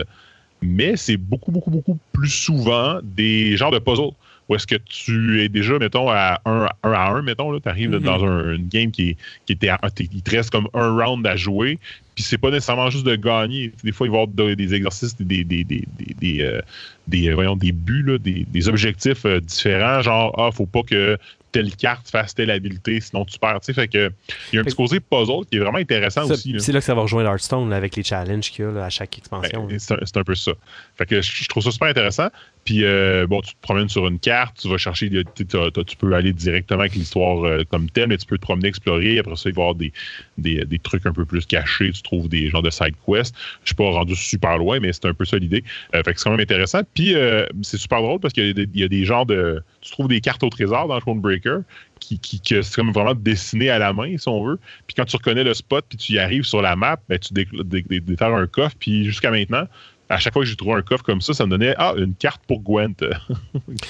mais 0.62 0.96
c'est 0.96 1.16
beaucoup, 1.16 1.50
beaucoup, 1.50 1.70
beaucoup 1.70 1.98
plus 2.12 2.30
souvent 2.30 3.00
des 3.02 3.56
genres 3.56 3.72
de 3.72 3.78
puzzles. 3.78 4.14
Où 4.48 4.54
est-ce 4.54 4.66
que 4.66 4.76
tu 4.76 5.42
es 5.42 5.48
déjà, 5.48 5.78
mettons, 5.78 6.10
à 6.10 6.40
1 6.44 6.68
à 6.82 7.10
1, 7.10 7.22
mettons, 7.22 7.58
tu 7.58 7.68
arrives 7.68 7.90
mm-hmm. 7.90 8.02
dans 8.02 8.24
un, 8.24 8.54
une 8.54 8.68
game 8.68 8.90
qui, 8.90 9.16
qui 9.46 9.52
était 9.52 9.70
il 9.98 10.22
te 10.22 10.30
reste 10.30 10.50
comme 10.50 10.68
un 10.74 10.96
round 10.96 11.26
à 11.26 11.36
jouer, 11.36 11.78
puis 12.14 12.24
c'est 12.24 12.38
pas 12.38 12.50
nécessairement 12.50 12.90
juste 12.90 13.06
de 13.06 13.16
gagner. 13.16 13.72
Des 13.82 13.92
fois, 13.92 14.06
il 14.06 14.10
va 14.10 14.18
y 14.18 14.22
avoir 14.22 14.56
des 14.56 14.74
exercices, 14.74 15.16
des, 15.16 15.44
des, 15.44 15.64
des, 15.64 15.84
des, 16.20 16.40
euh, 16.40 17.34
voyons, 17.34 17.56
des 17.56 17.72
buts, 17.72 18.18
des, 18.18 18.68
objectifs 18.68 19.24
euh, 19.24 19.40
différents. 19.40 20.02
Genre, 20.02 20.34
ah, 20.38 20.50
faut 20.52 20.66
pas 20.66 20.82
que 20.82 21.16
telle 21.52 21.76
carte 21.76 22.10
fasse 22.10 22.34
telle 22.34 22.50
habileté, 22.50 23.00
sinon 23.00 23.24
tu 23.24 23.38
perds. 23.38 23.60
Fait 23.62 23.86
que, 23.86 24.10
il 24.52 24.56
y 24.56 24.58
a 24.58 24.62
un 24.62 24.64
petit 24.64 24.74
côté 24.74 25.00
puzzle 25.00 25.44
qui 25.48 25.56
est 25.56 25.60
vraiment 25.60 25.78
intéressant 25.78 26.28
aussi. 26.28 26.56
C'est 26.58 26.72
là 26.72 26.80
que 26.80 26.84
ça 26.84 26.94
va 26.94 27.02
rejoindre 27.02 27.28
Hearthstone 27.28 27.72
avec 27.72 27.94
les 27.94 28.02
challenges 28.02 28.50
qu'il 28.50 28.64
y 28.64 28.68
a 28.68 28.84
à 28.84 28.90
chaque 28.90 29.18
expansion. 29.18 29.66
Ben, 29.66 29.78
c'est 29.78 30.16
un, 30.16 30.24
peu 30.24 30.34
ça. 30.34 30.52
Fait 30.96 31.06
que 31.06 31.20
je, 31.20 31.48
trouve 31.48 31.62
ça 31.62 31.70
super 31.70 31.88
intéressant. 31.88 32.28
Puis, 32.64 32.84
euh, 32.84 33.26
bon, 33.26 33.40
tu 33.40 33.54
te 33.54 33.60
promènes 33.60 33.88
sur 33.88 34.06
une 34.06 34.20
carte, 34.20 34.58
tu 34.60 34.68
vas 34.68 34.78
chercher, 34.78 35.10
tu 35.34 35.96
peux 35.96 36.14
aller 36.14 36.32
directement 36.32 36.80
avec 36.80 36.94
l'histoire 36.94 37.44
euh, 37.44 37.64
comme 37.68 37.90
telle, 37.90 38.08
mais 38.08 38.16
tu 38.16 38.26
peux 38.26 38.38
te 38.38 38.42
promener, 38.42 38.68
explorer. 38.68 39.18
Après 39.18 39.34
ça, 39.34 39.48
il 39.48 39.54
va 39.54 39.62
y 39.62 39.64
avoir 39.64 39.74
des, 39.74 39.92
des, 40.38 40.78
trucs 40.78 41.04
un 41.06 41.12
peu 41.12 41.24
plus 41.24 41.44
cachés. 41.44 41.90
Tu 41.90 42.02
trouves 42.02 42.28
des 42.28 42.48
genres 42.48 42.62
de 42.62 42.70
side 42.70 42.94
quests. 43.04 43.34
Je 43.64 43.70
suis 43.70 43.74
pas 43.74 43.90
rendu 43.90 44.14
super 44.14 44.58
loin, 44.58 44.78
mais 44.78 44.92
c'est 44.92 45.06
un 45.06 45.14
peu 45.14 45.24
ça 45.24 45.38
l'idée. 45.38 45.64
Euh, 45.94 46.02
fait 46.04 46.14
que 46.14 46.20
c'est 46.20 46.24
quand 46.24 46.30
même 46.30 46.40
intéressant. 46.40 46.82
Puis, 46.94 47.14
c'est 47.62 47.78
super 47.78 48.00
drôle 48.00 48.20
parce 48.20 48.32
qu'il 48.32 48.68
y, 48.74 48.84
a 48.84 48.88
des 48.88 49.04
genres 49.04 49.26
de. 49.26 49.62
Tu 49.82 49.90
trouves 49.90 50.08
des 50.08 50.20
cartes 50.20 50.42
au 50.42 50.48
trésor 50.48 50.88
dans 50.88 50.98
Thronebreaker 51.00 51.60
qui, 52.00 52.18
qui, 52.18 52.40
qui 52.40 52.54
c'est 52.62 52.74
comme 52.74 52.92
vraiment 52.92 53.14
dessiné 53.14 53.68
à 53.70 53.78
la 53.78 53.92
main, 53.92 54.16
si 54.16 54.28
on 54.28 54.44
veut. 54.44 54.58
Puis 54.86 54.94
quand 54.94 55.04
tu 55.04 55.16
reconnais 55.16 55.44
le 55.44 55.54
spot, 55.54 55.84
puis 55.88 55.98
tu 55.98 56.12
y 56.14 56.18
arrives 56.18 56.44
sur 56.44 56.62
la 56.62 56.76
map, 56.76 56.98
ben, 57.08 57.18
tu 57.18 57.32
déterres 57.32 58.34
un 58.34 58.46
coffre. 58.46 58.76
Puis 58.78 59.04
jusqu'à 59.04 59.30
maintenant, 59.30 59.66
à 60.08 60.18
chaque 60.18 60.32
fois 60.32 60.42
que 60.42 60.48
j'ai 60.48 60.56
trouvé 60.56 60.74
un 60.74 60.82
coffre 60.82 61.04
comme 61.04 61.20
ça, 61.20 61.32
ça 61.32 61.46
me 61.46 61.50
donnait 61.50 61.74
ah, 61.78 61.94
une 61.96 62.14
carte 62.14 62.42
pour 62.46 62.60
Gwent. 62.60 62.96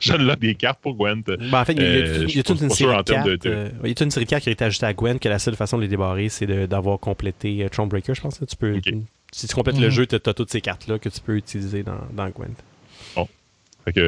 Je 0.00 0.16
donne 0.16 0.36
des 0.36 0.54
cartes 0.54 0.80
pour 0.80 0.94
Gwent. 0.94 1.24
Ben, 1.26 1.60
en 1.60 1.64
fait, 1.64 1.74
il 1.74 1.82
y 1.82 1.84
a, 1.84 1.88
euh, 1.88 2.42
toute 2.42 2.60
une 2.60 2.70
série 2.70 2.96
de 2.96 3.02
cartes. 3.02 3.46
Euh, 3.46 3.70
il 3.82 3.88
y 3.88 3.92
a 3.92 3.94
toute 3.94 4.06
une 4.06 4.10
série 4.10 4.24
de 4.24 4.30
cartes 4.30 4.44
qui 4.44 4.48
a 4.48 4.52
été 4.52 4.64
ajoutée 4.64 4.86
à 4.86 4.94
Gwent 4.94 5.18
que 5.18 5.28
la 5.28 5.38
seule 5.38 5.56
façon 5.56 5.76
de 5.76 5.82
les 5.82 5.88
débarrer, 5.88 6.28
c'est 6.28 6.46
d'avoir 6.66 6.98
complété 6.98 7.64
euh, 7.64 7.68
Thronebreaker, 7.68 8.14
je 8.14 8.22
pense. 8.22 8.40
Tu 8.48 8.56
peux, 8.56 8.80
si 9.32 9.46
tu 9.46 9.54
complètes 9.54 9.78
le 9.78 9.88
mm. 9.88 9.90
jeu, 9.90 10.06
tu 10.06 10.14
as, 10.14 10.34
toutes 10.34 10.50
ces 10.50 10.60
cartes-là 10.60 10.98
que 10.98 11.08
tu 11.08 11.20
peux 11.20 11.36
utiliser 11.36 11.82
dans, 11.82 11.98
dans 12.12 12.28
Gwent 12.28 12.56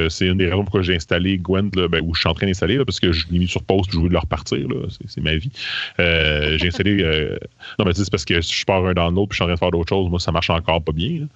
c'est 0.09 0.27
une 0.27 0.39
des 0.39 0.47
raisons 0.47 0.65
pourquoi 0.65 0.83
j'ai 0.83 0.95
installé 0.95 1.39
Gwent, 1.39 1.71
ben, 1.71 2.01
où 2.03 2.15
je 2.15 2.21
suis 2.21 2.29
en 2.29 2.35
train 2.35 2.47
d'installer, 2.47 2.85
parce 2.85 3.01
que 3.01 3.13
je 3.13 3.27
l'ai 3.31 3.39
mis 3.39 3.49
sur 3.49 3.63
pause 3.63 3.87
je 3.91 3.99
voulais 3.99 4.13
le 4.13 4.19
repartir. 4.19 4.67
C'est 5.07 5.21
ma 5.21 5.37
vie. 5.37 5.51
Euh, 5.99 6.59
j'ai 6.59 6.69
installé. 6.69 7.03
Euh, 7.03 7.39
non, 7.79 7.85
mais 7.85 7.93
c'est 7.95 8.11
parce 8.11 8.25
que 8.25 8.41
je 8.41 8.65
pars 8.65 8.85
un 8.87 8.95
dans 8.95 9.11
l'autre 9.11 9.31
puis 9.31 9.37
je 9.37 9.43
suis 9.43 9.45
en 9.45 9.47
train 9.47 9.55
de 9.55 9.59
faire 9.59 9.71
d'autres 9.71 9.89
choses. 9.89 10.11
Moi, 10.11 10.21
ça 10.21 10.33
marche 10.33 10.51
encore 10.51 10.83
pas 10.83 10.93
bien. 10.93 11.27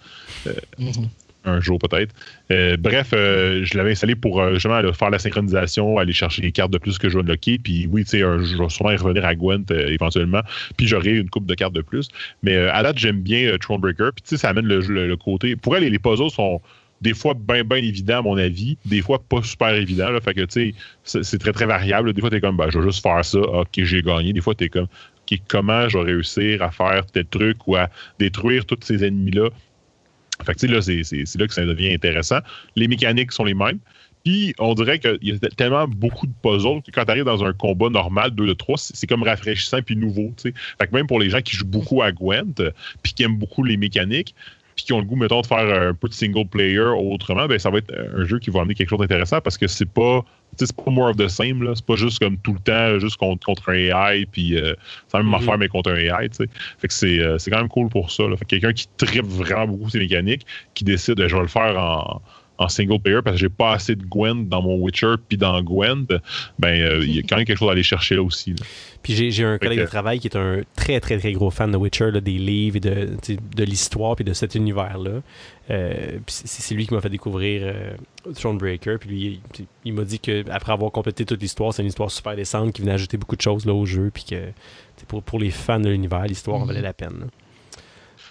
Euh, 0.46 0.52
mm-hmm. 0.78 1.08
Un 1.46 1.58
jour 1.58 1.78
peut-être. 1.78 2.14
bref, 2.78 3.08
je 3.12 3.76
l'avais 3.78 3.92
installé 3.92 4.14
pour 4.14 4.46
justement 4.52 4.92
faire 4.92 5.08
la 5.08 5.18
synchronisation, 5.18 5.96
aller 5.96 6.12
chercher 6.12 6.42
les 6.42 6.52
cartes 6.52 6.70
de 6.70 6.76
plus 6.76 6.98
que 6.98 7.08
je 7.08 7.16
vais 7.16 7.22
unlocker. 7.22 7.58
Puis 7.58 7.88
oui, 7.90 8.04
tu 8.04 8.10
sais, 8.10 8.18
je 8.18 8.58
vais 8.58 8.68
sûrement 8.68 8.90
y 8.90 8.96
revenir 8.96 9.24
à 9.24 9.34
Gwent 9.34 9.64
éventuellement. 9.70 10.42
Puis 10.76 10.86
j'aurai 10.86 11.16
une 11.16 11.30
coupe 11.30 11.46
de 11.46 11.54
cartes 11.54 11.72
de 11.72 11.80
plus. 11.80 12.08
Mais 12.42 12.58
à 12.58 12.82
date, 12.82 12.98
j'aime 12.98 13.22
bien 13.22 13.56
Thronebreaker. 13.56 14.12
Puis 14.12 14.22
tu 14.22 14.28
sais, 14.28 14.36
ça 14.36 14.50
amène 14.50 14.66
le, 14.66 15.16
côté. 15.16 15.56
Pour 15.56 15.74
elle, 15.74 15.84
les 15.84 15.98
puzzles 15.98 16.28
sont 16.28 16.60
des 17.00 17.14
fois 17.14 17.34
bien, 17.34 17.64
bien 17.64 17.78
évident, 17.78 18.18
à 18.18 18.22
mon 18.22 18.36
avis, 18.36 18.76
des 18.84 19.00
fois 19.00 19.22
pas 19.22 19.42
super 19.42 19.74
évident. 19.74 20.10
Là, 20.10 20.20
fait 20.20 20.34
que, 20.34 20.42
tu 20.42 20.74
sais, 21.04 21.22
c'est 21.22 21.38
très, 21.38 21.52
très 21.52 21.66
variable. 21.66 22.12
Des 22.12 22.20
fois, 22.20 22.30
tu 22.30 22.36
es 22.36 22.40
comme, 22.40 22.56
ben, 22.56 22.68
je 22.70 22.78
vais 22.78 22.84
juste 22.84 23.02
faire 23.02 23.24
ça, 23.24 23.38
ok, 23.38 23.68
j'ai 23.74 24.02
gagné. 24.02 24.32
Des 24.32 24.40
fois, 24.40 24.54
tu 24.54 24.64
es 24.64 24.68
comme, 24.68 24.86
ok, 25.30 25.38
comment 25.48 25.88
je 25.88 25.98
vais 25.98 26.04
réussir 26.04 26.62
à 26.62 26.70
faire 26.70 27.06
tel 27.06 27.26
truc 27.26 27.66
ou 27.66 27.76
à 27.76 27.88
détruire 28.18 28.66
tous 28.66 28.78
ces 28.82 29.04
ennemis-là? 29.04 29.48
Fait 30.44 30.54
que, 30.54 30.60
tu 30.60 30.66
sais, 30.68 30.72
là, 30.72 30.80
c'est 30.82 31.38
là 31.38 31.46
que 31.46 31.54
ça 31.54 31.64
devient 31.64 31.92
intéressant. 31.92 32.38
Les 32.76 32.88
mécaniques 32.88 33.32
sont 33.32 33.44
les 33.44 33.54
mêmes. 33.54 33.78
Puis, 34.24 34.54
on 34.58 34.74
dirait 34.74 34.98
qu'il 34.98 35.18
y 35.22 35.32
a 35.32 35.38
tellement 35.56 35.88
beaucoup 35.88 36.26
de 36.26 36.32
puzzles 36.42 36.82
que 36.82 36.90
quand 36.90 37.06
tu 37.06 37.10
arrives 37.10 37.24
dans 37.24 37.42
un 37.42 37.54
combat 37.54 37.88
normal, 37.88 38.32
2 38.32 38.46
de 38.46 38.52
3, 38.52 38.76
c'est 38.76 39.06
comme 39.06 39.22
rafraîchissant 39.22 39.80
puis 39.80 39.96
nouveau. 39.96 40.34
Fait 40.42 40.52
que 40.52 40.94
même 40.94 41.06
pour 41.06 41.18
les 41.18 41.30
gens 41.30 41.40
qui 41.40 41.56
jouent 41.56 41.64
beaucoup 41.64 42.02
à 42.02 42.12
Gwent, 42.12 42.70
puis 43.02 43.14
qui 43.14 43.22
aiment 43.22 43.38
beaucoup 43.38 43.64
les 43.64 43.78
mécaniques, 43.78 44.34
qui 44.84 44.92
ont 44.92 45.00
le 45.00 45.04
goût, 45.04 45.16
mettons, 45.16 45.40
de 45.40 45.46
faire 45.46 45.88
un 45.88 45.94
peu 45.94 46.08
de 46.08 46.14
single 46.14 46.46
player 46.46 46.78
autrement, 46.78 47.46
ben, 47.46 47.58
ça 47.58 47.70
va 47.70 47.78
être 47.78 47.92
un 48.16 48.24
jeu 48.24 48.38
qui 48.38 48.50
va 48.50 48.60
amener 48.60 48.74
quelque 48.74 48.90
chose 48.90 49.00
d'intéressant 49.00 49.40
parce 49.40 49.58
que 49.58 49.66
c'est 49.66 49.90
pas 49.90 50.24
c'est 50.56 50.74
pas 50.74 50.90
more 50.90 51.10
of 51.10 51.16
the 51.16 51.28
same 51.28 51.62
là 51.62 51.72
c'est 51.74 51.86
pas 51.86 51.94
juste 51.94 52.18
comme 52.18 52.36
tout 52.38 52.52
le 52.52 52.58
temps 52.58 52.98
juste 52.98 53.16
contre, 53.16 53.46
contre 53.46 53.68
un 53.70 53.74
AI 53.74 54.26
puis 54.26 54.58
euh, 54.58 54.74
c'est 55.06 55.16
la 55.16 55.22
même 55.22 55.32
mm-hmm. 55.32 55.36
affaire 55.36 55.58
mais 55.58 55.68
contre 55.68 55.92
un 55.92 55.96
AI 55.96 56.28
tu 56.28 56.38
sais 56.38 56.50
fait 56.78 56.88
que 56.88 56.94
c'est, 56.94 57.20
euh, 57.20 57.38
c'est 57.38 57.50
quand 57.50 57.58
même 57.58 57.68
cool 57.68 57.88
pour 57.88 58.10
ça 58.10 58.24
là. 58.24 58.36
fait 58.36 58.44
quelqu'un 58.44 58.72
qui 58.72 58.88
tripe 58.96 59.26
vraiment 59.26 59.68
beaucoup 59.68 59.88
ses 59.88 60.00
mécaniques 60.00 60.44
qui 60.74 60.84
décide 60.84 61.24
je 61.26 61.34
vais 61.34 61.42
le 61.42 61.48
faire 61.48 61.78
en 61.78 62.20
en 62.60 62.68
single 62.68 63.00
player 63.00 63.22
parce 63.24 63.36
que 63.36 63.40
j'ai 63.40 63.48
pas 63.48 63.72
assez 63.72 63.96
de 63.96 64.04
Gwent 64.04 64.46
dans 64.48 64.60
mon 64.60 64.76
Witcher 64.76 65.14
puis 65.26 65.38
dans 65.38 65.60
Gwent, 65.62 66.06
ben 66.58 66.80
euh, 66.80 67.02
il 67.02 67.16
y 67.16 67.18
a 67.18 67.22
quand 67.22 67.36
même 67.36 67.46
quelque 67.46 67.58
chose 67.58 67.70
à 67.70 67.72
aller 67.72 67.82
chercher 67.82 68.16
là 68.16 68.22
aussi. 68.22 68.54
Puis 69.02 69.32
j'ai 69.32 69.44
un 69.44 69.56
collègue 69.56 69.80
de 69.80 69.86
travail 69.86 70.20
qui 70.20 70.28
est 70.28 70.36
un 70.36 70.60
très 70.76 71.00
très 71.00 71.18
très 71.18 71.32
gros 71.32 71.50
fan 71.50 71.72
de 71.72 71.78
Witcher, 71.78 72.12
des 72.20 72.32
livres 72.32 72.76
et 72.76 72.80
de, 72.80 73.08
de 73.56 73.64
l'histoire 73.64 74.14
puis 74.14 74.26
de 74.26 74.34
cet 74.34 74.54
univers-là. 74.54 75.22
Euh, 75.70 76.18
c'est 76.26 76.74
lui 76.74 76.86
qui 76.86 76.92
m'a 76.92 77.00
fait 77.00 77.08
découvrir 77.08 77.62
euh, 77.64 77.92
Thronebreaker. 78.34 78.98
Puis 78.98 79.08
lui, 79.08 79.40
il, 79.86 79.94
m'a 79.94 80.04
dit 80.04 80.18
qu'après 80.18 80.72
avoir 80.72 80.92
complété 80.92 81.24
toute 81.24 81.40
l'histoire, 81.40 81.72
c'est 81.72 81.80
une 81.80 81.88
histoire 81.88 82.10
super 82.10 82.36
décente 82.36 82.74
qui 82.74 82.82
venait 82.82 82.92
ajouter 82.92 83.16
beaucoup 83.16 83.36
de 83.36 83.40
choses 83.40 83.64
là, 83.64 83.72
au 83.72 83.86
jeu. 83.86 84.10
Puis 84.12 84.24
que 84.24 84.36
pour, 85.08 85.22
pour 85.22 85.38
les 85.38 85.50
fans 85.50 85.80
de 85.80 85.88
l'univers, 85.88 86.24
l'histoire 86.24 86.60
en 86.60 86.66
valait 86.66 86.82
la 86.82 86.92
peine. 86.92 87.28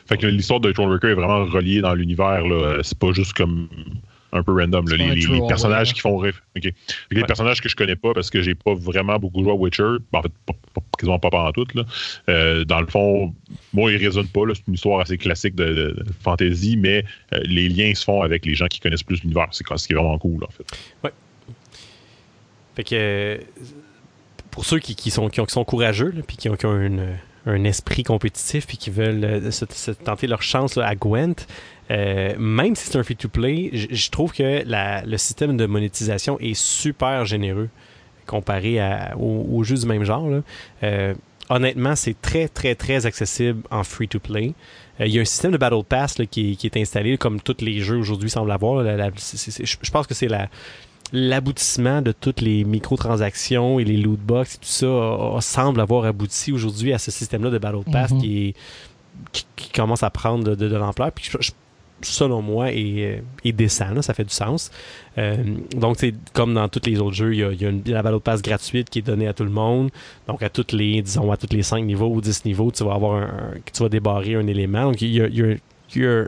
Fait 0.05 0.17
que 0.17 0.27
l'histoire 0.27 0.59
de 0.59 0.71
Thronebreaker 0.71 1.11
est 1.11 1.15
vraiment 1.15 1.45
reliée 1.45 1.81
dans 1.81 1.95
l'univers. 1.95 2.43
C'est 2.83 2.97
pas 2.97 3.11
juste 3.11 3.33
comme 3.33 3.69
un 4.31 4.43
peu 4.43 4.53
random. 4.53 4.87
les, 4.89 5.47
personnages 5.47 5.93
qui 5.93 6.01
font 6.01 6.21
Les 7.11 7.23
personnages 7.23 7.61
que 7.61 7.69
je 7.69 7.75
connais 7.75 7.95
pas 7.95 8.13
parce 8.13 8.29
que 8.29 8.41
j'ai 8.41 8.55
pas 8.55 8.73
vraiment 8.73 9.17
beaucoup 9.17 9.43
joué 9.43 9.51
à 9.51 9.55
Witcher, 9.55 9.95
en 10.13 10.21
fait, 10.21 10.31
pas, 10.45 10.53
quasiment 10.97 11.19
pas 11.19 11.29
pendant 11.29 11.51
tout. 11.51 11.65
Euh, 12.29 12.65
dans 12.65 12.79
le 12.79 12.87
fond, 12.87 13.33
moi, 13.73 13.91
ils 13.91 13.97
résonnent 13.97 14.27
pas. 14.27 14.41
C'est 14.53 14.67
une 14.67 14.73
histoire 14.75 14.99
assez 15.01 15.17
classique 15.17 15.55
de, 15.55 15.95
fantasy, 16.21 16.77
mais 16.77 17.05
euh, 17.33 17.39
les 17.43 17.69
liens 17.69 17.93
se 17.93 18.03
font 18.03 18.21
avec 18.21 18.45
les 18.45 18.55
gens 18.55 18.67
qui 18.67 18.79
connaissent 18.79 19.03
plus 19.03 19.21
l'univers. 19.21 19.47
C'est 19.51 19.65
ce 19.75 19.87
qui 19.87 19.93
est 19.93 19.95
vraiment 19.95 20.17
cool, 20.17 20.43
en 20.43 20.49
fait. 20.49 20.65
Ouais. 21.03 21.11
Fait 22.75 22.83
que 22.83 23.39
pour 24.51 24.65
ceux 24.65 24.79
qui, 24.79 25.11
sont, 25.11 25.29
qui, 25.29 25.41
sont 25.47 25.63
courageux, 25.63 26.13
puis 26.25 26.37
qui 26.37 26.49
ont, 26.49 26.57
un 27.45 27.63
esprit 27.63 28.03
compétitif 28.03 28.67
puis 28.67 28.77
qui 28.77 28.89
veulent 28.89 29.23
euh, 29.23 29.51
se, 29.51 29.91
tenter 29.91 30.27
leur 30.27 30.41
chance 30.41 30.77
à 30.77 30.95
Gwent, 30.95 31.47
euh, 31.91 32.35
même 32.37 32.75
si 32.75 32.87
c'est 32.87 32.97
un 32.97 33.03
free-to-play, 33.03 33.71
je 33.73 34.09
trouve 34.09 34.31
que 34.31 34.63
le 34.65 35.17
système 35.17 35.57
de 35.57 35.65
monétisation 35.65 36.39
est 36.39 36.53
super 36.53 37.25
généreux 37.25 37.69
comparé 38.27 38.79
aux, 39.17 39.63
jeux 39.63 39.77
du 39.77 39.87
même 39.87 40.03
genre. 40.03 40.29
Euh, 40.83 41.13
honnêtement, 41.49 41.95
c'est 41.95 42.19
très, 42.21 42.47
très, 42.47 42.75
très 42.75 43.07
accessible 43.07 43.63
en 43.71 43.83
free-to-play. 43.83 44.53
Euh, 45.01 45.07
il 45.07 45.13
y 45.13 45.17
a 45.17 45.21
un 45.21 45.25
système 45.25 45.51
de 45.51 45.57
Battle 45.57 45.83
Pass 45.87 46.17
qui, 46.29 46.57
est 46.63 46.77
installé, 46.77 47.17
comme 47.17 47.41
tous 47.41 47.57
les 47.61 47.79
jeux 47.79 47.97
aujourd'hui 47.97 48.29
semblent 48.29 48.51
avoir. 48.51 48.83
je 48.83 49.91
pense 49.91 50.05
que 50.05 50.13
c'est 50.13 50.29
l'aboutissement 51.11 52.03
de 52.03 52.11
toutes 52.11 52.41
les 52.41 52.63
microtransactions 52.65 53.79
et 53.79 53.83
les 53.83 53.97
loot 53.97 54.19
box 54.19 54.55
et 54.55 54.57
tout 54.59 54.67
ça 54.67 55.41
semble 55.41 55.81
avoir 55.81 56.05
abouti 56.05 56.51
aujourd'hui 56.51 56.93
à 56.93 56.99
ce 56.99 57.09
système-là 57.09 57.49
de 57.49 57.57
Battle 57.57 57.91
Pass 57.91 58.11
mm-hmm. 58.11 58.21
qui, 58.21 58.53
qui, 59.55 59.69
commence 59.71 60.03
à 60.03 60.11
prendre 60.11 60.55
de, 60.55 60.75
l'ampleur. 60.75 61.11
Puis 61.11 61.31
je, 61.39 61.51
selon 62.01 62.41
moi, 62.41 62.71
est, 62.71 63.23
est 63.43 63.51
décent. 63.51 64.01
ça 64.01 64.13
fait 64.13 64.23
du 64.23 64.33
sens. 64.33 64.71
Euh, 65.17 65.37
donc, 65.75 65.97
c'est 65.99 66.13
comme 66.33 66.53
dans 66.53 66.67
tous 66.67 66.85
les 66.85 66.99
autres 66.99 67.15
jeux, 67.15 67.33
il 67.33 67.39
y 67.39 67.65
a, 67.65 67.69
une, 67.69 67.81
la 67.85 68.01
Battle 68.01 68.19
Pass 68.19 68.41
gratuite 68.41 68.89
qui 68.89 68.99
est 68.99 69.03
donnée 69.03 69.27
à 69.27 69.33
tout 69.33 69.43
le 69.43 69.49
monde. 69.49 69.89
Donc, 70.27 70.43
à 70.43 70.49
toutes 70.49 70.71
les, 70.71 71.01
disons, 71.01 71.31
à 71.31 71.37
tous 71.37 71.53
les 71.53 71.63
5 71.63 71.83
niveaux 71.83 72.09
ou 72.09 72.21
10 72.21 72.45
niveaux, 72.45 72.71
tu 72.71 72.83
vas 72.83 72.93
avoir 72.93 73.21
un, 73.21 73.87
débarrer 73.89 74.35
un 74.35 74.47
élément. 74.47 74.85
Donc, 74.85 75.01
il 75.01 75.13
y 75.13 75.21
a, 75.21 76.25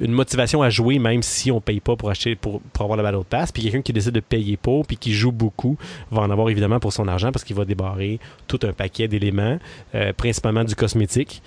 une 0.00 0.12
motivation 0.12 0.62
à 0.62 0.70
jouer 0.70 0.98
même 0.98 1.22
si 1.22 1.52
on 1.52 1.60
paye 1.60 1.78
pas 1.78 1.94
pour 1.94 2.10
acheter 2.10 2.34
pour, 2.34 2.60
avoir 2.80 2.96
la 2.96 3.04
Battle 3.04 3.24
Pass. 3.28 3.52
Puis 3.52 3.62
quelqu'un 3.62 3.82
qui 3.82 3.92
décide 3.92 4.12
de 4.12 4.20
payer 4.20 4.56
pour 4.56 4.84
puis 4.84 4.96
qui 4.96 5.12
joue 5.12 5.30
beaucoup 5.30 5.76
va 6.10 6.22
en 6.22 6.30
avoir 6.30 6.50
évidemment 6.50 6.80
pour 6.80 6.92
son 6.92 7.06
argent 7.06 7.30
parce 7.30 7.44
qu'il 7.44 7.54
va 7.54 7.64
débarrer 7.64 8.18
tout 8.48 8.58
un 8.64 8.72
paquet 8.72 9.06
d'éléments, 9.06 9.58
euh, 9.94 10.12
principalement 10.12 10.64
du 10.64 10.74
cosmétique. 10.74 11.40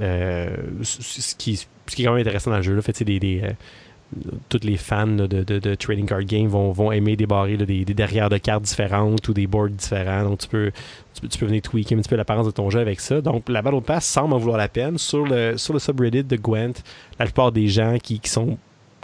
Euh, 0.00 0.54
ce, 0.82 1.34
qui, 1.36 1.56
ce 1.56 1.66
qui 1.86 2.02
est 2.02 2.04
quand 2.04 2.12
même 2.12 2.20
intéressant 2.20 2.50
dans 2.50 2.58
le 2.58 2.62
jeu. 2.62 2.74
Là. 2.74 2.82
Fait, 2.82 3.02
des, 3.02 3.18
des 3.18 3.42
euh, 3.42 3.50
tous 4.48 4.60
les 4.62 4.76
fans 4.76 5.06
de, 5.06 5.74
trading 5.74 6.06
card 6.06 6.24
game 6.24 6.46
vont, 6.46 6.70
vont 6.70 6.92
aimer 6.92 7.16
débarrer 7.16 7.56
des, 7.56 7.84
des, 7.84 7.94
derrière 7.94 8.28
de 8.28 8.38
cartes 8.38 8.62
différentes 8.62 9.26
ou 9.28 9.34
des 9.34 9.46
boards 9.46 9.70
différents. 9.70 10.24
Donc, 10.24 10.38
tu 10.38 10.48
peux, 10.48 10.70
tu 11.28 11.44
venir 11.44 11.62
tweaker 11.62 11.98
un 11.98 12.00
petit 12.00 12.08
peu 12.08 12.16
l'apparence 12.16 12.46
de 12.46 12.52
ton 12.52 12.70
jeu 12.70 12.80
avec 12.80 13.00
ça. 13.00 13.20
Donc, 13.20 13.48
la 13.48 13.62
Battle 13.62 13.82
Pass 13.82 14.06
semble 14.06 14.34
en 14.34 14.38
vouloir 14.38 14.58
la 14.58 14.68
peine. 14.68 14.98
Sur 14.98 15.26
le, 15.26 15.56
sur 15.56 15.72
le 15.72 15.78
subreddit 15.78 16.24
de 16.24 16.36
Gwent, 16.36 16.74
la 17.18 17.24
plupart 17.24 17.52
des 17.52 17.68
gens 17.68 17.98
qui, 18.00 18.20
qui 18.20 18.30
sont 18.30 18.58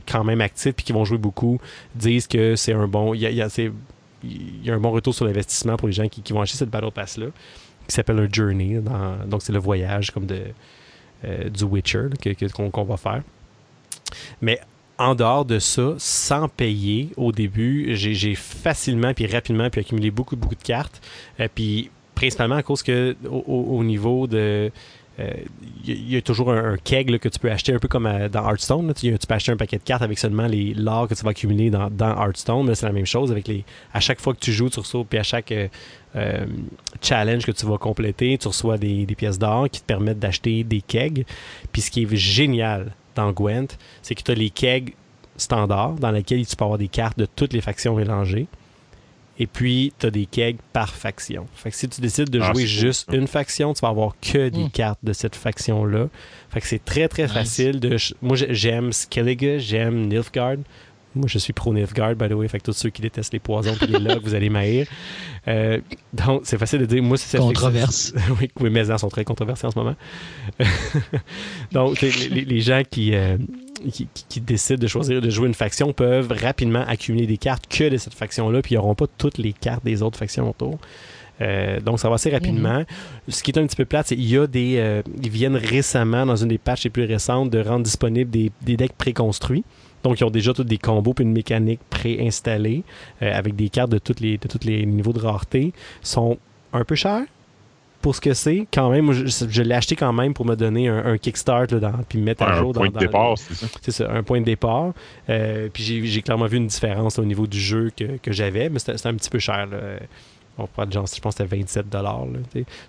quand 0.07 0.25
même 0.25 0.41
actifs 0.41 0.75
et 0.79 0.83
qui 0.83 0.93
vont 0.93 1.05
jouer 1.05 1.19
beaucoup 1.19 1.59
disent 1.95 2.27
que 2.27 2.57
c'est 2.57 2.73
un 2.73 2.87
bon. 2.87 3.15
Il 3.15 3.21
y 3.21 3.27
a, 3.27 3.31
y, 3.31 3.41
a, 3.43 4.75
un 4.75 4.81
bon 4.81 4.91
retour 4.91 5.15
sur 5.15 5.25
l'investissement 5.25 5.77
pour 5.77 5.89
les 5.89 5.95
gens 5.95 6.09
qui, 6.09 6.23
qui, 6.23 6.33
vont 6.33 6.41
acheter 6.41 6.59
cette 6.59 6.71
Battle 6.71 6.93
Pass-là, 6.93 7.27
qui 7.89 7.95
s'appelle 7.95 8.19
un 8.19 8.29
Journey. 8.31 8.81
donc, 9.27 9.43
c'est 9.43 9.53
le 9.53 9.59
voyage 9.59 10.13
comme 10.13 10.27
de 10.27 10.43
euh, 11.25 11.49
du 11.49 11.65
Witcher 11.65 12.09
qu'on 12.53 12.85
va 12.85 12.97
faire. 12.97 13.23
Mais 14.41 14.61
en 14.99 15.15
dehors 15.15 15.45
de 15.45 15.59
ça, 15.59 15.95
sans 15.99 16.49
payer 16.49 17.11
au 17.17 17.33
début, 17.33 17.95
j'ai 17.95 18.35
facilement 18.35 19.15
puis 19.15 19.27
rapidement 19.27 19.71
pu 19.71 19.81
accumuler 19.81 20.11
beaucoup, 20.11 20.37
beaucoup 20.37 20.55
de 20.55 20.63
cartes. 20.63 21.01
Euh, 21.41 21.49
puis 21.53 21.91
principalement 22.15 22.57
à 22.57 22.63
cause 22.63 22.83
que 22.83 23.17
au, 23.29 23.83
niveau 23.83 24.27
de 24.27 24.71
il 25.19 25.25
euh, 25.25 25.95
y, 25.95 26.17
a 26.17 26.23
toujours 26.23 26.53
un, 26.53 26.77
keg 26.77 27.19
que 27.19 27.29
tu 27.29 27.39
peux 27.39 27.51
acheter 27.51 27.75
un 27.75 27.79
peu 27.79 27.89
comme 27.89 28.11
dans 28.31 28.49
Hearthstone. 28.49 28.93
Tu, 28.95 29.13
peux 29.13 29.35
acheter 29.35 29.53
un 29.53 29.57
paquet 29.57 29.79
de 29.79 29.83
cartes 29.83 30.03
avec 30.03 30.19
seulement 30.19 30.47
les 30.47 30.73
l'or 30.75 31.09
que 31.09 31.15
tu 31.15 31.23
vas 31.23 31.31
accumuler 31.31 31.71
dans, 31.71 31.91
Hearthstone. 32.01 32.75
C'est 32.75 32.87
la 32.87 32.93
même 32.93 33.07
chose 33.07 33.31
avec 33.31 33.47
les. 33.49 33.65
À 33.93 34.01
chaque 34.01 34.21
fois 34.21 34.35
que 34.35 34.41
tu 34.41 34.53
joues, 34.53 34.71
tu 34.71 34.81
reçois, 34.81 35.05
puis 35.05 35.19
à 35.19 35.23
chaque 35.23 35.53
challenge 37.01 37.45
que 37.45 37.53
tu 37.53 37.67
vas 37.67 37.79
compléter, 37.79 38.37
tu 38.39 38.49
reçois 38.49 38.79
des, 38.79 39.07
pièces 39.17 39.39
d'or 39.39 39.69
qui 39.71 39.81
te 39.81 39.87
permettent 39.87 40.19
d'acheter 40.19 40.65
des 40.65 40.81
kegs. 40.81 41.25
Puis 41.73 41.83
ce 41.83 41.91
qui 41.91 42.03
est 42.03 42.17
génial 42.17 42.93
dans 43.15 43.33
Gwent, 43.33 43.69
c'est 44.03 44.15
que 44.15 44.23
tu 44.23 44.31
as 44.31 44.35
les 44.35 44.51
kegs 44.51 44.95
standards 45.37 45.95
dans 45.95 46.11
lesquels 46.11 46.47
tu 46.47 46.57
peux 46.57 46.65
avoir 46.65 46.79
des 46.79 46.89
cartes 46.89 47.19
de 47.19 47.27
toutes 47.27 47.53
les 47.53 47.61
factions 47.61 47.95
mélangées. 47.95 48.47
Et 49.39 49.47
puis, 49.47 49.93
tu 49.99 50.07
as 50.07 50.11
des 50.11 50.27
kegs 50.27 50.59
par 50.73 50.91
faction. 50.91 51.47
Fait 51.55 51.71
que 51.71 51.77
si 51.77 51.89
tu 51.89 52.01
décides 52.01 52.29
de 52.29 52.41
ah, 52.41 52.53
jouer 52.53 52.67
juste 52.67 53.09
une 53.13 53.27
faction, 53.27 53.73
tu 53.73 53.81
vas 53.81 53.89
avoir 53.89 54.15
que 54.21 54.51
des 54.51 54.65
hmm. 54.65 54.71
cartes 54.71 55.01
de 55.03 55.13
cette 55.13 55.35
faction-là. 55.35 56.09
Fait 56.51 56.61
que 56.61 56.67
c'est 56.67 56.85
très, 56.85 57.09
très 57.09 57.27
facile 57.27 57.81
de... 57.81 57.97
Moi, 58.21 58.37
j'aime 58.37 58.93
Skellige, 58.93 59.63
j'aime 59.63 60.07
Nilfgaard. 60.07 60.59
Moi, 61.15 61.27
je 61.29 61.39
suis 61.39 61.53
pro 61.53 61.75
Nilfgaard, 61.75 62.15
by 62.15 62.29
the 62.29 62.33
way. 62.33 62.49
Fait 62.49 62.59
que 62.59 62.65
tous 62.65 62.73
ceux 62.73 62.91
qui 62.91 63.03
détestent 63.03 63.33
les 63.33 63.39
poisons 63.39 63.75
et 63.83 63.87
les 63.87 63.99
logs, 63.99 64.23
vous 64.23 64.35
allez 64.35 64.49
m'haïr. 64.49 64.87
Euh, 65.49 65.79
donc, 66.13 66.43
c'est 66.45 66.59
facile 66.59 66.81
de 66.81 66.87
dire. 66.87 67.03
Moi, 67.03 67.19
c'est 67.19 67.39
Controverse. 67.39 68.15
oui, 68.41 68.51
oui, 68.61 68.71
mes 68.71 68.91
ans 68.91 68.99
sont 68.99 69.09
très 69.09 69.25
controversés 69.25 69.67
en 69.67 69.71
ce 69.71 69.79
moment. 69.79 69.95
donc, 71.73 72.01
les, 72.01 72.61
gens 72.61 72.83
qui, 72.89 73.15
euh, 73.15 73.37
qui, 73.93 74.09
qui, 74.29 74.41
décident 74.41 74.81
de 74.81 74.87
choisir 74.87 75.21
de 75.21 75.29
jouer 75.29 75.49
une 75.49 75.55
faction 75.55 75.93
peuvent 75.93 76.33
rapidement 76.33 76.85
accumuler 76.87 77.27
des 77.27 77.39
cartes 77.39 77.67
que 77.67 77.89
de 77.89 77.97
cette 77.99 78.15
faction-là, 78.15 78.63
puis 78.63 78.75
ils 78.75 78.79
n'auront 78.79 78.95
pas 78.95 79.07
toutes 79.19 79.39
les 79.39 79.53
cartes 79.53 79.85
des 79.85 80.03
autres 80.03 80.19
factions 80.19 80.49
autour. 80.49 80.79
Euh, 81.41 81.81
donc, 81.81 81.99
ça 81.99 82.09
va 82.09 82.15
assez 82.15 82.31
rapidement. 82.31 82.79
Mhm. 82.79 82.87
Ce 83.29 83.43
qui 83.43 83.51
est 83.51 83.59
un 83.59 83.67
petit 83.67 83.77
peu 83.77 83.85
plate, 83.85 84.07
c'est 84.09 84.17
qu'il 84.17 84.29
y 84.29 84.39
a 84.39 84.47
des. 84.47 85.03
ils 85.23 85.31
viennent 85.31 85.57
récemment, 85.57 86.25
dans 86.25 86.37
une 86.37 86.49
des 86.49 86.59
patches 86.59 86.85
les 86.85 86.91
plus 86.91 87.05
récentes, 87.05 87.51
de 87.51 87.61
rendre 87.61 87.83
disponibles 87.83 88.31
des, 88.31 88.51
des 88.63 88.79
decks 88.79 88.97
préconstruits. 88.97 89.65
Donc, 90.03 90.21
ils 90.21 90.25
ont 90.25 90.31
déjà 90.31 90.53
tous 90.53 90.65
des 90.65 90.79
combos 90.79 91.15
puis 91.15 91.25
une 91.25 91.33
mécanique 91.33 91.81
préinstallée 91.91 92.83
euh, 93.23 93.33
avec 93.33 93.57
des 93.57 93.69
cartes 93.69 93.91
de 93.91 93.99
tous 93.99 94.21
les, 94.21 94.39
de 94.39 94.49
tous 94.49 94.65
les 94.67 94.85
niveaux 94.87 95.13
de 95.13 95.21
rareté. 95.21 95.73
sont 96.03 96.39
un 96.73 96.85
peu 96.85 96.95
chers 96.95 97.25
pour 98.01 98.17
ce 98.17 98.21
que 98.21 98.35
c'est. 98.35 98.67
Quand 98.73 98.91
même, 98.91 99.13
je, 99.13 99.63
l'ai 99.63 99.75
acheté 99.75 99.95
quand 99.95 100.13
même 100.13 100.35
pour 100.35 100.45
me 100.45 100.57
donner 100.57 100.89
un, 100.89 101.17
kickstart 101.19 101.69
là, 101.71 101.93
puis 102.09 102.19
me 102.19 102.25
mettre 102.25 102.43
à 102.43 102.59
jour. 102.59 102.71
Un 102.71 102.73
point 102.73 102.89
de 102.89 102.99
départ, 102.99 103.39
c'est 103.39 103.55
ça. 103.55 103.67
C'est 103.81 103.93
ça, 103.93 104.11
un 104.13 104.25
point 104.25 104.41
de 104.41 104.45
départ. 104.45 104.93
Euh, 105.29 105.69
puis 105.73 105.85
j'ai 106.05 106.23
clairement 106.23 106.47
vu 106.47 106.57
une 106.57 106.67
différence 106.67 107.19
au 107.21 107.25
niveau 107.25 107.47
du 107.47 107.61
jeu 107.61 107.93
que, 107.97 108.17
que 108.17 108.33
j'avais, 108.33 108.69
mais 108.69 108.81
c'était 108.81 109.07
un 109.07 109.15
petit 109.15 109.31
peu 109.31 109.39
cher. 109.39 109.67
Là 109.67 109.79
on 110.59 110.91
genre, 110.91 111.07
je 111.07 111.21
pense 111.21 111.35
que 111.35 111.45
c'était 111.45 111.57
27 111.57 111.89
dollars. 111.89 112.27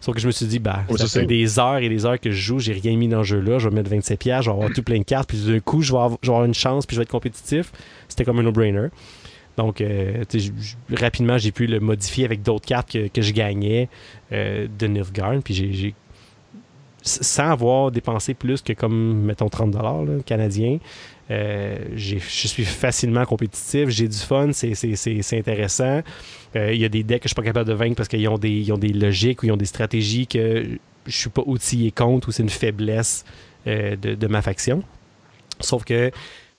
Sauf 0.02 0.16
que 0.16 0.22
je 0.22 0.28
me 0.28 0.32
suis 0.32 0.46
dit, 0.46 0.60
bah, 0.60 0.84
ça 0.96 1.08
fait 1.08 1.26
des 1.26 1.60
heures 1.60 1.78
et 1.78 1.90
des 1.90 2.06
heures 2.06 2.20
que 2.20 2.32
je 2.32 2.42
joue, 2.42 2.60
j'ai 2.60 2.74
rien 2.74 2.96
mis 2.98 3.08
dans 3.08 3.20
le 3.20 3.24
jeu-là, 3.24 3.60
je 3.60 3.70
vais 3.70 3.76
mettre 3.76 3.90
27 3.90 4.20
pièces, 4.20 4.46
je 4.46 4.50
vais 4.50 4.56
avoir 4.56 4.72
tout 4.72 4.84
plein 4.84 5.00
de 5.00 5.04
cartes, 5.04 5.30
puis 5.30 5.38
d'un 5.38 5.60
coup, 5.60 5.82
je 5.82 5.94
vais, 5.94 6.00
avoir, 6.00 6.46
une 6.46 6.54
chance, 6.54 6.86
puis 6.86 6.96
je 6.96 7.00
vais 7.00 7.04
être 7.04 7.12
compétitif. 7.12 7.72
C'était 8.10 8.26
comme 8.26 8.40
un 8.40 8.44
no-brainer. 8.44 8.88
Donc, 9.56 9.82
euh, 9.82 10.24
rapidement, 10.92 11.38
j'ai 11.38 11.52
pu 11.52 11.68
le 11.68 11.80
modifier 11.80 12.26
avec 12.26 12.42
d'autres 12.42 12.66
cartes 12.66 12.92
que, 12.92 13.22
je 13.22 13.32
gagnais 13.32 13.88
euh, 14.32 14.68
de 14.68 14.88
Nilfgaard, 14.88 15.42
puis 15.44 15.54
j'ai 15.54 15.96
sans 17.06 17.52
avoir 17.52 17.92
dépensé 17.92 18.34
plus 18.34 18.62
que 18.62 18.72
comme, 18.72 19.24
mettons, 19.24 19.50
30 19.50 19.72
dollars 19.72 20.04
canadiens, 20.26 20.80
euh, 21.32 21.78
je 21.96 22.18
suis 22.18 22.66
facilement 22.66 23.26
compétitif, 23.26 23.90
j'ai 23.90 24.08
du 24.08 24.18
fun, 24.18 24.52
c'est 24.52 25.38
intéressant. 25.38 26.02
Euh, 26.56 26.74
il 26.74 26.80
y 26.80 26.86
a 26.86 26.90
des 26.90 27.04
decks 27.04 27.22
que 27.22 27.28
je 27.28 27.30
suis 27.30 27.36
pas 27.36 27.44
capable 27.44 27.68
de 27.68 27.74
vaincre 27.74 27.96
parce 27.96 28.10
qu'ils 28.10 28.28
ont, 28.28 28.38
des, 28.38 28.72
ont 28.72 28.78
des 28.78 28.94
logiques 28.94 29.44
ou 29.44 29.48
ils 29.48 29.52
ont 29.52 29.58
des 29.58 29.66
stratégies 29.66 30.28
que 30.28 30.78
je 31.06 31.16
suis 31.16 31.30
pas 31.30 31.44
outillé 31.46 31.92
contre 31.92 32.30
ou 32.30 32.32
c'est 32.32 32.44
une 32.44 32.50
faiblesse 32.50 33.26
euh, 33.68 33.96
de, 33.96 34.28
ma 34.28 34.42
faction. 34.42 34.84
Sauf 35.60 35.84
que 35.84 36.12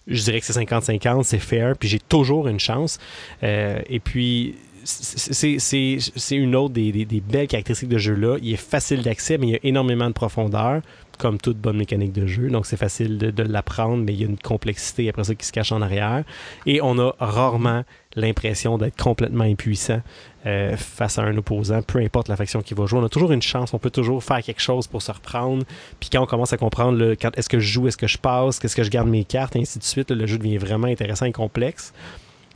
je 0.06 0.22
dirais 0.22 0.40
que 0.40 0.46
c'est 0.46 0.58
50-50, 0.58 1.22
c'est 1.22 1.38
fair, 1.38 1.76
puis 1.78 1.88
j'ai 1.88 1.98
toujours 2.00 2.48
une 2.48 2.60
chance. 2.60 2.98
et 3.42 4.00
puis, 4.02 4.54
c'est 4.84 6.36
une 6.36 6.54
autre 6.54 6.74
des, 6.74 6.92
des, 6.92 7.20
belles 7.20 7.48
caractéristiques 7.48 7.88
de 7.88 7.98
jeu-là. 7.98 8.36
Il 8.42 8.52
est 8.52 8.56
facile 8.56 9.02
d'accès, 9.02 9.38
mais 9.38 9.46
il 9.46 9.52
y 9.52 9.56
a 9.56 9.60
énormément 9.62 10.08
de 10.08 10.12
profondeur, 10.12 10.82
comme 11.18 11.38
toute 11.38 11.58
bonne 11.58 11.76
mécanique 11.76 12.12
de 12.12 12.26
jeu. 12.26 12.48
Donc, 12.48 12.66
c'est 12.66 12.76
facile 12.76 13.18
de, 13.18 13.42
l'apprendre, 13.42 14.04
mais 14.04 14.12
il 14.12 14.20
y 14.20 14.24
a 14.24 14.26
une 14.26 14.38
complexité 14.38 15.08
après 15.08 15.24
ça 15.24 15.34
qui 15.34 15.46
se 15.46 15.52
cache 15.52 15.72
en 15.72 15.82
arrière. 15.82 16.24
Et 16.66 16.80
on 16.82 16.98
a 16.98 17.14
rarement 17.18 17.84
l'impression 18.16 18.78
d'être 18.78 18.96
complètement 19.02 19.44
impuissant 19.44 20.00
euh, 20.46 20.76
face 20.76 21.18
à 21.18 21.22
un 21.22 21.36
opposant, 21.36 21.82
peu 21.82 21.98
importe 21.98 22.28
la 22.28 22.36
faction 22.36 22.62
qui 22.62 22.74
va 22.74 22.86
jouer. 22.86 23.00
On 23.00 23.04
a 23.04 23.08
toujours 23.08 23.32
une 23.32 23.42
chance, 23.42 23.74
on 23.74 23.78
peut 23.78 23.90
toujours 23.90 24.22
faire 24.22 24.42
quelque 24.42 24.60
chose 24.60 24.86
pour 24.86 25.02
se 25.02 25.10
reprendre. 25.10 25.64
Puis 25.98 26.10
quand 26.10 26.22
on 26.22 26.26
commence 26.26 26.52
à 26.52 26.56
comprendre 26.56 26.96
le, 26.96 27.16
quand 27.16 27.36
est-ce 27.36 27.48
que 27.48 27.58
je 27.58 27.72
joue, 27.72 27.88
est-ce 27.88 27.96
que 27.96 28.06
je 28.06 28.18
passe, 28.18 28.58
qu'est-ce 28.58 28.76
que 28.76 28.84
je 28.84 28.90
garde 28.90 29.08
mes 29.08 29.24
cartes, 29.24 29.56
et 29.56 29.60
ainsi 29.60 29.78
de 29.78 29.84
suite, 29.84 30.10
le 30.10 30.26
jeu 30.26 30.38
devient 30.38 30.58
vraiment 30.58 30.86
intéressant 30.86 31.26
et 31.26 31.32
complexe. 31.32 31.92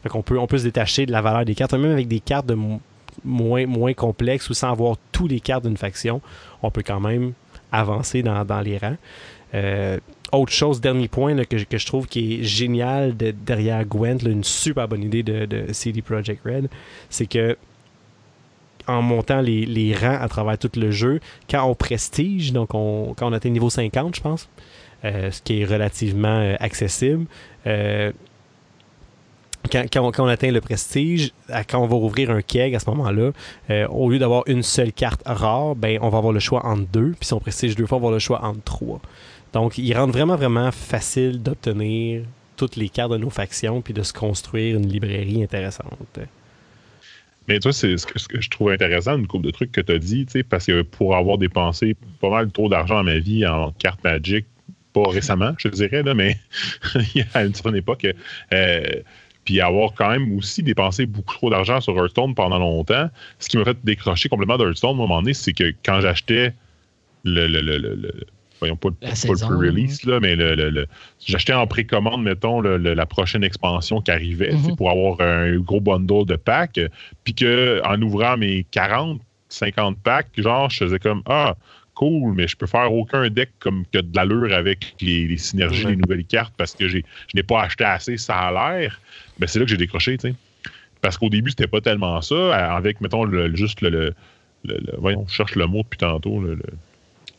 Fait 0.03 0.09
qu'on 0.09 0.23
peut, 0.23 0.39
on 0.39 0.47
peut 0.47 0.59
se 0.59 0.65
détacher 0.65 1.07
de 1.07 1.13
la 1.13 1.23
valeur 1.23 1.45
des 1.45 1.55
cartes, 1.55 1.73
même 1.73 1.91
avec 1.91 2.07
des 2.07 2.21
cartes 2.21 2.47
de 2.47 2.57
moins, 3.25 3.67
moins 3.67 3.95
complexes 3.95 4.49
ou 4.51 4.55
sans 4.55 4.71
avoir 4.71 4.97
tous 5.13 5.27
les 5.27 5.41
cartes 5.41 5.65
d'une 5.65 5.77
faction, 5.77 6.21
on 6.63 6.71
peut 6.71 6.83
quand 6.85 7.01
même 7.01 7.33
avancer 7.73 8.23
dans, 8.23 8.45
dans 8.45 8.61
les 8.61 8.79
rangs. 8.79 8.97
Euh, 9.55 9.99
autre 10.33 10.53
chose, 10.53 10.81
dernier 10.81 11.09
point 11.09 11.35
que, 11.45 11.57
que, 11.65 11.79
je 11.79 11.87
trouve 11.87 12.07
qui 12.07 12.35
est 12.35 12.45
génial 12.45 13.17
derrière 13.17 13.85
Gwent, 13.85 14.19
une 14.27 14.45
super 14.45 14.87
bonne 14.87 15.03
idée 15.03 15.23
de, 15.23 15.47
de 15.47 15.73
CD 15.73 16.03
Projekt 16.03 16.45
Red, 16.45 16.69
c'est 17.09 17.27
que 17.27 17.57
en 18.87 19.03
montant 19.03 19.41
les, 19.41 19.67
les, 19.67 19.95
rangs 19.95 20.19
à 20.21 20.29
travers 20.29 20.59
tout 20.59 20.71
le 20.77 20.91
jeu, 20.91 21.21
quand 21.49 21.65
on 21.69 21.75
prestige, 21.75 22.53
donc 22.53 22.75
on, 22.75 23.15
quand 23.17 23.29
on 23.29 23.33
atteint 23.33 23.51
niveau 23.51 23.71
50, 23.71 24.17
je 24.17 24.21
pense, 24.21 24.49
euh, 25.05 25.31
ce 25.31 25.43
qui 25.43 25.61
est 25.61 25.65
relativement 25.65 26.41
euh, 26.41 26.57
accessible, 26.59 27.27
euh, 29.75 29.85
quand, 29.93 30.13
on, 30.19 30.27
atteint 30.27 30.51
le 30.51 30.61
prestige, 30.61 31.33
quand 31.69 31.83
on 31.83 31.87
va 31.87 31.97
ouvrir 31.97 32.31
un 32.31 32.43
keg 32.43 32.75
à 32.75 32.79
ce 32.79 32.89
moment-là, 32.91 33.33
au 33.91 34.11
lieu 34.11 34.19
d'avoir 34.19 34.45
une 34.47 34.63
seule 34.63 34.93
carte 34.93 35.23
rare, 35.27 35.75
ben, 35.75 35.99
on 36.03 36.09
va 36.09 36.19
avoir 36.19 36.33
le 36.33 36.41
choix 36.41 36.65
entre 36.65 36.87
deux. 36.91 37.15
Puis 37.19 37.27
si 37.27 37.35
on 37.35 37.41
prestige 37.41 37.75
deux 37.75 37.87
fois, 37.87 37.99
on 37.99 38.01
va 38.01 38.07
avoir 38.07 38.13
le 38.15 38.19
choix 38.19 38.45
entre 38.45 38.63
trois. 38.63 39.01
Donc, 39.53 39.79
il 39.79 39.97
rend 39.97 40.07
vraiment, 40.07 40.37
vraiment 40.37 40.71
facile 40.71 41.43
d'obtenir 41.43 42.23
toutes 42.57 42.77
les 42.77 42.89
cartes 42.89 43.13
de 43.13 43.17
nos 43.17 43.31
factions 43.31 43.81
puis 43.81 43.95
de 43.95 44.03
se 44.03 44.13
construire 44.13 44.77
une 44.77 44.89
librairie 44.89 45.43
intéressante. 45.43 46.19
Mais 47.47 47.61
toi, 47.61 47.73
c'est 47.73 47.97
ce 47.97 48.07
que, 48.07 48.41
je 48.41 48.51
trouve 48.51 48.71
intéressant, 48.71 49.17
une 49.17 49.27
couple 49.27 49.47
de 49.47 49.51
trucs 49.51 49.73
que 49.73 49.81
tu 49.81 49.93
as 49.93 49.99
dit, 49.99 50.27
parce 50.49 50.67
que 50.67 50.83
pour 50.83 51.17
avoir 51.17 51.39
dépensé 51.39 51.97
pas 52.21 52.29
mal 52.29 52.51
trop 52.51 52.69
d'argent 52.69 52.97
dans 52.97 53.05
ma 53.05 53.19
vie 53.19 53.47
en 53.47 53.73
cartes 53.73 54.05
Magic, 54.05 54.45
pas 54.93 55.09
récemment, 55.09 55.55
je 55.57 55.69
dirais, 55.69 56.03
là, 56.03 56.13
mais 56.13 56.39
à 57.35 57.45
une 57.45 57.55
certaine 57.55 57.77
époque, 57.77 58.07
euh, 58.53 58.83
puis 59.49 59.63
avoir 59.63 59.95
quand 59.95 60.11
même 60.11 60.37
aussi 60.37 60.63
dépensé 60.63 61.07
beaucoup 61.07 61.33
trop 61.33 61.49
d'argent 61.49 61.81
sur 61.81 61.97
Hearthstone 61.97 62.35
pendant 62.35 62.59
longtemps, 62.59 63.09
ce 63.39 63.49
qui 63.49 63.57
m'a 63.57 63.65
fait 63.65 63.79
décrocher 63.83 64.29
complètement 64.29 64.59
d'Hearthstone 64.59 64.91
à 64.91 64.93
un 64.93 64.97
moment 64.97 65.23
donné, 65.23 65.33
c'est 65.33 65.55
que 65.55 65.73
quand 65.83 66.03
j'achetais 66.03 66.53
le, 67.25 67.47
le, 67.47 67.63
le 67.63 68.27
voyons 68.59 68.77
pas, 68.77 68.91
le 68.91 69.47
pre-release, 69.47 70.05
là, 70.05 70.21
mais 70.21 70.37
le, 70.37 70.87
j'achetais 71.25 71.55
en 71.55 71.67
précommande, 71.67 72.23
mettons, 72.23 72.61
la 72.61 73.07
prochaine 73.07 73.43
expansion 73.43 74.03
qui 74.03 74.11
arrivait 74.11 74.53
mhm. 74.53 74.77
pour 74.77 74.91
avoir 74.91 75.19
un 75.23 75.57
gros 75.57 75.81
bundle 75.81 76.27
de 76.27 76.37
packs. 76.37 76.79
Puis 77.25 77.35
qu'en 77.35 78.03
ouvrant 78.03 78.37
mes 78.37 78.67
40, 78.71 79.19
50 79.49 79.97
packs, 80.03 80.29
genre, 80.37 80.69
je 80.69 80.85
faisais 80.85 80.99
comme 80.99 81.23
Ah, 81.25 81.57
cool, 81.95 82.35
mais 82.35 82.47
je 82.47 82.57
peux 82.57 82.67
faire 82.67 82.93
aucun 82.93 83.31
deck 83.31 83.51
comme 83.61 83.85
que 83.93 83.99
de 83.99 84.15
l'allure 84.15 84.53
avec 84.53 84.95
les, 85.01 85.39
synergies 85.39 85.87
des 85.87 85.97
nouvelles 85.97 86.27
cartes 86.27 86.53
parce 86.59 86.75
que 86.75 86.87
je 86.87 86.99
n'ai 87.35 87.43
pas 87.43 87.63
acheté 87.63 87.85
assez, 87.85 88.19
ça 88.19 88.37
a 88.37 88.53
l'air. 88.53 89.01
Mais 89.39 89.47
c'est 89.47 89.59
là 89.59 89.65
que 89.65 89.71
j'ai 89.71 89.77
décroché, 89.77 90.17
tu 90.19 90.31
sais. 90.31 90.35
Parce 91.01 91.17
qu'au 91.17 91.29
début, 91.29 91.51
c'était 91.51 91.69
pas 91.69 91.81
tellement 91.81 92.21
ça. 92.23 92.75
Avec, 92.75 93.01
mettons, 93.01 93.25
juste 93.55 93.81
le, 93.83 94.15
Voyons, 94.99 95.25
je 95.29 95.35
cherche 95.35 95.55
le 95.55 95.67
mot 95.67 95.83
depuis 95.83 95.99
tantôt. 95.99 96.41
le 96.41 96.59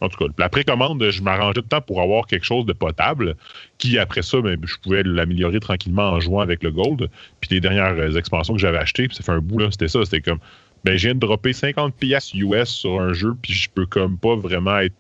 en 0.02 0.10
tout 0.10 0.18
cas, 0.18 0.34
la 0.38 0.50
précommande, 0.50 1.10
je 1.10 1.22
m'arrangeais 1.22 1.62
le 1.62 1.68
temps 1.68 1.82
pour 1.82 2.02
avoir 2.02 2.26
quelque 2.28 2.46
chose 2.46 2.66
de 2.66 2.74
potable, 2.74 3.36
qui 3.78 3.98
après 3.98 4.22
ça, 4.22 4.40
ben, 4.42 4.58
je 4.64 4.76
pouvais 4.82 5.04
l'améliorer 5.04 5.60
tranquillement 5.60 6.12
en 6.12 6.20
jouant 6.20 6.40
avec 6.40 6.64
le 6.64 6.72
gold. 6.72 7.10
Puis 7.42 7.50
les 7.52 7.60
dernières 7.60 7.98
euh, 7.98 8.16
expansions 8.16 8.54
que 8.54 8.60
j'avais 8.60 8.78
achetées, 8.78 9.08
puis 9.08 9.18
ça 9.18 9.24
fait 9.24 9.32
un 9.32 9.42
bout, 9.42 9.60
là, 9.60 9.68
c'était 9.72 9.88
ça. 9.88 10.04
C'était 10.06 10.22
comme, 10.22 10.40
ben, 10.86 10.96
je 10.96 11.08
viens 11.08 11.16
de 11.16 11.20
dropper 11.20 11.54
50 11.54 11.94
pièces 11.96 12.34
US 12.34 12.70
sur 12.70 13.02
un 13.02 13.14
jeu, 13.14 13.36
puis 13.42 13.54
je 13.54 13.70
peux 13.70 13.86
comme 13.86 14.18
pas 14.18 14.36
vraiment 14.36 14.78
être 14.78 14.96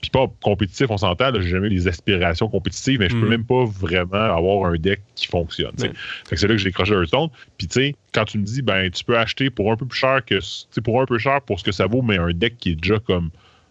puis 0.00 0.10
pas 0.10 0.26
compétitif, 0.42 0.86
on 0.90 0.96
s'entend, 0.96 1.30
j'ai 1.34 1.48
jamais 1.48 1.68
eu 1.68 1.74
des 1.74 1.88
aspirations 1.88 2.48
compétitives, 2.48 3.00
mais 3.00 3.08
je 3.08 3.16
peux 3.16 3.26
mm. 3.26 3.30
même 3.30 3.44
pas 3.44 3.64
vraiment 3.64 4.16
avoir 4.16 4.70
un 4.70 4.76
deck 4.76 5.02
qui 5.14 5.26
fonctionne. 5.26 5.72
c'est 5.76 6.42
là 6.42 6.48
que 6.48 6.56
j'ai 6.56 6.70
décroché 6.70 6.94
Hearthstone. 6.94 7.28
Puis 7.58 7.68
tu 7.68 7.80
sais, 7.80 7.94
quand 8.12 8.24
tu 8.24 8.38
me 8.38 8.44
dis 8.44 8.62
ben 8.62 8.90
tu 8.90 9.04
peux 9.04 9.18
acheter 9.18 9.50
pour 9.50 9.70
un 9.72 9.76
peu 9.76 9.86
plus 9.86 9.98
cher 9.98 10.24
que 10.24 10.38
pour 10.80 11.02
un 11.02 11.06
peu 11.06 11.18
cher 11.18 11.42
pour 11.42 11.58
ce 11.58 11.64
que 11.64 11.72
ça 11.72 11.86
vaut, 11.86 12.02
mais 12.02 12.18
un 12.18 12.32
deck 12.32 12.56
qui 12.58 12.70
est 12.70 12.76
déjà 12.76 12.98
comme 12.98 13.30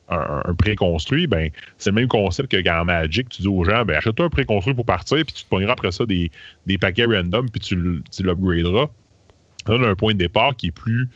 un, 0.10 0.56
préconstruit, 0.56 1.28
ben, 1.28 1.50
c'est 1.78 1.92
le 1.92 1.96
même 1.96 2.08
concept 2.08 2.50
que 2.50 2.58
dans 2.62 2.84
Magic. 2.84 3.30
Tu 3.30 3.44
dis 3.44 3.48
aux 3.48 3.64
gens, 3.64 3.86
ben, 3.86 3.96
achète-toi 3.96 4.26
un 4.26 4.30
préconstruit 4.30 4.74
pour 4.74 4.86
partir, 4.86 5.24
puis 5.26 5.34
tu 5.34 5.44
te 5.44 5.50
pogneras 5.50 5.74
après 5.74 5.92
ça 5.92 6.06
des, 6.06 6.32
des 6.66 6.78
paquets 6.78 7.06
random, 7.06 7.50
puis 7.50 7.62
tu, 7.62 8.02
tu 8.12 8.24
l'upgraderas. 8.24 8.88
Ça 9.68 9.74
a 9.74 9.78
un 9.78 9.96
point 9.96 10.14
de 10.14 10.18
départ 10.18 10.56
qui 10.56 10.68
est 10.68 10.72
plus 10.72 11.10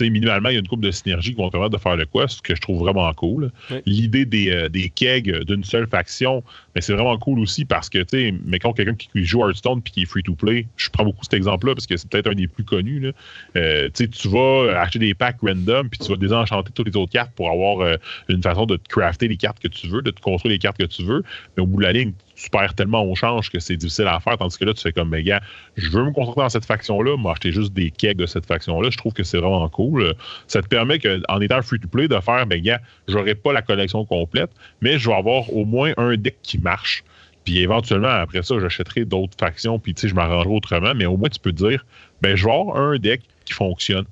minimalement, 0.00 0.48
il 0.48 0.54
y 0.54 0.56
a 0.56 0.60
une 0.60 0.68
coupe 0.68 0.82
de 0.82 0.90
synergie 0.90 1.34
qui 1.34 1.40
vont 1.40 1.50
permettre 1.50 1.72
de 1.72 1.78
faire 1.78 1.96
le 1.96 2.06
quoi, 2.06 2.28
ce 2.28 2.42
que 2.42 2.54
je 2.54 2.60
trouve 2.60 2.80
vraiment 2.80 3.12
cool. 3.14 3.50
L'idée 3.86 4.24
des, 4.24 4.50
euh, 4.50 4.68
des 4.68 4.88
kegs 4.90 5.44
d'une 5.44 5.64
seule 5.64 5.86
faction, 5.86 6.42
mais 6.74 6.80
c'est 6.80 6.92
vraiment 6.92 7.16
cool 7.18 7.38
aussi 7.38 7.64
parce 7.64 7.88
que, 7.88 7.98
tu 7.98 8.30
sais, 8.32 8.34
quelqu'un 8.74 8.94
qui 8.94 9.24
joue 9.24 9.40
Hearthstone 9.40 9.82
puis 9.82 9.92
qui 9.92 10.02
est 10.02 10.06
free 10.06 10.22
to 10.22 10.34
play, 10.34 10.66
je 10.76 10.90
prends 10.90 11.04
beaucoup 11.04 11.22
cet 11.22 11.34
exemple-là 11.34 11.74
parce 11.74 11.86
que 11.86 11.96
c'est 11.96 12.08
peut-être 12.08 12.28
un 12.28 12.34
des 12.34 12.48
plus 12.48 12.64
connus. 12.64 13.00
Là. 13.00 13.12
Euh, 13.56 13.88
tu 13.94 14.28
vas 14.28 14.80
acheter 14.80 14.98
des 14.98 15.14
packs 15.14 15.38
random 15.42 15.88
puis 15.88 15.98
tu 15.98 16.08
vas 16.08 16.16
désenchanter 16.16 16.72
toutes 16.74 16.88
les 16.88 16.96
autres 16.96 17.12
cartes 17.12 17.32
pour 17.34 17.50
avoir 17.50 17.80
euh, 17.80 17.96
une 18.28 18.42
façon 18.42 18.66
de 18.66 18.76
te 18.76 18.88
crafter 18.88 19.28
les 19.28 19.36
cartes 19.36 19.60
que 19.60 19.68
tu 19.68 19.88
veux, 19.88 20.02
de 20.02 20.10
te 20.10 20.20
construire 20.20 20.52
les 20.52 20.58
cartes 20.58 20.78
que 20.78 20.84
tu 20.84 21.04
veux. 21.04 21.22
Mais 21.56 21.62
au 21.62 21.66
bout 21.66 21.78
de 21.78 21.84
la 21.84 21.92
ligne, 21.92 22.12
tu 22.34 22.50
perds 22.50 22.74
tellement 22.74 23.04
au 23.04 23.14
change 23.14 23.50
que 23.50 23.58
c'est 23.58 23.76
difficile 23.76 24.06
à 24.06 24.20
faire. 24.20 24.36
Tandis 24.38 24.58
que 24.58 24.64
là, 24.64 24.74
tu 24.74 24.82
fais 24.82 24.92
comme, 24.92 25.10
mais 25.10 25.22
gars, 25.22 25.40
je 25.76 25.88
veux 25.90 26.04
me 26.04 26.12
concentrer 26.12 26.42
dans 26.42 26.48
cette 26.48 26.64
faction-là, 26.64 27.16
m'acheter 27.16 27.52
juste 27.52 27.72
des 27.72 27.90
kegs 27.90 28.16
de 28.16 28.26
cette 28.26 28.46
faction-là. 28.46 28.90
Je 28.90 28.98
trouve 28.98 29.12
que 29.12 29.22
c'est 29.22 29.38
vraiment 29.38 29.68
cool. 29.68 30.14
Ça 30.46 30.62
te 30.62 30.68
permet 30.68 30.98
qu'en 30.98 31.40
étant 31.40 31.62
free-to-play, 31.62 32.08
de 32.08 32.20
faire, 32.20 32.46
mais 32.46 32.60
gars, 32.60 32.80
j'aurai 33.08 33.34
pas 33.34 33.52
la 33.52 33.62
collection 33.62 34.04
complète, 34.04 34.50
mais 34.80 34.98
je 34.98 35.08
vais 35.08 35.14
avoir 35.14 35.52
au 35.54 35.64
moins 35.64 35.92
un 35.96 36.16
deck 36.16 36.36
qui 36.42 36.58
marche. 36.58 37.04
Puis 37.44 37.58
éventuellement, 37.60 38.08
après 38.08 38.42
ça, 38.42 38.58
j'achèterai 38.58 39.04
d'autres 39.04 39.36
factions, 39.38 39.78
puis 39.78 39.94
tu 39.94 40.02
sais, 40.02 40.08
je 40.08 40.14
m'arrangerai 40.14 40.54
autrement, 40.54 40.94
mais 40.94 41.06
au 41.06 41.16
moins, 41.16 41.28
tu 41.28 41.40
peux 41.40 41.52
dire, 41.52 41.84
ben, 42.22 42.36
je 42.36 42.44
vais 42.44 42.52
avoir 42.52 42.76
un 42.76 42.96
deck 42.96 43.22
qui 43.44 43.52
fonctionne. 43.52 44.06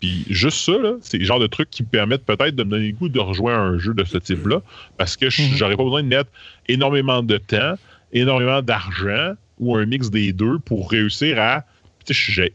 Puis 0.00 0.24
juste 0.30 0.58
ça, 0.58 0.72
c'est 1.00 1.18
le 1.18 1.24
genre 1.24 1.40
de 1.40 1.46
truc 1.46 1.70
qui 1.70 1.82
me 1.82 1.88
permettent 1.88 2.24
peut-être 2.24 2.54
de 2.54 2.62
me 2.62 2.70
donner 2.70 2.88
le 2.88 2.92
goût 2.92 3.08
de 3.08 3.18
rejoindre 3.18 3.60
un 3.60 3.78
jeu 3.78 3.94
de 3.94 4.04
ce 4.04 4.18
type-là, 4.18 4.62
parce 4.96 5.16
que 5.16 5.26
mhm. 5.26 5.56
j'aurais 5.56 5.76
pas 5.76 5.84
besoin 5.84 6.02
de 6.02 6.08
mettre 6.08 6.30
énormément 6.68 7.22
de 7.22 7.38
temps, 7.38 7.74
énormément 8.12 8.62
d'argent 8.62 9.34
ou 9.58 9.76
un 9.76 9.86
mix 9.86 10.10
des 10.10 10.32
deux 10.32 10.58
pour 10.60 10.90
réussir 10.90 11.40
à. 11.40 11.64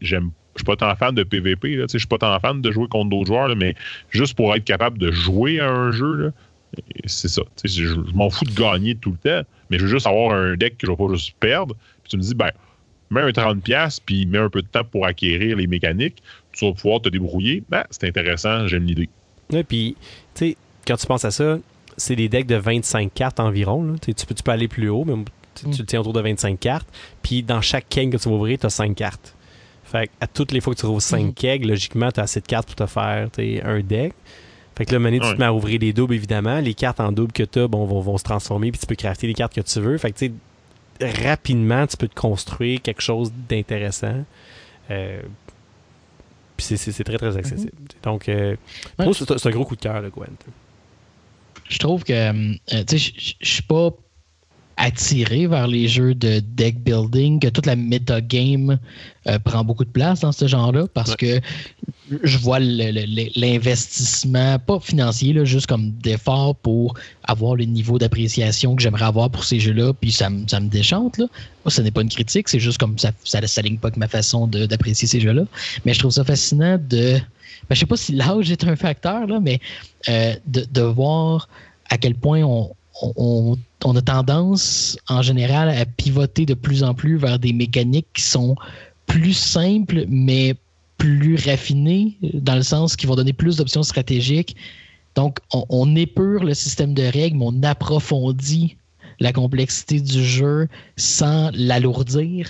J'aime. 0.01 0.31
Je 0.55 0.59
suis 0.59 0.65
pas 0.65 0.75
tant 0.75 0.95
fan 0.95 1.15
de 1.15 1.23
PVP, 1.23 1.75
là, 1.75 1.85
je 1.91 1.97
suis 1.97 2.07
pas 2.07 2.19
tant 2.19 2.39
fan 2.39 2.61
de 2.61 2.71
jouer 2.71 2.87
contre 2.87 3.09
d'autres 3.09 3.27
joueurs, 3.27 3.55
mais 3.55 3.75
juste 4.11 4.35
pour 4.35 4.55
être 4.55 4.63
capable 4.63 4.99
de 4.99 5.11
jouer 5.11 5.59
à 5.59 5.69
un 5.69 5.91
jeu, 5.91 6.31
c'est 7.05 7.27
ça. 7.27 7.41
Je, 7.65 7.85
je 7.85 7.95
m'en 8.13 8.29
fous 8.29 8.45
de 8.45 8.53
gagner 8.53 8.95
tout 8.95 9.11
le 9.11 9.17
temps, 9.17 9.47
mais 9.69 9.79
je 9.79 9.85
veux 9.85 9.89
juste 9.89 10.07
avoir 10.07 10.35
un 10.35 10.55
deck 10.55 10.77
que 10.77 10.85
je 10.87 10.91
vais 10.91 10.97
pas 10.97 11.07
juste 11.11 11.35
perdre. 11.39 11.75
Puis 12.03 12.11
tu 12.11 12.17
me 12.17 12.21
dis, 12.21 12.35
ben, 12.35 12.51
mets 13.09 13.21
un 13.21 13.29
30$, 13.29 13.99
puis 14.05 14.25
mets 14.25 14.39
un 14.39 14.49
peu 14.49 14.61
de 14.61 14.67
temps 14.67 14.83
pour 14.83 15.05
acquérir 15.05 15.57
les 15.57 15.67
mécaniques, 15.67 16.21
tu 16.53 16.65
vas 16.65 16.73
pouvoir 16.73 17.01
te 17.01 17.09
débrouiller. 17.09 17.63
Ben, 17.69 17.83
c'est 17.89 18.07
intéressant, 18.07 18.67
j'aime 18.67 18.85
l'idée. 18.85 19.09
Oui, 19.51 19.63
puis, 19.63 19.95
tu 20.33 20.45
sais, 20.45 20.57
quand 20.87 20.95
tu 20.95 21.05
penses 21.05 21.25
à 21.25 21.31
ça, 21.31 21.57
c'est 21.97 22.15
des 22.15 22.29
decks 22.29 22.47
de 22.47 22.55
25 22.55 23.13
cartes 23.13 23.39
environ. 23.39 23.95
Tu, 24.01 24.13
peux, 24.13 24.33
tu 24.33 24.43
peux 24.43 24.51
aller 24.51 24.67
plus 24.67 24.89
haut, 24.89 25.05
mais 25.05 25.13
tu, 25.55 25.65
le 25.67 25.85
tiens 25.85 25.99
autour 25.99 26.13
de 26.13 26.21
25 26.21 26.59
cartes. 26.59 26.87
Puis 27.21 27.43
dans 27.43 27.61
chaque 27.61 27.87
keg 27.89 28.11
que 28.11 28.17
tu 28.17 28.29
vas 28.29 28.35
ouvrir, 28.35 28.57
tu 28.57 28.65
as 28.65 28.69
5 28.69 28.95
cartes. 28.95 29.35
Fait 29.83 30.09
à 30.19 30.27
toutes 30.27 30.51
les 30.51 30.61
fois 30.61 30.73
que 30.73 30.79
tu 30.79 30.85
ouvres 30.85 31.01
5 31.01 31.25
mm. 31.25 31.33
kegs, 31.33 31.65
logiquement, 31.65 32.11
tu 32.11 32.19
as 32.19 32.23
assez 32.23 32.41
de 32.41 32.47
cartes 32.47 32.67
pour 32.67 32.75
te 32.75 32.85
faire 32.85 33.29
un 33.63 33.79
deck. 33.81 34.13
Fait 34.75 34.85
que 34.85 34.93
là, 34.93 34.99
maintenant, 34.99 35.29
tu 35.29 35.35
te 35.35 35.39
mets 35.39 35.45
à 35.45 35.53
ouvrir 35.53 35.79
les 35.79 35.93
doubles, 35.93 36.15
évidemment. 36.15 36.59
Les 36.59 36.73
cartes 36.73 36.99
en 36.99 37.11
double 37.11 37.31
que 37.31 37.43
tu 37.43 37.59
as 37.59 37.67
bon, 37.67 37.85
vont, 37.85 38.17
se 38.17 38.23
transformer, 38.23 38.71
puis 38.71 38.79
tu 38.79 38.87
peux 38.87 38.95
crafter 38.95 39.27
les 39.27 39.35
cartes 39.35 39.53
que 39.53 39.61
tu 39.61 39.79
veux. 39.79 39.97
Fait 39.99 40.11
que, 40.11 40.17
tu 40.17 40.33
sais, 40.99 41.29
rapidement, 41.29 41.85
tu 41.85 41.95
peux 41.95 42.07
te 42.07 42.15
construire 42.15 42.81
quelque 42.81 43.01
chose 43.01 43.31
d'intéressant. 43.47 44.25
Euh, 44.89 45.21
puis 46.65 46.77
c'est 46.77 47.03
très, 47.03 47.17
très 47.17 47.37
accessible. 47.37 47.71
Mm-hmm. 47.71 48.03
Donc, 48.03 48.29
euh, 48.29 48.55
c'est 48.97 49.47
un 49.47 49.51
gros 49.51 49.65
coup 49.65 49.75
de 49.75 49.81
cœur, 49.81 50.01
le 50.01 50.09
Gwent. 50.09 50.27
Je 51.69 51.79
trouve 51.79 52.03
que, 52.03 52.13
euh, 52.13 52.55
tu 52.87 52.99
sais, 52.99 53.13
je 53.39 53.47
suis 53.47 53.63
pas 53.63 53.89
attiré 54.75 55.47
vers 55.47 55.67
les 55.67 55.87
jeux 55.87 56.15
de 56.15 56.39
deck 56.39 56.79
building, 56.79 57.39
que 57.39 57.47
toute 57.47 57.65
la 57.65 57.75
metagame 57.75 58.77
game 59.25 59.39
prend 59.43 59.63
beaucoup 59.63 59.85
de 59.85 59.89
place 59.89 60.21
dans 60.21 60.31
ce 60.31 60.47
genre-là, 60.47 60.87
parce 60.93 61.15
que 61.15 61.39
je 62.23 62.37
vois 62.37 62.59
l'investissement, 62.59 64.59
pas 64.59 64.79
financier, 64.79 65.33
là, 65.33 65.45
juste 65.45 65.67
comme 65.67 65.91
d'effort 65.91 66.55
pour 66.55 66.95
avoir 67.23 67.55
le 67.55 67.65
niveau 67.65 67.97
d'appréciation 67.97 68.75
que 68.75 68.81
j'aimerais 68.81 69.05
avoir 69.05 69.29
pour 69.29 69.45
ces 69.45 69.59
jeux-là, 69.59 69.93
puis 69.93 70.11
ça, 70.11 70.29
ça 70.47 70.59
me 70.59 70.67
déchante. 70.67 71.17
Là. 71.17 71.25
Moi, 71.63 71.71
ce 71.71 71.81
n'est 71.81 71.91
pas 71.91 72.01
une 72.01 72.09
critique, 72.09 72.49
c'est 72.49 72.59
juste 72.59 72.77
comme 72.77 72.97
ça 72.97 73.41
ne 73.41 73.47
s'aligne 73.47 73.77
pas 73.77 73.87
avec 73.87 73.97
ma 73.97 74.07
façon 74.07 74.47
d'apprécier 74.47 75.07
ces 75.07 75.21
jeux-là. 75.21 75.45
Mais 75.85 75.93
je 75.93 75.99
trouve 75.99 76.11
ça 76.11 76.23
fascinant 76.23 76.77
de. 76.77 77.19
Ben, 77.69 77.75
je 77.75 77.79
sais 77.79 77.85
pas 77.85 77.97
si 77.97 78.13
l'âge 78.13 78.51
est 78.51 78.65
un 78.65 78.75
facteur, 78.75 79.25
là, 79.25 79.39
mais 79.39 79.59
euh, 80.09 80.35
de, 80.47 80.65
de, 80.69 80.81
voir 80.81 81.47
à 81.89 81.97
quel 81.97 82.15
point 82.15 82.43
on, 82.43 82.71
on, 83.01 83.57
on, 83.85 83.95
a 83.95 84.01
tendance, 84.01 84.97
en 85.07 85.21
général, 85.21 85.69
à 85.69 85.85
pivoter 85.85 86.45
de 86.45 86.53
plus 86.53 86.83
en 86.83 86.93
plus 86.93 87.17
vers 87.17 87.39
des 87.39 87.53
mécaniques 87.53 88.07
qui 88.13 88.23
sont 88.23 88.57
plus 89.05 89.33
simples, 89.33 90.05
mais 90.09 90.55
plus 90.97 91.35
raffinés, 91.35 92.17
dans 92.33 92.55
le 92.55 92.63
sens 92.63 92.95
qu'ils 92.95 93.09
vont 93.09 93.15
donner 93.15 93.33
plus 93.33 93.57
d'options 93.57 93.83
stratégiques. 93.83 94.55
Donc, 95.15 95.39
on, 95.53 95.65
on, 95.69 95.95
épure 95.95 96.43
le 96.43 96.53
système 96.53 96.93
de 96.93 97.03
règles, 97.03 97.37
mais 97.37 97.45
on 97.47 97.63
approfondit 97.63 98.77
la 99.19 99.31
complexité 99.31 99.99
du 99.99 100.23
jeu 100.23 100.67
sans 100.97 101.51
l'alourdir. 101.53 102.47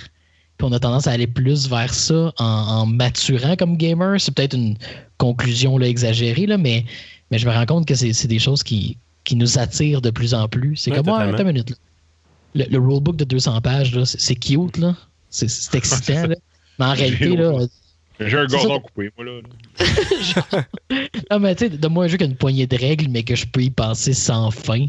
Puis 0.57 0.67
on 0.67 0.71
a 0.71 0.79
tendance 0.79 1.07
à 1.07 1.11
aller 1.11 1.27
plus 1.27 1.67
vers 1.67 1.93
ça 1.93 2.33
en, 2.37 2.85
maturant 2.85 3.55
comme 3.55 3.77
gamer. 3.77 4.19
C'est 4.19 4.33
peut-être 4.33 4.55
une 4.55 4.75
conclusion 5.17 5.77
là, 5.77 5.87
exagérée, 5.87 6.45
là, 6.45 6.57
mais, 6.57 6.85
mais 7.31 7.37
je 7.37 7.47
me 7.47 7.53
rends 7.53 7.65
compte 7.65 7.87
que 7.87 7.95
c'est 7.95 8.27
des 8.27 8.39
choses 8.39 8.63
qui, 8.63 8.97
qui 9.23 9.35
nous 9.35 9.57
attirent 9.57 10.01
de 10.01 10.09
plus 10.09 10.33
en 10.33 10.47
plus. 10.47 10.75
C'est 10.77 10.91
comme, 10.91 11.05
moi, 11.05 11.21
attends 11.21 11.43
une 11.43 11.47
minute. 11.47 11.73
Le, 12.55 12.77
rulebook 12.77 13.15
de 13.15 13.23
200 13.23 13.61
pages, 13.61 14.03
c'est 14.03 14.35
cute, 14.35 14.77
là. 14.77 14.95
C'est 15.29 15.47
excitant, 15.73 16.27
là. 16.27 16.35
Mais 16.79 16.85
en 16.85 16.93
réalité, 16.93 17.35
là. 17.35 17.65
J'ai 18.19 18.37
un 18.37 18.45
gordon 18.45 18.79
coupé, 18.79 19.11
moi, 19.17 19.25
là. 19.25 19.41
non, 21.31 21.39
mais 21.39 21.55
tu 21.55 21.65
sais, 21.65 21.69
de 21.69 21.87
moi 21.87 22.05
un 22.05 22.07
jeu 22.07 22.17
qui 22.17 22.23
a 22.23 22.27
une 22.27 22.35
poignée 22.35 22.67
de 22.67 22.77
règles, 22.77 23.07
mais 23.09 23.23
que 23.23 23.35
je 23.35 23.45
peux 23.45 23.61
y 23.61 23.69
passer 23.69 24.13
sans 24.13 24.51
fin. 24.51 24.87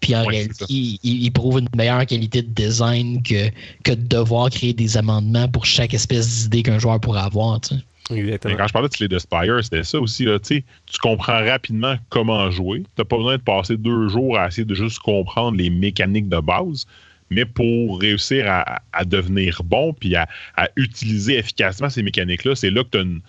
Puis 0.00 0.14
en 0.14 0.24
réalité, 0.24 0.64
il, 0.68 1.30
prouve 1.32 1.58
une 1.58 1.68
meilleure 1.74 2.04
qualité 2.06 2.42
de 2.42 2.50
design 2.50 3.22
que, 3.22 3.50
que 3.82 3.92
de 3.92 4.06
devoir 4.06 4.50
créer 4.50 4.72
des 4.72 4.96
amendements 4.96 5.48
pour 5.48 5.64
chaque 5.64 5.94
espèce 5.94 6.42
d'idée 6.42 6.62
qu'un 6.62 6.78
joueur 6.78 7.00
pourrait 7.00 7.22
avoir. 7.22 7.60
Tu 7.60 7.74
sais. 7.74 8.38
quand 8.40 8.66
je 8.66 8.72
parlais 8.72 8.88
de 8.88 8.94
Slay 8.94 9.08
the 9.08 9.18
Spire, 9.18 9.58
c'était 9.64 9.82
ça 9.82 9.98
aussi. 9.98 10.24
Là, 10.24 10.38
tu 10.38 10.62
comprends 11.02 11.44
rapidement 11.44 11.96
comment 12.10 12.50
jouer. 12.50 12.80
Tu 12.80 12.86
n'as 12.98 13.04
pas 13.04 13.16
besoin 13.16 13.36
de 13.38 13.42
passer 13.42 13.76
deux 13.76 14.08
jours 14.08 14.38
à 14.38 14.48
essayer 14.48 14.66
de 14.66 14.74
juste 14.74 14.98
comprendre 15.00 15.56
les 15.56 15.70
mécaniques 15.70 16.28
de 16.28 16.38
base. 16.38 16.86
Mais 17.30 17.44
pour 17.44 18.00
réussir 18.00 18.46
à, 18.48 19.04
devenir 19.04 19.62
bon 19.64 19.92
puis 19.92 20.14
à, 20.16 20.28
utiliser 20.76 21.38
efficacement 21.38 21.90
ces 21.90 22.02
mécaniques-là, 22.02 22.54
c'est 22.54 22.70
là 22.70 22.84
que 22.84 22.98
tu 22.98 23.20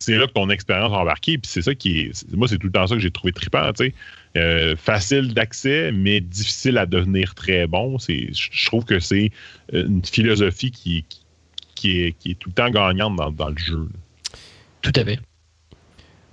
c'est 0.00 0.16
là 0.16 0.28
que 0.28 0.32
ton 0.32 0.48
expérience 0.48 0.92
a 0.92 0.98
embarqué. 0.98 1.38
Puis 1.38 1.50
c'est 1.50 1.62
ça 1.62 1.74
qui 1.74 2.00
est. 2.00 2.32
Moi, 2.32 2.46
c'est 2.46 2.58
tout 2.58 2.68
le 2.68 2.72
temps 2.72 2.86
ça 2.86 2.94
que 2.94 3.00
j'ai 3.00 3.10
trouvé 3.10 3.32
trippant. 3.32 3.72
Tu 3.72 3.86
sais. 3.86 3.94
Euh, 4.36 4.76
facile 4.76 5.34
d'accès, 5.34 5.90
mais 5.92 6.20
difficile 6.20 6.78
à 6.78 6.86
devenir 6.86 7.34
très 7.34 7.66
bon. 7.66 7.96
Je 7.98 8.66
trouve 8.66 8.84
que 8.84 9.00
c'est 9.00 9.32
euh, 9.74 9.86
une 9.86 10.04
philosophie 10.04 10.70
qui, 10.70 11.04
qui, 11.74 12.02
est, 12.02 12.12
qui 12.12 12.32
est 12.32 12.34
tout 12.34 12.50
le 12.50 12.54
temps 12.54 12.70
gagnante 12.70 13.16
dans, 13.36 13.48
le 13.48 13.58
jeu. 13.58 13.88
Tout 14.82 14.92
à 14.94 15.04
fait. 15.04 15.18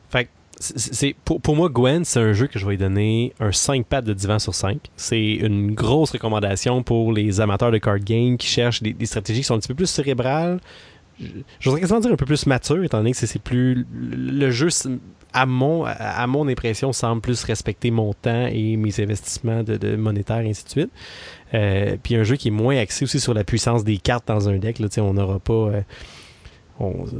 Fait 0.09 0.29
c'est, 0.59 1.15
pour, 1.25 1.41
pour, 1.41 1.55
moi, 1.55 1.69
Gwen, 1.69 2.05
c'est 2.05 2.19
un 2.19 2.33
jeu 2.33 2.47
que 2.47 2.59
je 2.59 2.65
vais 2.65 2.77
donner 2.77 3.33
un 3.39 3.51
5 3.51 3.85
pattes 3.85 4.05
de 4.05 4.13
divan 4.13 4.39
sur 4.39 4.55
5. 4.55 4.77
C'est 4.95 5.33
une 5.33 5.73
grosse 5.73 6.11
recommandation 6.11 6.83
pour 6.83 7.11
les 7.11 7.41
amateurs 7.41 7.71
de 7.71 7.77
card 7.77 7.99
game 7.99 8.37
qui 8.37 8.47
cherchent 8.47 8.81
des, 8.81 8.95
stratégies 9.05 9.41
qui 9.41 9.45
sont 9.45 9.55
un 9.55 9.59
petit 9.59 9.67
peu 9.67 9.75
plus 9.75 9.89
cérébrales, 9.89 10.59
je 11.19 11.69
voudrais 11.69 11.81
quasiment 11.81 11.99
dire 11.99 12.11
un 12.11 12.17
peu 12.17 12.25
plus 12.25 12.45
mature, 12.45 12.83
étant 12.83 12.97
donné 12.97 13.11
que 13.11 13.17
c'est 13.17 13.39
plus. 13.39 13.85
Le 13.93 14.51
jeu, 14.51 14.67
à 15.33 15.45
mon, 15.45 15.85
à 15.85 16.27
mon 16.27 16.47
impression, 16.47 16.91
semble 16.93 17.21
plus 17.21 17.43
respecter 17.43 17.91
mon 17.91 18.13
temps 18.13 18.47
et 18.51 18.75
mes 18.75 18.99
investissements 18.99 19.63
de, 19.63 19.95
monétaires, 19.95 20.41
et 20.41 20.49
ainsi 20.49 20.65
de 20.65 20.69
suite. 20.69 20.91
Euh, 21.53 21.95
puis 22.01 22.15
un 22.15 22.23
jeu 22.23 22.35
qui 22.35 22.49
est 22.49 22.51
moins 22.51 22.77
axé 22.77 23.05
aussi 23.05 23.19
sur 23.19 23.33
la 23.33 23.43
puissance 23.43 23.83
des 23.83 23.97
cartes 23.97 24.27
dans 24.27 24.49
un 24.49 24.57
deck. 24.57 24.79
Là, 24.79 24.87
on 24.97 25.13
n'aura 25.13 25.39
pas. 25.39 25.53
Euh, 25.53 25.81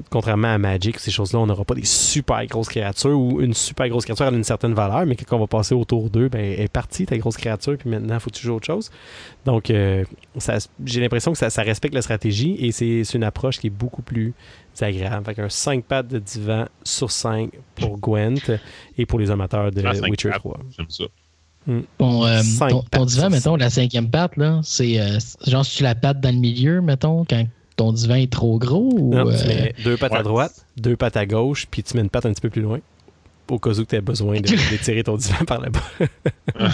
contrairement 0.09 0.49
à 0.53 0.57
Magic, 0.57 0.99
ces 0.99 1.11
choses-là, 1.11 1.39
on 1.39 1.45
n'aura 1.45 1.63
pas 1.63 1.75
des 1.75 1.85
super 1.85 2.45
grosses 2.45 2.67
créatures 2.67 3.17
ou 3.17 3.39
une 3.41 3.53
super 3.53 3.87
grosse 3.87 4.03
créature 4.03 4.25
a 4.25 4.31
une 4.31 4.43
certaine 4.43 4.73
valeur, 4.73 5.05
mais 5.05 5.15
quand 5.15 5.37
on 5.37 5.39
va 5.39 5.47
passer 5.47 5.73
autour 5.73 6.09
d'eux, 6.09 6.27
ben, 6.27 6.41
elle 6.41 6.61
est 6.61 6.71
partie, 6.71 7.05
ta 7.05 7.17
grosse 7.17 7.37
créature, 7.37 7.77
puis 7.77 7.89
maintenant, 7.89 8.15
il 8.15 8.19
faut 8.19 8.29
toujours 8.29 8.57
autre 8.57 8.65
chose. 8.65 8.91
Donc, 9.45 9.69
euh, 9.69 10.03
j'ai 10.85 10.99
l'impression 10.99 11.31
que 11.31 11.37
ça, 11.37 11.61
respecte 11.61 11.95
la 11.95 12.01
stratégie 12.01 12.57
et 12.59 12.71
c'est 12.71 13.01
une 13.13 13.23
approche 13.23 13.59
qui 13.59 13.67
est 13.67 13.71
beaucoup 13.71 14.01
plus 14.01 14.33
agréable. 14.81 15.25
Fait 15.25 15.41
un 15.41 15.49
5 15.49 15.85
pattes 15.85 16.09
de 16.09 16.19
divan 16.19 16.65
sur 16.83 17.09
5 17.09 17.51
pour 17.75 17.97
Gwent 17.97 18.59
et 18.97 19.05
pour 19.05 19.19
les 19.19 19.31
amateurs 19.31 19.71
de 19.71 19.81
Witcher 20.09 20.31
3. 20.31 20.59
J'aime 20.75 20.89
ça. 20.89 21.05
Hmm. 21.67 21.81
Euh, 22.01 22.41
ton, 22.91 23.05
divan, 23.05 23.29
mettons, 23.29 23.55
la 23.55 23.71
cinquième 23.71 24.09
patte, 24.09 24.37
là, 24.37 24.59
c'est 24.63 24.99
euh, 24.99 25.17
genre, 25.47 25.65
tu 25.65 25.81
la 25.81 25.95
patte 25.95 26.19
dans 26.19 26.33
le 26.33 26.39
milieu, 26.39 26.81
mettons, 26.81 27.25
quand 27.25 27.43
ton 27.75 27.91
divan 27.91 28.15
est 28.15 28.31
trop 28.31 28.57
gros 28.57 28.91
ou. 28.93 29.13
Non, 29.13 29.25
tu 29.25 29.47
mets 29.47 29.73
euh, 29.77 29.83
deux 29.83 29.97
pattes 29.97 30.13
à 30.13 30.23
droite, 30.23 30.65
deux 30.77 30.95
pattes 30.95 31.17
à 31.17 31.25
gauche, 31.25 31.67
puis 31.69 31.83
tu 31.83 31.95
mets 31.95 32.03
une 32.03 32.09
patte 32.09 32.25
un 32.25 32.31
petit 32.31 32.41
peu 32.41 32.49
plus 32.49 32.61
loin. 32.61 32.79
Au 33.47 33.59
cas 33.59 33.69
où 33.71 33.85
tu 33.85 33.95
as 33.95 34.01
besoin 34.01 34.39
d'étirer 34.69 35.03
ton 35.03 35.17
divan 35.17 35.45
par 35.45 35.61
là-bas. 35.61 35.83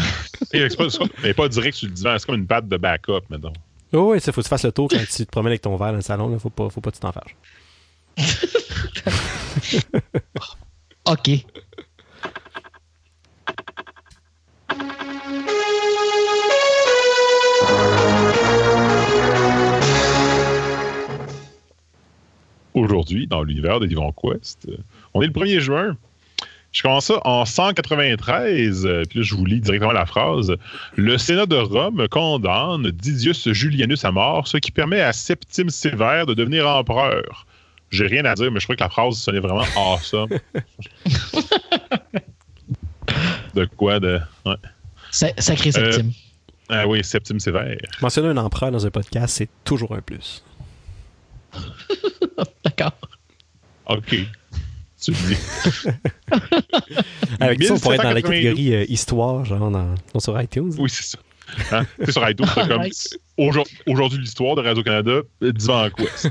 mais 1.24 1.34
pas 1.34 1.50
direct 1.50 1.78
sur 1.78 1.88
le 1.88 1.94
divan, 1.94 2.16
c'est 2.18 2.26
comme 2.26 2.36
une 2.36 2.48
patte 2.48 2.68
de 2.68 2.78
backup, 2.78 3.22
mettons. 3.30 3.54
Oh, 3.94 4.12
oui, 4.12 4.20
il 4.20 4.22
faut 4.22 4.32
que 4.32 4.46
tu 4.46 4.50
fasses 4.50 4.64
le 4.64 4.72
tour 4.72 4.88
quand 4.90 4.98
tu 4.98 5.26
te 5.26 5.32
promènes 5.32 5.52
avec 5.52 5.62
ton 5.62 5.76
verre 5.76 5.90
dans 5.90 5.98
le 5.98 6.02
salon. 6.02 6.32
Il 6.32 6.40
faut 6.40 6.50
pas, 6.50 6.70
faut 6.70 6.80
pas 6.80 6.92
que 6.92 6.96
tu 6.96 7.02
t'en 7.02 7.12
fâches. 7.12 7.36
OK. 11.06 11.30
Aujourd'hui 22.74 23.28
dans 23.28 23.44
l'univers 23.44 23.80
de 23.80 23.88
Divan 23.88 24.14
Quest. 24.14 24.68
On 25.14 25.22
est 25.22 25.28
le 25.28 25.34
1er 25.34 25.60
juin. 25.60 25.98
Je 26.72 26.84
commence 26.84 27.06
ça 27.06 27.20
en 27.26 27.44
193, 27.44 28.88
puis 29.10 29.20
là, 29.20 29.26
je 29.26 29.36
vous 29.36 29.46
lis 29.46 29.60
directement 29.60 29.92
la 29.92 30.06
phrase. 30.06 30.56
Le 30.96 31.18
Sénat 31.18 31.46
de 31.46 31.58
Rome 31.58 32.08
condamne 32.08 32.92
Didius 32.92 33.52
Julianus 33.52 34.06
à 34.06 34.12
mort, 34.12 34.48
ce 34.48 34.56
qui 34.58 34.72
permet 34.72 35.02
à 35.02 35.12
Septime 35.12 35.70
Sévère 35.70 36.26
de 36.26 36.34
devenir 36.34 36.66
empereur. 36.68 37.46
J'ai 37.90 38.08
rien 38.08 38.24
à 38.24 38.36
dire, 38.36 38.50
mais 38.52 38.62
je 38.62 38.66
crois 38.66 38.78
que 38.78 38.84
la 38.84 38.90
phrase 38.90 39.18
sonnait 39.18 39.42
vraiment 39.42 39.66
awesome. 39.76 40.30
de 43.54 43.66
quoi 43.76 44.00
de. 44.00 44.22
Ouais. 44.46 44.56
Sacré 45.12 45.74
Septime. 45.74 46.14
ah 46.70 46.88
oui, 46.88 47.04
Septime 47.04 47.42
Sévère. 47.42 47.76
Mentionner 48.02 48.30
un 48.30 48.38
empereur 48.38 48.72
dans 48.72 48.86
un 48.86 48.92
podcast, 48.92 49.36
c'est 49.36 49.50
toujours 49.66 49.94
un 49.94 50.00
plus. 50.02 50.42
D'accord. 52.64 52.94
OK. 53.88 54.16
Tu 55.02 55.12
le 55.12 55.18
dis. 55.28 55.38
Avec 57.40 57.64
ça, 57.64 57.74
on 57.74 57.80
pourrait 57.80 57.96
être 57.96 58.04
dans 58.04 58.14
la 58.14 58.22
catégorie 58.22 58.76
euh, 58.76 58.86
histoire, 58.88 59.44
genre 59.46 59.72
dans, 59.72 59.96
sur 60.20 60.40
iTunes. 60.40 60.74
Oui, 60.78 60.90
c'est 60.90 61.04
ça. 61.04 61.18
Hein? 61.72 61.86
C'est 62.00 62.12
sur 62.12 62.30
iTunes, 62.30 62.46
c'est 62.54 62.68
comme 62.68 63.64
aujourd'hui 63.88 64.20
l'histoire 64.20 64.56
de 64.56 64.62
Radio-Canada, 64.62 65.22
Divan 65.42 65.90
Quest. 65.90 66.30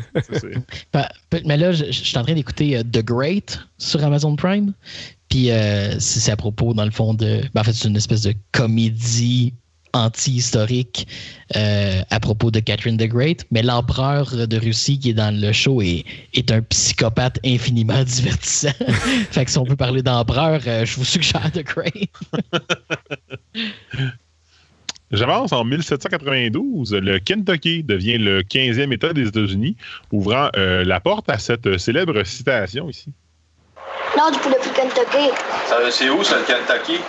mais 1.44 1.56
là, 1.56 1.72
je, 1.72 1.90
suis 1.90 2.16
en 2.16 2.22
train 2.22 2.34
d'écouter 2.34 2.78
euh, 2.78 2.82
The 2.82 3.04
Great 3.04 3.60
sur 3.76 4.02
Amazon 4.04 4.36
Prime. 4.36 4.72
Puis 5.28 5.50
euh, 5.50 5.98
c'est 5.98 6.30
à 6.30 6.36
propos, 6.36 6.74
dans 6.74 6.84
le 6.84 6.90
fond, 6.90 7.14
de. 7.14 7.42
Ben, 7.54 7.60
en 7.60 7.64
fait, 7.64 7.72
c'est 7.72 7.88
une 7.88 7.96
espèce 7.96 8.22
de 8.22 8.34
comédie 8.52 9.54
anti-historique 9.92 11.06
euh, 11.56 12.02
à 12.10 12.20
propos 12.20 12.50
de 12.50 12.60
Catherine 12.60 12.96
the 12.96 13.06
Great, 13.06 13.46
mais 13.50 13.62
l'empereur 13.62 14.46
de 14.46 14.56
Russie 14.56 14.98
qui 14.98 15.10
est 15.10 15.14
dans 15.14 15.34
le 15.34 15.52
show 15.52 15.82
est, 15.82 16.04
est 16.34 16.50
un 16.50 16.62
psychopathe 16.62 17.38
infiniment 17.44 18.02
divertissant. 18.04 18.72
fait 19.30 19.44
que 19.44 19.50
si 19.50 19.58
on 19.58 19.64
peut 19.64 19.76
parler 19.76 20.02
d'empereur, 20.02 20.60
euh, 20.66 20.84
je 20.84 20.96
vous 20.96 21.04
suggère 21.04 21.50
The 21.52 21.62
Great. 21.62 22.10
J'avance 25.12 25.52
en 25.52 25.64
1792. 25.64 26.94
Le 26.94 27.18
Kentucky 27.18 27.82
devient 27.82 28.18
le 28.18 28.42
15e 28.42 28.92
État 28.92 29.12
des 29.12 29.26
États-Unis, 29.26 29.76
ouvrant 30.12 30.50
euh, 30.56 30.84
la 30.84 31.00
porte 31.00 31.28
à 31.28 31.38
cette 31.38 31.78
célèbre 31.78 32.22
citation 32.22 32.88
ici. 32.88 33.12
Non, 34.16 34.30
du 34.30 34.38
poulet 34.38 34.56
plus 34.60 34.70
Kentucky. 34.70 35.30
C'est 35.90 36.10
où, 36.10 36.22
ça, 36.22 36.36
le 36.38 36.44
Kentucky? 36.44 37.00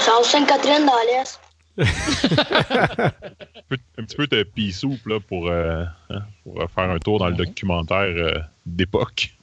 C'est 0.00 0.10
en 0.10 0.24
Sainte-Catherine, 0.24 0.84
dans 0.84 0.92
l'Est 1.06 1.41
un 1.78 1.84
petit 4.04 4.16
peu 4.16 4.26
de 4.26 4.42
pea 4.42 4.72
soup 4.72 4.98
là, 5.06 5.20
pour, 5.20 5.48
euh, 5.48 5.84
hein, 6.10 6.22
pour, 6.44 6.62
faire 6.74 6.90
un 6.90 6.98
tour 6.98 7.18
dans 7.18 7.28
le 7.28 7.34
documentaire 7.34 8.00
euh, 8.00 8.38
d'époque. 8.66 9.34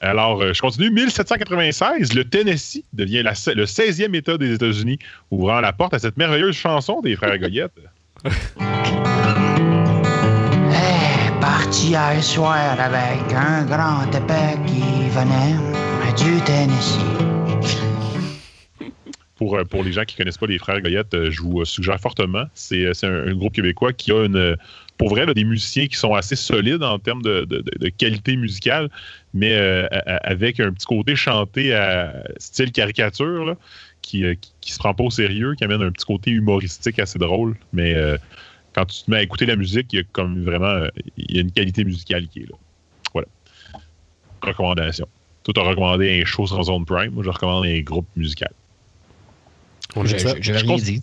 Alors, 0.00 0.42
euh, 0.42 0.52
je 0.52 0.60
continue. 0.60 0.90
1796, 0.90 2.14
le 2.14 2.24
Tennessee 2.24 2.84
devient 2.92 3.22
le 3.22 3.64
16e 3.64 4.14
État 4.14 4.38
des 4.38 4.54
États-Unis, 4.54 4.98
ouvrant 5.30 5.60
la 5.60 5.72
porte 5.72 5.94
à 5.94 5.98
cette 5.98 6.16
merveilleuse 6.16 6.56
chanson 6.56 7.00
des 7.00 7.16
frères 7.16 7.38
Goyette. 7.38 7.72
hey, 8.24 8.32
sorti 11.64 11.88
hier 11.88 12.22
soir 12.22 12.78
avec 12.78 13.32
un 13.34 13.64
grand 13.64 14.06
épais 14.14 14.58
qui 14.66 15.08
venait 15.10 15.56
du 16.16 16.40
Tennessee. 16.42 17.43
Pour, 19.36 19.56
euh, 19.56 19.64
pour 19.64 19.82
les 19.82 19.92
gens 19.92 20.04
qui 20.04 20.14
ne 20.14 20.18
connaissent 20.18 20.38
pas 20.38 20.46
les 20.46 20.58
frères 20.58 20.80
Goyette, 20.80 21.12
euh, 21.14 21.30
je 21.30 21.42
vous 21.42 21.64
suggère 21.64 21.98
fortement. 22.00 22.44
C'est 22.54 22.86
un, 23.04 23.26
un, 23.28 23.34
groupe 23.34 23.52
québécois 23.52 23.92
qui 23.92 24.12
a 24.12 24.24
une, 24.24 24.56
pour 24.98 25.08
vrai, 25.08 25.26
des 25.34 25.44
musiciens 25.44 25.86
qui 25.86 25.96
sont 25.96 26.14
assez 26.14 26.36
solides 26.36 26.82
en 26.82 26.98
termes 26.98 27.22
de, 27.22 27.44
de, 27.44 27.88
qualité 27.88 28.36
musicale, 28.36 28.88
mais 29.32 29.52
euh, 29.54 29.86
avec 30.22 30.60
un 30.60 30.72
petit 30.72 30.86
côté 30.86 31.16
chanté 31.16 31.74
à 31.74 32.24
style 32.38 32.70
caricature, 32.70 33.56
qui, 34.02 34.24
qui, 34.60 34.72
se 34.72 34.78
prend 34.78 34.94
pas 34.94 35.04
au 35.04 35.10
sérieux, 35.10 35.54
qui 35.54 35.64
amène 35.64 35.82
un 35.82 35.90
petit 35.90 36.04
côté 36.04 36.30
humoristique 36.30 36.98
assez 36.98 37.18
drôle. 37.18 37.56
Mais 37.72 37.94
euh, 37.94 38.18
quand 38.74 38.84
tu 38.84 39.02
te 39.02 39.10
mets 39.10 39.18
à 39.18 39.22
écouter 39.22 39.46
la 39.46 39.56
musique, 39.56 39.92
il 39.92 39.96
y 39.96 40.00
a 40.00 40.04
comme 40.12 40.44
vraiment 40.44 40.86
il 41.16 41.34
y 41.34 41.38
a 41.38 41.40
une 41.40 41.52
qualité 41.52 41.84
musicale 41.84 42.28
qui 42.28 42.40
est 42.40 42.50
là. 42.50 42.56
Voilà. 43.12 43.28
Recommandation. 44.42 45.08
Toi, 45.42 45.54
tu 45.54 45.60
as 45.60 45.64
recommandé 45.64 46.20
un 46.20 46.24
show 46.24 46.46
sur 46.46 46.62
Zone 46.62 46.84
Prime. 46.84 47.10
Moi, 47.10 47.24
je 47.24 47.30
recommande 47.30 47.66
un 47.66 47.80
groupe 47.80 48.06
musical. 48.16 48.52
On 49.96 50.04
je, 50.04 50.16
je, 50.18 50.28
je 50.40 50.52
vais 50.52 50.58
rien 50.58 50.76
dire. 50.76 51.00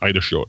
Aïe 0.00 0.12
de 0.12 0.20
chiot. 0.20 0.46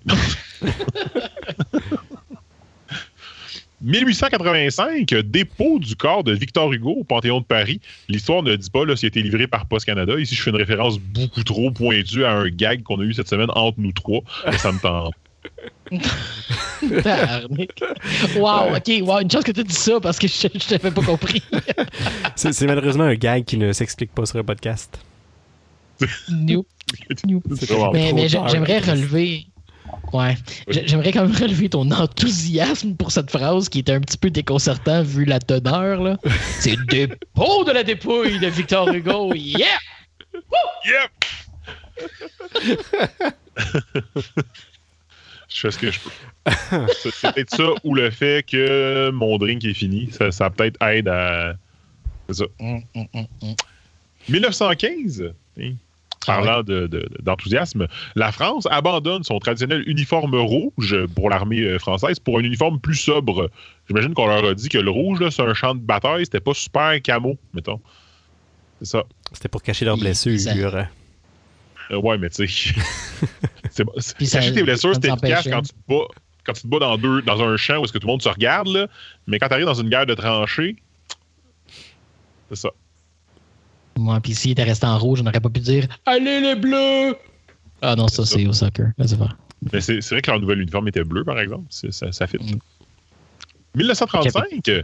1885, 3.81 5.07
dépôt 5.25 5.79
du 5.79 5.95
corps 5.95 6.23
de 6.23 6.33
Victor 6.33 6.71
Hugo 6.73 6.91
au 6.99 7.03
Panthéon 7.03 7.39
de 7.39 7.45
Paris. 7.45 7.79
L'histoire 8.09 8.43
ne 8.43 8.55
dit 8.55 8.69
pas 8.69 8.83
s'il 8.95 9.05
a 9.05 9.07
été 9.07 9.21
livré 9.21 9.47
par 9.47 9.65
Post 9.67 9.85
Canada. 9.85 10.19
Ici, 10.19 10.35
je 10.35 10.41
fais 10.41 10.49
une 10.49 10.57
référence 10.57 10.99
beaucoup 10.99 11.43
trop 11.43 11.71
pointue 11.71 12.25
à 12.25 12.31
un 12.31 12.49
gag 12.49 12.83
qu'on 12.83 12.99
a 12.99 13.03
eu 13.03 13.13
cette 13.13 13.29
semaine 13.29 13.49
entre 13.53 13.79
nous 13.79 13.93
trois. 13.93 14.21
Et 14.51 14.57
ça 14.57 14.71
me 14.71 14.79
tente. 14.79 15.13
wow, 18.37 18.75
ok, 18.75 18.91
wow, 19.01 19.19
une 19.21 19.31
chance 19.31 19.43
que 19.43 19.51
tu 19.51 19.63
dit 19.63 19.73
ça 19.73 19.99
parce 19.99 20.19
que 20.19 20.27
je, 20.27 20.47
je 20.53 20.67
t'avais 20.67 20.91
pas 20.91 21.01
compris. 21.01 21.41
c'est 22.35 22.65
malheureusement 22.67 23.05
un 23.05 23.15
gag 23.15 23.45
qui 23.45 23.57
ne 23.57 23.71
s'explique 23.71 24.13
pas 24.13 24.25
sur 24.25 24.39
un 24.39 24.43
podcast. 24.43 24.99
New. 26.29 26.65
Mais, 27.93 28.13
mais 28.13 28.29
j'aimerais 28.29 28.79
relever. 28.79 29.45
Ouais. 30.13 30.35
J'aimerais 30.67 31.11
quand 31.11 31.21
même 31.21 31.35
relever 31.39 31.69
ton 31.69 31.89
enthousiasme 31.91 32.95
pour 32.95 33.11
cette 33.11 33.29
phrase 33.29 33.69
qui 33.69 33.79
était 33.79 33.91
un 33.93 34.01
petit 34.01 34.17
peu 34.17 34.29
déconcertant 34.29 35.03
vu 35.03 35.25
la 35.25 35.39
teneur. 35.39 36.01
là. 36.01 36.17
C'est 36.59 36.75
le 36.75 36.85
dépôt 36.85 37.63
de 37.63 37.71
la 37.71 37.83
dépouille 37.83 38.39
de 38.39 38.47
Victor 38.47 38.89
Hugo. 38.89 39.33
Yeah! 39.33 39.67
Yep! 40.85 41.11
je 45.47 45.59
fais 45.59 45.71
ce 45.71 45.77
que 45.77 45.91
je 45.91 45.99
peux. 45.99 46.09
C'est 47.11 47.33
peut-être 47.33 47.55
ça 47.55 47.69
ou 47.83 47.93
le 47.93 48.09
fait 48.09 48.45
que 48.47 49.11
mon 49.11 49.37
drink 49.37 49.63
est 49.65 49.73
fini. 49.73 50.09
Ça, 50.11 50.31
ça 50.31 50.49
peut-être 50.49 50.81
aide 50.87 51.07
à. 51.07 51.53
C'est 52.29 52.37
ça. 52.37 52.45
1915. 54.29 55.33
Mm, 55.57 55.71
parlant 56.25 56.63
d'enthousiasme, 56.63 57.87
la 58.15 58.31
France 58.31 58.67
abandonne 58.69 59.23
son 59.23 59.39
traditionnel 59.39 59.83
uniforme 59.87 60.35
rouge 60.35 60.95
pour 61.15 61.29
l'armée 61.29 61.61
euh, 61.61 61.79
française 61.79 62.19
pour 62.19 62.39
un 62.39 62.43
uniforme 62.43 62.79
plus 62.79 62.95
sobre. 62.95 63.49
J'imagine 63.87 64.13
qu'on 64.13 64.27
leur 64.27 64.45
a 64.45 64.53
dit 64.53 64.69
que 64.69 64.77
le 64.77 64.89
rouge, 64.89 65.19
c'est 65.29 65.41
un 65.41 65.53
champ 65.53 65.75
de 65.75 65.79
bataille, 65.79 66.25
c'était 66.25 66.39
pas 66.39 66.53
super 66.53 67.01
camo, 67.01 67.37
mettons. 67.53 67.79
C'est 68.79 68.89
ça. 68.89 69.03
C'était 69.33 69.49
pour 69.49 69.61
cacher 69.61 69.85
leurs 69.85 69.97
blessures. 69.97 70.85
Euh, 71.91 71.97
ouais, 71.97 72.17
mais 72.17 72.29
tu 72.29 72.47
sais. 72.47 72.73
cacher 74.31 74.53
tes 74.53 74.63
blessures, 74.63 74.95
c'était 74.95 75.09
efficace 75.09 75.47
quand 75.49 75.61
tu 75.61 75.69
te 75.69 75.87
bats. 75.87 76.07
Quand 76.45 76.53
tu 76.53 76.61
te 76.61 76.67
bats 76.67 76.79
dans, 76.79 76.97
deux, 76.97 77.21
dans 77.23 77.41
un 77.41 77.57
champ 77.57 77.79
où 77.79 77.83
est-ce 77.83 77.93
que 77.93 77.97
tout 77.97 78.07
le 78.07 78.13
monde 78.13 78.21
se 78.21 78.29
regarde, 78.29 78.67
là, 78.69 78.87
mais 79.27 79.39
quand 79.39 79.49
tu 79.49 79.53
arrives 79.53 79.65
dans 79.65 79.73
une 79.73 79.89
guerre 79.89 80.05
de 80.05 80.15
tranchées, 80.15 80.77
c'est 82.49 82.55
ça. 82.55 82.69
Moi, 83.99 84.19
puis 84.21 84.33
s'il 84.33 84.51
était 84.51 84.63
resté 84.63 84.85
en 84.85 84.97
rouge, 84.97 85.19
on 85.21 85.23
n'aurait 85.23 85.41
pas 85.41 85.49
pu 85.49 85.59
dire 85.59 85.87
Allez 86.05 86.39
les 86.39 86.55
bleus 86.55 87.17
Ah 87.81 87.95
non, 87.95 88.07
ça, 88.07 88.25
c'est 88.25 88.47
au 88.47 88.53
soccer. 88.53 88.91
Mais 89.71 89.81
c'est 89.81 90.09
vrai 90.09 90.21
que 90.21 90.31
leur 90.31 90.39
nouvel 90.39 90.61
uniforme 90.61 90.87
était 90.87 91.03
bleu, 91.03 91.23
par 91.23 91.39
exemple. 91.39 91.65
Ça, 91.69 92.11
ça 92.11 92.27
fit. 92.27 92.37
1935, 93.75 94.67
mm. 94.67 94.81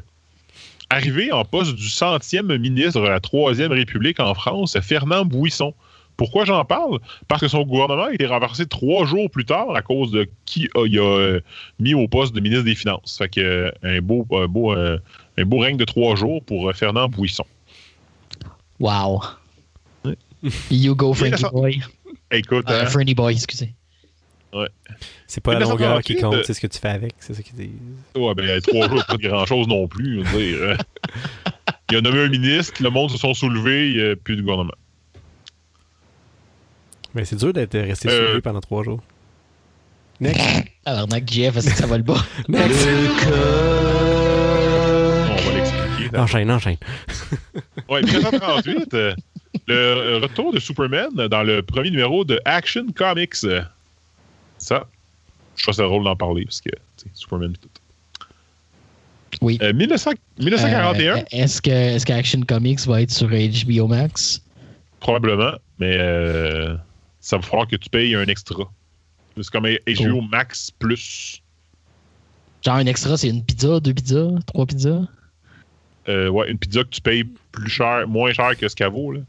arrivé 0.90 1.32
en 1.32 1.46
poste 1.46 1.76
du 1.76 1.88
centième 1.88 2.56
ministre 2.58 3.02
de 3.02 3.08
la 3.08 3.20
Troisième 3.20 3.72
République 3.72 4.20
en 4.20 4.34
France, 4.34 4.78
Fernand 4.82 5.26
Bouisson. 5.26 5.74
Pourquoi 6.18 6.46
j'en 6.46 6.64
parle? 6.64 7.00
Parce 7.28 7.42
que 7.42 7.48
son 7.48 7.64
gouvernement 7.64 8.06
a 8.06 8.14
été 8.14 8.26
renversé 8.26 8.66
trois 8.66 9.06
jours 9.06 9.30
plus 9.30 9.44
tard 9.44 9.76
à 9.76 9.82
cause 9.82 10.12
de 10.12 10.30
qui 10.46 10.70
a, 10.76 10.86
il 10.86 10.98
a 10.98 11.02
euh, 11.02 11.42
mis 11.80 11.94
au 11.94 12.08
poste 12.08 12.34
de 12.34 12.40
ministre 12.40 12.64
des 12.64 12.76
Finances. 12.76 13.18
Fait 13.18 13.28
que, 13.28 13.42
euh, 13.42 13.72
un, 13.84 14.00
beau, 14.00 14.26
un, 14.32 14.48
beau, 14.48 14.74
euh, 14.74 14.98
un 15.38 15.46
beau 15.46 15.60
règne 15.60 15.78
de 15.78 15.84
trois 15.84 16.16
jours 16.16 16.42
pour 16.44 16.72
Fernand 16.74 17.10
Bouisson. 17.10 17.46
Wow. 18.80 19.22
You 20.70 20.96
go, 20.96 21.14
Frankie 21.14 21.44
Boy. 21.54 21.82
Écoute, 22.32 22.70
euh, 22.70 22.86
hein? 22.86 23.14
Boy, 23.16 23.34
excusez. 23.34 23.74
Ouais. 24.54 24.70
C'est 25.28 25.42
pas 25.42 25.54
la 25.54 25.62
longueur 25.62 26.02
qui 26.02 26.16
compte, 26.16 26.44
c'est 26.46 26.54
ce 26.54 26.62
que 26.62 26.68
tu 26.68 26.80
fais 26.80 26.90
avec. 26.90 27.14
C'est 27.20 27.34
ça 27.34 27.42
qui 27.42 27.54
dit. 27.54 27.72
Ouais, 28.16 28.34
ben, 28.36 28.62
trois 28.62 28.88
jours, 28.88 29.04
pas 29.06 29.18
grand 29.18 29.46
chose 29.46 29.68
non 29.68 29.88
plus. 29.88 30.24
Dire. 30.24 30.72
Hein. 30.72 31.04
Il 31.92 31.98
a 31.98 32.02
nommé 32.02 32.20
un 32.20 32.30
ministre, 32.30 32.82
le 32.82 32.90
monde 32.90 33.12
se 33.12 33.18
sont 33.18 33.34
soulevés, 33.34 33.90
il 33.90 33.98
n'y 33.98 34.12
a 34.12 34.16
plus 34.16 34.36
de 34.36 34.42
gouvernement. 34.42 34.74
Mais 37.14 37.26
c'est 37.26 37.36
dur 37.36 37.54
d'être 37.54 37.78
resté 37.78 38.10
euh... 38.10 38.28
soulevé 38.28 38.42
pendant 38.42 38.62
trois 38.62 38.84
jours. 38.84 39.02
Next. 40.20 40.68
Alors, 40.86 41.08
Mac 41.10 41.30
Jeff, 41.30 41.58
est-ce 41.58 41.70
que 41.70 41.76
ça 41.76 41.88
va 41.88 41.98
le 41.98 42.04
bas? 42.04 42.24
Next. 42.48 42.88
Enchaîne, 46.18 46.52
enchaîne. 46.52 46.78
ouais, 47.90 48.02
1938, 48.02 48.94
euh, 48.94 49.16
le 49.68 50.18
retour 50.18 50.54
de 50.54 50.60
Superman 50.60 51.10
dans 51.14 51.44
le 51.44 51.62
premier 51.62 51.92
numéro 51.92 52.24
de 52.24 52.40
Action 52.46 52.86
Comics. 52.96 53.36
Ça, 54.58 54.88
je 55.56 55.64
trouve 55.64 55.76
ça 55.76 55.84
drôle 55.84 56.04
d'en 56.04 56.16
parler 56.16 56.46
parce 56.46 56.62
que 56.62 56.72
Superman 57.14 57.56
tout. 57.60 57.70
Oui. 59.42 59.58
Euh, 59.62 59.74
1900, 59.74 60.12
1941. 60.40 61.18
Euh, 61.18 61.24
est-ce 61.32 61.62
que 61.62 61.70
est-ce 61.70 62.06
qu'Action 62.06 62.42
Comics 62.42 62.82
va 62.86 63.02
être 63.02 63.12
sur 63.12 63.30
HBO 63.30 63.88
Max? 63.88 64.42
Probablement, 65.00 65.52
mais 65.80 65.98
euh, 66.00 66.76
ça 67.20 67.38
va 67.38 67.44
falloir 67.44 67.68
que 67.68 67.76
tu 67.76 67.90
payes 67.90 68.16
un 68.16 68.26
extra. 68.26 68.64
C'est 69.36 69.50
comme 69.50 69.68
HBO 69.68 70.22
Max 70.22 70.72
plus. 70.72 71.42
Genre 72.64 72.76
un 72.76 72.86
extra, 72.86 73.18
c'est 73.18 73.30
une 73.30 73.44
pizza, 73.44 73.80
deux 73.80 73.94
pizzas, 73.94 74.32
trois 74.48 74.66
pizzas? 74.66 75.02
Euh, 76.08 76.30
ouais, 76.30 76.52
une 76.52 76.58
pizza 76.60 76.84
que 76.84 76.90
tu 76.90 77.02
payes 77.02 77.24
plus 77.52 77.70
cher, 77.70 78.08
moins 78.08 78.32
cher 78.32 78.56
que 78.56 78.68
ce 78.68 78.76
qu'elle 78.76 78.92
vaut. 78.92 79.12
Là. 79.12 79.22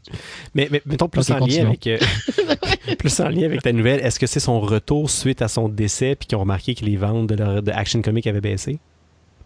Mais, 0.53 0.67
mais 0.71 0.81
mettons 0.85 1.09
plus 1.09 1.31
en, 1.31 1.39
lien 1.39 1.65
avec, 1.65 1.87
euh, 1.87 1.97
plus 2.99 3.19
en 3.19 3.29
lien 3.29 3.45
avec 3.45 3.63
ta 3.63 3.71
nouvelle, 3.71 3.99
est-ce 4.01 4.19
que 4.19 4.27
c'est 4.27 4.39
son 4.39 4.59
retour 4.59 5.09
suite 5.09 5.41
à 5.41 5.47
son 5.47 5.69
décès 5.69 6.15
puis 6.15 6.27
qu'ils 6.27 6.37
ont 6.37 6.41
remarqué 6.41 6.75
que 6.75 6.85
les 6.85 6.95
ventes 6.95 7.27
de, 7.27 7.35
leur, 7.35 7.63
de 7.63 7.71
Action 7.71 8.01
Comics 8.03 8.27
avaient 8.27 8.41
baissé? 8.41 8.77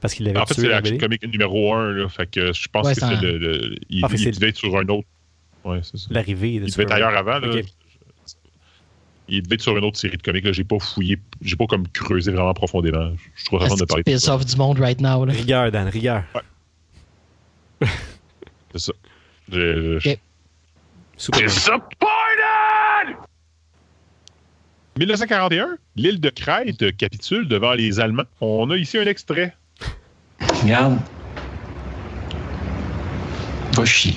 Parce 0.02 0.14
qu'il 0.14 0.28
avait 0.28 0.40
En 0.40 0.46
fait, 0.46 0.56
c'est 0.56 0.68
l'Action 0.68 0.98
Comics 0.98 1.24
numéro 1.26 1.74
1. 1.74 1.92
Là, 1.94 2.10
fait 2.10 2.30
que 2.30 2.52
je 2.52 2.68
pense 2.68 2.90
que 2.90 2.96
c'est 2.96 3.22
le, 3.22 3.38
le, 3.38 3.76
Il, 3.90 4.04
ah, 4.04 4.10
il 4.14 4.32
devait 4.32 4.50
être 4.50 4.58
sur 4.58 4.76
un 4.76 4.88
autre. 4.90 5.08
Ouais, 5.64 5.80
c'est 5.84 5.98
ça. 5.98 6.08
L'arrivée 6.10 6.60
de 6.60 6.66
Il 6.66 6.72
devait 6.72 6.84
être 6.84 6.92
ailleurs 6.92 7.16
avant. 7.16 7.40
Là. 7.40 7.48
Okay. 7.48 7.66
Il 9.30 9.44
devait 9.44 9.56
être 9.56 9.62
sur 9.62 9.78
une 9.78 9.86
autre 9.86 9.98
série 9.98 10.18
de 10.18 10.22
comics. 10.22 10.52
J'ai 10.52 10.66
pas 10.66 10.80
fouillé, 10.80 11.18
j'ai 11.42 11.56
pas 11.56 11.68
comme 11.68 11.88
creusé 11.88 12.32
vraiment 12.32 12.54
profondément. 12.54 13.14
Je 13.36 13.46
trouve 13.46 13.66
ça 13.66 13.76
de 13.76 13.86
parler 13.86 14.04
de 14.06 14.18
ça. 14.18 14.38
du 14.38 14.56
monde 14.58 14.80
right 14.80 15.00
now. 15.00 15.24
Là? 15.24 15.32
Rigueur, 15.32 15.72
Dan, 15.72 15.88
rigueur. 15.88 16.24
Ouais. 16.36 16.42
C'est 18.72 18.80
ça. 18.80 18.94
Je, 19.52 20.00
je... 20.00 20.10
Okay. 20.10 20.20
Disappointed! 21.18 23.18
1941, 24.98 25.78
l'île 25.96 26.20
de 26.20 26.30
Crète 26.30 26.96
capitule 26.98 27.48
devant 27.48 27.74
les 27.74 28.00
Allemands. 28.00 28.26
On 28.40 28.70
a 28.70 28.78
ici 28.78 28.98
un 28.98 29.06
extrait. 29.06 29.56
Regarde. 30.64 31.00
Va 33.74 33.86
chier. 33.86 34.16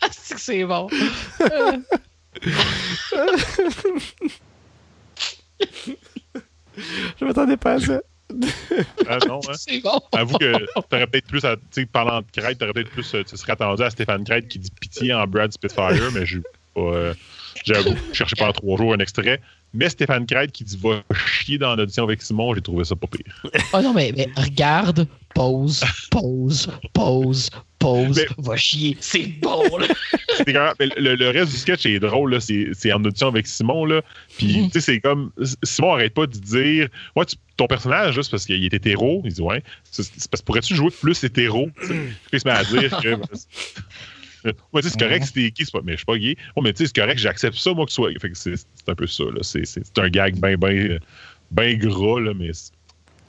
ah, 0.00 0.08
c'est 0.10 0.64
bon. 0.64 0.88
Je 7.20 7.24
m'attendais 7.24 7.56
pas 7.56 7.74
à 7.74 7.80
ça. 7.80 8.00
Ah 9.08 9.18
non, 9.28 9.40
hein? 9.48 9.52
C'est 9.54 9.80
bon. 9.80 10.00
Avoue 10.12 10.38
que 10.38 10.52
t'aurais 10.88 11.06
peut-être 11.06 11.26
plus 11.26 11.44
à. 11.44 11.56
Tu 11.56 11.82
sais, 11.82 11.86
parlant 11.86 12.20
de 12.20 12.26
Crête, 12.32 12.58
t'aurais 12.58 12.72
peut-être 12.72 12.90
plus. 12.90 13.08
Tu 13.10 13.36
serais 13.36 13.52
attendu 13.52 13.82
à 13.82 13.90
Stéphane 13.90 14.24
Crête 14.24 14.48
qui 14.48 14.58
dit 14.58 14.70
pitié 14.80 15.14
en 15.14 15.26
Brad 15.26 15.52
Spitfire, 15.52 16.10
mais 16.12 16.26
j'ai 16.26 16.40
pas. 16.74 16.80
Euh, 16.80 17.14
J'avoue, 17.64 17.94
je 18.12 18.16
cherchais 18.18 18.36
pas 18.36 18.52
trois 18.52 18.76
jours 18.76 18.92
un 18.94 18.98
extrait. 18.98 19.40
Mais 19.72 19.88
Stéphane 19.88 20.26
Crête 20.26 20.52
qui 20.52 20.62
dit 20.64 20.76
va 20.80 21.02
chier 21.16 21.56
dans 21.58 21.74
l'audition 21.74 22.04
avec 22.04 22.20
Simon, 22.22 22.54
j'ai 22.54 22.60
trouvé 22.60 22.84
ça 22.84 22.94
pas 22.94 23.06
pire. 23.08 23.42
Oh 23.72 23.80
non, 23.80 23.92
mais, 23.94 24.12
mais 24.16 24.28
regarde 24.36 25.06
pause, 25.34 25.82
pause, 26.12 26.68
pause, 26.92 27.50
pause. 27.80 28.16
Mais- 28.16 28.26
Va 28.44 28.56
chier. 28.56 28.96
C'est 29.00 29.26
bon, 29.40 29.64
là. 29.78 29.86
C'est 30.36 30.46
même- 30.52 30.72
mais 30.78 30.88
le, 30.96 31.14
le 31.16 31.30
reste 31.30 31.50
du 31.52 31.56
sketch 31.56 31.86
est 31.86 31.98
drôle, 32.00 32.32
là. 32.34 32.40
C'est, 32.40 32.68
c'est 32.74 32.92
en 32.92 33.02
audition 33.04 33.28
avec 33.28 33.46
Simon, 33.46 33.84
là. 33.84 34.02
Puis, 34.36 34.58
Mhm. 34.60 34.66
tu 34.66 34.72
sais, 34.74 34.80
c'est 34.80 35.00
comme. 35.00 35.30
Simon 35.62 35.94
arrête 35.94 36.14
pas 36.14 36.26
de 36.26 36.36
dire 36.38 36.88
Ouais, 37.16 37.24
tu- 37.24 37.36
ton 37.56 37.66
personnage, 37.66 38.14
juste 38.14 38.30
parce 38.32 38.46
qu'il 38.46 38.62
est 38.64 38.74
hétéro, 38.74 39.22
il 39.24 39.32
dit 39.32 39.42
Ouais, 39.42 39.62
c'est, 39.90 40.02
c'est 40.04 40.28
parce 40.30 40.40
que 40.40 40.46
pourrais-tu 40.46 40.74
jouer 40.74 40.90
plus 40.90 41.22
hétéro? 41.24 41.68
Puis 41.80 41.96
il 42.32 42.40
se 42.40 42.46
met 42.46 42.54
à 42.54 42.64
dire 42.64 42.96
que. 43.00 43.16
Ouais, 44.72 44.82
tu 44.82 44.88
sais, 44.88 44.90
c'est 44.90 44.98
correct 45.00 45.24
si 45.24 45.32
t'es 45.32 45.50
gay, 45.50 45.64
c'est 45.64 45.72
pas, 45.72 45.80
mais 45.84 45.92
je 45.92 45.96
suis 45.98 46.04
pas 46.06 46.18
gay. 46.18 46.36
Ouais, 46.56 46.62
mais 46.62 46.72
tu 46.72 46.78
sais, 46.78 46.86
c'est 46.94 47.00
correct, 47.00 47.18
j'accepte 47.18 47.56
ça, 47.56 47.72
moi, 47.72 47.84
que 47.86 47.90
ce 47.90 47.96
soit. 47.96 48.10
Fait 48.20 48.30
que 48.30 48.36
c'est, 48.36 48.54
un 48.86 48.94
peu 48.94 49.06
ça, 49.06 49.24
là. 49.24 49.40
C'est, 49.42 49.64
un 49.98 50.08
gag 50.08 50.38
bien, 50.40 50.56
bien, 50.56 50.98
bien 51.50 51.74
gras, 51.74 52.20
là, 52.20 52.32
mais 52.34 52.50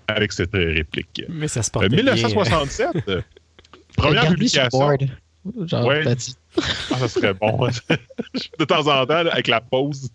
avec 0.08 0.32
cette 0.34 0.54
euh, 0.56 0.74
réplique. 0.74 1.24
Mais 1.30 1.48
ça 1.48 1.64
se 1.64 1.70
Euh, 1.70 1.72
porte 1.72 1.88
bien. 1.88 1.98
1967, 1.98 2.88
euh, 3.08 3.22
première 3.96 4.28
publication. 4.28 4.98
Genre, 5.66 5.86
Ouais. 5.86 6.04
that's 6.04 6.30
it. 6.30 6.38
Ah, 6.92 6.98
ça 7.00 7.08
serait 7.08 7.34
bon. 7.34 7.68
de 8.60 8.66
temps 8.66 8.88
en 8.88 9.06
temps, 9.06 9.24
là, 9.24 9.32
avec 9.34 9.48
la 9.48 9.62
pause. 9.62 10.10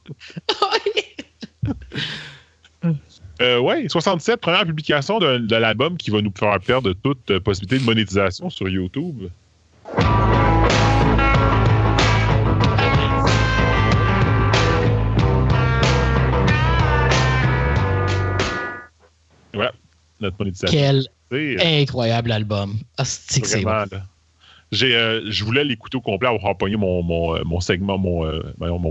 Euh, 3.43 3.59
ouais, 3.59 3.89
67, 3.89 4.41
première 4.41 4.67
publication 4.67 5.19
de, 5.19 5.39
de 5.39 5.57
l'album 5.57 5.97
qui 5.97 6.11
va 6.11 6.21
nous 6.21 6.33
faire 6.39 6.59
perdre 6.61 6.93
toute 6.93 7.31
euh, 7.31 7.41
possibilité 7.41 7.79
de 7.79 7.85
monétisation 7.85 8.51
sur 8.51 8.69
YouTube. 8.69 9.29
Voilà, 19.55 19.73
notre 20.21 20.37
monétisation. 20.39 20.79
Quel 20.79 21.07
euh, 21.33 21.57
incroyable 21.83 22.33
album. 22.33 22.79
Ah, 22.99 23.05
c'est 23.05 23.63
bon. 23.63 23.85
J'ai, 24.73 24.95
euh, 24.95 25.23
je 25.29 25.45
voulais 25.45 25.65
l'écouter 25.65 25.97
au 25.97 26.01
complet, 26.01 26.29
avoir 26.29 26.57
pogné 26.57 26.77
mon, 26.77 27.03
mon, 27.03 27.35
euh, 27.37 27.43
mon 27.45 27.59
segment, 27.59 27.99
mon, 27.99 28.25
euh, 28.25 28.41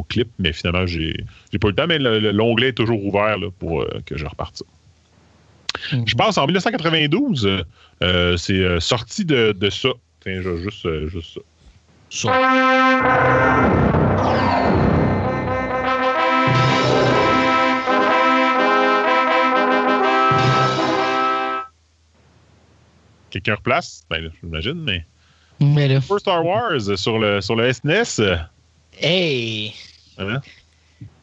clip, 0.10 0.28
mais 0.38 0.52
finalement, 0.52 0.86
j'ai, 0.86 1.24
j'ai 1.54 1.60
pas 1.60 1.70
eu 1.70 1.72
le 1.72 1.76
temps, 1.76 1.88
mais 1.88 2.00
le- 2.00 2.20
le- 2.20 2.32
l'onglet 2.32 2.70
est 2.70 2.74
toujours 2.74 3.04
ouvert 3.06 3.38
là, 3.38 3.48
pour 3.60 3.82
euh, 3.84 4.02
que 4.06 4.18
je 4.18 4.26
reparte 4.26 4.58
ça. 4.58 4.66
Mhm. 5.96 6.06
Je 6.06 6.16
pense 6.16 6.38
en 6.38 6.46
1992, 6.46 7.46
euh, 7.46 7.64
euh, 8.04 8.36
c'est 8.36 8.80
sorti 8.82 9.24
de, 9.24 9.54
de 9.54 9.70
ça. 9.70 9.90
Tiens, 10.20 10.42
je, 10.42 10.58
juste, 10.58 11.06
juste 11.08 11.36
ça. 11.36 11.42
Ça. 12.10 12.32
Quelqu'un 23.30 23.56
replace? 23.56 24.04
Ben, 24.10 24.32
j'imagine, 24.42 24.82
mais. 24.82 25.06
Mais 25.60 25.88
là, 25.88 26.00
First 26.02 26.22
Star 26.22 26.46
Wars 26.46 26.88
euh, 26.88 26.96
sur 26.96 27.20
le, 27.20 27.42
sur 27.42 27.56
le 27.56 27.72
SNES. 27.72 28.20
euh, 28.20 28.38
hey! 29.02 29.74
hein? 30.18 30.40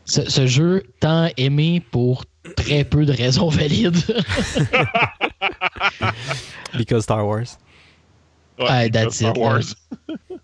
Ce, 0.04 0.28
ce 0.28 0.46
jeu 0.46 0.82
tant 1.00 1.30
aimé 1.36 1.82
pour 1.90 2.24
très 2.56 2.84
peu 2.84 3.04
de 3.06 3.12
raisons 3.12 3.48
valides. 3.48 3.96
Because 6.76 7.04
Star 7.04 7.26
Wars. 7.26 7.58
Ouais, 8.58 8.66
Ah, 8.68 8.88
that's 8.88 9.16
Star 9.16 9.32
it, 9.32 9.38
Wars. 9.38 9.74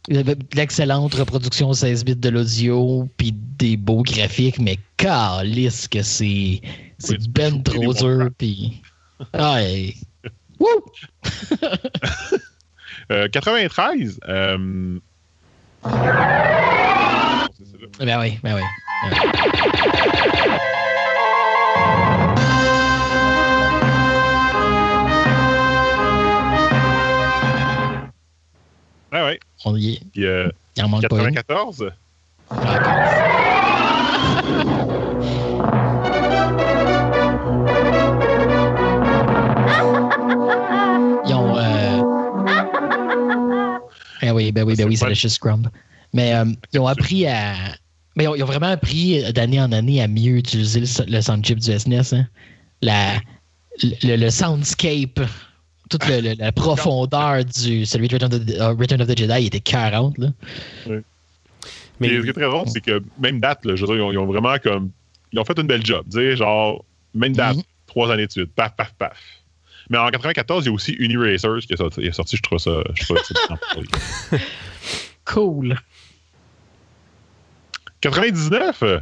Il 0.08 0.16
y 0.16 0.18
avait 0.18 0.34
de 0.34 0.44
L'excellente 0.56 1.14
reproduction 1.14 1.72
16 1.72 2.04
bits 2.04 2.16
de 2.16 2.28
l'audio, 2.28 3.08
puis 3.16 3.32
des 3.32 3.76
beaux 3.76 4.02
graphiques, 4.02 4.58
mais 4.58 4.78
calisse 4.96 5.86
que 5.86 6.02
c'est 6.02 6.60
c'est 6.98 7.18
Oui, 7.18 7.28
ben 7.28 7.62
trop 7.62 7.94
dur, 7.94 8.28
puis... 8.36 8.82
Ah! 9.32 9.60
Euh, 13.10 13.26
93. 13.28 14.20
euh. 14.28 14.98
Ben 17.98 18.20
oui, 18.20 18.38
ben 18.42 18.54
oui. 18.54 18.62
ben 19.02 19.10
oui. 19.10 19.18
Ouais, 29.12 29.22
ouais. 29.22 29.40
On 29.64 29.76
y 29.76 29.94
est. 29.94 30.00
Puis, 30.12 30.24
euh, 30.24 30.48
Il 30.76 30.84
en 30.84 30.88
manque 30.88 31.08
pas 31.08 31.28
une. 31.28 31.34
Oui, 44.46 44.52
ben 44.52 44.64
oui, 44.64 44.74
ben 44.76 44.86
oui, 44.88 44.96
c'est 44.96 45.08
le 45.08 45.14
shit 45.14 45.30
Scrum. 45.30 45.68
Mais 46.12 46.34
euh, 46.34 46.44
ils 46.72 46.78
ont 46.80 46.86
appris 46.86 47.26
à. 47.26 47.54
Mais 48.16 48.24
ils 48.24 48.42
ont, 48.42 48.46
vraiment 48.46 48.66
appris 48.68 49.32
d'année 49.32 49.60
en 49.60 49.72
année 49.72 50.02
à 50.02 50.08
mieux 50.08 50.36
utiliser 50.36 50.80
le, 50.80 50.86
le 51.10 51.20
sound 51.22 51.44
chip 51.46 51.58
du 51.58 51.78
SNES. 51.78 52.12
hein. 52.14 52.26
La, 52.82 53.14
le, 53.82 54.16
le 54.16 54.30
soundscape, 54.30 55.20
toute 55.88 56.06
le- 56.06 56.20
le- 56.20 56.34
la 56.38 56.52
profondeur 56.64 57.44
du 57.44 57.86
celui 57.86 58.08
de 58.08 58.14
Return 58.14 58.34
of 58.34 58.44
the, 58.44 58.50
euh, 58.60 58.74
Return 58.74 59.00
of 59.00 59.08
the 59.08 59.16
Jedi 59.16 59.46
était 59.46 59.60
40. 59.60 60.18
Là. 60.18 60.28
Mais 62.00 62.08
Et 62.08 62.18
ce 62.18 62.22
qui 62.24 62.28
est 62.30 62.32
très 62.32 62.42
drôle, 62.42 62.68
c'est 62.68 62.80
que 62.80 63.02
même 63.18 63.40
date, 63.40 63.64
là, 63.64 63.76
je 63.76 63.84
veux 63.84 63.94
dire, 63.94 63.96
ils 63.96 64.02
ont, 64.02 64.12
ils 64.12 64.18
ont 64.18 64.26
vraiment 64.26 64.56
comme. 64.62 64.90
Ils 65.32 65.38
ont 65.38 65.44
fait 65.44 65.58
une 65.58 65.66
belle 65.66 65.84
job. 65.86 66.04
Dire, 66.08 66.36
genre, 66.36 66.84
même 67.14 67.34
date, 67.34 67.56
Mhm. 67.56 67.62
trois 67.86 68.12
années 68.12 68.26
de 68.26 68.32
suite. 68.32 68.52
Paf, 68.54 68.76
paf, 68.76 68.92
paf. 68.98 69.16
Mais 69.92 69.98
en 69.98 70.08
94, 70.08 70.64
il 70.64 70.68
y 70.68 70.70
a 70.70 70.74
aussi 70.74 70.92
Uniracers 70.92 71.60
qui 71.66 71.74
est 71.74 71.76
sorti. 71.76 72.00
Il 72.00 72.06
est 72.06 72.12
sorti 72.12 72.36
je 72.36 72.42
trouve 72.42 72.58
ça. 72.58 72.82
Je 72.94 73.04
trouve 73.04 73.18
ça 73.18 73.58
Cool. 75.26 75.76
99, 78.00 78.82
euh, 78.82 79.00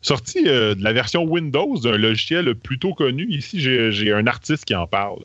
sorti 0.00 0.42
euh, 0.46 0.74
de 0.74 0.82
la 0.82 0.92
version 0.92 1.22
Windows 1.22 1.78
d'un 1.78 1.96
logiciel 1.96 2.54
plutôt 2.56 2.92
connu. 2.92 3.26
Ici, 3.30 3.60
j'ai 3.60 4.12
un 4.12 4.26
artiste 4.26 4.64
qui 4.64 4.74
en 4.74 4.86
parle. 4.86 5.22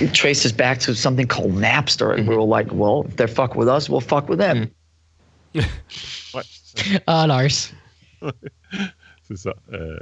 it 0.00 0.12
traces 0.12 0.52
back 0.52 0.78
to 0.78 0.94
something 0.94 1.26
called 1.26 1.54
Napster, 1.54 2.12
and 2.12 2.26
we 2.26 2.34
were 2.34 2.44
like, 2.44 2.68
well, 2.72 3.04
if 3.08 3.16
they 3.16 3.26
fuck 3.26 3.56
with 3.56 3.68
us, 3.68 3.88
we'll 3.88 4.00
fuck 4.00 4.28
with 4.28 4.38
them. 4.38 4.70
Ah, 7.08 7.26
Lars. 7.26 7.72
C'est 9.26 9.36
ça. 9.36 9.54
Euh, 9.72 9.98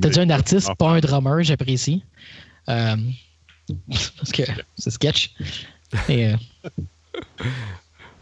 T'as 0.00 0.08
dit 0.08 0.20
un 0.20 0.30
artiste, 0.30 0.70
pas 0.78 0.92
un 0.92 1.00
drummer, 1.00 1.42
j'apprécie. 1.42 2.04
Euh, 2.68 2.96
parce 4.16 4.32
que 4.32 4.42
c'est 4.76 4.90
sketch. 4.90 5.34
Et, 6.08 6.26
euh, 6.26 6.36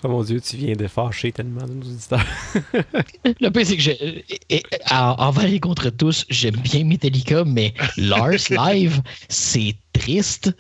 Oh 0.05 0.09
mon 0.09 0.23
Dieu, 0.23 0.41
tu 0.41 0.57
viens 0.57 0.77
de 0.77 0.87
fâcher 0.87 1.33
tellement 1.33 1.67
de 1.67 1.73
nos 1.73 1.87
auditeurs. 1.87 2.25
Le 3.41 3.49
pire, 3.49 3.67
c'est 3.67 3.77
que 3.77 4.95
en- 4.95 5.17
envers 5.27 5.53
et 5.53 5.59
contre 5.59 5.91
tous, 5.91 6.25
j'aime 6.31 6.55
bien 6.55 6.85
Metallica, 6.85 7.43
mais 7.45 7.75
Lars 7.97 8.49
live, 8.49 9.03
c'est 9.29 9.75
triste. 9.93 10.53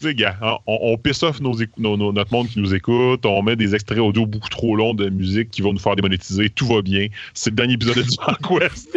Sais, 0.00 0.14
gars, 0.14 0.36
hein, 0.40 0.56
on, 0.66 0.78
on 0.80 0.96
piss 0.96 1.22
off 1.22 1.40
nos 1.40 1.52
écou- 1.54 1.78
nos- 1.78 1.96
nos- 1.98 2.10
notre 2.12 2.32
monde 2.32 2.48
qui 2.48 2.58
nous 2.58 2.74
écoute, 2.74 3.26
on 3.26 3.42
met 3.42 3.54
des 3.54 3.74
extraits 3.74 3.98
audio 3.98 4.24
beaucoup 4.24 4.48
trop 4.48 4.74
longs 4.74 4.94
de 4.94 5.10
musique 5.10 5.50
qui 5.50 5.60
vont 5.60 5.74
nous 5.74 5.78
faire 5.78 5.94
démonétiser, 5.94 6.48
tout 6.48 6.66
va 6.66 6.80
bien. 6.80 7.08
C'est 7.34 7.50
le 7.50 7.56
dernier 7.56 7.74
épisode 7.74 7.96
de 7.96 8.02
Divan 8.02 8.34
Quest. 8.48 8.96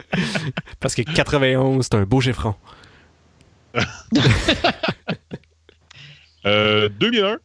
Parce 0.80 0.94
que 0.94 1.02
91, 1.02 1.84
c'est 1.84 1.94
un 1.96 2.04
beau 2.04 2.20
chiffron. 2.20 2.54
Euh, 6.46 6.88
2001, 7.00 7.38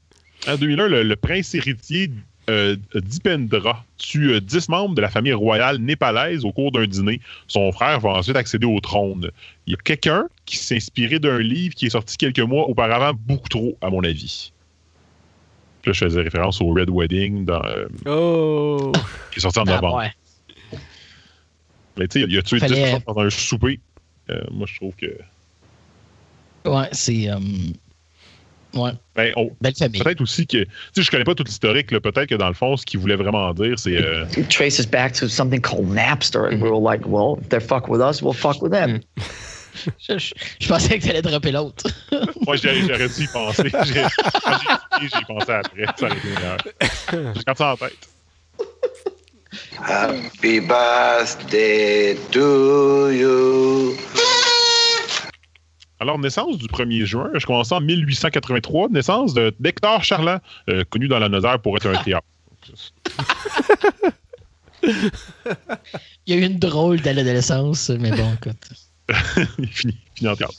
en 0.47 0.55
2001, 0.55 0.87
le, 0.87 1.03
le 1.03 1.15
prince 1.15 1.53
héritier 1.55 2.11
euh, 2.49 2.75
Dipendra 2.95 3.85
tue 3.97 4.31
euh, 4.33 4.41
10 4.41 4.69
membres 4.69 4.95
de 4.95 5.01
la 5.01 5.09
famille 5.09 5.33
royale 5.33 5.77
népalaise 5.77 6.43
au 6.45 6.51
cours 6.51 6.71
d'un 6.71 6.85
dîner. 6.85 7.21
Son 7.47 7.71
frère 7.71 7.99
va 8.01 8.09
ensuite 8.11 8.35
accéder 8.35 8.65
au 8.65 8.79
trône. 8.79 9.29
Il 9.65 9.71
y 9.71 9.73
a 9.75 9.77
quelqu'un 9.83 10.25
qui 10.45 10.57
s'est 10.57 10.75
inspiré 10.75 11.19
d'un 11.19 11.39
livre 11.39 11.73
qui 11.75 11.85
est 11.85 11.91
sorti 11.91 12.17
quelques 12.17 12.39
mois 12.39 12.67
auparavant, 12.67 13.13
beaucoup 13.17 13.47
trop, 13.49 13.77
à 13.81 13.89
mon 13.89 14.03
avis. 14.03 14.51
Puis 15.81 15.89
Là, 15.89 15.93
je 15.93 16.05
faisais 16.05 16.21
référence 16.21 16.59
au 16.61 16.67
Red 16.73 16.89
Wedding 16.89 17.45
dans, 17.45 17.63
euh, 17.63 17.87
Oh! 18.05 18.91
qui 19.31 19.39
est 19.39 19.41
sorti 19.41 19.59
en 19.59 19.63
Ah, 19.67 19.75
novembre. 19.75 19.97
ouais. 19.97 20.11
Mais 21.97 22.07
tu 22.07 22.19
sais, 22.21 22.25
il 22.27 22.37
a 22.37 22.41
tué 22.41 22.57
10 22.59 22.61
Fallait- 22.67 22.81
personnes 22.81 23.01
pendant 23.03 23.21
un 23.21 23.29
souper. 23.29 23.79
Euh, 24.29 24.41
moi, 24.51 24.65
je 24.69 24.75
trouve 24.77 24.95
que. 24.95 25.05
Ouais, 26.65 26.87
c'est. 26.91 27.29
euh, 27.29 27.37
ouais, 28.75 28.91
Ben, 29.15 29.31
on- 29.35 29.51
belle 29.61 29.75
famille. 29.75 30.01
Peut-être 30.01 30.21
aussi 30.21 30.45
que. 30.47 30.57
Tu 30.63 30.67
sais, 30.95 31.01
je 31.03 31.11
connais 31.11 31.23
pas 31.23 31.35
tout 31.35 31.43
l'historique. 31.43 31.91
là. 31.91 31.99
Peut-être 31.99 32.27
que 32.29 32.35
dans 32.35 32.47
le 32.47 32.53
fond, 32.53 32.75
ce 32.77 32.85
qu'il 32.85 32.99
voulait 32.99 33.15
vraiment 33.15 33.53
dire, 33.53 33.77
c'est. 33.77 33.95
euh, 33.97 34.25
It 34.37 34.49
traces 34.49 34.85
back 34.87 35.13
to 35.13 35.27
something 35.27 35.61
called 35.61 35.89
Napster, 35.89 36.45
and 36.51 36.61
we 36.61 36.69
were 36.69 36.81
like, 36.81 37.05
well, 37.05 37.37
if 37.41 37.49
they 37.49 37.59
fuck 37.59 37.87
with 37.87 38.01
us, 38.01 38.21
we'll 38.21 38.33
fuck 38.33 38.61
with 38.61 38.71
them. 38.71 38.99
Je, 39.99 40.17
je- 40.19 40.33
je 40.59 40.67
pensais 40.67 40.99
que 40.99 41.05
t'allais 41.05 41.21
dropper 41.21 41.51
l'autre. 41.51 41.85
Moi, 42.45 42.55
j'ai- 42.57 42.81
j'aurais 42.81 43.09
dû 43.09 43.23
y 43.23 43.27
penser. 43.27 43.63
J'ai- 43.85 44.05
Quand 44.43 44.57
j'ai 44.59 45.05
écouté, 45.07 45.17
j'y 45.17 45.25
pensé 45.25 45.51
après. 45.51 45.85
Ça 45.97 46.05
aurait 46.05 46.17
été 46.17 46.27
meilleur. 46.27 47.33
J'ai 47.35 47.43
comme 47.43 47.55
ça 47.55 47.71
en 47.73 47.77
tête. 47.77 48.09
Happy 49.85 50.59
birthday 50.61 52.15
to 52.31 53.09
you. 53.11 53.95
Alors, 56.03 56.19
naissance 56.19 56.57
du 56.57 56.67
1er 56.67 57.05
juin, 57.05 57.31
je 57.33 57.45
commence 57.45 57.71
en 57.71 57.79
1883, 57.79 58.89
naissance 58.89 59.33
de 59.33 59.55
d'Hector 59.61 60.03
Charland, 60.03 60.41
euh, 60.69 60.83
connu 60.89 61.07
dans 61.07 61.17
la 61.17 61.29
Nodère 61.29 61.59
pour 61.59 61.77
être 61.77 61.87
un 61.87 61.95
théâtre. 62.03 62.27
Il 64.83 64.91
y 66.27 66.33
a 66.33 66.35
eu 66.35 66.41
une 66.41 66.59
drôle 66.59 66.99
d'adolescence, 66.99 67.89
mais 67.89 68.11
bon, 68.11 68.33
écoute. 68.33 68.57
Il 69.57 69.63
est 69.63 69.67
fini, 69.67 69.97
fini 70.13 70.29
en 70.29 70.35
théâtre. 70.35 70.55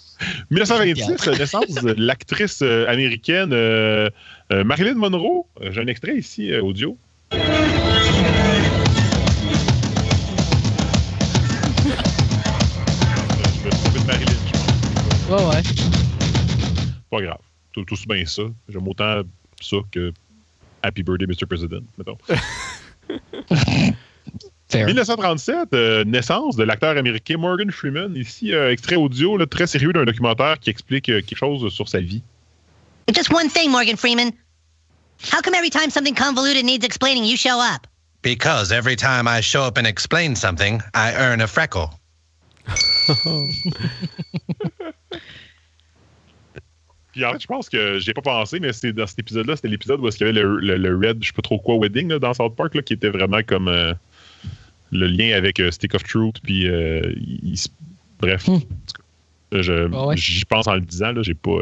1926, 0.51 1.27
naissance 1.39 1.75
de 1.75 1.95
l'actrice 1.99 2.63
euh, 2.63 2.89
américaine 2.89 3.51
euh, 3.53 4.09
euh, 4.51 4.65
Marilyn 4.65 4.95
Monroe. 4.95 5.45
J'ai 5.61 5.83
un 5.83 5.89
extrait 5.89 6.17
ici, 6.17 6.55
audio. 6.57 6.97
Ouais, 15.35 15.45
ouais. 15.47 15.63
Pas 17.11 17.21
grave. 17.21 17.39
Tout, 17.73 17.85
tout 17.85 17.97
bien 18.07 18.25
ça. 18.25 18.43
J'aime 18.69 18.87
autant 18.87 19.23
ça 19.61 19.77
que 19.91 20.13
Happy 20.81 21.03
Birthday, 21.03 21.27
Mr. 21.27 21.47
President, 21.49 21.83
mettons. 21.99 22.17
Fair. 24.69 24.87
1937, 24.87 25.73
euh, 25.73 26.05
naissance 26.05 26.55
de 26.55 26.63
l'acteur 26.63 26.97
américain 26.97 27.37
Morgan 27.37 27.73
Freeman. 27.73 28.15
Ici, 28.15 28.55
euh, 28.55 28.71
extrait 28.71 28.95
audio 28.95 29.37
là, 29.37 29.47
très 29.47 29.67
sérieux 29.67 29.93
d'un 29.93 30.05
documentaire 30.05 30.61
qui 30.61 30.71
explique 30.71 31.09
euh, 31.09 31.21
quelque 31.21 31.39
chose 31.39 31.69
sur 31.73 31.89
sa 31.89 32.01
vie. 32.01 32.23
Just 33.13 33.33
one 33.33 33.49
thing, 33.49 33.71
Morgan 33.71 33.97
Freeman. 33.97 34.31
How 35.33 35.41
come 35.43 35.55
every 35.55 35.71
time 35.71 35.91
something 35.91 36.15
convoluted 36.15 36.65
needs 36.65 36.85
explaining, 36.85 37.25
you 37.25 37.37
show 37.37 37.61
up? 37.61 37.89
Because 38.23 38.71
every 38.71 38.95
time 38.95 39.27
I 39.27 39.41
show 39.41 39.65
up 39.65 39.79
and 39.79 39.87
explain 39.87 40.37
something, 40.37 40.81
I 40.95 41.13
earn 41.17 41.41
a 41.41 41.49
freckle. 41.49 41.91
Puis 47.15 47.25
en 47.25 47.33
fait, 47.33 47.41
je 47.41 47.47
pense 47.47 47.69
que 47.69 47.99
j'ai 47.99 48.13
pas 48.13 48.23
pensé, 48.23 48.61
mais 48.61 48.73
c'était 48.73 48.93
dans 48.93 49.07
cet 49.07 49.19
épisode-là, 49.21 49.57
c'était 49.57 49.69
l'épisode 49.69 50.01
où 50.01 50.09
est-ce 50.09 50.19
qu'il 50.19 50.27
y 50.27 50.31
avait 50.31 50.41
le, 50.41 50.59
le- 50.59 50.77
le 50.77 50.97
Red, 51.09 51.19
je 51.23 51.29
sais 51.29 51.33
pas 51.33 51.43
trop 51.43 51.59
quoi, 51.59 51.77
Wedding 51.77 52.09
là, 52.09 52.19
dans 52.19 52.35
South 52.35 52.57
Park, 52.57 52.75
là, 52.75 52.83
qui 52.83 52.93
était 52.95 53.09
vraiment 53.11 53.41
comme 53.47 53.69
euh, 53.69 53.95
le 54.91 55.07
lien 55.07 55.37
avec 55.37 55.61
euh, 55.61 55.71
Stick 55.71 55.95
of 55.95 56.03
Truth. 56.05 56.37
Puis, 56.43 56.69
euh, 56.69 57.01
il- 57.17 57.41
il 57.53 57.57
se- 57.59 57.69
bref, 58.21 58.49
Hmm. 58.49 58.59
je- 59.53 59.89
Ah 59.93 60.07
ouais. 60.09 60.17
j'y 60.17 60.45
pense 60.45 60.67
en 60.67 60.75
le 60.75 60.81
disant, 60.81 61.13
là, 61.13 61.23
j'ai 61.23 61.35
pas. 61.35 61.59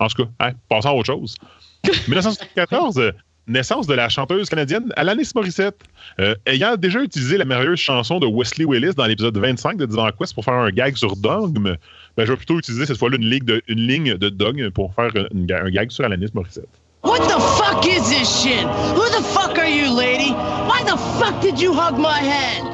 en 0.00 0.06
tout 0.08 0.24
cas, 0.24 0.30
hein, 0.40 0.52
passons 0.68 0.88
à 0.90 0.92
autre 0.92 1.06
chose. 1.06 1.36
1974, 2.08 2.98
euh, 2.98 3.12
naissance 3.48 3.86
de 3.86 3.94
la 3.94 4.08
chanteuse 4.08 4.48
canadienne 4.48 4.92
Alanis 4.96 5.30
Morissette. 5.34 5.80
Euh, 6.20 6.34
ayant 6.46 6.76
déjà 6.76 7.02
utilisé 7.02 7.38
la 7.38 7.44
merveilleuse 7.44 7.78
chanson 7.78 8.20
de 8.20 8.26
Wesley 8.26 8.64
Willis 8.64 8.94
dans 8.94 9.06
l'épisode 9.06 9.36
25 9.36 9.76
de 9.78 9.86
Divan 9.86 10.10
Quest 10.18 10.34
pour 10.34 10.44
faire 10.44 10.54
un 10.54 10.70
gag 10.70 10.96
sur 10.96 11.16
Dogme, 11.16 11.76
ben, 12.16 12.24
je 12.24 12.32
vais 12.32 12.36
plutôt 12.36 12.58
utiliser 12.58 12.86
cette 12.86 12.98
fois-là 12.98 13.16
une, 13.16 13.28
ligne 13.28 13.44
de, 13.44 13.62
une 13.68 13.86
ligne 13.86 14.14
de 14.16 14.28
Dogme 14.28 14.70
pour 14.70 14.94
faire 14.94 15.10
une 15.32 15.50
un 15.50 15.70
gag 15.70 15.90
sur 15.90 16.04
Alanis 16.04 16.28
Morissette. 16.34 16.68
What 17.04 17.20
the 17.20 17.40
fuck 17.40 17.84
is 17.86 18.08
this 18.08 18.42
shit? 18.42 18.64
Who 18.94 19.06
the 19.08 19.22
fuck 19.22 19.56
are 19.58 19.68
you, 19.68 19.94
lady? 19.96 20.32
Why 20.32 20.82
the 20.84 20.98
fuck 21.18 21.40
did 21.40 21.60
you 21.60 21.72
hug 21.72 21.96
my 21.98 22.18
head? 22.20 22.64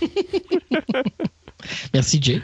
Merci, 1.94 2.20
Jay. 2.22 2.42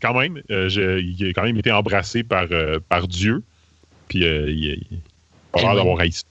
Quand 0.00 0.14
même, 0.18 0.42
euh, 0.50 0.68
je- 0.68 0.98
il 1.00 1.28
a 1.28 1.32
quand 1.32 1.44
même 1.44 1.56
été 1.56 1.70
embrassé 1.70 2.24
par, 2.24 2.46
euh, 2.50 2.80
par 2.88 3.06
Dieu. 3.06 3.44
Puis 4.12 4.24
euh, 4.26 4.50
il, 4.50 4.64
il 4.64 4.98
a 5.54 5.60
l'air 5.62 5.74
d'avoir 5.74 5.98
haï 6.00 6.12
ça. 6.12 6.22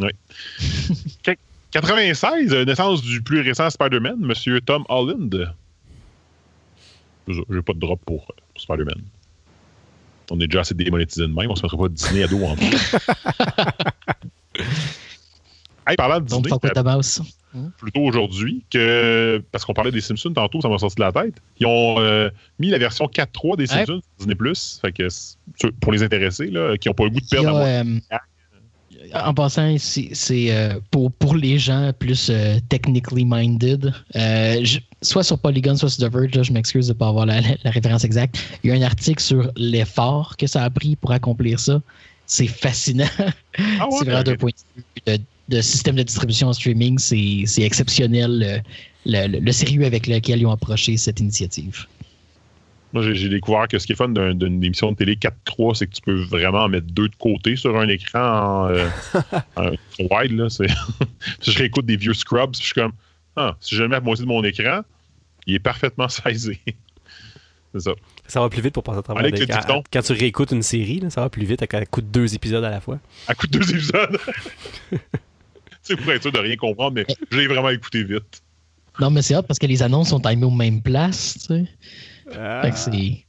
Ouais. 0.00 0.14
Qu- 1.22 1.36
96, 1.72 2.54
euh, 2.54 2.64
naissance 2.64 3.02
du 3.02 3.20
plus 3.20 3.42
récent 3.42 3.68
Spider-Man, 3.68 4.16
Monsieur 4.20 4.62
Tom 4.62 4.84
Holland. 4.88 5.52
Je 7.28 7.34
J'ai 7.50 7.60
pas 7.60 7.74
de 7.74 7.78
drop 7.78 8.00
pour, 8.06 8.22
euh, 8.22 8.34
pour 8.54 8.62
Spider-Man. 8.62 9.02
On 10.30 10.40
est 10.40 10.46
déjà 10.46 10.60
assez 10.60 10.74
démonétisé 10.74 11.26
de 11.26 11.32
même, 11.34 11.50
on 11.50 11.56
se 11.56 11.62
mettrait 11.62 11.76
pas 11.76 11.88
dîner 11.88 12.22
à 12.22 12.26
dos 12.28 12.42
en 12.42 12.56
plus. 12.56 12.96
Hey, 15.86 15.96
parlant 15.96 16.20
de 16.20 16.26
dîner, 16.26 16.50
plutôt 17.78 18.00
aujourd'hui 18.00 18.64
que 18.70 19.42
parce 19.52 19.64
qu'on 19.64 19.74
parlait 19.74 19.90
des 19.92 20.00
Simpsons 20.00 20.32
tantôt, 20.32 20.60
ça 20.60 20.68
m'a 20.68 20.78
sorti 20.78 20.96
de 20.96 21.02
la 21.02 21.12
tête. 21.12 21.34
Ils 21.58 21.66
ont 21.66 21.98
euh, 21.98 22.30
mis 22.58 22.68
la 22.68 22.78
version 22.78 23.06
4.3 23.06 23.56
des 23.56 23.66
Simpsons 23.66 24.00
sur 24.02 24.18
Disney 24.18 24.34
Plus, 24.34 24.78
fait 24.80 24.92
que 24.92 25.08
pour 25.80 25.92
les 25.92 26.02
intéressés 26.02 26.48
là, 26.48 26.76
qui 26.76 26.88
n'ont 26.88 26.94
pas 26.94 27.04
le 27.04 27.10
goût 27.10 27.20
de 27.20 27.28
perdre. 27.28 27.48
a, 27.48 27.80
à 27.80 27.84
moi. 27.84 27.94
euh, 28.12 28.18
en 29.14 29.34
passant, 29.34 29.76
c'est 29.78 30.10
euh, 30.50 30.80
pour, 30.90 31.12
pour 31.12 31.36
les 31.36 31.58
gens 31.58 31.92
plus 31.98 32.30
technically 32.68 33.24
minded, 33.24 33.92
je- 34.14 34.78
soit 35.02 35.22
sur 35.22 35.38
Polygon, 35.38 35.76
soit 35.76 35.88
sur 35.88 36.08
The 36.08 36.12
Verge, 36.12 36.34
là, 36.34 36.42
je 36.42 36.52
m'excuse 36.52 36.88
de 36.88 36.92
ne 36.92 36.98
pas 36.98 37.08
avoir 37.08 37.24
la, 37.26 37.40
référence 37.64 38.04
exacte. 38.04 38.38
Il 38.64 38.70
y 38.70 38.72
a 38.72 38.76
un 38.76 38.82
article 38.82 39.22
sur 39.22 39.50
l'effort 39.56 40.36
que 40.36 40.46
ça 40.46 40.64
a 40.64 40.70
pris 40.70 40.96
pour 40.96 41.12
accomplir 41.12 41.60
ça. 41.60 41.80
C'est 42.26 42.48
fascinant. 42.48 43.06
Ah 43.18 43.86
ouais, 43.86 43.96
c'est 43.98 44.04
vraiment 44.06 44.22
d'un 44.24 44.36
point 44.36 44.50
de 45.06 45.12
vue 45.12 45.24
de, 45.48 45.60
système 45.60 45.96
de 45.96 46.02
distribution 46.02 46.48
en 46.48 46.52
streaming, 46.52 46.98
c'est 46.98 47.62
exceptionnel 47.62 48.62
le, 49.06 49.28
le- 49.28 49.38
le 49.40 49.52
sérieux 49.52 49.84
avec 49.84 50.06
lequel 50.06 50.40
ils 50.40 50.46
ont 50.46 50.50
approché 50.52 50.96
cette 50.96 51.20
initiative. 51.20 51.86
Moi, 52.92 53.02
j'ai- 53.12 53.28
découvert 53.28 53.68
que 53.68 53.78
ce 53.78 53.86
qui 53.86 53.92
est 53.92 53.96
fun 53.96 54.08
d'un- 54.08 54.34
d'une 54.34 54.62
émission 54.64 54.90
de 54.92 54.96
télé 54.96 55.16
4.3, 55.16 55.74
c'est 55.74 55.86
que 55.86 55.92
tu 55.94 56.00
peux 56.02 56.14
vraiment 56.22 56.60
en 56.64 56.68
mettre 56.68 56.86
deux 56.86 57.08
de 57.08 57.16
côté 57.16 57.56
sur 57.56 57.76
un 57.78 57.88
écran 57.88 58.64
en, 58.64 58.68
euh, 58.70 58.88
en 59.56 59.70
wide. 60.10 60.32
Là, 60.32 60.46
je 61.42 61.50
réécoute 61.58 61.84
des 61.86 61.96
vieux 61.96 62.14
Scrubs, 62.14 62.52
puis 62.52 62.60
je 62.60 62.66
suis 62.66 62.74
comme, 62.74 62.92
ah, 63.36 63.56
si 63.60 63.74
je 63.74 63.82
le 63.82 63.88
mets 63.88 63.96
à 63.96 64.00
moitié 64.00 64.24
de 64.24 64.28
mon 64.28 64.42
écran, 64.44 64.80
il 65.46 65.54
est 65.56 65.58
parfaitement 65.58 66.08
saisi. 66.08 66.58
c'est 67.74 67.80
ça. 67.80 67.92
Ça 68.28 68.40
va 68.40 68.48
plus 68.48 68.62
vite 68.62 68.72
pour 68.72 68.82
passer 68.82 68.98
à 68.98 69.02
travers. 69.02 69.20
Avec 69.22 69.34
des- 69.34 69.40
le 69.46 69.82
quand, 69.92 70.02
tu 70.02 70.12
réécoutes 70.12 70.52
une 70.52 70.62
série, 70.62 71.00
là, 71.00 71.10
ça 71.10 71.20
va 71.20 71.28
plus 71.28 71.44
vite 71.44 71.62
à 71.62 71.86
coup 71.86 72.00
de 72.00 72.06
deux 72.06 72.34
épisodes 72.34 72.64
à 72.64 72.70
la 72.70 72.80
fois. 72.80 72.98
À 73.28 73.34
coup 73.34 73.46
de 73.46 73.58
deux 73.58 73.70
épisodes. 73.70 74.18
C'est 75.86 75.96
pour 75.96 76.12
être 76.12 76.22
sûr 76.22 76.32
de 76.32 76.38
rien 76.38 76.56
comprendre, 76.56 76.94
mais 76.96 77.06
je 77.30 77.36
l'ai 77.36 77.46
vraiment 77.46 77.70
écouté 77.70 78.02
vite. 78.02 78.42
Non, 78.98 79.10
mais 79.10 79.22
c'est 79.22 79.36
hot 79.36 79.42
parce 79.42 79.58
que 79.58 79.66
les 79.66 79.82
annonces 79.82 80.08
sont 80.08 80.20
timées 80.20 80.44
aux 80.44 80.50
mêmes 80.50 80.82
places, 80.82 81.38
tu 81.46 81.54
sais. 81.54 81.64
Ah. 82.34 82.62
Fait 82.62 82.70
que 82.70 82.78
c'est. 82.78 83.24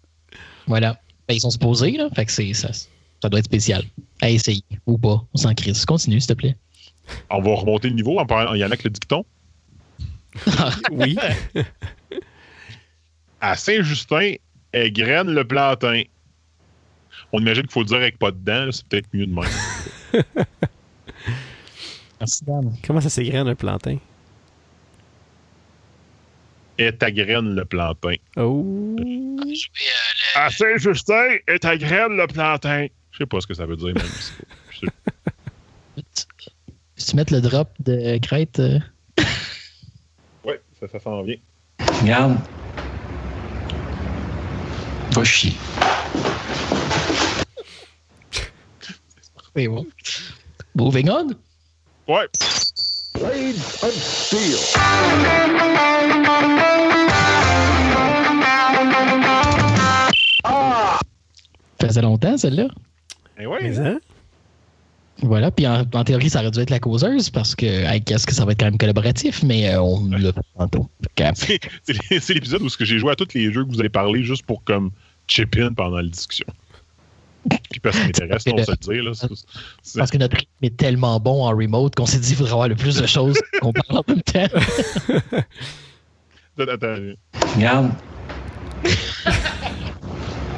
Voilà. 0.65 0.99
Ben, 1.27 1.35
ils 1.35 1.41
sont 1.41 1.51
supposés, 1.51 1.91
là. 1.91 2.09
Fait 2.15 2.25
que 2.25 2.31
c'est, 2.31 2.53
ça, 2.53 2.71
ça 2.73 3.29
doit 3.29 3.39
être 3.39 3.45
spécial. 3.45 3.83
À 4.21 4.29
essayer. 4.29 4.63
Ou 4.85 4.97
pas. 4.97 5.23
On 5.33 5.37
s'en 5.37 5.53
crise. 5.53 5.85
Continue, 5.85 6.19
s'il 6.19 6.29
te 6.29 6.33
plaît. 6.33 6.55
On 7.29 7.41
va 7.41 7.55
remonter 7.55 7.89
le 7.89 7.95
niveau 7.95 8.17
en 8.17 8.25
parlant. 8.25 8.53
Il 8.53 8.59
y 8.59 8.65
en 8.65 8.71
a 8.71 8.77
que 8.77 8.85
le 8.85 8.89
dicton? 8.91 9.25
oui. 10.91 11.17
À 13.39 13.55
Saint-Justin, 13.55 14.33
elle 14.71 14.91
graine 14.91 15.29
le 15.29 15.45
plantain. 15.45 16.01
On 17.31 17.39
imagine 17.39 17.63
qu'il 17.63 17.71
faut 17.71 17.81
le 17.81 17.85
dire 17.85 17.97
avec 17.97 18.17
pas 18.17 18.31
de 18.31 18.37
dents, 18.37 18.69
c'est 18.71 18.83
peut-être 18.87 19.07
mieux 19.13 19.27
de 19.27 19.33
même. 19.33 19.45
Merci, 22.19 22.43
Dan. 22.45 22.73
Comment 22.85 23.01
ça 23.01 23.09
s'égrène 23.09 23.47
un 23.47 23.55
plantain? 23.55 23.97
Et 26.79 26.91
ta 26.95 27.09
graine 27.11 27.55
le 27.55 27.65
plantain. 27.65 28.15
Oh. 28.35 28.95
À 30.35 30.49
Saint-Justin, 30.51 31.37
et 31.47 31.57
ta 31.59 31.75
graine 31.77 32.15
le 32.17 32.27
plantain. 32.27 32.87
Je 33.11 33.17
sais 33.19 33.25
pas 33.25 33.41
ce 33.41 33.47
que 33.47 33.53
ça 33.55 33.65
veut 33.65 33.75
dire, 33.77 33.93
même. 33.95 34.05
Tu 36.97 37.15
mets 37.15 37.23
le 37.31 37.39
drop 37.41 37.69
de 37.79 38.17
crête. 38.17 38.59
euh, 38.59 38.79
Ouais, 40.43 40.61
ça, 40.79 40.87
ça 40.87 40.99
s'en 40.99 41.21
vient. 41.23 41.37
Regarde. 42.01 42.37
Va 45.11 45.23
chier. 45.23 45.53
c'est 49.55 49.67
bon. 49.67 49.85
Moving 50.75 51.09
on. 51.09 51.29
Ouais. 52.07 52.27
Ça 61.79 61.87
faisait 61.87 62.01
longtemps, 62.01 62.37
celle-là. 62.37 62.67
Eh 63.39 63.45
ouais. 63.45 63.59
Mais 63.61 63.77
hein? 63.79 63.99
Voilà. 65.21 65.51
Puis 65.51 65.67
en, 65.67 65.83
en 65.93 66.03
théorie, 66.03 66.29
ça 66.29 66.39
aurait 66.41 66.51
dû 66.51 66.59
être 66.59 66.69
la 66.69 66.79
causeuse 66.79 67.29
parce 67.29 67.55
que, 67.55 67.65
I 67.65 67.99
guess 68.01 68.25
que 68.25 68.33
ça 68.33 68.45
va 68.45 68.51
être 68.53 68.59
quand 68.59 68.65
même 68.65 68.77
collaboratif, 68.77 69.43
mais 69.43 69.69
euh, 69.73 69.81
on 69.81 70.09
l'a 70.09 70.33
fait 70.33 70.41
tantôt. 70.57 70.89
C'est 71.35 71.59
c'est 71.83 71.93
l'é- 72.11 72.19
c'est 72.19 72.33
l'épisode 72.35 72.61
où 72.61 72.69
ce 72.69 72.77
que 72.77 72.85
j'ai 72.85 72.99
joué 72.99 73.11
à 73.11 73.15
tous 73.15 73.33
les 73.33 73.51
jeux 73.51 73.63
que 73.65 73.69
vous 73.69 73.79
avez 73.79 73.89
parlé 73.89 74.23
juste 74.23 74.45
pour 74.45 74.63
comme 74.63 74.91
chip 75.27 75.55
in 75.57 75.73
pendant 75.73 75.97
la 75.97 76.03
discussion. 76.07 76.45
Puis 77.69 77.79
parce 77.79 77.95
que 77.97 78.01
ça 78.15 78.25
m'intéresse, 78.25 78.43
on 78.47 78.57
se 78.63 78.71
le 78.71 78.77
dire. 78.77 79.03
Là, 79.03 79.11
Parce 79.97 80.11
que 80.11 80.17
notre 80.17 80.37
rythme 80.37 80.51
est 80.63 80.77
tellement 80.77 81.19
bon 81.19 81.45
en 81.45 81.49
remote 81.49 81.95
qu'on 81.95 82.05
s'est 82.05 82.19
dit 82.19 82.27
qu'il 82.29 82.37
faudrait 82.37 82.51
avoir 82.53 82.67
le 82.67 82.75
plus 82.75 82.95
de 82.95 83.05
choses 83.07 83.37
qu'on 83.61 83.73
parle 83.73 83.99
en 83.99 84.03
même 84.07 84.21
temps. 84.23 84.47
Attends, 86.59 86.71
attends. 86.73 86.95
Regarde. 87.55 87.91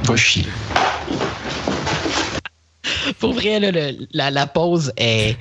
Va 0.04 0.16
chier. 0.16 0.46
Pour 3.20 3.34
vrai, 3.34 3.60
là, 3.60 3.72
le- 3.72 4.08
la, 4.14 4.32
la 4.32 4.48
pause 4.48 4.92
est 4.98 5.38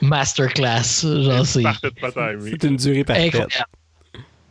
masterclass. 0.00 1.02
Genre, 1.02 1.46
c'est. 1.46 1.62
C'est 2.50 2.64
une 2.64 2.76
durée 2.76 3.04
parfaite. 3.04 3.26
incroyable. 3.34 3.52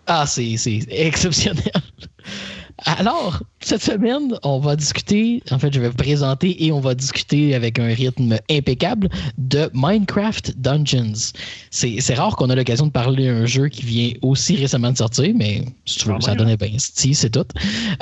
Ah, 0.08 0.26
c'est 0.26 0.56
exceptionnel. 0.90 1.72
Alors, 2.86 3.42
cette 3.62 3.84
semaine, 3.84 4.38
on 4.44 4.60
va 4.60 4.76
discuter, 4.76 5.44
en 5.52 5.60
fait, 5.60 5.74
je 5.74 5.80
vais 5.80 5.90
vous 5.90 5.96
présenter 5.96 6.66
et 6.66 6.72
on 6.72 6.80
va 6.80 6.96
discuter 6.96 7.54
avec 7.54 7.80
un 7.80 7.88
rythme 7.88 8.38
impeccable 8.50 9.10
de 9.38 9.70
Minecraft 9.74 10.58
Dungeons. 10.58 11.32
C'est 11.70 12.14
rare 12.16 12.36
qu'on 12.36 12.50
a 12.50 12.56
l'occasion 12.56 12.88
de 12.88 12.92
parler 12.92 13.28
d'un 13.28 13.46
jeu 13.46 13.68
qui 13.68 13.86
vient 13.86 14.12
aussi 14.22 14.56
récemment 14.56 14.92
de 14.92 14.98
sortir, 14.98 15.34
mais 15.36 15.64
si 15.86 16.00
tu 16.00 16.08
veux, 16.08 16.20
ça 16.22 16.36
donnait 16.36 16.58
bien 16.58 16.78
style, 16.78 17.16
c'est 17.16 17.30
tout. 17.30 17.46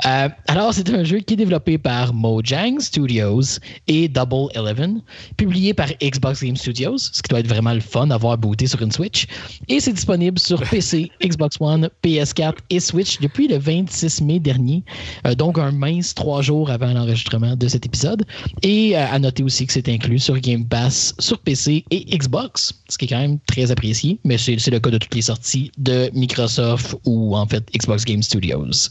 Euh, 0.06 0.28
alors, 0.48 0.72
c'est 0.72 0.88
un 0.90 1.04
jeu 1.04 1.18
qui 1.18 1.34
est 1.34 1.36
développé 1.36 1.78
par 1.78 2.14
Mojang 2.14 2.80
Studios 2.80 3.58
et 3.86 4.08
Double 4.08 4.48
Eleven, 4.54 5.02
publié 5.36 5.74
par 5.74 5.88
Xbox 6.02 6.42
Game 6.42 6.56
Studios, 6.56 6.98
ce 6.98 7.22
qui 7.22 7.28
doit 7.28 7.40
être 7.40 7.48
vraiment 7.48 7.74
le 7.74 7.80
fun 7.80 8.10
à 8.10 8.16
voir 8.16 8.38
booté 8.38 8.66
sur 8.66 8.80
une 8.82 8.92
Switch. 8.92 9.26
Et 9.68 9.80
c'est 9.80 9.92
disponible 9.92 10.38
sur 10.38 10.60
PC, 10.62 11.10
Xbox 11.24 11.56
One, 11.60 11.88
PS4 12.02 12.54
et 12.70 12.80
Switch 12.80 13.20
depuis 13.20 13.48
le 13.48 13.58
26 13.58 14.22
mai 14.22 14.38
dernier. 14.38 14.82
Euh, 15.26 15.34
donc, 15.34 15.49
un 15.58 15.72
mince 15.72 16.14
trois 16.14 16.42
jours 16.42 16.70
avant 16.70 16.92
l'enregistrement 16.92 17.56
de 17.56 17.68
cet 17.68 17.86
épisode. 17.86 18.24
Et 18.62 18.96
euh, 18.96 19.06
à 19.10 19.18
noter 19.18 19.42
aussi 19.42 19.66
que 19.66 19.72
c'est 19.72 19.88
inclus 19.88 20.20
sur 20.20 20.38
Game 20.38 20.64
Pass, 20.64 21.14
sur 21.18 21.38
PC 21.38 21.84
et 21.90 22.16
Xbox, 22.16 22.72
ce 22.88 22.98
qui 22.98 23.06
est 23.06 23.08
quand 23.08 23.20
même 23.20 23.38
très 23.46 23.70
apprécié, 23.70 24.18
mais 24.24 24.38
c'est 24.38 24.56
le 24.70 24.80
cas 24.80 24.90
de 24.90 24.98
toutes 24.98 25.14
les 25.14 25.22
sorties 25.22 25.72
de 25.78 26.10
Microsoft 26.14 26.96
ou 27.04 27.36
en 27.36 27.46
fait 27.46 27.64
Xbox 27.76 28.04
Game 28.04 28.22
Studios. 28.22 28.90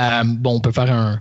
Euh, 0.00 0.22
bon, 0.24 0.56
on 0.56 0.60
peut 0.60 0.72
faire 0.72 0.90
un, 0.90 1.20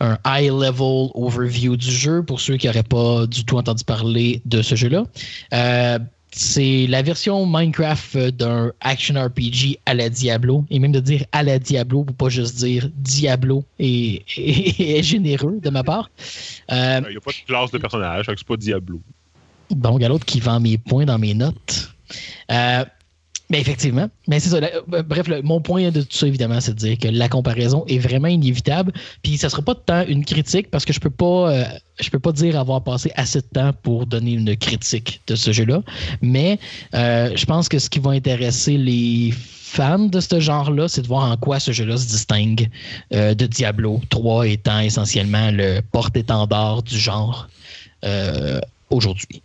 un 0.00 0.18
high-level 0.24 1.10
overview 1.14 1.76
du 1.76 1.90
jeu 1.90 2.22
pour 2.22 2.40
ceux 2.40 2.56
qui 2.56 2.66
n'auraient 2.66 2.82
pas 2.82 3.26
du 3.26 3.44
tout 3.44 3.56
entendu 3.56 3.84
parler 3.84 4.42
de 4.44 4.62
ce 4.62 4.74
jeu-là. 4.74 5.04
Euh, 5.52 5.98
c'est 6.30 6.86
la 6.86 7.02
version 7.02 7.46
Minecraft 7.46 8.16
euh, 8.16 8.30
d'un 8.30 8.72
action 8.80 9.14
RPG 9.14 9.78
à 9.86 9.94
la 9.94 10.08
Diablo, 10.08 10.64
et 10.70 10.78
même 10.78 10.92
de 10.92 11.00
dire 11.00 11.24
à 11.32 11.42
la 11.42 11.58
Diablo 11.58 12.04
pour 12.04 12.16
pas 12.16 12.28
juste 12.28 12.56
dire 12.56 12.90
Diablo 12.94 13.64
est, 13.78 14.24
est, 14.36 15.02
généreux 15.02 15.58
de 15.62 15.70
ma 15.70 15.82
part. 15.82 16.10
Euh, 16.70 17.00
Il 17.06 17.10
n'y 17.10 17.16
a 17.16 17.20
pas 17.20 17.30
de 17.30 17.46
classe 17.46 17.70
de 17.70 17.78
personnage, 17.78 18.26
c'est 18.26 18.44
pas 18.44 18.56
Diablo. 18.56 19.00
Donc, 19.70 19.98
il 19.98 20.02
y 20.02 20.04
a 20.04 20.08
l'autre 20.08 20.24
qui 20.24 20.40
vend 20.40 20.60
mes 20.60 20.78
points 20.78 21.04
dans 21.04 21.18
mes 21.18 21.34
notes. 21.34 21.92
Euh, 22.50 22.84
mais 23.50 23.60
effectivement. 23.60 24.08
Mais 24.26 24.40
c'est 24.40 24.50
ça. 24.50 24.56
Euh, 24.58 25.02
bref, 25.02 25.28
mon 25.42 25.60
point 25.60 25.90
de 25.90 26.02
tout 26.02 26.16
ça, 26.16 26.26
évidemment, 26.26 26.60
c'est 26.60 26.74
de 26.74 26.78
dire 26.78 26.98
que 26.98 27.08
la 27.08 27.28
comparaison 27.28 27.84
est 27.86 27.98
vraiment 27.98 28.28
inévitable. 28.28 28.92
Puis 29.22 29.38
ça 29.38 29.48
sera 29.48 29.62
pas 29.62 29.74
de 29.74 29.80
temps 29.80 30.04
une 30.06 30.24
critique 30.24 30.70
parce 30.70 30.84
que 30.84 30.92
je 30.92 31.00
peux 31.00 31.10
pas 31.10 31.50
euh, 31.50 31.64
je 31.98 32.10
peux 32.10 32.18
pas 32.18 32.32
dire 32.32 32.58
avoir 32.58 32.84
passé 32.84 33.10
assez 33.16 33.40
de 33.40 33.46
temps 33.46 33.72
pour 33.82 34.06
donner 34.06 34.32
une 34.32 34.54
critique 34.56 35.22
de 35.26 35.34
ce 35.34 35.52
jeu-là. 35.52 35.82
Mais 36.20 36.58
euh, 36.94 37.32
je 37.34 37.46
pense 37.46 37.68
que 37.68 37.78
ce 37.78 37.88
qui 37.88 38.00
va 38.00 38.10
intéresser 38.10 38.76
les 38.76 39.32
fans 39.32 39.98
de 39.98 40.20
ce 40.20 40.40
genre-là, 40.40 40.88
c'est 40.88 41.02
de 41.02 41.08
voir 41.08 41.30
en 41.30 41.36
quoi 41.36 41.58
ce 41.58 41.72
jeu-là 41.72 41.96
se 41.96 42.06
distingue 42.06 42.70
de 43.10 43.46
Diablo 43.46 44.00
3 44.08 44.48
étant 44.48 44.80
essentiellement 44.80 45.50
le 45.50 45.80
porte-étendard 45.92 46.82
du 46.82 46.98
genre 46.98 47.48
aujourd'hui. 48.88 49.42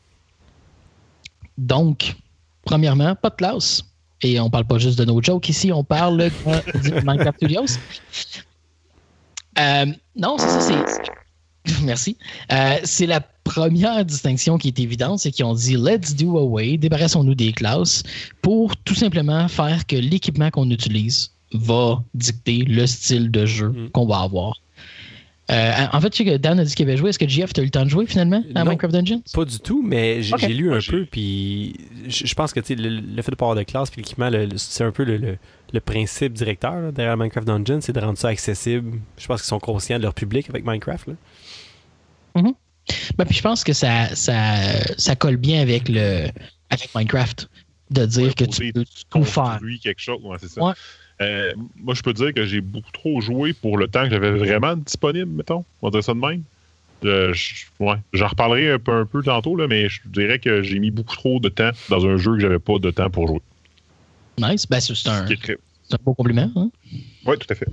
Donc, 1.58 2.16
premièrement, 2.64 3.16
pas 3.16 3.30
de 3.30 3.36
classe. 3.36 3.84
Et 4.24 4.40
on 4.40 4.50
parle 4.50 4.66
pas 4.66 4.78
juste 4.78 4.98
de 4.98 5.06
nos 5.06 5.22
jokes 5.22 5.50
ici, 5.50 5.72
on 5.72 5.84
parle 5.84 6.18
de 6.18 7.06
Minecraft 7.06 7.38
Studios. 7.38 7.78
Euh, 9.60 9.86
non, 10.16 10.38
c'est 10.38 10.48
ça, 10.48 10.62
c'est. 10.62 11.82
Merci. 11.84 12.18
Euh, 12.52 12.78
c'est 12.84 13.06
la 13.06 13.22
première 13.44 14.04
distinction 14.06 14.58
qui 14.58 14.70
est 14.70 14.80
évidente, 14.80 15.20
c'est 15.20 15.32
qu'ils 15.32 15.46
ont 15.46 15.54
dit 15.54 15.76
let's 15.76 16.16
do 16.16 16.38
away, 16.38 16.78
débarrassons-nous 16.78 17.36
des 17.36 17.52
classes 17.52 18.04
pour 18.42 18.76
tout 18.78 18.96
simplement 18.96 19.48
faire 19.48 19.86
que 19.86 19.96
l'équipement 19.96 20.50
qu'on 20.50 20.70
utilise 20.70 21.32
va 21.54 22.04
dicter 22.14 22.60
le 22.60 22.86
style 22.88 23.30
de 23.32 23.46
jeu 23.46 23.70
mm. 23.70 23.90
qu'on 23.92 24.06
va 24.06 24.20
avoir. 24.20 24.63
Euh, 25.52 25.72
en 25.92 26.00
fait, 26.00 26.10
tu 26.10 26.24
sais 26.24 26.32
que 26.32 26.38
Dan 26.38 26.60
a 26.60 26.64
dit 26.64 26.74
qu'il 26.74 26.88
avait 26.88 26.96
joué. 26.98 27.10
Est-ce 27.10 27.20
que 27.20 27.28
GF, 27.28 27.54
tu 27.54 27.60
as 27.60 27.64
eu 27.64 27.68
le 27.68 27.72
temps 27.72 27.84
de 27.84 27.90
jouer 27.90 28.06
finalement 28.06 28.42
à 28.56 28.64
Minecraft 28.64 28.94
Dungeons? 28.94 29.22
Pas 29.34 29.44
du 29.44 29.60
tout, 29.60 29.84
mais 29.84 30.24
j'ai 30.24 30.48
lu 30.48 30.74
un 30.74 30.80
peu. 30.80 31.06
Puis 31.06 31.76
je 32.08 32.34
pense 32.34 32.54
que 32.54 32.62
le, 32.74 33.00
le 33.02 33.22
fait 33.22 33.32
de 33.32 33.36
pas 33.36 33.46
avoir 33.46 33.58
de 33.58 33.64
classe, 33.64 33.90
puis 33.90 34.02
l'équipement, 34.02 34.30
c'est 34.56 34.84
un 34.84 34.92
peu 34.92 35.04
le, 35.04 35.38
principe 35.82 36.34
directeur 36.34 36.94
derrière 36.94 37.18
Minecraft 37.18 37.48
Dungeons, 37.48 37.82
c'est 37.82 37.94
de 37.94 38.00
rendre 38.00 38.18
ça 38.18 38.30
accessible. 38.30 39.00
Je 39.18 39.28
pense 39.28 39.42
qu'ils 39.42 39.50
sont 39.50 39.60
conscients 39.60 39.98
de 39.98 40.04
leur 40.04 40.14
public 40.14 40.50
avec 40.50 40.66
Minecraft. 40.66 41.08
Là. 41.08 41.14
Mm-hmm. 42.36 42.54
Ben, 43.18 43.26
puis 43.26 43.36
je 43.36 43.42
pense 43.42 43.64
que 43.64 43.74
ça, 43.74 44.16
ça, 44.16 44.56
ça 44.98 45.16
colle 45.16 45.38
bien 45.38 45.62
avec, 45.62 45.90
le, 45.90 46.28
avec 46.70 46.90
Minecraft. 46.96 47.50
De 47.92 48.06
dire 48.08 48.34
que 48.34 48.46
tu 48.46 48.72
peux 48.72 48.86
tout 49.12 49.24
faire. 49.24 49.60
quelque 49.84 50.00
chose, 50.00 50.20
ouais, 50.24 50.38
c'est 50.40 50.50
ça. 50.50 50.74
Euh, 51.22 51.54
moi, 51.78 51.94
je 51.94 52.02
peux 52.02 52.14
dire 52.14 52.34
que 52.34 52.46
j'ai 52.46 52.62
beaucoup 52.62 52.92
trop 52.92 53.22
joué 53.22 53.54
pour 53.54 53.78
le 53.78 53.88
temps 53.88 54.04
que 54.04 54.10
j'avais 54.10 54.32
vraiment 54.32 54.76
disponible, 54.76 55.32
mettons. 55.32 55.64
On 55.82 55.90
dire 55.90 56.04
ça 56.04 56.14
de 56.14 56.20
même. 56.20 56.44
Euh, 57.06 57.34
ouais, 57.80 57.96
j'en 58.14 58.28
reparlerai 58.28 58.72
un 58.72 58.80
peu, 58.80 58.94
un 58.94 59.06
peu 59.06 59.22
tantôt, 59.22 59.56
là, 59.56 59.68
mais 59.68 59.90
je 59.90 60.00
dirais 60.06 60.40
que 60.40 60.64
j'ai 60.64 60.80
mis 60.80 60.90
beaucoup 60.90 61.16
trop 61.16 61.40
de 61.40 61.50
temps 61.50 61.72
dans 61.90 62.06
un 62.06 62.18
jeu 62.18 62.34
que 62.36 62.40
j'avais 62.40 62.60
pas 62.60 62.80
de 62.80 62.92
temps 62.92 63.10
pour 63.10 63.28
jouer. 63.28 63.42
Nice. 64.38 64.66
Ben, 64.68 64.80
c'est 64.80 65.08
un, 65.08 65.26
un 65.26 65.98
beau 66.04 66.14
compliment. 66.14 66.50
Hein? 66.56 66.70
Oui, 67.26 67.38
tout 67.38 67.48
à 67.50 67.56
fait. 67.56 67.68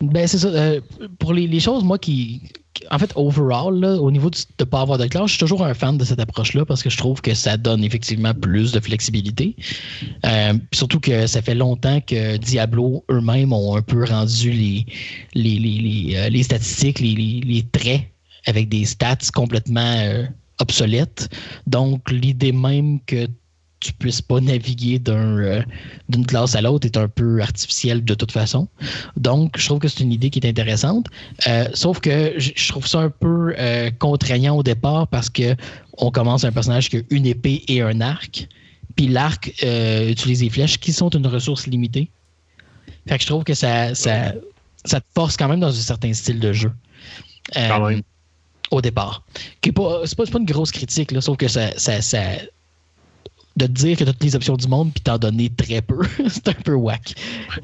Ben, 0.00 0.26
c'est 0.26 0.38
ça. 0.38 0.48
Euh, 0.48 0.80
pour 1.18 1.32
les, 1.32 1.46
les, 1.46 1.60
choses, 1.60 1.82
moi, 1.82 1.98
qui, 1.98 2.42
en 2.90 2.98
fait, 2.98 3.12
overall, 3.16 3.84
au 3.84 4.10
niveau 4.10 4.30
de 4.30 4.38
ne 4.60 4.64
pas 4.64 4.80
avoir 4.80 4.98
de 4.98 5.06
classe, 5.06 5.26
je 5.26 5.30
suis 5.32 5.38
toujours 5.38 5.64
un 5.64 5.74
fan 5.74 5.98
de 5.98 6.04
cette 6.04 6.20
approche-là 6.20 6.64
parce 6.64 6.82
que 6.82 6.90
je 6.90 6.96
trouve 6.96 7.20
que 7.20 7.34
ça 7.34 7.56
donne 7.56 7.84
effectivement 7.84 8.34
plus 8.34 8.72
de 8.72 8.80
flexibilité. 8.80 9.56
Euh, 10.24 10.54
surtout 10.72 11.00
que 11.00 11.26
ça 11.26 11.42
fait 11.42 11.54
longtemps 11.54 12.00
que 12.00 12.36
Diablo 12.36 13.04
eux-mêmes 13.10 13.52
ont 13.52 13.76
un 13.76 13.82
peu 13.82 14.04
rendu 14.04 14.50
les, 14.50 14.86
les, 15.34 15.58
les, 15.58 16.16
euh, 16.16 16.28
les 16.28 16.42
statistiques, 16.42 17.00
les, 17.00 17.64
traits 17.72 18.02
avec 18.46 18.68
des 18.68 18.84
stats 18.84 19.16
complètement 19.34 19.96
euh, 19.98 20.24
obsolètes. 20.60 21.28
Donc, 21.66 22.10
l'idée 22.10 22.52
même 22.52 23.00
que 23.06 23.26
tu 23.80 23.92
puisses 23.92 24.22
pas 24.22 24.40
naviguer 24.40 25.00
euh, 25.08 25.62
d'une 26.08 26.26
classe 26.26 26.54
à 26.56 26.60
l'autre 26.60 26.86
est 26.86 26.96
un 26.96 27.08
peu 27.08 27.40
artificiel 27.40 28.04
de 28.04 28.14
toute 28.14 28.32
façon. 28.32 28.68
Donc, 29.16 29.56
je 29.56 29.66
trouve 29.66 29.78
que 29.78 29.88
c'est 29.88 30.02
une 30.02 30.12
idée 30.12 30.30
qui 30.30 30.40
est 30.40 30.48
intéressante. 30.48 31.06
Euh, 31.46 31.68
sauf 31.74 32.00
que 32.00 32.34
je, 32.38 32.68
trouve 32.68 32.86
ça 32.86 33.00
un 33.00 33.10
peu 33.10 33.54
euh, 33.56 33.90
contraignant 33.98 34.56
au 34.56 34.62
départ 34.62 35.06
parce 35.08 35.30
que 35.30 35.54
on 35.96 36.10
commence 36.10 36.44
un 36.44 36.52
personnage 36.52 36.90
qui 36.90 36.98
a 36.98 37.00
une 37.10 37.26
épée 37.26 37.62
et 37.68 37.82
un 37.82 38.00
arc. 38.00 38.48
Puis 38.96 39.06
l'arc 39.06 39.52
utilise 40.08 40.40
des 40.40 40.50
flèches 40.50 40.78
qui 40.78 40.92
sont 40.92 41.10
une 41.10 41.26
ressource 41.26 41.68
limitée. 41.68 42.10
Fait 43.06 43.16
que 43.16 43.22
je 43.22 43.28
trouve 43.28 43.44
que 43.44 43.54
ça, 43.54 43.94
ça, 43.94 44.32
ça 44.84 45.00
te 45.00 45.06
force 45.14 45.36
quand 45.36 45.48
même 45.48 45.60
dans 45.60 45.68
un 45.68 45.72
certain 45.72 46.12
style 46.12 46.40
de 46.40 46.52
jeu. 46.52 46.72
quand 47.54 47.88
même. 47.88 48.02
Au 48.70 48.82
départ. 48.82 49.22
C'est 49.64 49.72
pas, 49.72 50.02
pas, 50.02 50.26
pas, 50.26 50.38
une 50.38 50.44
grosse 50.44 50.72
critique, 50.72 51.12
là, 51.12 51.20
sauf 51.20 51.36
que 51.36 51.48
ça, 51.48 51.70
ça, 51.78 52.02
ça 52.02 52.20
de 53.58 53.66
te 53.66 53.72
dire 53.72 53.96
que 53.96 54.04
tu 54.04 54.10
as 54.10 54.12
toutes 54.12 54.24
les 54.24 54.36
options 54.36 54.56
du 54.56 54.68
monde 54.68 54.92
puis 54.92 55.02
t'en 55.02 55.18
donner 55.18 55.50
très 55.50 55.82
peu. 55.82 55.98
c'est 56.28 56.48
un 56.48 56.52
peu 56.52 56.74
whack. 56.74 57.14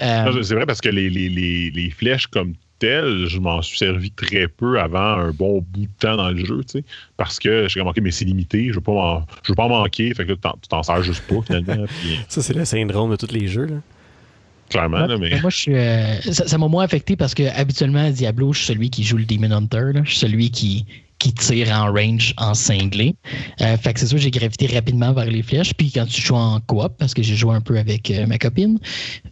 Euh, 0.02 0.42
c'est 0.42 0.54
vrai 0.54 0.66
parce 0.66 0.80
que 0.80 0.88
les, 0.88 1.08
les, 1.08 1.28
les, 1.28 1.70
les, 1.70 1.90
flèches 1.90 2.26
comme 2.26 2.54
telles, 2.78 3.26
je 3.28 3.38
m'en 3.38 3.62
suis 3.62 3.78
servi 3.78 4.10
très 4.10 4.48
peu 4.48 4.80
avant 4.80 5.18
un 5.18 5.30
bon 5.30 5.64
bout 5.70 5.82
de 5.82 5.88
temps 5.98 6.16
dans 6.16 6.30
le 6.30 6.44
jeu, 6.44 6.60
tu 6.64 6.80
sais, 6.80 6.84
parce 7.16 7.38
que 7.38 7.68
j'ai 7.68 7.80
remarqué, 7.80 8.00
mais 8.00 8.10
c'est 8.10 8.24
limité, 8.24 8.68
je 8.68 8.74
veux 8.74 8.80
pas 8.80 9.24
je 9.42 9.52
veux 9.52 9.56
pas 9.56 9.68
manquer, 9.68 10.12
fait 10.14 10.26
que 10.26 10.32
tu 10.32 10.68
t'en 10.68 10.82
sers 10.82 11.02
juste 11.02 11.22
pas 11.26 11.40
finalement. 11.46 11.86
Ça, 12.28 12.42
c'est 12.42 12.54
le 12.54 12.64
syndrome 12.64 13.10
de 13.10 13.16
tous 13.16 13.32
les 13.32 13.46
jeux, 13.46 13.66
là. 13.66 13.76
Clairement, 14.70 15.06
là, 15.06 15.18
mais... 15.18 15.40
Moi, 15.40 15.50
je 15.50 15.56
suis, 15.56 15.74
euh, 15.76 16.20
ça 16.22 16.58
m'a 16.58 16.68
moins 16.68 16.84
affecté 16.84 17.16
parce 17.16 17.34
que 17.34 17.42
habituellement, 17.54 18.10
Diablo, 18.10 18.52
je 18.54 18.58
suis 18.58 18.66
celui 18.66 18.90
qui 18.90 19.04
joue 19.04 19.18
le 19.18 19.24
Demon 19.24 19.52
Hunter. 19.52 19.92
Là. 19.92 20.00
Je 20.04 20.10
suis 20.10 20.18
celui 20.18 20.50
qui, 20.50 20.86
qui 21.24 21.32
tire 21.32 21.70
en 21.70 21.90
range 21.90 22.34
en 22.36 22.52
cinglé. 22.52 23.16
Euh, 23.62 23.78
fait 23.78 23.94
que 23.94 24.00
c'est 24.00 24.08
sûr, 24.08 24.18
j'ai 24.18 24.30
gravité 24.30 24.66
rapidement 24.66 25.14
vers 25.14 25.24
les 25.24 25.42
flèches. 25.42 25.72
Puis 25.72 25.90
quand 25.90 26.04
tu 26.04 26.20
joues 26.20 26.34
en 26.34 26.60
coop, 26.60 26.92
parce 26.98 27.14
que 27.14 27.22
j'ai 27.22 27.34
joué 27.34 27.54
un 27.54 27.62
peu 27.62 27.78
avec 27.78 28.10
euh, 28.10 28.26
ma 28.26 28.36
copine, 28.36 28.78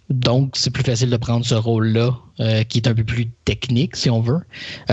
donc 0.09 0.53
c'est 0.55 0.71
plus 0.71 0.85
facile 0.85 1.11
de 1.11 1.17
prendre 1.19 1.45
ce 1.45 1.55
rôle-là, 1.55 2.17
euh, 2.41 2.63
qui 2.65 2.79
est 2.79 2.89
un 2.89 2.95
peu 2.95 3.05
plus 3.05 3.29
technique, 3.45 3.95
si 3.95 4.09
on 4.09 4.23
veut. 4.23 4.41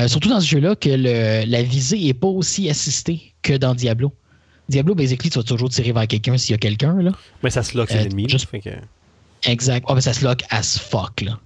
surtout 0.07 0.27
dans 0.27 0.41
ce 0.41 0.47
jeu-là, 0.47 0.75
que 0.75 0.89
la 0.89 1.63
visée 1.63 1.99
n'est 1.99 2.13
pas 2.13 2.27
aussi 2.27 2.69
assistée 2.69 3.33
que 3.43 3.53
dans 3.53 3.75
Diablo. 3.75 4.11
Diablo, 4.67 4.93
basically, 4.93 5.29
tu 5.29 5.39
vas 5.39 5.43
toujours 5.43 5.69
tirer 5.69 5.93
vers 5.93 6.05
quelqu'un 6.05 6.37
s'il 6.37 6.51
y 6.51 6.55
a 6.55 6.57
quelqu'un. 6.57 7.01
là. 7.01 7.11
Mais 7.43 7.49
ça 7.49 7.63
se 7.63 7.77
lock 7.77 7.89
sur 7.89 7.97
l'ennemi. 7.97 8.27
Juste... 8.27 8.49
Exact. 9.45 9.85
Oh, 9.87 9.95
mais 9.95 10.01
ça 10.01 10.11
se 10.11 10.25
lock 10.25 10.43
as 10.49 10.77
fuck. 10.77 11.21
Là, 11.21 11.39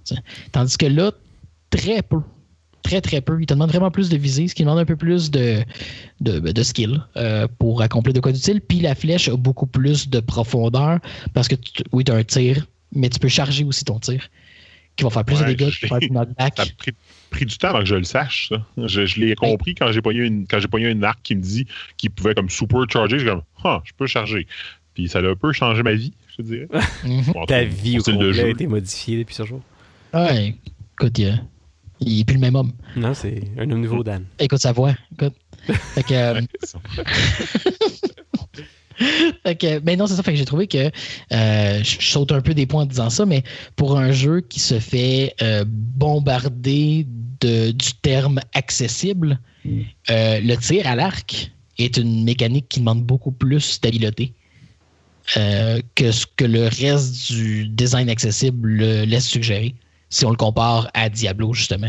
Tandis 0.50 0.76
que 0.76 0.86
là, 0.86 1.12
très 1.70 2.02
peu 2.02 2.20
très 2.84 3.00
très 3.00 3.20
peu. 3.20 3.36
Il 3.40 3.46
te 3.46 3.54
demande 3.54 3.70
vraiment 3.70 3.90
plus 3.90 4.08
de 4.08 4.16
visée, 4.16 4.46
ce 4.46 4.54
qui 4.54 4.62
demande 4.62 4.78
un 4.78 4.84
peu 4.84 4.94
plus 4.94 5.32
de, 5.32 5.64
de, 6.20 6.62
skill 6.62 7.02
euh, 7.16 7.48
pour 7.58 7.82
accomplir 7.82 8.14
de 8.14 8.20
quoi 8.20 8.30
d'utile. 8.30 8.60
Puis 8.60 8.78
la 8.78 8.94
flèche 8.94 9.28
a 9.28 9.36
beaucoup 9.36 9.66
plus 9.66 10.08
de 10.08 10.20
profondeur 10.20 11.00
parce 11.32 11.48
que 11.48 11.56
oui, 11.90 12.04
tu 12.04 12.12
as 12.12 12.14
un 12.14 12.22
tir, 12.22 12.66
mais 12.94 13.08
tu 13.08 13.18
peux 13.18 13.28
charger 13.28 13.64
aussi 13.64 13.84
ton 13.84 13.98
tir 13.98 14.28
qui 14.94 15.02
va 15.02 15.10
faire 15.10 15.24
plus 15.24 15.40
de 15.40 15.46
dégâts, 15.46 15.70
qui 15.80 15.86
va 15.86 15.88
faire 15.88 15.98
du 15.98 16.10
knockback. 16.10 16.54
Ça 16.56 16.62
a 16.62 16.66
pris, 17.30 17.46
du 17.46 17.58
temps 17.58 17.70
avant 17.70 17.80
que 17.80 17.86
je 17.86 17.96
le 17.96 18.04
sache, 18.04 18.50
ça. 18.50 18.64
Je, 18.86 19.20
l'ai 19.20 19.34
compris 19.34 19.74
quand 19.74 19.90
j'ai 19.90 20.00
pogné 20.00 20.20
une 20.20 20.46
quand 20.46 20.60
j'ai 20.60 20.68
pogné 20.68 20.88
une 20.88 21.02
arc 21.02 21.18
qui 21.24 21.34
me 21.34 21.42
dit 21.42 21.66
qu'il 21.96 22.10
pouvait 22.10 22.34
comme 22.34 22.48
supercharger. 22.48 23.18
J'ai 23.18 23.26
comme 23.26 23.42
ah, 23.64 23.82
je 23.84 23.92
peux 23.96 24.06
charger. 24.06 24.46
Puis 24.94 25.08
ça 25.08 25.18
a 25.18 25.22
un 25.22 25.34
peu 25.34 25.52
changé 25.52 25.82
ma 25.82 25.94
vie, 25.94 26.12
je 26.30 26.36
te 26.36 26.42
dirais. 26.42 26.68
Ta 27.48 27.64
vie 27.64 27.98
au 27.98 28.02
complet 28.02 28.40
a 28.40 28.48
été 28.48 28.68
modifiée 28.68 29.18
depuis 29.18 29.34
ce 29.34 29.44
jour. 29.44 29.60
Ouais. 30.12 30.54
écoute, 30.96 31.18
il, 31.18 31.42
il 32.00 32.20
est 32.20 32.24
plus 32.24 32.34
le 32.34 32.40
même 32.40 32.56
homme. 32.56 32.72
Non, 32.96 33.14
c'est 33.14 33.42
un 33.58 33.70
homme 33.70 33.80
nouveau, 33.80 34.02
Dan. 34.02 34.24
Écoute 34.38 34.60
sa 34.60 34.72
voix. 34.72 34.94
Écoute. 35.12 35.34
Fait 35.66 36.02
que, 36.02 36.14
euh, 36.14 36.40
fait 39.44 39.56
que, 39.56 39.80
mais 39.80 39.96
non, 39.96 40.06
c'est 40.06 40.14
ça. 40.14 40.22
Fait 40.22 40.32
que 40.32 40.38
j'ai 40.38 40.44
trouvé 40.44 40.66
que 40.66 40.90
euh, 41.32 41.82
je 41.82 42.06
saute 42.06 42.32
un 42.32 42.40
peu 42.40 42.54
des 42.54 42.66
points 42.66 42.82
en 42.82 42.86
disant 42.86 43.10
ça, 43.10 43.24
mais 43.24 43.42
pour 43.76 43.98
un 43.98 44.12
jeu 44.12 44.40
qui 44.42 44.60
se 44.60 44.78
fait 44.78 45.34
euh, 45.42 45.64
bombarder 45.66 47.06
de, 47.40 47.70
du 47.70 47.94
terme 48.02 48.40
accessible, 48.52 49.38
euh, 50.10 50.40
le 50.40 50.56
tir 50.56 50.86
à 50.86 50.94
l'arc 50.94 51.50
est 51.78 51.96
une 51.96 52.24
mécanique 52.24 52.68
qui 52.68 52.80
demande 52.80 53.02
beaucoup 53.02 53.32
plus 53.32 53.80
d'habileté 53.80 54.32
euh, 55.36 55.80
que 55.94 56.12
ce 56.12 56.26
que 56.36 56.44
le 56.44 56.64
reste 56.64 57.32
du 57.32 57.66
design 57.66 58.10
accessible 58.10 58.68
le 58.68 59.04
laisse 59.04 59.26
suggérer, 59.26 59.74
si 60.14 60.24
on 60.24 60.30
le 60.30 60.36
compare 60.36 60.88
à 60.94 61.08
Diablo, 61.08 61.52
justement. 61.54 61.88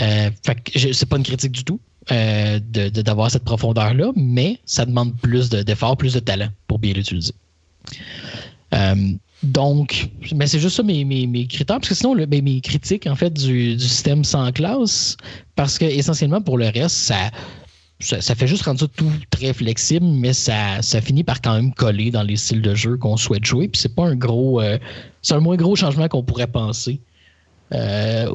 Euh, 0.00 0.30
fait 0.44 0.54
que 0.62 0.92
c'est 0.92 1.06
pas 1.06 1.16
une 1.18 1.22
critique 1.22 1.52
du 1.52 1.64
tout 1.64 1.78
euh, 2.10 2.58
de- 2.72 2.88
d'avoir 3.02 3.30
cette 3.30 3.44
profondeur-là, 3.44 4.10
mais 4.16 4.58
ça 4.64 4.84
demande 4.86 5.14
plus 5.20 5.48
de- 5.50 5.62
d'efforts, 5.62 5.96
plus 5.96 6.14
de 6.14 6.20
talent 6.20 6.48
pour 6.66 6.78
bien 6.78 6.92
l'utiliser. 6.94 7.32
Euh, 8.74 8.94
donc, 9.42 10.08
mais 10.34 10.46
c'est 10.46 10.58
juste 10.58 10.76
ça 10.76 10.82
mes, 10.82 11.04
mes, 11.04 11.26
mes 11.26 11.46
critères, 11.46 11.76
parce 11.76 11.90
que 11.90 11.94
sinon, 11.94 12.14
mes, 12.14 12.40
mes 12.40 12.60
critiques 12.62 13.06
en 13.06 13.14
fait 13.14 13.32
du, 13.32 13.76
du 13.76 13.84
système 13.84 14.24
sans 14.24 14.50
classe, 14.52 15.16
parce 15.54 15.78
que 15.78 15.84
essentiellement 15.84 16.40
pour 16.40 16.56
le 16.58 16.66
reste, 16.68 16.96
ça, 16.96 17.30
ça, 18.00 18.34
fait 18.34 18.46
juste 18.46 18.62
rendre 18.64 18.80
ça 18.80 18.86
tout 18.88 19.10
très 19.30 19.52
flexible, 19.52 20.06
mais 20.06 20.32
ça, 20.32 20.82
ça 20.82 21.00
finit 21.00 21.24
par 21.24 21.40
quand 21.40 21.54
même 21.54 21.72
coller 21.72 22.10
dans 22.10 22.22
les 22.22 22.36
styles 22.36 22.62
de 22.62 22.74
jeu 22.74 22.96
qu'on 22.96 23.16
souhaite 23.16 23.44
jouer. 23.44 23.68
Puis 23.68 23.80
c'est 23.80 23.94
pas 23.94 24.04
un 24.04 24.16
gros, 24.16 24.60
euh, 24.60 24.78
c'est 25.22 25.34
un 25.34 25.40
moins 25.40 25.56
gros 25.56 25.76
changement 25.76 26.08
qu'on 26.08 26.22
pourrait 26.22 26.46
penser 26.46 27.00
euh, 27.72 28.26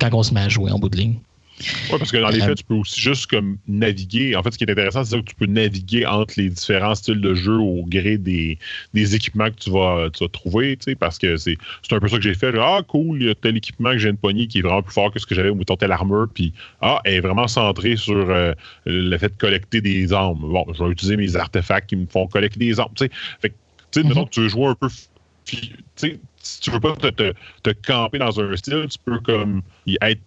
quand 0.00 0.10
on 0.12 0.22
se 0.22 0.32
met 0.32 0.40
à 0.40 0.48
jouer 0.48 0.70
en 0.70 0.78
bout 0.78 0.88
de 0.88 0.96
ligne. 0.96 1.16
Oui, 1.60 1.98
parce 1.98 2.10
que 2.10 2.16
dans 2.16 2.30
les 2.30 2.42
Euh, 2.42 2.46
faits, 2.46 2.58
tu 2.58 2.64
peux 2.64 2.74
aussi 2.74 3.00
juste 3.00 3.26
comme 3.26 3.58
naviguer. 3.68 4.34
En 4.34 4.42
fait, 4.42 4.50
ce 4.50 4.58
qui 4.58 4.64
est 4.64 4.70
intéressant, 4.70 5.04
c'est 5.04 5.16
que 5.20 5.24
tu 5.24 5.34
peux 5.36 5.46
naviguer 5.46 6.04
entre 6.04 6.34
les 6.36 6.48
différents 6.48 6.94
styles 6.94 7.20
de 7.20 7.34
jeu 7.34 7.56
au 7.56 7.84
gré 7.86 8.18
des, 8.18 8.58
des 8.92 9.14
équipements 9.14 9.50
que 9.50 9.56
tu 9.56 9.70
vas, 9.70 10.10
tu 10.10 10.24
vas 10.24 10.28
trouver, 10.28 10.76
tu 10.76 10.84
sais, 10.84 10.94
parce 10.96 11.18
que 11.18 11.36
c'est 11.36 11.56
c'est 11.82 11.94
un 11.94 12.00
peu 12.00 12.08
ça 12.08 12.16
que 12.16 12.22
j'ai 12.22 12.34
fait. 12.34 12.52
Genre, 12.52 12.76
ah, 12.78 12.82
cool, 12.82 13.22
il 13.22 13.28
y 13.28 13.30
a 13.30 13.34
tel 13.34 13.56
équipement 13.56 13.92
que 13.92 13.98
j'ai 13.98 14.08
une 14.08 14.16
poignée 14.16 14.46
qui 14.48 14.58
est 14.58 14.62
vraiment 14.62 14.82
plus 14.82 14.92
fort 14.92 15.12
que 15.12 15.18
ce 15.18 15.26
que 15.26 15.34
j'avais, 15.34 15.50
ou 15.50 15.62
telle 15.64 15.92
armure, 15.92 16.28
puis 16.32 16.52
ah, 16.80 17.00
elle 17.04 17.14
est 17.14 17.20
vraiment 17.20 17.46
centrée 17.48 17.96
sur 17.96 18.30
euh, 18.30 18.52
le 18.86 19.16
fait 19.16 19.28
de 19.28 19.38
collecter 19.38 19.80
des 19.80 20.12
armes. 20.12 20.40
Bon, 20.40 20.66
je 20.72 20.82
vais 20.82 20.90
utiliser 20.90 21.16
mes 21.16 21.36
artefacts 21.36 21.88
qui 21.88 21.96
me 21.96 22.06
font 22.06 22.26
collecter 22.26 22.58
des 22.58 22.80
armes, 22.80 22.92
tu 22.96 23.04
sais. 23.04 23.10
Fait 23.40 23.50
que, 23.50 23.54
tu 23.92 24.02
sais, 24.02 24.08
que 24.08 24.28
tu 24.30 24.40
veux 24.40 24.48
jouer 24.48 24.66
un 24.66 24.74
peu. 24.74 24.88
sais, 25.96 26.18
si 26.36 26.60
tu 26.60 26.70
veux 26.70 26.80
pas 26.80 26.96
te, 26.96 27.08
te, 27.08 27.32
te 27.62 27.70
camper 27.86 28.18
dans 28.18 28.40
un 28.40 28.56
style, 28.56 28.86
tu 28.90 28.98
peux 29.04 29.18
comme 29.20 29.62
y 29.86 29.96
être 30.00 30.20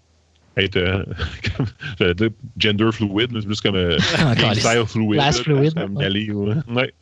être 0.58 0.78
euh, 0.78 1.04
comme, 1.58 1.66
j'allais 2.00 2.14
dire 2.16 2.30
gender 2.58 2.90
fluid, 2.92 3.30
c'est 3.34 3.46
plus 3.46 3.62
comme 3.62 3.76
euh, 3.76 3.98
style 4.54 4.84
fluid. 4.88 5.18
là, 5.20 5.32
fluid, 5.32 5.74
ouais. 5.96 6.06
aller, 6.06 6.32
ouais. 6.32 6.56
Ouais. 6.70 6.94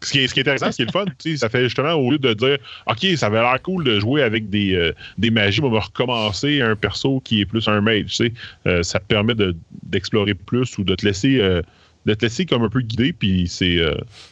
Ce 0.00 0.12
qui, 0.12 0.20
est, 0.20 0.28
ce 0.28 0.34
qui 0.34 0.38
est 0.40 0.42
intéressant, 0.42 0.70
ce 0.70 0.76
qui 0.76 0.82
est 0.82 0.86
le 0.86 0.92
fun, 0.92 1.06
ça 1.36 1.48
fait 1.48 1.64
justement 1.64 1.94
au 1.94 2.12
lieu 2.12 2.18
de 2.18 2.32
dire 2.32 2.58
OK, 2.86 3.04
ça 3.16 3.26
avait 3.26 3.40
l'air 3.40 3.60
cool 3.62 3.82
de 3.82 3.98
jouer 3.98 4.22
avec 4.22 4.48
des, 4.48 4.74
euh, 4.74 4.92
des 5.18 5.30
magies, 5.32 5.60
on 5.60 5.70
va 5.70 5.80
recommencer 5.80 6.60
un 6.62 6.76
perso 6.76 7.18
qui 7.20 7.40
est 7.40 7.46
plus 7.46 7.66
un 7.66 7.80
mage. 7.80 8.04
Tu 8.06 8.14
sais, 8.14 8.32
Euh, 8.66 8.82
ça 8.84 9.00
te 9.00 9.06
permet 9.06 9.34
de- 9.34 9.56
d'explorer 9.82 10.34
plus 10.34 10.78
ou 10.78 10.84
de 10.84 10.94
te 10.94 11.04
laisser 11.04 11.40
euh, 11.40 11.62
de 12.06 12.14
te 12.14 12.24
laisser 12.24 12.46
comme 12.46 12.62
un 12.62 12.68
peu 12.68 12.80
guider, 12.80 13.12
puis 13.12 13.48
c'est 13.48 13.78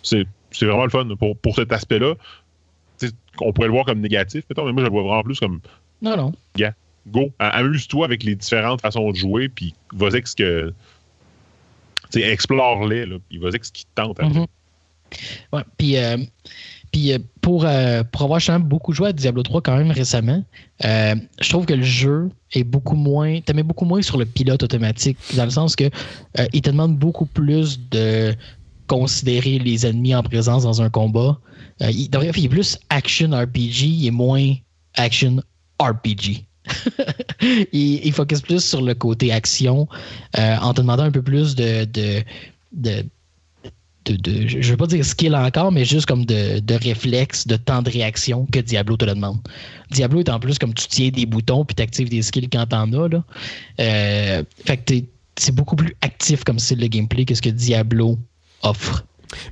c'est 0.04 0.24
c'est 0.52 0.66
vraiment 0.66 0.84
le 0.84 0.90
fun 0.90 1.08
pour, 1.18 1.36
pour 1.36 1.56
cet 1.56 1.72
aspect-là. 1.72 2.14
On 3.40 3.52
pourrait 3.52 3.66
le 3.68 3.72
voir 3.74 3.84
comme 3.86 4.00
négatif, 4.00 4.44
mettons, 4.48 4.64
mais 4.64 4.72
moi 4.72 4.82
je 4.82 4.86
le 4.86 4.92
vois 4.92 5.02
vraiment 5.02 5.22
plus 5.24 5.38
comme 5.40 5.60
Non, 6.00 6.16
non. 6.16 6.32
gars, 6.56 6.74
go, 7.06 7.30
amuse-toi 7.38 8.04
avec 8.04 8.22
les 8.22 8.34
différentes 8.34 8.80
façons 8.80 9.10
de 9.10 9.16
jouer, 9.16 9.48
puis 9.48 9.74
vas-y 9.92 10.22
ce 10.26 10.36
que. 10.36 10.74
Tu 12.12 12.22
explore-les, 12.22 13.06
puis 13.28 13.38
vas-y 13.38 13.58
ce 13.62 13.72
qui 13.72 13.84
te 13.84 13.90
tente. 13.94 14.20
après. 14.20 14.28
Mhm. 14.28 14.46
Ouais, 15.52 15.62
puis, 15.76 15.96
euh, 15.96 16.16
puis 16.92 17.12
euh, 17.12 17.18
pour, 17.40 17.64
euh, 17.64 18.02
pour 18.04 18.22
avoir 18.22 18.38
justement 18.38 18.60
beaucoup 18.60 18.92
joué 18.92 19.08
à 19.08 19.12
Diablo 19.12 19.42
3 19.42 19.60
quand 19.62 19.76
même 19.76 19.90
récemment, 19.90 20.42
je 20.80 21.48
trouve 21.48 21.66
que 21.66 21.74
le 21.74 21.82
jeu 21.82 22.28
est 22.52 22.64
beaucoup 22.64 22.96
moins. 22.96 23.40
Tu 23.40 23.52
beaucoup 23.62 23.84
moins 23.84 24.02
sur 24.02 24.18
le 24.18 24.26
pilote 24.26 24.62
automatique, 24.62 25.18
dans 25.36 25.44
le 25.44 25.50
sens 25.50 25.76
que 25.76 25.90
il 26.52 26.60
te 26.60 26.70
demande 26.70 26.96
beaucoup 26.96 27.26
plus 27.26 27.80
de 27.90 28.34
considérer 28.86 29.58
les 29.58 29.86
ennemis 29.86 30.14
en 30.14 30.22
présence 30.22 30.62
dans 30.62 30.80
un 30.80 30.90
combat. 30.90 31.38
Il, 31.80 32.08
fond, 32.12 32.22
il 32.36 32.44
est 32.44 32.48
plus 32.48 32.78
action 32.88 33.30
RPG 33.30 34.06
et 34.06 34.10
moins 34.10 34.54
action 34.94 35.42
RPG. 35.80 36.45
il, 37.72 38.00
il 38.06 38.12
focus 38.12 38.40
plus 38.40 38.64
sur 38.64 38.82
le 38.82 38.94
côté 38.94 39.32
action 39.32 39.88
euh, 40.38 40.56
en 40.56 40.74
te 40.74 40.80
demandant 40.80 41.04
un 41.04 41.10
peu 41.10 41.22
plus 41.22 41.54
de, 41.54 41.84
de, 41.84 42.22
de, 42.72 43.04
de- 44.04 44.16
de- 44.16 44.46
je 44.46 44.58
ne 44.58 44.62
veux 44.62 44.76
pas 44.76 44.86
dire 44.86 45.04
skill 45.04 45.34
encore, 45.34 45.72
mais 45.72 45.84
juste 45.84 46.06
comme 46.06 46.24
de, 46.24 46.60
de 46.60 46.74
réflexe, 46.74 47.46
de 47.46 47.56
temps 47.56 47.82
de 47.82 47.90
réaction 47.90 48.46
que 48.52 48.60
Diablo 48.60 48.96
te 48.96 49.04
le 49.04 49.14
demande. 49.14 49.38
Diablo 49.90 50.20
est 50.20 50.28
en 50.28 50.38
plus 50.38 50.58
comme 50.58 50.74
tu 50.74 50.86
tiens 50.86 51.08
des 51.10 51.26
boutons 51.26 51.64
puis 51.64 51.74
tu 51.74 51.82
actives 51.82 52.08
des 52.08 52.22
skills 52.22 52.48
quand 52.48 52.66
t'en 52.66 52.92
as. 52.92 53.08
Là. 53.08 53.24
Euh, 53.80 54.42
fait 54.64 54.76
que 54.76 54.94
c'est 55.38 55.54
beaucoup 55.54 55.76
plus 55.76 55.94
actif 56.02 56.44
comme 56.44 56.58
style 56.58 56.78
de 56.78 56.86
gameplay 56.86 57.24
que 57.24 57.34
ce 57.34 57.42
que 57.42 57.50
Diablo 57.50 58.18
offre. 58.62 59.04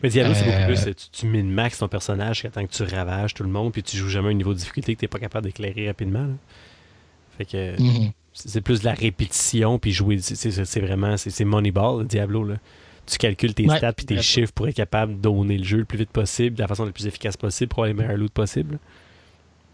Mais 0.03 0.09
Diablo, 0.09 0.35
c'est 0.35 0.47
Euh, 0.49 0.66
beaucoup 0.69 0.82
plus. 0.85 0.95
Tu, 0.95 1.20
tu 1.20 1.27
min-max 1.27 1.78
ton 1.78 1.89
personnage 1.89 2.47
temps 2.55 2.65
que 2.65 2.73
tu 2.73 2.85
ravages 2.85 3.35
tout 3.35 3.43
le 3.43 3.49
monde, 3.51 3.73
puis 3.73 3.82
tu 3.82 3.97
joues 3.97 4.09
jamais 4.09 4.31
un 4.31 4.35
niveau 4.35 4.55
de 4.55 4.59
difficulté 4.59 4.95
que 4.95 5.01
tu 5.01 5.05
n'es 5.05 5.09
pas 5.09 5.19
capable 5.19 5.47
d'éclairer 5.47 5.89
rapidement. 5.89 6.20
là. 6.23 6.35
Fait 7.39 7.44
que 7.44 7.81
Mhm. 7.81 8.12
c'est 8.32 8.48
c'est 8.48 8.61
plus 8.61 8.81
de 8.81 8.85
la 8.85 8.94
répétition, 8.94 9.78
puis 9.78 9.93
jouer. 9.93 10.19
c'est- 10.20 10.35
C'est 10.36 10.65
c'est 10.65 10.81
vraiment. 10.81 11.16
C'est 11.16 11.31
c'est 11.31 11.44
Moneyball, 11.44 12.01
le 12.02 12.06
Diablo. 12.06 12.44
Là. 12.44 12.56
Tu 13.06 13.19
calcules 13.19 13.52
tes 13.55 13.66
Ouais. 13.69 13.77
stats 13.77 13.93
puis 13.93 14.06
tes 14.06 14.23
chiffres 14.23 14.52
pour 14.52 14.66
être 14.69 14.77
capable 14.77 15.16
de 15.16 15.20
donner 15.20 15.59
le 15.59 15.65
jeu 15.65 15.77
le 15.78 15.85
plus 15.85 15.98
vite 15.98 16.11
possible, 16.11 16.56
de 16.56 16.62
la 16.62 16.69
façon 16.69 16.85
la 16.86 16.93
plus 16.93 17.06
efficace 17.06 17.36
possible 17.36 17.69
pour 17.69 17.85
avoir 17.85 17.94
les 17.94 18.02
meilleurs 18.02 18.16
loot 18.19 18.32
possible. 18.32 18.78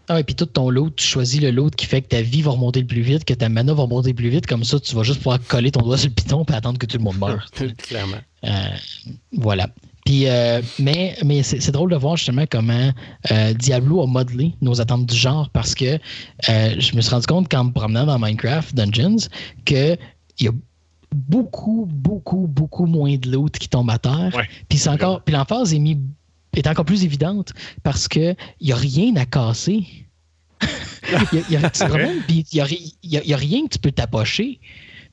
Ah 0.09 0.19
et 0.19 0.23
puis 0.25 0.35
tout 0.35 0.47
ton 0.47 0.69
loot, 0.69 0.93
tu 0.97 1.05
choisis 1.07 1.39
le 1.39 1.51
loot 1.51 1.73
qui 1.73 1.85
fait 1.85 2.01
que 2.01 2.07
ta 2.09 2.21
vie 2.21 2.41
va 2.41 2.51
remonter 2.51 2.81
le 2.81 2.87
plus 2.87 3.01
vite, 3.01 3.23
que 3.23 3.33
ta 3.33 3.47
mana 3.47 3.73
va 3.73 3.83
remonter 3.83 4.13
plus 4.13 4.27
vite, 4.27 4.45
comme 4.47 4.65
ça 4.65 4.79
tu 4.79 4.93
vas 4.95 5.03
juste 5.03 5.19
pouvoir 5.19 5.39
coller 5.47 5.71
ton 5.71 5.81
doigt 5.81 5.97
sur 5.97 6.09
le 6.09 6.13
piton 6.13 6.43
et 6.43 6.53
attendre 6.53 6.77
que 6.77 6.85
tout 6.85 6.97
le 6.97 7.03
monde 7.03 7.17
meure. 7.19 7.45
Clairement. 7.77 8.17
Euh, 8.43 8.49
voilà. 9.31 9.69
Puis, 10.05 10.27
euh, 10.27 10.61
mais 10.79 11.15
mais 11.23 11.43
c'est 11.43 11.59
c'est 11.61 11.71
drôle 11.71 11.91
de 11.91 11.95
voir 11.95 12.15
justement 12.17 12.45
comment 12.49 12.91
euh, 13.31 13.53
Diablo 13.53 14.01
a 14.01 14.07
modelé 14.07 14.53
nos 14.61 14.81
attentes 14.81 15.05
du 15.05 15.15
genre 15.15 15.49
parce 15.51 15.75
que 15.75 15.99
euh, 16.49 16.75
je 16.79 16.95
me 16.95 17.01
suis 17.01 17.11
rendu 17.11 17.27
compte 17.27 17.49
qu'en 17.49 17.65
me 17.65 17.71
promenant 17.71 18.05
dans 18.05 18.17
Minecraft 18.19 18.73
Dungeons 18.75 19.27
qu'il 19.63 19.97
y 20.39 20.47
a 20.47 20.51
beaucoup, 21.13 21.87
beaucoup, 21.91 22.47
beaucoup 22.47 22.85
moins 22.85 23.15
de 23.17 23.29
loot 23.31 23.57
qui 23.57 23.69
tombe 23.69 23.89
à 23.89 23.99
terre. 23.99 24.31
Ouais. 24.35 24.47
Puis 24.69 24.79
c'est 24.79 24.89
encore, 24.89 25.21
puis 25.23 25.35
l'emphase 25.35 25.73
est, 25.73 25.79
mis, 25.79 25.99
est 26.55 26.65
encore 26.67 26.85
plus 26.85 27.03
évidente 27.03 27.53
parce 27.83 28.07
qu'il 28.07 28.35
n'y 28.61 28.71
a 28.71 28.75
rien 28.77 29.15
à 29.17 29.25
casser. 29.25 29.85
Il 32.29 32.43
y 32.51 33.33
a- 33.33 33.35
rien 33.37 33.63
que 33.65 33.73
tu 33.73 33.79
peux 33.79 33.91
t'approcher. 33.91 34.59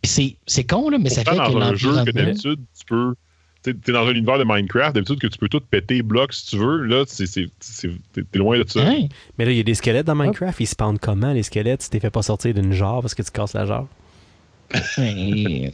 Puis 0.00 0.10
c'est- 0.10 0.36
c'est 0.46 0.64
con, 0.64 0.88
là, 0.88 0.98
mais 0.98 1.08
ça 1.10 1.24
fait 1.24 1.30
que 1.48 1.52
dans 1.52 1.66
un 1.66 1.74
jeu 1.74 1.88
que 2.04 2.10
d'habitude, 2.26 2.60
tu 2.78 2.84
peux. 2.86 3.14
Tu 3.64 3.70
es 3.70 3.92
dans 3.92 4.06
un 4.06 4.12
univers 4.12 4.38
de 4.38 4.44
Minecraft, 4.46 4.94
d'habitude 4.94 5.18
que 5.18 5.26
tu 5.26 5.36
peux 5.38 5.48
tout 5.48 5.60
péter 5.60 6.02
bloc 6.02 6.32
si 6.32 6.46
tu 6.46 6.56
veux. 6.58 6.84
Là, 6.84 7.04
c'est- 7.06 7.26
c'est- 7.26 7.50
c'est- 7.60 7.90
t'es 8.12 8.22
t'es 8.22 8.38
loin 8.38 8.58
de 8.58 8.64
ça. 8.68 8.80
Hein? 8.86 9.08
Mais 9.36 9.44
là, 9.44 9.50
il 9.50 9.56
y 9.56 9.60
a 9.60 9.64
des 9.64 9.74
squelettes 9.74 10.06
dans 10.06 10.14
Minecraft. 10.14 10.60
Ils 10.60 10.66
se 10.66 10.76
pendent 10.76 10.98
comment, 11.00 11.32
les 11.32 11.42
squelettes, 11.42 11.82
si 11.82 11.90
t'es 11.90 11.98
fait 12.00 12.10
pas 12.10 12.22
sortir 12.22 12.54
d'une 12.54 12.72
jarre 12.72 13.00
parce 13.00 13.14
que 13.14 13.22
tu 13.22 13.30
casses 13.32 13.54
la 13.54 13.66
jarre? 13.66 13.86
Ben, 14.96 15.70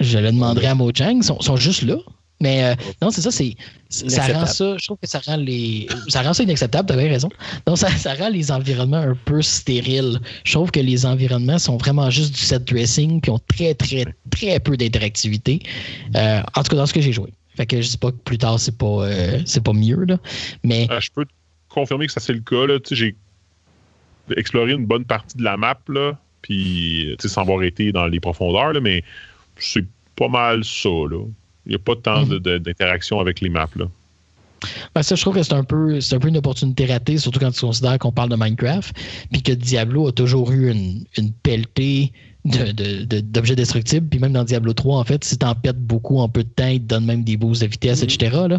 je 0.00 0.18
le 0.18 0.30
demanderai 0.32 0.66
à 0.66 0.74
Mojang. 0.74 1.16
Ils 1.16 1.24
sont, 1.24 1.40
sont 1.40 1.56
juste 1.56 1.82
là. 1.82 1.96
Mais 2.40 2.64
euh, 2.64 2.74
non, 3.02 3.10
c'est 3.10 3.20
ça, 3.20 3.30
c'est 3.30 3.56
ça 3.88 4.26
rend 4.32 4.46
ça, 4.46 4.76
je 4.78 4.86
trouve 4.86 4.98
que 5.02 5.08
ça 5.08 5.18
rend 5.26 5.36
les 5.36 5.88
ça 6.08 6.22
rend 6.22 6.32
ça 6.34 6.42
inacceptable, 6.42 6.94
bien 6.94 7.08
raison. 7.08 7.28
Donc 7.66 7.78
ça, 7.78 7.90
ça 7.90 8.14
rend 8.14 8.28
les 8.28 8.52
environnements 8.52 8.98
un 8.98 9.16
peu 9.24 9.42
stériles. 9.42 10.20
Je 10.44 10.52
trouve 10.52 10.70
que 10.70 10.80
les 10.80 11.04
environnements 11.06 11.58
sont 11.58 11.76
vraiment 11.78 12.10
juste 12.10 12.34
du 12.34 12.40
set 12.40 12.64
dressing 12.64 13.20
puis 13.20 13.30
ont 13.30 13.40
très 13.48 13.74
très 13.74 14.04
très 14.30 14.60
peu 14.60 14.76
d'interactivité. 14.76 15.60
Euh, 16.14 16.42
en 16.54 16.62
tout 16.62 16.70
cas 16.70 16.76
dans 16.76 16.86
ce 16.86 16.92
que 16.92 17.00
j'ai 17.00 17.12
joué. 17.12 17.32
Fait 17.56 17.66
que 17.66 17.80
je 17.80 17.88
dis 17.88 17.98
pas 17.98 18.12
que 18.12 18.16
plus 18.18 18.38
tard 18.38 18.60
c'est 18.60 18.76
pas 18.78 18.86
euh, 19.04 19.40
c'est 19.44 19.62
pas 19.64 19.72
mieux 19.72 20.04
là, 20.04 20.18
mais 20.62 20.86
Euh, 20.90 21.00
je 21.00 21.10
peux 21.10 21.24
te 21.24 21.32
confirmer 21.68 22.06
que 22.06 22.12
ça 22.12 22.20
c'est 22.20 22.34
le 22.34 22.40
cas. 22.40 22.66
là. 22.66 22.78
Tu 22.78 22.94
sais, 22.94 23.16
J'ai 24.28 24.36
exploré 24.36 24.72
une 24.72 24.86
bonne 24.86 25.04
partie 25.06 25.36
de 25.38 25.42
la 25.42 25.56
map, 25.56 25.78
là, 25.88 26.12
puis 26.42 27.16
tu 27.18 27.26
sais, 27.26 27.34
sans 27.34 27.40
avoir 27.40 27.62
été 27.64 27.90
dans 27.90 28.06
les 28.06 28.20
profondeurs, 28.20 28.74
là, 28.74 28.80
mais 28.80 29.02
c'est 29.56 29.86
pas 30.14 30.28
mal 30.28 30.62
ça. 30.64 30.88
Là. 30.88 31.24
Il 31.68 31.72
n'y 31.72 31.76
a 31.76 31.78
pas 31.78 31.94
tant 31.96 32.24
de- 32.24 32.38
de- 32.38 32.58
d'interaction 32.58 33.20
avec 33.20 33.40
les 33.40 33.48
maps. 33.50 33.68
Là. 33.76 33.84
Ben, 34.94 35.02
ça, 35.02 35.14
je 35.14 35.20
trouve 35.20 35.34
que 35.34 35.42
c'est 35.42 35.52
un 35.52 35.62
peu 35.62 36.00
c'est 36.00 36.16
un 36.16 36.18
peu 36.18 36.28
une 36.28 36.36
opportunité 36.38 36.86
ratée, 36.86 37.18
surtout 37.18 37.38
quand 37.38 37.52
tu 37.52 37.60
considères 37.60 37.98
qu'on 37.98 38.10
parle 38.10 38.30
de 38.30 38.36
Minecraft, 38.36 38.92
puis 39.30 39.42
que 39.42 39.52
Diablo 39.52 40.08
a 40.08 40.12
toujours 40.12 40.50
eu 40.50 40.70
une, 40.72 41.04
une 41.16 41.30
pelletée 41.32 42.12
de- 42.44 42.72
de- 42.72 43.04
de- 43.04 43.20
d'objets 43.20 43.54
destructibles, 43.54 44.08
puis 44.08 44.18
même 44.18 44.32
dans 44.32 44.42
Diablo 44.44 44.72
3, 44.72 44.98
en 44.98 45.04
fait, 45.04 45.22
si 45.22 45.36
t'en 45.38 45.54
pètes 45.54 45.78
beaucoup 45.78 46.18
en 46.18 46.28
peu 46.28 46.42
de 46.42 46.48
temps, 46.48 46.66
ils 46.68 46.80
te 46.80 46.86
donnent 46.86 47.04
même 47.04 47.22
des 47.22 47.36
boosts 47.36 47.62
de 47.62 47.66
vitesse, 47.68 48.02
etc. 48.02 48.36
là. 48.48 48.58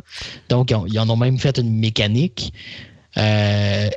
Donc, 0.50 0.70
ils, 0.72 0.76
ont- 0.76 0.86
ils 0.86 1.00
en 1.00 1.10
ont 1.10 1.18
même 1.18 1.38
fait 1.40 1.58
une 1.58 1.76
mécanique. 1.80 2.54
euh, 3.18 3.90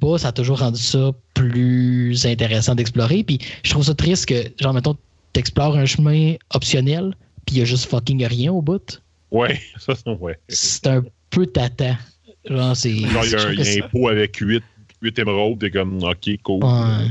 pas, 0.00 0.18
ça 0.18 0.28
a 0.28 0.32
toujours 0.32 0.58
rendu 0.58 0.80
ça 0.80 1.12
plus 1.34 2.26
intéressant 2.26 2.74
d'explorer. 2.74 3.22
Puis 3.22 3.38
je 3.62 3.70
trouve 3.70 3.84
ça 3.84 3.94
triste 3.94 4.26
que, 4.26 4.34
genre, 4.60 4.74
mettons, 4.74 4.96
t'explores 5.32 5.76
un 5.76 5.86
chemin 5.86 6.34
optionnel, 6.52 7.14
puis 7.48 7.56
il 7.56 7.58
y 7.60 7.62
a 7.62 7.64
juste 7.64 7.86
fucking 7.86 8.26
rien 8.26 8.52
au 8.52 8.60
bout. 8.60 9.00
Ouais, 9.30 9.58
ça, 9.78 9.94
c'est 9.94 10.10
ouais. 10.10 10.38
C'est 10.50 10.86
un 10.86 11.02
peu 11.30 11.46
tata. 11.46 11.96
Genre, 12.44 12.76
c'est. 12.76 12.90
Il 12.90 13.00
y 13.00 13.06
a 13.06 13.20
un, 13.48 13.52
y 13.54 13.80
a 13.80 13.88
pot 13.88 14.08
avec 14.08 14.36
8, 14.36 14.62
8 15.00 15.18
émeraudes, 15.18 15.58
t'es 15.58 15.70
comme, 15.70 16.02
ok, 16.02 16.28
cool. 16.42 16.62
Ouais. 16.62 17.06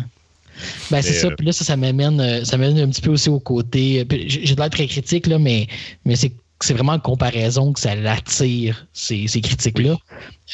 Ben, 0.92 1.02
c'est 1.02 1.14
ça. 1.14 1.28
euh, 1.28 1.36
Puis 1.36 1.48
là, 1.48 1.52
ça, 1.54 1.64
ça 1.64 1.76
m'amène, 1.76 2.22
euh, 2.22 2.44
ça 2.44 2.56
m'amène 2.56 2.78
un 2.80 2.90
petit 2.90 3.02
peu 3.02 3.10
aussi 3.10 3.30
au 3.30 3.40
côté. 3.40 4.06
puis 4.06 4.30
J'ai 4.30 4.54
de 4.54 4.60
l'air 4.60 4.70
très 4.70 4.86
critique, 4.86 5.26
là, 5.26 5.40
mais, 5.40 5.66
mais 6.06 6.16
c'est 6.16 6.34
c'est 6.62 6.74
vraiment 6.74 6.94
en 6.94 7.00
comparaison 7.00 7.74
que 7.74 7.80
ça 7.80 7.96
l'attire, 7.96 8.88
ces, 8.94 9.28
ces 9.28 9.42
critiques-là. 9.42 9.96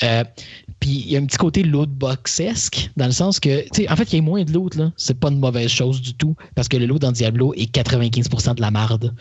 Euh, 0.03 0.23
puis 0.79 0.89
il 0.89 1.11
y 1.11 1.15
a 1.15 1.19
un 1.19 1.25
petit 1.25 1.37
côté 1.37 1.63
loot 1.63 1.89
boxesque, 1.89 2.89
dans 2.97 3.05
le 3.05 3.11
sens 3.13 3.39
que, 3.39 3.61
tu 3.69 3.83
sais, 3.83 3.89
en 3.89 3.95
fait, 3.95 4.11
il 4.11 4.17
y 4.17 4.19
a 4.19 4.21
moins 4.21 4.43
de 4.43 4.51
loot, 4.51 4.75
là. 4.75 4.91
C'est 4.97 5.17
pas 5.17 5.29
une 5.29 5.39
mauvaise 5.39 5.69
chose 5.69 6.01
du 6.01 6.13
tout, 6.13 6.35
parce 6.55 6.67
que 6.67 6.75
le 6.77 6.85
loot 6.87 6.99
dans 7.01 7.11
Diablo 7.11 7.53
est 7.53 7.73
95% 7.73 8.55
de 8.55 8.61
la 8.61 8.71
marde. 8.71 9.13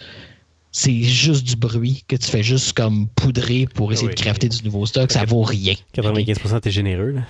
C'est 0.73 1.03
juste 1.03 1.45
du 1.45 1.57
bruit 1.57 2.03
que 2.09 2.17
tu 2.17 2.27
fais 2.31 2.43
juste 2.43 2.73
comme 2.73 3.07
poudrer 3.09 3.67
pour 3.75 3.93
essayer 3.93 4.09
Oui. 4.09 4.15
de 4.15 4.21
crafter 4.21 4.49
du 4.49 4.63
nouveau 4.65 4.87
stock. 4.87 5.13
Ça 5.13 5.25
vaut 5.27 5.43
rien. 5.43 5.75
95% 5.95 6.61
t'es 6.61 6.71
généreux. 6.71 7.11
Là. 7.11 7.23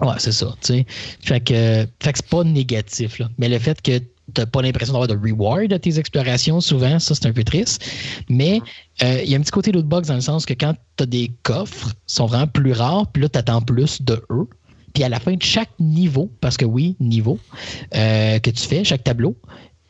Ouais, 0.00 0.14
c'est 0.18 0.32
ça, 0.32 0.54
tu 0.60 0.74
sais. 0.74 0.86
Fait 1.20 1.40
que, 1.40 1.86
fait 2.00 2.12
que 2.12 2.18
c'est 2.18 2.28
pas 2.28 2.44
négatif, 2.44 3.18
là. 3.18 3.28
Mais 3.38 3.48
le 3.48 3.58
fait 3.58 3.80
que 3.82 4.00
t'as 4.34 4.44
pas 4.46 4.60
l'impression 4.60 4.92
d'avoir 4.92 5.08
de 5.08 5.16
reward 5.16 5.72
à 5.72 5.78
tes 5.78 5.98
explorations, 5.98 6.60
souvent, 6.60 6.98
ça, 6.98 7.14
c'est 7.14 7.26
un 7.26 7.32
peu 7.32 7.44
triste. 7.44 7.84
Mais 8.28 8.60
euh, 9.02 9.22
il 9.24 9.30
y 9.30 9.34
a 9.34 9.38
un 9.38 9.40
petit 9.40 9.50
côté 9.52 9.72
lootbox 9.72 10.08
dans 10.08 10.14
le 10.16 10.20
sens 10.20 10.44
que 10.46 10.52
quand 10.54 10.74
t'as 10.96 11.06
des 11.06 11.32
coffres, 11.42 11.88
ils 12.08 12.12
sont 12.14 12.26
vraiment 12.26 12.46
plus 12.46 12.72
rares, 12.72 13.06
puis 13.10 13.22
là, 13.22 13.28
t'attends 13.28 13.62
plus 13.62 14.02
de 14.02 14.22
eux. 14.30 14.48
Puis 14.94 15.02
à 15.04 15.08
la 15.08 15.18
fin 15.20 15.34
de 15.34 15.42
chaque 15.42 15.70
niveau, 15.80 16.30
parce 16.40 16.56
que 16.56 16.64
oui, 16.64 16.96
niveau, 17.00 17.38
euh, 17.94 18.38
que 18.38 18.50
tu 18.50 18.66
fais, 18.66 18.84
chaque 18.84 19.04
tableau, 19.04 19.36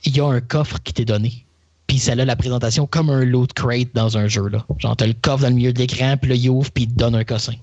il 0.05 0.17
y 0.17 0.21
a 0.21 0.27
un 0.27 0.41
coffre 0.41 0.79
qui 0.83 0.93
t'est 0.93 1.05
donné. 1.05 1.46
Puis 1.97 2.03
ça 2.03 2.13
a 2.13 2.15
la 2.17 2.37
présentation 2.37 2.87
comme 2.87 3.09
un 3.09 3.25
loot 3.25 3.55
crate 3.55 3.95
dans 3.95 4.19
un 4.19 4.29
jeu. 4.29 4.49
Là. 4.49 4.67
Genre, 4.77 4.95
t'as 4.95 5.07
le 5.07 5.15
coffre 5.15 5.45
dans 5.45 5.49
le 5.49 5.55
milieu 5.55 5.73
de 5.73 5.79
l'écran, 5.79 6.19
puis 6.19 6.29
là, 6.29 6.37
il 6.37 6.51
ouvre, 6.51 6.71
puis 6.71 6.85
il 6.85 6.89
te 6.89 6.95
donne 6.95 7.15
un 7.15 7.25
cossin. 7.25 7.55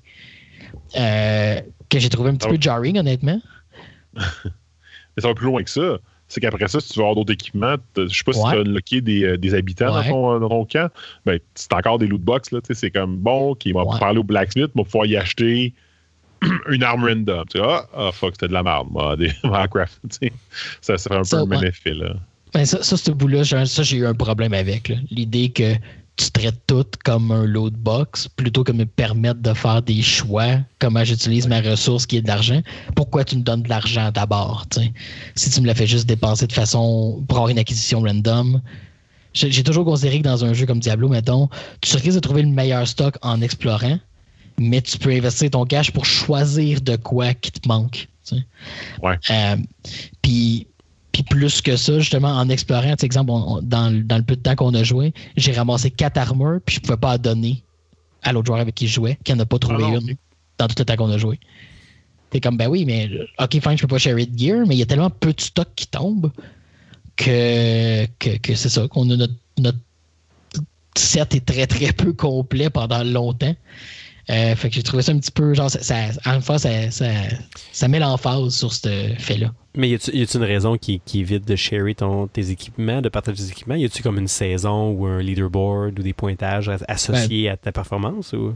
Euh, 0.98 1.60
que 1.88 2.00
j'ai 2.00 2.08
trouvé 2.08 2.30
un 2.30 2.34
petit 2.34 2.48
peu 2.48 2.56
jarring, 2.60 2.98
honnêtement. 2.98 3.40
Mais 4.16 5.20
ça 5.20 5.28
va 5.28 5.34
plus 5.34 5.46
loin 5.46 5.62
que 5.62 5.70
ça. 5.70 5.98
C'est 6.26 6.40
qu'après 6.40 6.66
ça, 6.66 6.80
si 6.80 6.88
tu 6.88 6.98
veux 6.98 7.02
avoir 7.04 7.14
d'autres 7.14 7.32
équipements, 7.32 7.76
je 7.96 8.08
sais 8.08 8.24
pas 8.24 8.32
si 8.32 8.40
tu 8.42 8.46
as 8.48 8.58
unlocké 8.58 9.00
des, 9.00 9.22
euh, 9.22 9.38
des 9.38 9.54
habitants 9.54 9.94
Ouais. 9.96 10.08
dans, 10.08 10.10
ton, 10.10 10.40
dans 10.40 10.48
ton 10.48 10.64
camp, 10.64 10.90
ben, 11.24 11.38
c'est 11.54 11.72
encore 11.72 12.00
des 12.00 12.08
loot 12.08 12.20
box. 12.20 12.50
Là, 12.50 12.60
tu 12.60 12.66
sais, 12.66 12.74
c'est 12.74 12.90
comme 12.90 13.16
bon, 13.18 13.50
OK, 13.50 13.68
on 13.72 13.84
va 13.84 13.84
Ouais. 13.92 14.00
parler 14.00 14.18
au 14.18 14.24
blacksmith, 14.24 14.72
on 14.74 14.80
va 14.80 14.84
pouvoir 14.84 15.06
y 15.06 15.16
acheter 15.16 15.74
une 16.70 16.82
arme 16.82 17.04
random. 17.04 17.44
Tu 17.48 17.60
ah, 17.62 17.86
ah, 17.96 18.10
fuck, 18.12 18.32
c'était 18.32 18.48
de 18.48 18.52
la 18.52 18.64
merde. 18.64 18.88
Moi, 18.90 19.16
des 19.16 19.30
Minecraft. 19.44 20.00
Ça, 20.80 20.98
ça 20.98 21.08
fait 21.08 21.14
un 21.14 21.22
peu 21.22 21.36
le 21.36 21.46
même 21.46 21.64
effet. 21.68 21.94
Là. 21.94 22.16
Ben 22.54 22.64
ça, 22.64 22.82
ça 22.82 22.96
ce 22.96 23.10
bout-là, 23.10 23.42
j'ai- 23.42 23.66
ça, 23.66 23.82
j'ai 23.82 23.96
eu 23.98 24.06
un 24.06 24.14
problème 24.14 24.54
avec. 24.54 24.92
L'idée 25.10 25.50
que 25.50 25.74
tu 26.16 26.30
traites 26.30 26.60
tout 26.68 26.86
comme 27.04 27.32
un 27.32 27.44
load 27.44 27.74
box 27.74 28.28
plutôt 28.28 28.62
que 28.62 28.70
me 28.70 28.86
permettre 28.86 29.40
de 29.40 29.52
faire 29.52 29.82
des 29.82 30.00
choix, 30.02 30.58
comment 30.78 31.02
j'utilise 31.02 31.48
ma 31.48 31.60
ressource 31.60 32.06
qui 32.06 32.18
est 32.18 32.22
de 32.22 32.28
l'argent. 32.28 32.62
Pourquoi 32.94 33.24
tu 33.24 33.36
me 33.36 33.42
donnes 33.42 33.62
de 33.62 33.68
l'argent 33.68 34.12
d'abord? 34.12 34.64
Si 35.34 35.50
tu 35.50 35.60
me 35.60 35.66
la 35.66 35.74
fais 35.74 35.88
juste 35.88 36.06
dépenser 36.06 36.46
de 36.46 36.52
façon 36.52 37.20
pour 37.26 37.38
avoir 37.38 37.50
une 37.50 37.58
acquisition 37.58 38.00
random. 38.00 38.60
J'ai 39.32 39.64
toujours 39.64 39.84
considéré 39.84 40.18
que 40.18 40.24
dans 40.24 40.44
un 40.44 40.52
jeu 40.52 40.64
comme 40.64 40.78
Diablo, 40.78 41.08
mettons, 41.08 41.48
tu 41.80 41.96
risques 41.96 42.14
de 42.14 42.20
trouver 42.20 42.42
le 42.42 42.50
meilleur 42.50 42.86
stock 42.86 43.16
en 43.20 43.40
explorant, 43.40 43.98
mais 44.60 44.80
tu 44.80 44.96
peux 44.96 45.10
investir 45.10 45.50
ton 45.50 45.64
cash 45.64 45.90
pour 45.90 46.04
choisir 46.06 46.80
de 46.80 46.94
quoi 46.94 47.34
qui 47.34 47.50
te 47.50 47.66
manque. 47.66 48.06
tu 48.24 48.36
sais? 48.36 48.42
Ouais. 49.02 49.18
Euh, 49.30 49.56
puis, 50.22 50.68
puis 51.14 51.22
plus 51.22 51.62
que 51.62 51.76
ça, 51.76 51.98
justement, 52.00 52.28
en 52.32 52.48
explorant, 52.48 52.96
exemple, 53.00 53.30
on- 53.30 53.56
on- 53.58 53.62
dans, 53.62 53.88
le- 53.88 54.02
dans 54.02 54.16
le 54.18 54.24
peu 54.24 54.34
de 54.36 54.40
temps 54.42 54.56
qu'on 54.56 54.74
a 54.74 54.82
joué, 54.82 55.14
j'ai 55.36 55.52
ramassé 55.52 55.90
quatre 55.90 56.18
armures, 56.18 56.58
puis 56.66 56.74
je 56.76 56.80
pouvais 56.80 56.96
pas 56.98 57.16
donner 57.18 57.62
à 58.22 58.32
l'autre 58.32 58.46
joueur 58.46 58.58
avec 58.60 58.74
qui 58.74 58.88
je 58.88 58.94
jouais, 58.94 59.16
qui 59.22 59.32
n'en 59.32 59.38
a 59.38 59.46
pas 59.46 59.58
trouvé 59.60 59.84
Ah 59.86 59.90
non, 59.92 60.00
une 60.00 60.16
dans 60.58 60.66
tout 60.66 60.74
le 60.78 60.84
temps 60.84 60.96
qu'on 60.96 61.10
a 61.10 61.18
joué. 61.18 61.38
T'es 62.30 62.40
comme, 62.40 62.56
ben 62.56 62.66
oui, 62.68 62.84
mais 62.84 63.08
ok, 63.38 63.52
fine, 63.62 63.76
je 63.76 63.82
peux 63.82 63.86
pas 63.86 63.98
share 63.98 64.16
de 64.16 64.26
gear, 64.36 64.66
mais 64.66 64.74
il 64.74 64.78
y 64.78 64.82
a 64.82 64.86
tellement 64.86 65.10
peu 65.10 65.32
de 65.32 65.40
stock 65.40 65.68
qui 65.76 65.86
tombe 65.86 66.32
que, 67.16 68.06
que, 68.18 68.36
que 68.38 68.54
c'est 68.56 68.68
ça, 68.68 68.88
qu'on 68.88 69.08
a 69.10 69.16
notre, 69.16 69.34
notre 69.58 69.78
set 70.96 71.34
est 71.34 71.44
très 71.46 71.66
très 71.66 71.92
peu 71.92 72.12
complet 72.12 72.70
pendant 72.70 73.04
longtemps. 73.04 73.54
Euh, 74.30 74.56
fait 74.56 74.70
que 74.70 74.76
j'ai 74.76 74.82
trouvé 74.82 75.02
ça 75.02 75.12
un 75.12 75.18
petit 75.18 75.30
peu, 75.30 75.52
genre, 75.54 75.70
ça, 75.70 75.82
ça, 75.82 75.96
en 76.24 76.40
fois, 76.40 76.58
ça, 76.58 76.90
ça, 76.90 77.06
ça 77.72 77.88
met 77.88 77.98
l'emphase 77.98 78.54
sur 78.54 78.72
ce 78.72 79.12
fait-là. 79.18 79.52
Mais 79.76 79.88
y 79.90 79.94
a-tu 79.94 80.12
une 80.36 80.42
raison 80.44 80.76
qui, 80.78 81.00
qui 81.04 81.20
évite 81.20 81.46
de 81.46 81.56
sharer 81.56 81.94
ton, 81.94 82.26
tes 82.26 82.50
équipements, 82.50 83.02
de 83.02 83.08
partager 83.08 83.42
tes 83.42 83.50
équipements? 83.50 83.74
Y 83.74 83.84
a-tu 83.84 84.02
comme 84.02 84.18
une 84.18 84.28
saison 84.28 84.90
ou 84.92 85.04
un 85.06 85.20
leaderboard 85.20 85.98
ou 85.98 86.02
des 86.02 86.12
pointages 86.14 86.68
as- 86.68 86.84
associés 86.88 87.48
à 87.50 87.56
ta 87.56 87.70
performance? 87.72 88.32
Ou... 88.32 88.54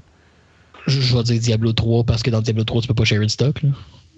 Je, 0.87 1.01
je 1.01 1.17
vais 1.17 1.23
dire 1.25 1.41
Diablo 1.41 1.73
3 1.73 2.05
parce 2.05 2.23
que 2.23 2.31
dans 2.31 2.41
Diablo 2.41 2.65
3, 2.65 2.83
tu 2.83 2.89
peux 2.89 2.95
pas 2.95 3.05
share 3.05 3.21
de 3.21 3.29
stock. 3.29 3.61
là. 3.63 3.71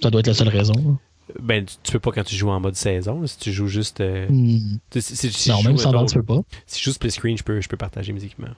Ça 0.03 0.11
doit 0.11 0.21
être 0.21 0.29
la 0.29 0.35
seule 0.35 0.49
raison. 0.49 0.75
là. 0.75 0.95
Ben, 1.41 1.65
tu, 1.65 1.75
tu 1.83 1.93
peux 1.93 2.01
pas 2.01 2.11
quand 2.13 2.25
tu 2.25 2.37
joues 2.37 2.51
en 2.51 2.61
mode 2.61 2.75
saison. 2.77 3.21
là. 3.23 3.27
Si 3.27 3.39
tu 3.39 3.53
joues 3.53 3.67
juste. 3.69 4.01
euh, 4.01 4.29
Hmm. 4.29 4.79
tu- 4.91 5.01
si- 5.01 5.49
non, 5.51 5.63
même 5.63 5.77
sans 5.79 6.05
tu 6.05 6.15
peux 6.17 6.23
pas. 6.23 6.41
Si 6.67 6.79
je 6.81 6.85
joue 6.85 6.93
split 6.93 7.11
screen, 7.11 7.37
je 7.39 7.43
peux, 7.43 7.61
je 7.61 7.69
peux 7.69 7.77
partager 7.77 8.13
mes 8.13 8.23
équipements. 8.23 8.49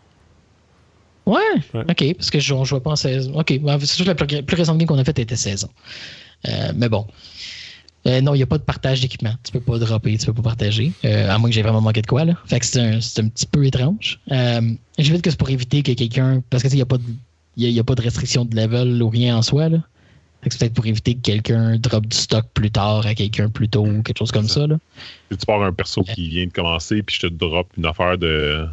Ouais, 1.26 1.38
Ouais. 1.74 1.84
ok, 1.88 2.14
parce 2.16 2.30
que 2.30 2.40
je 2.40 2.54
ne 2.54 2.64
jouais 2.64 2.80
pas 2.80 2.90
en 2.90 2.96
saison. 2.96 3.38
Ok, 3.38 3.58
ben, 3.60 3.78
c'est 3.80 3.86
sûr 3.86 4.04
que 4.04 4.10
la 4.10 4.14
plus, 4.16 4.42
plus 4.42 4.56
récente 4.56 4.78
game 4.78 4.86
qu'on 4.88 4.98
a 4.98 5.04
faite 5.04 5.18
était 5.18 5.36
saison. 5.36 5.68
Euh, 6.48 6.72
mais 6.74 6.88
bon. 6.88 7.06
Euh, 8.04 8.20
non, 8.20 8.34
il 8.34 8.38
n'y 8.38 8.42
a 8.42 8.46
pas 8.46 8.58
de 8.58 8.64
partage 8.64 9.00
d'équipement. 9.00 9.34
Tu 9.44 9.52
peux 9.52 9.60
pas 9.60 9.78
dropper, 9.78 10.18
tu 10.18 10.26
peux 10.26 10.32
pas 10.34 10.42
partager. 10.42 10.90
Euh, 11.04 11.30
à 11.30 11.38
moins 11.38 11.48
que 11.48 11.54
j'ai 11.54 11.62
vraiment 11.62 11.80
manqué 11.80 12.02
de 12.02 12.06
quoi, 12.08 12.24
là. 12.24 12.34
Fait 12.46 12.58
que 12.58 12.66
c'est 12.66 12.80
un, 12.80 13.00
c'est 13.00 13.22
un 13.22 13.28
petit 13.28 13.46
peu 13.46 13.64
étrange. 13.64 14.18
Euh, 14.32 14.60
J'évite 14.98 15.22
que 15.22 15.30
c'est 15.30 15.36
pour 15.38 15.50
éviter 15.50 15.84
que 15.84 15.92
quelqu'un. 15.92 16.42
Parce 16.50 16.64
que 16.64 16.68
tu 16.68 16.72
sais, 16.72 16.76
il 16.76 16.78
n'y 16.78 16.82
a, 16.82 16.86
pas 16.86 16.98
de- 16.98 17.04
y 17.56 17.66
a- 17.66 17.68
il 17.68 17.74
y 17.74 17.78
a 17.78 17.84
pas 17.84 17.94
de 17.94 18.02
restriction 18.02 18.44
de 18.44 18.56
level 18.56 19.00
ou 19.00 19.08
rien 19.08 19.36
en 19.36 19.42
soi, 19.42 19.68
là. 19.68 19.78
Fait 20.42 20.48
que 20.48 20.54
c'est 20.56 20.58
peut-être 20.58 20.74
pour 20.74 20.86
éviter 20.86 21.14
que 21.14 21.20
quelqu'un 21.20 21.76
drop 21.78 22.04
du 22.04 22.16
stock 22.16 22.44
plus 22.52 22.72
tard 22.72 23.06
à 23.06 23.14
quelqu'un 23.14 23.48
plus 23.48 23.68
tôt 23.68 23.86
ou 23.86 24.02
quelque 24.02 24.18
chose 24.18 24.32
comme 24.32 24.48
ça, 24.48 24.66
là. 24.66 24.78
Tu 25.30 25.36
pars 25.46 25.62
un 25.62 25.72
perso 25.72 26.02
qui 26.02 26.28
vient 26.28 26.46
de 26.46 26.50
commencer, 26.52 27.04
puis 27.04 27.14
je 27.14 27.28
te 27.28 27.32
drop 27.32 27.68
une 27.78 27.86
affaire 27.86 28.18
de 28.18 28.66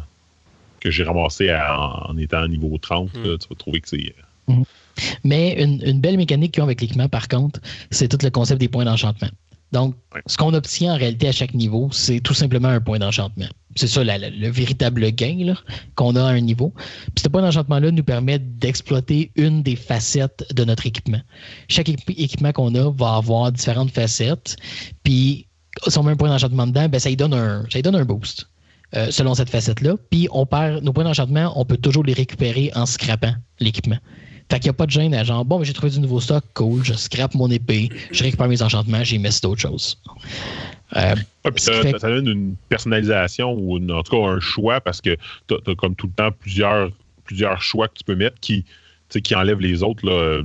que 0.80 0.90
j'ai 0.90 1.02
ramassé 1.04 1.50
à- 1.50 1.78
en, 1.78 2.10
en 2.12 2.16
étant 2.16 2.38
à 2.42 2.48
niveau 2.48 2.76
30, 2.78 3.10
là, 3.24 3.36
tu 3.38 3.48
vas 3.48 3.56
trouver 3.56 3.80
que 3.80 3.88
c'est. 3.88 4.14
Mais 5.24 5.62
une, 5.62 5.80
une 5.86 6.00
belle 6.00 6.16
mécanique 6.16 6.52
qu'ils 6.52 6.62
ont 6.62 6.66
avec 6.66 6.80
l'équipement, 6.80 7.08
par 7.08 7.28
contre, 7.28 7.60
c'est 7.90 8.08
tout 8.08 8.18
le 8.22 8.30
concept 8.30 8.60
des 8.60 8.68
points 8.68 8.84
d'enchantement. 8.84 9.28
Donc, 9.72 9.94
Ouais. 10.12 10.20
ce 10.26 10.36
qu'on 10.36 10.52
obtient 10.52 10.94
en 10.94 10.96
réalité 10.96 11.28
à 11.28 11.32
chaque 11.32 11.54
niveau, 11.54 11.88
c'est 11.92 12.18
tout 12.18 12.34
simplement 12.34 12.66
un 12.68 12.80
point 12.80 12.98
d'enchantement. 12.98 13.46
C'est 13.76 13.86
ça 13.86 14.02
la- 14.02 14.18
la- 14.18 14.30
le 14.30 14.48
véritable 14.50 15.08
gain 15.12 15.44
là, 15.44 15.54
qu'on 15.94 16.16
a 16.16 16.22
à 16.24 16.30
un 16.30 16.40
niveau. 16.40 16.72
Puis 17.14 17.22
ce 17.22 17.28
point 17.28 17.40
d'enchantement-là 17.42 17.92
nous 17.92 18.02
permet 18.02 18.40
d'exploiter 18.40 19.30
une 19.36 19.62
des 19.62 19.76
facettes 19.76 20.44
de 20.52 20.64
notre 20.64 20.86
équipement. 20.86 21.20
Chaque 21.68 21.88
équi- 21.88 22.20
équipement 22.20 22.50
qu'on 22.50 22.74
a 22.74 22.90
va 22.90 23.14
avoir 23.14 23.52
différentes 23.52 23.92
facettes. 23.92 24.56
Puis, 25.04 25.46
si 25.86 25.98
on 25.98 26.02
met 26.02 26.10
un 26.12 26.16
point 26.16 26.30
d'enchantement 26.30 26.66
dedans, 26.66 26.88
ben, 26.88 26.98
ça, 26.98 27.08
lui 27.08 27.16
donne 27.16 27.32
un, 27.34 27.62
ça 27.70 27.78
lui 27.78 27.82
donne 27.82 27.94
un 27.94 28.04
boost. 28.04 28.49
Euh, 28.96 29.10
selon 29.10 29.34
cette 29.34 29.50
facette-là. 29.50 29.94
Puis 30.10 30.28
on 30.32 30.46
perd 30.46 30.82
nos 30.82 30.92
points 30.92 31.04
d'enchantement, 31.04 31.52
on 31.58 31.64
peut 31.64 31.76
toujours 31.76 32.04
les 32.04 32.12
récupérer 32.12 32.70
en 32.74 32.86
scrapant 32.86 33.34
l'équipement. 33.60 33.98
Fait 34.50 34.58
qu'il 34.58 34.66
n'y 34.66 34.70
a 34.70 34.72
pas 34.74 34.86
de 34.86 34.90
gêne 34.90 35.14
à 35.14 35.22
genre, 35.22 35.44
bon, 35.44 35.58
ben, 35.58 35.64
j'ai 35.64 35.72
trouvé 35.72 35.92
du 35.92 36.00
nouveau 36.00 36.20
stock, 36.20 36.42
cool, 36.54 36.84
je 36.84 36.94
scrape 36.94 37.34
mon 37.34 37.48
épée, 37.48 37.88
je 38.10 38.24
récupère 38.24 38.48
mes 38.48 38.62
enchantements, 38.62 39.04
j'y 39.04 39.18
mets 39.20 39.28
d'autres 39.42 39.60
choses. 39.60 39.96
Euh, 40.96 41.14
Ah, 41.44 41.50
puis 41.52 41.62
ça, 41.62 41.72
fait- 41.82 41.96
ça 42.00 42.08
donne 42.08 42.26
une 42.26 42.56
personnalisation 42.68 43.52
ou 43.52 43.76
une- 43.78 43.92
en 43.92 44.02
tout 44.02 44.10
cas 44.20 44.26
un 44.28 44.40
choix 44.40 44.80
parce 44.80 45.00
que 45.00 45.16
tu 45.46 45.54
as, 45.54 45.74
comme 45.76 45.94
tout 45.94 46.08
le 46.08 46.12
temps 46.12 46.30
plusieurs, 46.36 46.90
plusieurs 47.24 47.62
choix 47.62 47.86
que 47.86 47.94
tu 47.98 48.02
peux 48.04 48.16
mettre 48.16 48.40
qui, 48.40 48.64
qui 49.22 49.34
enlèvent 49.36 49.60
les 49.60 49.84
autres. 49.84 50.04
Là, 50.04 50.42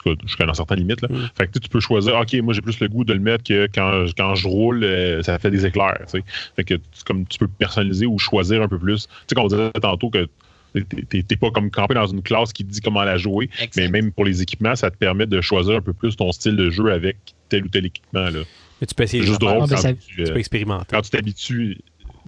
tout 0.00 0.14
cas, 0.14 0.20
jusqu'à 0.26 0.44
une 0.44 0.54
certaine 0.54 0.78
limite. 0.78 1.00
Là. 1.02 1.08
Mm. 1.10 1.28
Fait 1.36 1.46
que 1.46 1.52
tu 1.52 1.54
sais, 1.54 1.60
tu 1.60 1.68
peux 1.68 1.80
choisir, 1.80 2.16
OK, 2.16 2.32
moi 2.42 2.54
j'ai 2.54 2.60
plus 2.62 2.78
le 2.80 2.88
goût 2.88 3.04
de 3.04 3.12
le 3.12 3.20
mettre 3.20 3.44
que 3.44 3.68
quand, 3.74 4.04
quand 4.16 4.34
je 4.34 4.46
roule, 4.48 4.84
euh, 4.84 5.22
ça 5.22 5.38
fait 5.38 5.50
des 5.50 5.66
éclairs. 5.66 5.98
tu 6.10 6.18
sais. 6.18 6.24
Fait 6.56 6.64
que 6.64 6.74
tu- 6.74 7.04
comme 7.06 7.26
tu 7.26 7.38
peux 7.38 7.48
personnaliser 7.48 8.06
ou 8.06 8.18
choisir 8.18 8.62
un 8.62 8.68
peu 8.68 8.78
plus. 8.78 9.06
Tu 9.06 9.12
sais, 9.28 9.34
comme 9.34 9.44
on 9.44 9.48
disait 9.48 9.70
tantôt 9.80 10.10
que 10.10 10.26
t'es- 10.74 11.36
pas 11.36 11.50
comme 11.50 11.70
campé 11.70 11.94
dans 11.94 12.06
une 12.06 12.22
classe 12.22 12.52
qui 12.52 12.64
te 12.64 12.70
dit 12.70 12.80
comment 12.80 13.02
la 13.02 13.16
jouer, 13.16 13.48
Exact. 13.60 13.76
mais 13.76 13.88
même 13.88 14.12
pour 14.12 14.24
les 14.24 14.42
équipements, 14.42 14.76
ça 14.76 14.90
te 14.90 14.96
permet 14.96 15.26
de 15.26 15.40
choisir 15.40 15.76
un 15.76 15.80
peu 15.80 15.92
plus 15.92 16.16
ton 16.16 16.30
style 16.32 16.56
de 16.56 16.70
jeu 16.70 16.92
avec 16.92 17.16
tel 17.48 17.64
ou 17.64 17.68
tel 17.68 17.86
équipement. 17.86 18.24
Là. 18.28 18.40
Mais 18.80 18.86
tu 18.86 18.94
peux 18.94 19.02
essayer 19.04 19.22
juste 19.24 19.40
drôle 19.40 19.60
quand, 19.68 19.76
ça- 19.76 19.94
tu, 19.94 20.20
euh, 20.20 20.26
Tu 20.26 20.32
peux 20.32 20.38
expérimenter. 20.38 20.86
quand 20.90 21.02
tu 21.02 21.10
t'habitues. 21.10 21.78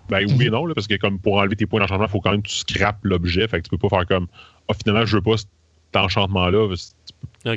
Ben 0.09 0.25
oui 0.37 0.47
et 0.47 0.51
non, 0.51 0.67
là, 0.67 0.75
parce 0.75 0.89
que 0.89 0.97
comme 0.97 1.21
pour 1.21 1.37
enlever 1.37 1.55
tes 1.55 1.67
points 1.67 1.79
d'enchantement, 1.81 2.07
il 2.07 2.11
faut 2.11 2.21
quand 2.21 2.33
même 2.33 2.43
que 2.43 2.49
tu 2.49 2.57
scrapes 2.57 2.99
l'objet. 3.05 3.47
Fait 3.47 3.59
que 3.59 3.65
tu 3.65 3.71
peux 3.71 3.79
pas 3.79 3.89
faire 3.89 4.07
comme 4.07 4.27
Ah, 4.69 4.73
finalement, 4.75 5.05
je 5.07 5.17
veux 5.17 5.23
pas 5.23 5.37
enchantement-là. 5.99 6.69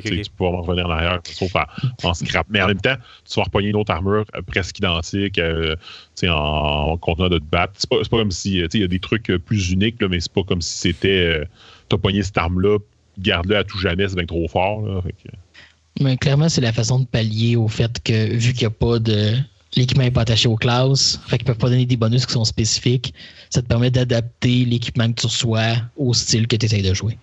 peux- 0.08 0.16
tu 0.22 0.30
pas 0.38 0.48
revenir 0.48 0.86
en 0.86 0.90
arrière, 0.90 1.20
sauf 1.24 1.54
en, 1.56 1.64
en 2.08 2.14
scrap. 2.14 2.46
Mais 2.48 2.62
en 2.62 2.68
même 2.68 2.80
temps, 2.80 2.96
tu 3.28 3.34
vas 3.38 3.44
repogner 3.44 3.68
une 3.68 3.76
autre 3.76 3.92
armure 3.92 4.24
euh, 4.34 4.40
presque 4.42 4.78
identique 4.78 5.38
euh, 5.38 5.74
tu 5.76 5.80
sais, 6.14 6.28
en, 6.30 6.34
en 6.36 6.96
continuant 6.96 7.28
de 7.28 7.38
te 7.38 7.44
battre. 7.44 7.74
C'est 7.76 7.88
pas, 7.90 7.98
pas 7.98 8.16
comme 8.16 8.30
si 8.30 8.60
euh, 8.60 8.64
tu 8.64 8.70
sais, 8.72 8.78
il 8.78 8.80
y 8.80 8.84
a 8.84 8.88
des 8.88 8.98
trucs 8.98 9.30
plus 9.44 9.70
uniques, 9.72 10.00
là, 10.00 10.08
mais 10.08 10.20
c'est 10.20 10.32
pas 10.32 10.42
comme 10.42 10.62
si 10.62 10.78
c'était 10.78 11.08
euh, 11.40 11.44
t'as 11.90 11.98
pogné 11.98 12.22
cette 12.22 12.38
arme-là, 12.38 12.78
garde-le 13.18 13.56
à 13.58 13.64
tout 13.64 13.78
jamais, 13.78 14.08
c'est 14.08 14.16
bien 14.16 14.24
trop 14.24 14.48
fort. 14.48 14.80
Là, 14.86 15.02
fait 15.02 15.12
que- 15.12 16.02
Mais 16.02 16.16
clairement, 16.16 16.48
c'est 16.48 16.62
la 16.62 16.72
façon 16.72 17.00
de 17.00 17.04
pallier 17.06 17.56
au 17.56 17.68
fait 17.68 18.02
que, 18.02 18.34
vu 18.34 18.52
qu'il 18.54 18.62
n'y 18.66 18.66
a 18.66 18.70
pas 18.70 18.98
de. 18.98 19.34
L'équipement 19.76 20.04
n'est 20.04 20.10
pas 20.12 20.20
attaché 20.22 20.48
aux 20.48 20.54
classes, 20.56 21.20
fait 21.26 21.36
qu'ils 21.36 21.46
peuvent 21.46 21.58
pas 21.58 21.68
donner 21.68 21.84
des 21.84 21.96
bonus 21.96 22.24
qui 22.26 22.32
sont 22.32 22.44
spécifiques. 22.44 23.12
Ça 23.50 23.60
te 23.60 23.66
permet 23.66 23.90
d'adapter 23.90 24.64
l'équipement 24.64 25.12
que 25.12 25.20
tu 25.20 25.26
reçois 25.26 25.74
au 25.96 26.14
style 26.14 26.46
que 26.46 26.54
tu 26.56 26.64
essayes 26.64 26.82
de 26.82 26.94
jouer. 26.94 27.18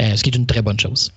Euh, 0.00 0.16
ce 0.16 0.22
qui 0.22 0.30
est 0.30 0.36
une 0.36 0.46
très 0.46 0.62
bonne 0.62 0.78
chose. 0.78 1.12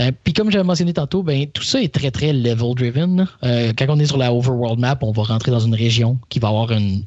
Euh, 0.00 0.10
Puis 0.24 0.32
comme 0.32 0.50
j'avais 0.50 0.64
mentionné 0.64 0.92
tantôt, 0.92 1.22
ben, 1.22 1.46
tout 1.46 1.62
ça 1.62 1.82
est 1.82 1.92
très 1.92 2.10
très 2.10 2.32
level 2.32 2.74
driven. 2.74 3.26
Euh, 3.44 3.72
quand 3.76 3.86
on 3.88 3.98
est 3.98 4.06
sur 4.06 4.16
la 4.16 4.32
overworld 4.32 4.78
map, 4.78 4.98
on 5.02 5.12
va 5.12 5.22
rentrer 5.22 5.50
dans 5.50 5.60
une 5.60 5.74
région 5.74 6.18
qui 6.28 6.38
va 6.38 6.48
avoir 6.48 6.72
une, 6.72 7.04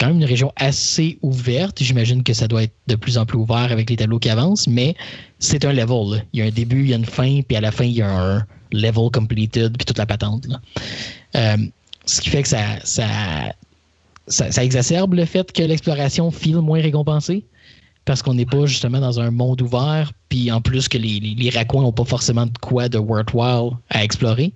quand 0.00 0.08
même 0.08 0.16
une 0.16 0.24
région 0.24 0.52
assez 0.56 1.18
ouverte. 1.22 1.82
J'imagine 1.82 2.22
que 2.22 2.32
ça 2.32 2.48
doit 2.48 2.64
être 2.64 2.74
de 2.88 2.96
plus 2.96 3.18
en 3.18 3.26
plus 3.26 3.38
ouvert 3.38 3.70
avec 3.70 3.88
les 3.90 3.96
tableaux 3.96 4.18
qui 4.18 4.28
avancent, 4.28 4.66
mais 4.66 4.94
c'est 5.38 5.64
un 5.64 5.72
level. 5.72 6.24
Il 6.32 6.40
y 6.40 6.42
a 6.42 6.46
un 6.46 6.50
début, 6.50 6.82
il 6.82 6.90
y 6.90 6.94
a 6.94 6.96
une 6.96 7.04
fin, 7.04 7.40
puis 7.42 7.56
à 7.56 7.60
la 7.60 7.70
fin, 7.70 7.84
il 7.84 7.92
y 7.92 8.02
a 8.02 8.10
un 8.10 8.46
level 8.72 9.10
completed, 9.12 9.76
puis 9.76 9.84
toute 9.84 9.98
la 9.98 10.06
patente. 10.06 10.46
ce 11.34 12.20
qui 12.20 12.30
fait 12.30 12.42
que 12.42 12.48
ça, 12.48 12.60
ça, 12.82 13.06
ça 14.26 14.64
exacerbe 14.64 15.14
le 15.14 15.24
fait 15.24 15.52
que 15.52 15.62
l'exploration 15.62 16.30
file 16.32 16.56
moins 16.56 16.80
récompensée 16.80 17.44
parce 18.06 18.22
qu'on 18.22 18.34
n'est 18.34 18.46
pas 18.46 18.64
justement 18.66 19.00
dans 19.00 19.20
un 19.20 19.30
monde 19.30 19.60
ouvert, 19.60 20.12
puis 20.28 20.50
en 20.50 20.62
plus 20.62 20.88
que 20.88 20.96
les, 20.96 21.20
les, 21.20 21.34
les 21.34 21.50
raccoins 21.50 21.82
n'ont 21.82 21.92
pas 21.92 22.04
forcément 22.04 22.46
de 22.46 22.56
quoi 22.60 22.88
de 22.88 22.98
worthwhile 22.98 23.72
à 23.90 24.02
explorer. 24.02 24.52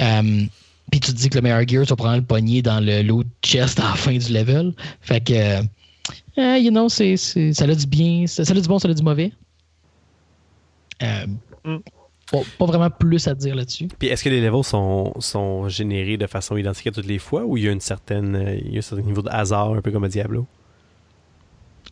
Euh, 0.00 0.42
puis 0.90 1.00
tu 1.00 1.12
te 1.12 1.16
dis 1.16 1.30
que 1.30 1.36
le 1.36 1.42
meilleur 1.42 1.66
gear, 1.66 1.84
tu 1.84 1.90
vas 1.90 1.96
prendre 1.96 2.16
le 2.16 2.24
poignet 2.24 2.62
dans 2.62 2.84
le 2.84 3.02
loot 3.02 3.26
chest 3.42 3.78
à 3.80 3.84
la 3.84 3.94
fin 3.94 4.16
du 4.16 4.32
level. 4.32 4.74
Fait 5.00 5.20
que, 5.20 5.62
euh, 6.38 6.58
you 6.58 6.70
know, 6.70 6.88
ça 6.88 7.04
a 7.04 7.74
du 7.74 7.86
bien, 7.86 8.26
ça, 8.26 8.44
ça 8.44 8.52
a 8.52 8.60
du 8.60 8.68
bon, 8.68 8.78
ça 8.78 8.88
a 8.88 8.94
du 8.94 9.02
mauvais. 9.02 9.32
Euh, 11.02 11.26
bon, 12.32 12.44
pas 12.58 12.66
vraiment 12.66 12.90
plus 12.90 13.28
à 13.28 13.34
dire 13.34 13.54
là-dessus. 13.54 13.88
Puis 13.98 14.08
est-ce 14.08 14.24
que 14.24 14.28
les 14.28 14.40
levels 14.40 14.64
sont, 14.64 15.14
sont 15.20 15.68
générés 15.68 16.16
de 16.16 16.26
façon 16.26 16.56
identique 16.56 16.88
à 16.88 16.90
toutes 16.90 17.06
les 17.06 17.18
fois 17.18 17.44
ou 17.44 17.56
il 17.56 17.64
y 17.64 17.68
a 17.68 17.72
une 17.72 17.80
certaine, 17.80 18.34
euh, 18.34 18.58
il 18.64 18.72
y 18.72 18.76
a 18.76 18.78
un 18.78 18.82
certain 18.82 19.04
niveau 19.04 19.22
de 19.22 19.30
hasard, 19.30 19.72
un 19.72 19.80
peu 19.80 19.92
comme 19.92 20.04
à 20.04 20.08
Diablo? 20.08 20.46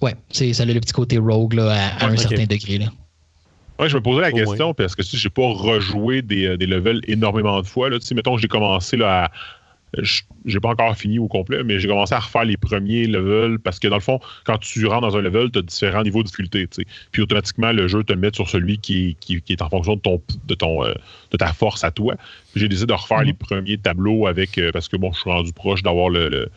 Ouais, 0.05 0.15
c'est, 0.31 0.53
ça 0.53 0.63
a 0.63 0.67
le 0.67 0.81
petit 0.81 0.93
côté 0.93 1.19
rogue 1.19 1.55
là, 1.55 1.71
à, 1.73 2.05
à 2.05 2.07
Ouais, 2.07 2.13
un 2.13 2.17
certain 2.17 2.45
degré. 2.45 2.79
Là. 2.79 2.87
Ouais, 3.81 3.89
je 3.89 3.97
me 3.97 4.03
posais 4.03 4.21
la 4.21 4.31
question 4.31 4.73
parce 4.75 4.95
que 4.95 5.03
si 5.03 5.17
j'ai 5.17 5.31
pas 5.31 5.49
rejoué 5.49 6.23
des, 6.23 6.47
euh, 6.47 6.57
des 6.57 6.67
levels 6.67 7.01
énormément 7.09 7.61
de 7.61 7.67
fois, 7.67 7.91
là, 7.91 7.99
tu 7.99 8.07
sais, 8.07 8.15
mettons 8.15 8.37
que 8.37 8.41
j'ai 8.43 8.49
commencé 8.49 8.97
là, 8.97 9.25
à. 9.25 9.31
je- 9.99 10.23
J'ai 10.47 10.61
pas 10.61 10.69
encore 10.69 10.95
fini 10.97 11.19
au 11.19 11.27
complet, 11.27 11.65
mais 11.65 11.81
j'ai 11.81 11.89
commencé 11.89 12.15
à 12.15 12.19
refaire 12.21 12.45
les 12.45 12.57
premiers 12.59 13.07
levels 13.07 13.59
parce 13.59 13.79
que 13.79 13.89
dans 13.89 13.97
le 13.97 14.03
fond, 14.03 14.21
quand 14.45 14.59
tu 14.59 14.85
rentres 14.87 15.01
dans 15.09 15.17
un 15.17 15.23
level, 15.23 15.51
tu 15.51 15.59
as 15.59 15.63
différents 15.63 16.03
niveaux 16.03 16.23
de 16.23 16.27
difficulté. 16.27 16.67
tu 16.69 16.83
sais. 16.83 16.87
Puis 17.13 17.23
automatiquement, 17.23 17.73
le 17.73 17.89
jeu 17.89 18.05
te 18.05 18.13
met 18.13 18.31
sur 18.35 18.49
celui 18.49 18.77
qui 18.79 19.09
est, 19.11 19.15
qui, 19.19 19.41
qui 19.41 19.53
est 19.55 19.63
en 19.63 19.71
fonction 19.71 19.97
de 19.97 20.01
ton 20.03 20.21
de 20.47 20.55
ton 20.55 20.85
euh, 20.85 20.93
de 21.31 21.37
ta 21.39 21.53
force 21.55 21.83
à 21.83 21.91
toi. 21.91 22.15
Puis 22.53 22.61
J'ai 22.61 22.69
décidé 22.69 22.87
de 22.89 22.93
refaire 22.93 23.21
Mhm. 23.21 23.27
les 23.27 23.33
premiers 23.33 23.79
tableaux 23.79 24.27
avec 24.27 24.59
euh, 24.59 24.71
parce 24.71 24.89
que 24.89 24.97
bon, 24.99 25.11
je 25.13 25.21
suis 25.21 25.31
rendu 25.31 25.53
proche 25.53 25.83
d'avoir 25.83 26.11
le, 26.11 26.29
le- 26.29 26.51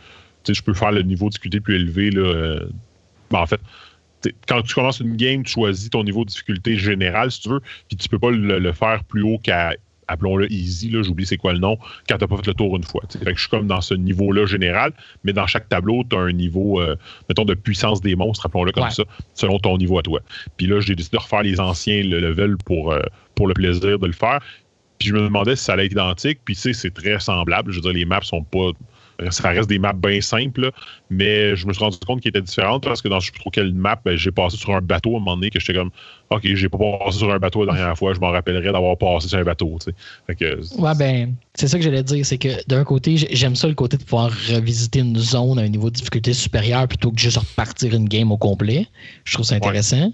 tu 0.43 0.53
sais, 0.53 0.59
je 0.59 0.63
peux 0.63 0.73
faire 0.73 0.91
le 0.91 1.01
niveau 1.03 1.25
de 1.27 1.31
difficulté 1.31 1.59
plus 1.61 1.75
élevé 1.77 2.11
là. 2.11 2.59
Ben, 3.31 3.39
en 3.39 3.45
fait, 3.45 3.61
quand 4.47 4.61
tu 4.61 4.73
commences 4.73 4.99
une 4.99 5.15
game, 5.15 5.43
tu 5.43 5.53
choisis 5.53 5.89
ton 5.89 6.03
niveau 6.03 6.23
de 6.25 6.29
difficulté 6.29 6.75
général, 6.77 7.31
si 7.31 7.41
tu 7.41 7.49
veux, 7.49 7.61
puis 7.87 7.97
tu 7.97 8.09
peux 8.09 8.19
pas 8.19 8.31
le, 8.31 8.59
le 8.59 8.71
faire 8.73 9.03
plus 9.03 9.21
haut 9.21 9.37
qu'à, 9.37 9.73
appelons-le 10.07 10.51
easy, 10.51 10.89
là, 10.89 11.03
j'oublie 11.03 11.25
c'est 11.25 11.37
quoi 11.37 11.53
le 11.53 11.59
nom, 11.59 11.77
quand 12.09 12.17
t'as 12.17 12.27
pas 12.27 12.37
fait 12.37 12.47
le 12.47 12.53
tour 12.53 12.75
une 12.77 12.83
fois. 12.83 13.03
t'sais. 13.07 13.19
Fait 13.19 13.25
que 13.25 13.35
je 13.35 13.41
suis 13.41 13.49
comme 13.49 13.67
dans 13.67 13.81
ce 13.81 13.93
niveau-là 13.93 14.45
général, 14.45 14.93
mais 15.23 15.33
dans 15.33 15.47
chaque 15.47 15.69
tableau, 15.69 16.03
tu 16.09 16.15
as 16.15 16.19
un 16.19 16.31
niveau, 16.31 16.81
euh, 16.81 16.95
mettons, 17.29 17.45
de 17.45 17.53
puissance 17.53 18.01
des 18.01 18.15
monstres, 18.15 18.45
appelons-le 18.45 18.71
comme 18.71 18.83
Ouais. 18.85 18.91
ça, 18.91 19.03
selon 19.33 19.59
ton 19.59 19.77
niveau 19.77 19.99
à 19.99 20.03
toi. 20.03 20.21
Puis 20.55 20.65
là, 20.67 20.79
j'ai 20.79 20.95
décidé 20.95 21.17
de 21.17 21.21
refaire 21.21 21.43
les 21.43 21.59
anciens 21.59 22.01
le 22.03 22.19
level 22.19 22.57
pour, 22.57 22.91
euh, 22.93 23.01
pour 23.35 23.47
le 23.47 23.53
plaisir 23.53 23.99
de 23.99 24.07
le 24.07 24.13
faire. 24.13 24.39
Puis 24.99 25.09
je 25.09 25.13
me 25.13 25.21
demandais 25.21 25.55
si 25.55 25.63
ça 25.65 25.73
allait 25.73 25.85
être 25.85 25.91
identique, 25.91 26.39
puis 26.43 26.55
tu 26.55 26.61
sais, 26.61 26.73
c'est 26.73 26.93
très 26.93 27.19
semblable. 27.19 27.71
Je 27.71 27.77
veux 27.77 27.81
dire, 27.83 27.93
les 27.93 28.05
maps 28.05 28.21
sont 28.21 28.43
pas 28.43 28.71
ça 29.29 29.49
reste 29.49 29.69
des 29.69 29.79
maps 29.79 29.93
bien 29.93 30.21
simples, 30.21 30.61
là, 30.61 30.71
mais 31.09 31.55
je 31.55 31.65
me 31.67 31.73
suis 31.73 31.83
rendu 31.83 31.97
compte 32.05 32.21
qu'ils 32.21 32.29
étaient 32.29 32.41
différentes 32.41 32.83
parce 32.83 33.01
que 33.01 33.07
dans 33.07 33.19
je 33.19 33.27
sais 33.27 33.39
trop 33.39 33.49
quelle 33.49 33.73
map, 33.73 33.99
ben, 34.03 34.15
j'ai 34.15 34.31
passé 34.31 34.57
sur 34.57 34.75
un 34.75 34.81
bateau 34.81 35.13
à 35.13 35.17
un 35.17 35.19
moment 35.19 35.35
donné 35.35 35.49
que 35.49 35.59
j'étais 35.59 35.73
comme 35.73 35.91
OK, 36.29 36.41
j'ai 36.43 36.67
pas 36.69 36.77
passé 36.77 37.19
sur 37.19 37.31
un 37.31 37.39
bateau 37.39 37.63
la 37.63 37.73
dernière 37.73 37.97
fois, 37.97 38.13
je 38.13 38.19
m'en 38.19 38.31
rappellerai 38.31 38.71
d'avoir 38.71 38.97
passé 38.97 39.29
sur 39.29 39.37
un 39.39 39.43
bateau. 39.43 39.77
Fait 40.27 40.35
que, 40.35 40.59
Ouais, 40.77 40.91
ben, 40.97 41.35
c'est 41.55 41.67
ça 41.67 41.77
que 41.77 41.83
j'allais 41.83 42.03
dire. 42.03 42.25
C'est 42.25 42.37
que 42.37 42.49
d'un 42.67 42.83
côté, 42.83 43.15
j'ai- 43.17 43.33
j'aime 43.33 43.55
ça 43.55 43.67
le 43.67 43.73
côté 43.75 43.95
de 43.97 44.03
pouvoir 44.03 44.29
revisiter 44.53 44.99
une 44.99 45.17
zone 45.17 45.57
à 45.57 45.61
un 45.61 45.69
niveau 45.69 45.89
de 45.89 45.95
difficulté 45.95 46.33
supérieur 46.33 46.87
plutôt 46.87 47.11
que 47.11 47.19
juste 47.19 47.37
repartir 47.37 47.93
une 47.95 48.09
game 48.09 48.31
au 48.31 48.37
complet. 48.37 48.87
Je 49.23 49.33
trouve 49.35 49.45
ça 49.45 49.55
intéressant. 49.55 50.11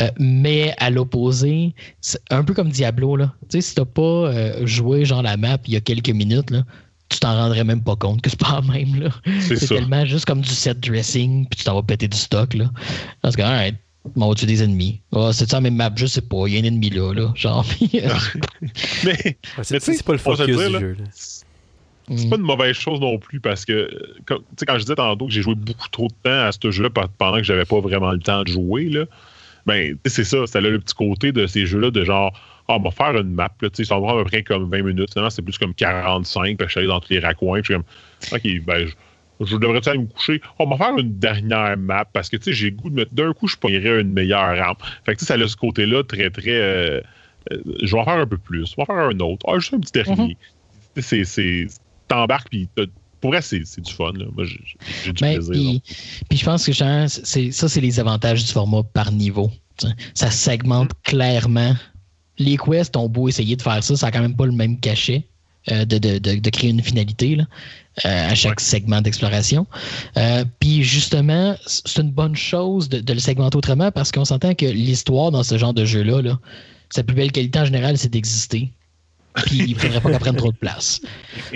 Euh, 0.00 0.10
mais 0.18 0.74
à 0.78 0.90
l'opposé, 0.90 1.74
c'est 2.00 2.20
un 2.30 2.42
peu 2.42 2.54
comme 2.54 2.70
Diablo, 2.70 3.16
là. 3.16 3.32
Tu 3.48 3.60
sais, 3.60 3.60
si 3.60 3.74
t'as 3.76 3.84
pas 3.84 4.02
euh, 4.02 4.66
joué 4.66 5.04
genre 5.04 5.22
la 5.22 5.36
map 5.36 5.58
il 5.66 5.74
y 5.74 5.76
a 5.76 5.80
quelques 5.80 6.10
minutes, 6.10 6.50
là, 6.50 6.64
tu 7.08 7.18
t'en 7.18 7.34
rendrais 7.34 7.64
même 7.64 7.82
pas 7.82 7.96
compte 7.96 8.22
que 8.22 8.30
c'est 8.30 8.38
pas 8.38 8.60
la 8.66 8.72
même, 8.72 9.00
là. 9.00 9.10
C'est 9.40 9.56
ça. 9.56 9.74
tellement 9.74 10.04
juste 10.06 10.24
comme 10.24 10.40
du 10.40 10.48
set 10.48 10.80
dressing, 10.80 11.46
puis 11.48 11.58
tu 11.58 11.64
t'en 11.64 11.74
vas 11.74 11.82
péter 11.82 12.08
du 12.08 12.16
stock, 12.16 12.54
là. 12.54 12.70
Parce 13.20 13.36
que, 13.36 13.42
alright, 13.42 13.76
on 14.16 14.28
va 14.28 14.34
tuer 14.34 14.46
des 14.46 14.62
ennemis. 14.62 15.00
Ah, 15.14 15.30
c'est 15.32 15.48
ça 15.48 15.60
même 15.60 15.76
map, 15.76 15.92
je 15.94 16.06
sais 16.06 16.22
pas, 16.22 16.44
il 16.46 16.54
y 16.54 16.56
a 16.56 16.60
un 16.60 16.64
ennemi 16.64 16.90
là, 16.90 17.12
là. 17.12 17.32
Genre, 17.34 17.64
euh, 17.94 18.08
mais 19.04 19.38
c'est 19.62 19.78
tu 19.78 19.84
sais, 19.86 19.94
c'est 19.94 20.02
pas 20.04 20.12
le 20.12 20.18
focus 20.18 20.46
dire, 20.46 20.66
du 20.66 20.72
là, 20.72 20.80
jeu. 20.80 20.96
là. 20.98 21.04
c'est 21.12 22.28
pas 22.28 22.36
une 22.36 22.42
mauvaise 22.42 22.74
chose 22.74 23.00
non 23.00 23.18
plus 23.18 23.40
parce 23.40 23.64
que, 23.64 23.88
tu 24.26 24.34
sais, 24.58 24.66
quand 24.66 24.74
je 24.74 24.80
disais 24.80 24.96
tantôt 24.96 25.26
que 25.26 25.32
j'ai 25.32 25.42
joué 25.42 25.54
beaucoup 25.54 25.88
trop 25.90 26.08
de 26.08 26.14
temps 26.22 26.46
à 26.46 26.50
ce 26.50 26.70
jeu-là 26.70 26.90
pe- 26.90 27.08
pendant 27.18 27.36
que 27.36 27.44
j'avais 27.44 27.64
pas 27.64 27.80
vraiment 27.80 28.10
le 28.10 28.18
temps 28.18 28.42
de 28.42 28.48
jouer, 28.48 28.88
là, 28.88 29.04
ben, 29.66 29.96
tu 30.04 30.10
sais, 30.10 30.24
c'est 30.24 30.36
ça. 30.36 30.46
C'était 30.46 30.60
là 30.62 30.70
le 30.70 30.80
petit 30.80 30.94
côté 30.94 31.30
de 31.30 31.46
ces 31.46 31.66
jeux-là 31.66 31.90
de 31.92 32.04
genre, 32.04 32.32
ah, 32.68 32.76
on 32.76 32.80
va 32.82 32.90
faire 32.90 33.16
une 33.20 33.32
map, 33.34 33.50
là, 33.60 33.68
ça 33.72 33.82
va 33.94 34.00
prendre 34.00 34.20
à 34.20 34.24
peu 34.24 34.30
près 34.30 34.42
comme 34.42 34.70
20 34.70 34.82
minutes. 34.82 35.10
Finalement, 35.12 35.30
c'est 35.30 35.42
plus 35.42 35.58
comme 35.58 35.74
45, 35.74 36.56
puis 36.56 36.66
je 36.66 36.70
suis 36.70 36.78
allé 36.78 36.88
dans 36.88 37.00
tous 37.00 37.10
les 37.12 37.18
raccoins, 37.18 37.60
puis 37.60 37.74
je 37.74 37.78
suis 38.30 38.40
comme, 38.40 38.60
OK, 38.60 38.64
ben, 38.66 38.86
je, 38.86 39.46
je 39.46 39.56
devrais 39.56 39.86
aller 39.88 39.98
me 39.98 40.06
coucher? 40.06 40.40
On 40.58 40.66
va 40.66 40.76
faire 40.76 40.96
une 40.98 41.18
dernière 41.18 41.76
map 41.76 42.04
parce 42.12 42.28
que, 42.28 42.36
j'ai 42.52 42.70
le 42.70 42.76
goût 42.76 42.90
de 42.90 42.94
mettre, 42.94 43.12
d'un 43.14 43.32
coup, 43.32 43.48
je 43.48 43.56
pognerais 43.56 44.00
une 44.00 44.12
meilleure 44.12 44.56
rampe. 44.64 44.82
Fait 45.04 45.14
que, 45.14 45.18
tu 45.20 45.24
sais, 45.26 45.36
ça 45.36 45.42
a 45.42 45.48
ce 45.48 45.56
côté-là 45.56 46.04
très, 46.04 46.30
très, 46.30 46.50
euh, 46.52 47.00
euh, 47.52 47.58
je 47.82 47.94
vais 47.94 48.00
en 48.00 48.04
faire 48.04 48.14
un 48.18 48.26
peu 48.26 48.38
plus, 48.38 48.70
je 48.70 48.76
vais 48.76 48.82
en 48.82 48.86
faire 48.86 48.96
un 48.96 49.18
autre. 49.20 49.44
Ah, 49.48 49.58
juste 49.58 49.74
un 49.74 49.80
petit 49.80 49.92
dernier. 49.92 50.36
Tu 50.94 51.02
sais, 51.02 51.24
C'est, 51.24 51.66
t'embarques, 52.08 52.48
puis 52.50 52.68
pour 53.20 53.30
vrai, 53.30 53.40
c'est, 53.42 53.58
du 53.80 53.92
fun, 53.92 54.12
là. 54.14 54.26
Moi, 54.34 54.44
j'ai, 54.44 55.12
du 55.12 55.20
Ben, 55.20 55.34
plaisir. 55.42 55.80
puis, 56.28 56.38
je 56.38 56.44
pense 56.44 56.66
que 56.66 56.72
genre, 56.72 57.06
c'est, 57.08 57.50
ça, 57.52 57.68
c'est 57.68 57.80
les 57.80 57.98
avantages 58.00 58.44
du 58.44 58.52
format 58.52 58.82
par 58.82 59.10
niveau. 59.12 59.50
Ça 60.14 60.30
segmente 60.30 60.90
Mm. 60.90 60.96
clairement. 61.04 61.74
Les 62.38 62.56
quests 62.56 62.96
ont 62.96 63.08
beau 63.08 63.28
essayer 63.28 63.56
de 63.56 63.62
faire 63.62 63.82
ça, 63.84 63.96
ça 63.96 64.06
n'a 64.06 64.12
quand 64.12 64.20
même 64.20 64.36
pas 64.36 64.46
le 64.46 64.52
même 64.52 64.78
cachet 64.80 65.24
euh, 65.70 65.84
de, 65.84 65.98
de- 65.98 66.18
de- 66.18 66.40
de 66.40 66.50
créer 66.50 66.70
une 66.70 66.82
finalité 66.82 67.36
là, 67.36 67.44
euh, 68.04 68.30
à 68.30 68.34
chaque 68.34 68.58
segment 68.58 69.00
d'exploration. 69.00 69.66
Euh, 70.16 70.44
puis 70.58 70.82
justement, 70.82 71.54
c'est 71.66 72.00
une 72.02 72.10
bonne 72.10 72.34
chose 72.34 72.88
de, 72.88 73.12
le 73.12 73.20
segmenter 73.20 73.56
autrement 73.58 73.90
parce 73.92 74.10
qu'on 74.10 74.24
s'entend 74.24 74.54
que 74.54 74.66
l'histoire 74.66 75.30
dans 75.30 75.42
ce 75.44 75.58
genre 75.58 75.74
de 75.74 75.84
jeu-là, 75.84 76.20
là, 76.22 76.38
sa 76.90 77.02
plus 77.04 77.14
belle 77.14 77.30
qualité 77.32 77.60
en 77.60 77.64
général, 77.64 77.96
c'est 77.98 78.08
d'exister. 78.10 78.72
Puis 79.46 79.58
il 79.58 79.74
ne 79.74 79.78
faudrait 79.78 80.00
pas 80.00 80.10
qu'elle 80.10 80.18
prenne 80.18 80.36
trop 80.36 80.52
de 80.52 80.56
place. 80.56 81.00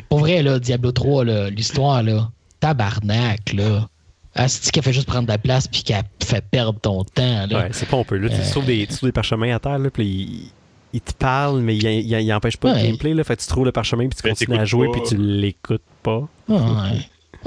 Pour 0.09 0.21
vrai, 0.21 0.43
là, 0.43 0.59
Diablo 0.59 0.93
3, 0.93 1.25
là, 1.25 1.51
l'histoire, 1.51 2.03
là, 2.03 2.31
tabarnak, 2.61 3.53
là. 3.53 3.89
Asti 4.35 4.71
qu'elle 4.71 4.83
fait 4.83 4.93
juste 4.93 5.07
prendre 5.07 5.27
de 5.27 5.33
la 5.33 5.39
place 5.39 5.67
puis 5.67 5.83
qu'elle 5.83 6.05
fait 6.23 6.45
perdre 6.51 6.79
ton 6.81 7.05
temps, 7.05 7.47
là. 7.47 7.59
Ouais, 7.59 7.69
c'est 7.73 7.89
pas 7.89 7.97
on 7.97 8.05
peut. 8.05 8.19
Là, 8.19 8.29
tu, 8.29 8.51
trouves 8.51 8.67
des, 8.67 8.87
tu 8.87 8.95
trouves 8.95 9.09
des 9.09 9.13
parchemins 9.13 9.55
à 9.55 9.59
terre, 9.59 9.79
là, 9.79 9.91
puis 9.91 10.51
il, 10.97 11.01
te 11.01 11.13
parle, 11.15 11.61
mais 11.61 11.77
il, 11.77 11.85
il, 11.85 12.11
il 12.21 12.33
empêche 12.33 12.57
pas 12.57 12.73
Ouais. 12.73 12.83
le 12.83 12.89
gameplay. 12.89 13.15
Là, 13.15 13.25
fait 13.25 13.37
que 13.37 13.43
tu 13.43 13.49
trouves 13.49 13.65
le 13.65 13.73
parchemin, 13.73 14.09
puis 14.09 14.17
tu 14.17 14.23
Mais 14.25 14.31
continues 14.31 14.59
à 14.59 14.65
jouer, 14.65 14.87
pas. 14.89 14.93
puis 14.95 15.03
tu 15.09 15.17
l'écoutes 15.17 15.83
pas. 16.03 16.29
Ouais. 16.49 16.59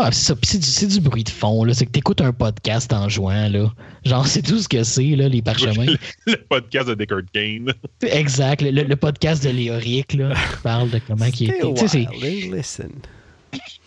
Ah, 0.02 0.12
c'est 0.14 0.34
ça. 0.34 0.36
C'est 0.44 0.88
du, 0.88 1.02
bruit 1.02 1.26
de 1.26 1.30
fond, 1.30 1.66
là. 1.66 1.74
C'est 1.74 1.86
que 1.86 1.92
t'écoutes 1.92 2.22
un 2.22 2.32
podcast 2.32 2.94
en 2.94 3.10
jouant, 3.10 3.50
là. 3.50 3.70
Genre, 4.06 4.26
c'est 4.26 4.42
tout 4.42 4.60
ce 4.60 4.70
que 4.70 4.84
c'est, 4.84 5.16
là, 5.16 5.28
les 5.28 5.42
parchemins. 5.42 5.86
le 6.26 6.36
podcast 6.48 6.88
de 6.88 6.94
Deckard 6.94 7.24
Kane. 7.34 7.74
exact. 8.04 8.62
Le, 8.62 8.72
le 8.84 8.96
podcast 8.96 9.44
de 9.44 9.50
Léoric, 9.50 10.14
là, 10.14 10.34
qui 10.34 10.62
parle 10.64 10.90
de 10.90 11.02
comment 11.06 11.26
il 11.26 11.50
était. 11.50 11.74
Tu 11.74 11.88
sais, 11.90 12.88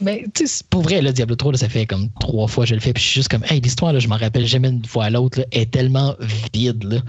Mais 0.01 0.25
tu 0.35 0.47
sais, 0.47 0.65
pour 0.69 0.83
vrai, 0.83 1.01
là, 1.01 1.13
Diablo 1.13 1.37
3, 1.37 1.53
là, 1.53 1.59
ça 1.59 1.69
fait 1.69 1.87
comme 1.87 2.09
trois 2.21 2.49
fois 2.49 2.65
que 2.65 2.71
je 2.71 2.75
le 2.75 2.81
fais, 2.81 2.93
puis 2.93 3.03
je 3.03 3.09
suis 3.09 3.21
juste 3.21 3.29
comme, 3.29 3.45
hey, 3.49 3.61
l'histoire, 3.61 3.93
là, 3.93 4.01
je 4.01 4.09
m'en 4.09 4.17
rappelle 4.17 4.47
jamais 4.47 4.69
une 4.69 4.85
fois 4.85 5.05
à 5.05 5.11
l'autre, 5.11 5.39
là, 5.39 5.47
est 5.53 5.71
tellement 5.71 6.17
vide, 6.53 6.83
là, 6.85 7.01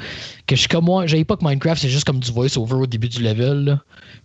que 0.46 0.56
je 0.56 0.62
suis 0.62 0.70
comme 0.70 0.86
moi, 0.86 1.08
j'avais 1.08 1.26
pas 1.26 1.36
que 1.36 1.44
Minecraft, 1.44 1.82
c'est 1.82 1.90
juste 1.90 2.06
comme 2.06 2.20
du 2.20 2.32
voice-over 2.32 2.76
au 2.76 2.86
début 2.86 3.10
du 3.10 3.24
level, 3.24 3.64
là. 3.64 3.80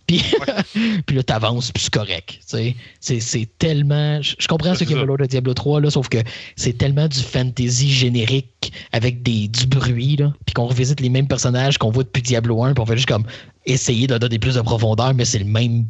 Puis, 0.05 0.23
puis 1.05 1.15
là, 1.15 1.23
t'avances, 1.23 1.71
puis 1.71 1.83
c'est 1.83 1.93
correct, 1.93 2.29
tu 2.29 2.39
sais. 2.45 2.75
C'est, 2.99 3.19
c'est 3.19 3.49
tellement... 3.57 4.21
Je, 4.21 4.47
comprends 4.47 4.73
ce 4.73 4.79
c'est 4.79 4.85
qui 4.85 4.93
est 4.93 4.95
ça. 4.95 5.01
valeur 5.01 5.17
de 5.17 5.25
Diablo 5.25 5.53
3, 5.53 5.81
là, 5.81 5.89
sauf 5.89 6.07
que 6.07 6.19
c'est 6.55 6.77
tellement 6.77 7.07
du 7.07 7.19
fantasy 7.19 7.89
générique 7.89 8.71
avec 8.91 9.23
des, 9.23 9.47
du 9.47 9.65
bruit, 9.65 10.15
là, 10.17 10.33
puis 10.45 10.53
qu'on 10.53 10.67
revisite 10.67 10.99
les 10.99 11.09
mêmes 11.09 11.27
personnages 11.27 11.79
qu'on 11.79 11.89
voit 11.89 12.03
depuis 12.03 12.21
Diablo 12.21 12.63
1, 12.63 12.73
puis 12.73 12.81
on 12.83 12.85
fait 12.85 12.97
juste 12.97 13.09
comme 13.09 13.25
essayer 13.65 14.05
de 14.05 14.17
donner 14.17 14.37
plus 14.37 14.55
de 14.55 14.61
profondeur, 14.61 15.13
mais 15.15 15.25
c'est 15.25 15.39
le 15.39 15.45
même 15.45 15.85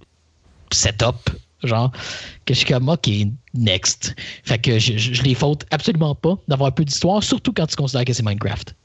setup, 0.72 1.30
genre, 1.64 1.92
que 2.46 2.54
je 2.54 2.60
suis 2.60 2.68
comme, 2.68 2.90
OK, 2.90 3.10
next. 3.54 4.16
Fait 4.44 4.60
que 4.60 4.80
je, 4.80 4.98
je, 4.98 5.24
les 5.24 5.36
faute 5.36 5.66
absolument 5.72 6.16
pas 6.16 6.38
d'avoir 6.48 6.70
un 6.70 6.72
peu 6.72 6.86
d'histoire, 6.86 7.24
surtout 7.24 7.54
quand 7.54 7.68
tu 7.68 7.76
considères 7.76 8.06
que 8.06 8.14
c'est 8.14 8.26
Minecraft. 8.26 8.76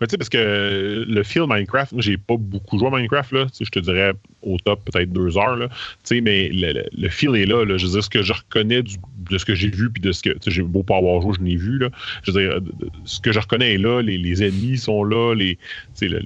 Mais 0.00 0.06
tu 0.06 0.12
sais, 0.12 0.18
parce 0.18 0.28
que 0.28 1.04
le 1.06 1.22
feel 1.22 1.44
Minecraft, 1.48 1.94
j'ai 1.98 2.16
pas 2.16 2.36
beaucoup 2.36 2.78
joué 2.78 2.88
à 2.88 2.90
Minecraft, 2.90 3.32
là. 3.32 3.46
Je 3.58 3.68
te 3.70 3.78
dirais 3.78 4.12
au 4.42 4.58
top 4.58 4.84
peut-être 4.84 5.12
deux 5.12 5.38
heures, 5.38 5.56
là. 5.56 5.68
Tu 5.68 6.16
sais, 6.16 6.20
mais 6.20 6.48
le, 6.48 6.84
le- 6.96 7.08
feel 7.08 7.36
est 7.36 7.46
là. 7.46 7.64
Je 7.76 7.86
veux 7.86 7.92
dire, 7.92 8.04
ce 8.04 8.10
que 8.10 8.22
je 8.22 8.32
reconnais 8.32 8.82
de 8.82 9.38
ce 9.38 9.44
que 9.44 9.54
j'ai 9.54 9.70
vu, 9.70 9.90
puis 9.90 10.02
de 10.02 10.12
ce 10.12 10.22
que, 10.22 10.30
j'ai 10.46 10.62
beau 10.62 10.82
pas 10.82 10.96
avoir 10.96 11.22
joué, 11.22 11.32
je 11.38 11.42
n'ai 11.42 11.56
vu, 11.56 11.78
là. 11.78 11.90
Je 12.24 12.32
veux 12.32 12.40
dire, 12.40 12.60
ce 13.04 13.20
que 13.20 13.32
je 13.32 13.38
reconnais 13.38 13.74
est 13.74 13.78
là, 13.78 14.02
les, 14.02 14.18
les 14.18 14.42
ennemis 14.42 14.78
sont 14.78 15.04
là, 15.04 15.34
les, 15.34 15.56
tu 15.56 15.62
sais, 15.94 16.08
le- 16.08 16.22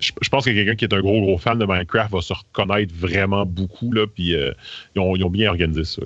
je, 0.00 0.28
pense 0.28 0.44
que 0.44 0.50
quelqu'un 0.50 0.76
qui 0.76 0.84
est 0.84 0.94
un 0.94 1.00
gros, 1.00 1.20
gros 1.20 1.38
fan 1.38 1.58
de 1.58 1.64
Minecraft 1.64 2.12
va 2.12 2.20
se 2.20 2.32
reconnaître 2.32 2.94
vraiment 2.94 3.46
beaucoup, 3.46 3.92
là, 3.92 4.06
puis 4.06 4.34
euh, 4.34 4.52
ils, 4.94 5.00
ont, 5.00 5.16
ils 5.16 5.28
bien 5.28 5.50
organisé 5.50 5.84
ça. 5.84 6.02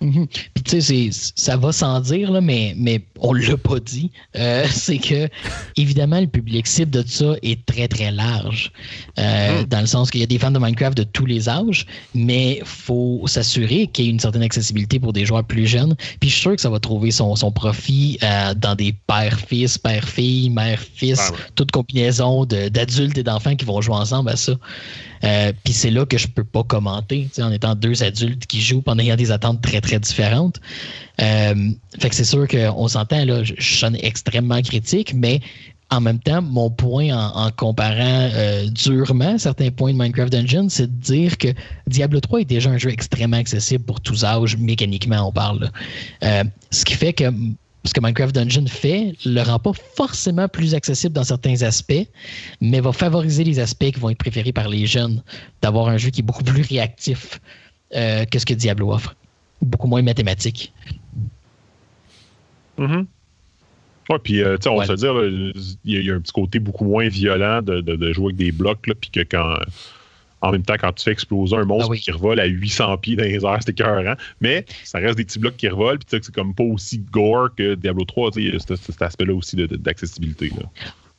Mhm. 0.00 0.26
Puis 0.54 0.62
tu 0.64 0.80
sais, 0.80 1.10
ça 1.34 1.56
va 1.56 1.72
sans 1.72 2.00
dire, 2.00 2.30
là, 2.30 2.40
mais, 2.40 2.74
mais 2.76 3.02
on 3.20 3.32
l'a 3.32 3.56
pas 3.56 3.80
dit. 3.80 4.10
Euh, 4.36 4.64
c'est 4.70 4.98
que, 4.98 5.28
évidemment, 5.76 6.20
le 6.20 6.26
public 6.26 6.66
cible 6.66 6.90
de 6.90 7.04
ça 7.06 7.34
est 7.42 7.64
très, 7.66 7.88
très 7.88 8.10
large. 8.10 8.72
Euh, 9.18 9.64
Dans 9.64 9.80
le 9.80 9.86
sens 9.86 10.10
qu'il 10.10 10.20
y 10.20 10.24
a 10.24 10.26
des 10.26 10.38
fans 10.38 10.50
de 10.50 10.58
Minecraft 10.58 10.96
de 10.96 11.02
tous 11.02 11.26
les 11.26 11.48
âges, 11.48 11.86
mais 12.14 12.60
faut 12.64 13.22
s'assurer 13.26 13.88
qu'il 13.88 14.04
y 14.04 14.08
ait 14.08 14.10
une 14.10 14.20
certaine 14.20 14.42
accessibilité 14.42 15.00
pour 15.00 15.12
des 15.12 15.24
joueurs 15.26 15.44
plus 15.44 15.66
jeunes. 15.66 15.96
Puis 16.20 16.28
je 16.30 16.34
suis 16.34 16.42
sûr 16.42 16.54
que 16.54 16.60
ça 16.60 16.70
va 16.70 16.78
trouver 16.78 17.10
son, 17.10 17.34
son 17.36 17.50
profit 17.50 18.18
euh, 18.22 18.54
dans 18.54 18.74
des 18.74 18.94
pères-fils, 19.06 19.78
pères-filles, 19.78 20.50
mères-fils, 20.50 21.18
Ah 21.20 21.32
ouais. 21.32 21.38
toute 21.54 21.70
combinaison 21.70 22.44
d'adultes 22.44 23.18
et 23.18 23.22
d'enfants 23.22 23.56
qui 23.56 23.64
vont 23.64 23.80
jouer 23.80 23.96
ensemble 23.96 24.30
à 24.30 24.36
ça. 24.36 24.52
Euh, 25.24 25.52
Puis 25.64 25.72
c'est 25.72 25.90
là 25.90 26.06
que 26.06 26.18
je 26.18 26.28
peux 26.28 26.44
pas 26.44 26.62
commenter, 26.62 27.28
en 27.40 27.52
étant 27.52 27.74
deux 27.74 28.02
adultes 28.02 28.46
qui 28.46 28.60
jouent 28.60 28.82
en 28.86 28.98
ayant 28.98 29.16
des 29.16 29.30
attentes 29.30 29.62
très 29.62 29.80
très 29.80 29.98
différentes. 29.98 30.60
Euh, 31.20 31.70
fait 31.98 32.08
que 32.08 32.14
c'est 32.14 32.24
sûr 32.24 32.46
qu'on 32.46 32.88
s'entend 32.88 33.24
là, 33.24 33.42
je, 33.44 33.54
sonne 33.58 33.96
extrêmement 34.00 34.62
critique, 34.62 35.14
mais 35.14 35.40
en 35.90 36.00
même 36.00 36.18
temps, 36.18 36.42
mon 36.42 36.70
point 36.70 37.08
en, 37.16 37.50
comparant 37.50 38.28
euh, 38.34 38.66
durement 38.68 39.38
certains 39.38 39.70
points 39.70 39.92
de 39.92 39.98
Minecraft 39.98 40.30
Dungeon, 40.30 40.68
c'est 40.68 40.86
de 40.86 41.00
dire 41.00 41.38
que 41.38 41.48
Diablo 41.86 42.20
3 42.20 42.42
est 42.42 42.44
déjà 42.44 42.70
un 42.70 42.78
jeu 42.78 42.90
extrêmement 42.90 43.38
accessible 43.38 43.84
pour 43.84 44.00
tous 44.00 44.24
âges, 44.24 44.56
mécaniquement 44.58 45.26
on 45.26 45.32
parle. 45.32 45.70
ce 46.22 46.84
qui 46.84 46.94
fait 46.94 47.14
que 47.14 47.24
ce 47.84 47.92
que 47.94 48.00
Minecraft 48.00 48.34
Dungeon 48.34 48.66
fait 48.66 49.14
le 49.24 49.40
rend 49.42 49.58
pas 49.58 49.72
forcément 49.94 50.48
plus 50.48 50.74
accessible 50.74 51.14
dans 51.14 51.24
certains 51.24 51.62
aspects, 51.62 52.06
mais 52.60 52.80
va 52.80 52.92
favoriser 52.92 53.44
les 53.44 53.60
aspects 53.60 53.90
qui 53.92 54.00
vont 54.00 54.10
être 54.10 54.18
préférés 54.18 54.52
par 54.52 54.68
les 54.68 54.86
jeunes, 54.86 55.22
d'avoir 55.62 55.88
un 55.88 55.96
jeu 55.96 56.10
qui 56.10 56.20
est 56.20 56.24
beaucoup 56.24 56.44
plus 56.44 56.62
réactif 56.62 57.40
euh, 57.94 58.24
que 58.26 58.38
ce 58.38 58.44
que 58.46 58.54
Diablo 58.54 58.92
offre. 58.92 59.14
Beaucoup 59.62 59.86
moins 59.88 60.02
mathématique. 60.02 60.72
Mhm. 62.76 63.06
Ouais, 64.10 64.18
puis, 64.22 64.42
euh, 64.42 64.56
on 64.66 64.78
Ouais. 64.78 64.86
va 64.86 64.96
se 64.96 65.00
dire, 65.00 65.12
il 65.24 65.52
y, 65.92 65.96
a- 65.96 66.00
il 66.00 66.06
y 66.06 66.10
a 66.10 66.14
un 66.14 66.20
petit 66.20 66.32
côté 66.32 66.58
beaucoup 66.58 66.84
moins 66.84 67.08
violent 67.08 67.60
de, 67.62 67.80
de- 67.80 67.96
de 67.96 68.12
jouer 68.12 68.26
avec 68.26 68.36
des 68.36 68.52
blocs, 68.52 68.80
puis 69.00 69.10
que 69.10 69.20
quand. 69.20 69.56
En 70.40 70.52
même 70.52 70.62
temps, 70.62 70.74
quand 70.78 70.92
tu 70.92 71.02
fais 71.04 71.10
exploser 71.12 71.56
un 71.56 71.64
monstre 71.64 71.86
Ah 71.88 71.90
oui. 71.92 72.00
qui 72.00 72.10
revole 72.12 72.38
à 72.38 72.44
800 72.46 72.96
pieds 72.98 73.16
dans 73.16 73.24
les 73.24 73.44
airs, 73.44 73.58
c'est 73.60 73.70
écœurant. 73.70 74.14
Mais 74.40 74.64
ça 74.84 74.98
reste 74.98 75.16
des 75.16 75.24
petits 75.24 75.38
blocs 75.40 75.56
qui 75.56 75.68
revolent, 75.68 75.98
puis 75.98 76.06
tu 76.06 76.10
sais 76.12 76.20
que 76.20 76.26
c'est 76.26 76.34
comme 76.34 76.54
pas 76.54 76.62
aussi 76.64 76.98
gore 76.98 77.48
que 77.56 77.74
Diablo 77.74 78.04
3. 78.04 78.30
tu 78.30 78.34
sais, 78.42 78.46
Il 78.48 78.52
y 78.54 78.56
a 78.56 78.60
cet, 78.60 79.02
aspect-là 79.02 79.34
aussi 79.34 79.56
d'accessibilité. 79.56 80.50
là. 80.50 80.66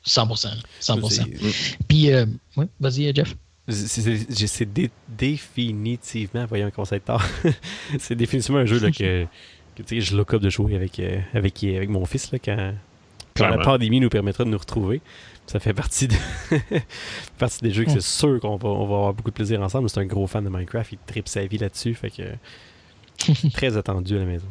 100%. 0.02 0.48
100%. 0.80 1.10
C'est- 1.10 1.76
Puis, 1.86 2.10
euh, 2.12 2.24
ouais, 2.56 2.66
vas-y, 2.80 3.14
Jeff. 3.14 3.34
C'est- 3.68 4.24
C'est 4.30 4.46
c'est 4.46 4.72
dé- 4.72 4.90
définitivement, 5.08 6.44
voyons 6.46 6.70
comment 6.74 6.84
ça 6.86 6.98
tard. 6.98 7.24
c'est 7.98 8.14
définitivement 8.16 8.60
un 8.60 8.66
jeu 8.66 8.80
là, 8.80 8.90
que, 8.90 9.26
je 9.88 10.16
look 10.16 10.34
up 10.34 10.40
de 10.42 10.50
jouer 10.50 10.74
avec, 10.74 10.98
euh, 10.98 11.18
avec, 11.34 11.62
avec 11.62 11.88
mon 11.88 12.04
fils 12.06 12.32
là, 12.32 12.38
quand, 12.38 12.74
quand 13.36 13.48
la 13.48 13.58
pandémie 13.58 14.00
nous 14.00 14.08
permettra 14.08 14.44
de 14.44 14.48
nous 14.50 14.58
retrouver. 14.58 15.00
Ça 15.46 15.58
fait 15.58 15.74
partie, 15.74 16.06
de 16.06 16.14
partie 17.38 17.58
des 17.60 17.72
jeux 17.72 17.84
que 17.84 17.90
c'est 17.90 18.00
sûr 18.00 18.38
qu'on 18.40 18.56
va, 18.56 18.68
on 18.68 18.86
va 18.86 18.94
avoir 18.96 19.14
beaucoup 19.14 19.30
de 19.30 19.34
plaisir 19.34 19.60
ensemble. 19.60 19.90
C'est 19.90 19.98
un 19.98 20.06
gros 20.06 20.28
fan 20.28 20.44
de 20.44 20.48
Minecraft, 20.48 20.92
il 20.92 20.98
tripe 21.06 21.26
sa 21.28 21.44
vie 21.44 21.58
là-dessus. 21.58 21.94
Fait 21.94 22.10
que 22.10 22.22
très 23.52 23.76
attendu 23.76 24.14
à 24.16 24.20
la 24.20 24.26
maison. 24.26 24.46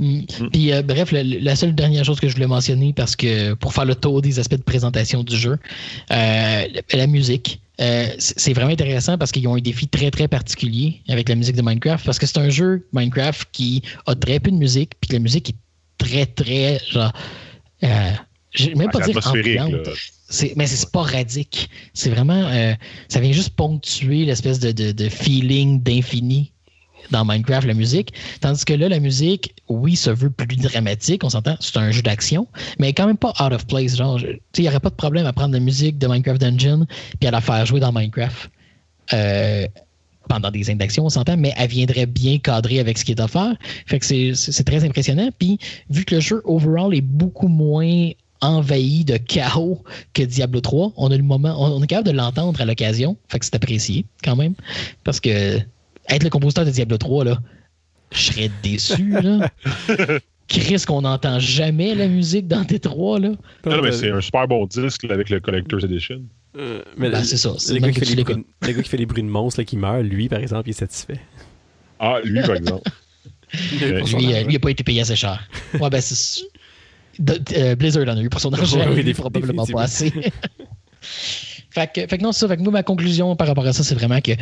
Mm. 0.00 0.22
Puis, 0.52 0.72
euh, 0.72 0.82
bref, 0.82 1.12
le- 1.12 1.22
la 1.22 1.54
seule 1.54 1.74
dernière 1.74 2.04
chose 2.04 2.18
que 2.18 2.28
je 2.28 2.34
voulais 2.34 2.46
mentionner, 2.46 2.92
parce 2.92 3.14
que 3.14 3.54
pour 3.54 3.72
faire 3.74 3.84
le 3.84 3.94
tour 3.94 4.22
des 4.22 4.38
aspects 4.38 4.56
de 4.56 4.62
présentation 4.62 5.22
du 5.22 5.36
jeu, 5.36 5.58
euh, 6.10 6.64
la, 6.92 7.06
musique. 7.06 7.60
Euh, 7.80 8.08
c'est 8.18 8.38
c'est 8.38 8.52
vraiment 8.52 8.72
intéressant 8.72 9.16
parce 9.16 9.30
qu'ils 9.32 9.46
ont 9.48 9.54
un 9.54 9.60
défi 9.60 9.88
très 9.88 10.10
très 10.10 10.28
particulier 10.28 11.00
avec 11.08 11.28
la 11.28 11.34
musique 11.34 11.56
de 11.56 11.62
Minecraft 11.62 12.04
parce 12.04 12.18
que 12.18 12.26
c'est 12.26 12.38
un 12.38 12.50
jeu 12.50 12.86
Minecraft 12.92 13.48
qui 13.52 13.82
a 14.06 14.14
très 14.14 14.38
peu 14.38 14.50
de 14.50 14.56
musique 14.56 14.92
puis 15.00 15.08
que 15.08 15.14
la 15.14 15.18
musique 15.20 15.50
est 15.50 15.56
très 15.96 16.26
très 16.26 16.78
genre 16.90 17.12
euh, 17.84 18.10
je 18.52 18.66
vais 18.68 18.74
même 18.74 18.88
Ah, 18.94 18.98
pas 18.98 19.06
dire 19.06 19.26
ambiante. 19.26 19.88
mais 20.56 20.66
c'est 20.66 20.76
sporadique. 20.76 21.70
C'est 21.94 22.10
vraiment. 22.10 22.46
euh, 22.48 22.74
ça 23.08 23.20
vient 23.20 23.32
juste 23.32 23.50
ponctuer 23.50 24.24
l'espèce 24.24 24.58
de, 24.58 24.72
de, 24.72 24.92
de 24.92 25.08
feeling 25.08 25.82
d'infini 25.82 26.52
dans 27.10 27.24
Minecraft, 27.24 27.66
la 27.66 27.74
musique. 27.74 28.12
Tandis 28.40 28.64
que 28.64 28.72
là, 28.74 28.88
la 28.88 29.00
musique, 29.00 29.54
oui, 29.68 29.96
se 29.96 30.10
veut 30.10 30.30
plus 30.30 30.56
dramatique, 30.56 31.24
on 31.24 31.30
s'entend, 31.30 31.56
c'est 31.58 31.76
un 31.76 31.90
jeu 31.90 32.02
d'action, 32.02 32.46
mais 32.78 32.92
quand 32.92 33.06
même 33.06 33.16
pas 33.16 33.32
out 33.40 33.52
of 33.52 33.66
place. 33.66 33.96
Genre, 33.96 34.20
il 34.20 34.38
n'y 34.62 34.68
aurait 34.68 34.78
pas 34.80 34.90
de 34.90 34.94
problème 34.94 35.26
à 35.26 35.32
prendre 35.32 35.52
la 35.54 35.60
musique 35.60 35.98
de 35.98 36.06
Minecraft 36.06 36.40
Dungeon 36.40 36.86
puis 37.18 37.26
à 37.26 37.32
la 37.32 37.40
faire 37.40 37.64
jouer 37.66 37.80
dans 37.80 37.92
Minecraft. 37.92 38.50
Euh, 39.12 39.66
pendant 40.28 40.52
des 40.52 40.62
scènes 40.62 40.78
d'action, 40.78 41.04
on 41.04 41.08
s'entend, 41.08 41.36
mais 41.36 41.52
elle 41.56 41.68
viendrait 41.68 42.06
bien 42.06 42.38
cadrer 42.38 42.78
avec 42.78 42.96
ce 42.98 43.04
qui 43.04 43.10
est 43.10 43.20
offert. 43.20 43.52
Fait 43.86 43.98
que 43.98 44.06
c'est 44.06 44.64
très 44.64 44.84
impressionnant. 44.84 45.30
Puis, 45.36 45.58
vu 45.88 46.04
que 46.04 46.14
le 46.16 46.20
jeu 46.20 46.40
overall 46.44 46.94
est 46.94 47.00
beaucoup 47.00 47.48
moins 47.48 48.10
envahi 48.40 49.04
de 49.04 49.16
chaos 49.16 49.82
que 50.14 50.22
Diablo 50.22 50.60
3, 50.60 50.92
on 50.96 51.10
a 51.10 51.16
le 51.16 51.22
moment, 51.22 51.54
on, 51.58 51.82
est 51.82 51.86
capable 51.86 52.08
de 52.08 52.16
l'entendre 52.16 52.60
à 52.60 52.64
l'occasion. 52.64 53.16
Fait 53.28 53.38
que 53.38 53.44
c'est 53.44 53.54
apprécié 53.54 54.04
quand 54.24 54.36
même. 54.36 54.54
Parce 55.04 55.20
que 55.20 55.58
être 56.08 56.24
le 56.24 56.30
compositeur 56.30 56.64
de 56.64 56.70
Diablo 56.70 56.98
3, 56.98 57.24
là, 57.24 57.38
je 58.12 58.18
serais 58.18 58.50
déçu, 58.62 59.10
là. 59.22 59.50
Chris, 60.48 60.82
qu'on 60.86 61.02
n'entend 61.02 61.38
jamais 61.38 61.94
la 61.94 62.08
musique 62.08 62.48
dans 62.48 62.62
T3, 62.62 63.20
là. 63.20 63.28
Non, 63.66 63.76
non, 63.76 63.82
mais 63.82 63.92
c'est 63.92 64.10
un 64.10 64.20
super 64.20 64.48
bon 64.48 64.66
disque 64.66 65.04
là, 65.04 65.14
avec 65.14 65.30
le 65.30 65.38
Collector's 65.38 65.84
Edition. 65.84 66.22
Euh, 66.56 66.82
mais 66.96 67.08
Ben, 67.10 67.20
le- 67.20 67.24
c'est 67.24 67.36
ça, 67.36 67.54
c'est 67.58 67.74
Le 67.74 67.80
gars, 67.80 67.92
qui 67.92 68.00
fait 68.00 68.16
les 68.16 68.24
bruits, 68.24 68.44
le 68.62 68.72
gars 68.72 68.82
qui 68.82 68.88
fait 68.88 68.96
les 68.96 69.06
bruits 69.06 69.22
de 69.22 69.28
monstres 69.28 69.60
là, 69.60 69.64
qui 69.64 69.76
meurt, 69.76 70.02
lui, 70.02 70.28
par 70.28 70.40
exemple, 70.40 70.68
il 70.68 70.70
est 70.70 70.74
satisfait. 70.74 71.20
Ah, 72.00 72.18
lui, 72.24 72.40
par 72.40 72.56
exemple. 72.56 72.90
Lui, 73.52 73.84
euh, 73.84 74.00
lui, 74.00 74.24
il 74.48 74.52
n'a 74.52 74.58
pas 74.58 74.70
été 74.70 74.82
payé 74.82 75.02
assez 75.02 75.16
cher. 75.16 75.48
Ouais, 75.80 75.90
ben, 75.90 76.00
c'est. 76.00 76.42
De- 77.18 77.40
euh, 77.56 77.74
Blizzard 77.74 78.08
en 78.08 78.16
a 78.16 78.22
eu 78.22 78.28
pour 78.28 78.40
son 78.40 78.52
argent. 78.52 78.78
Oui, 78.94 79.02
oui, 79.04 79.14
probablement 79.14 79.66
pas 79.66 79.82
assez. 79.82 80.12
fait, 81.70 81.92
que, 81.92 82.06
fait 82.06 82.18
que 82.18 82.22
non, 82.22 82.32
c'est 82.32 82.40
ça. 82.40 82.48
Fait 82.48 82.56
que 82.56 82.62
nous, 82.62 82.70
ma 82.70 82.82
conclusion 82.82 83.36
par 83.36 83.46
rapport 83.46 83.66
à 83.66 83.72
ça, 83.72 83.82
c'est 83.82 83.94
vraiment 83.94 84.20
que. 84.20 84.32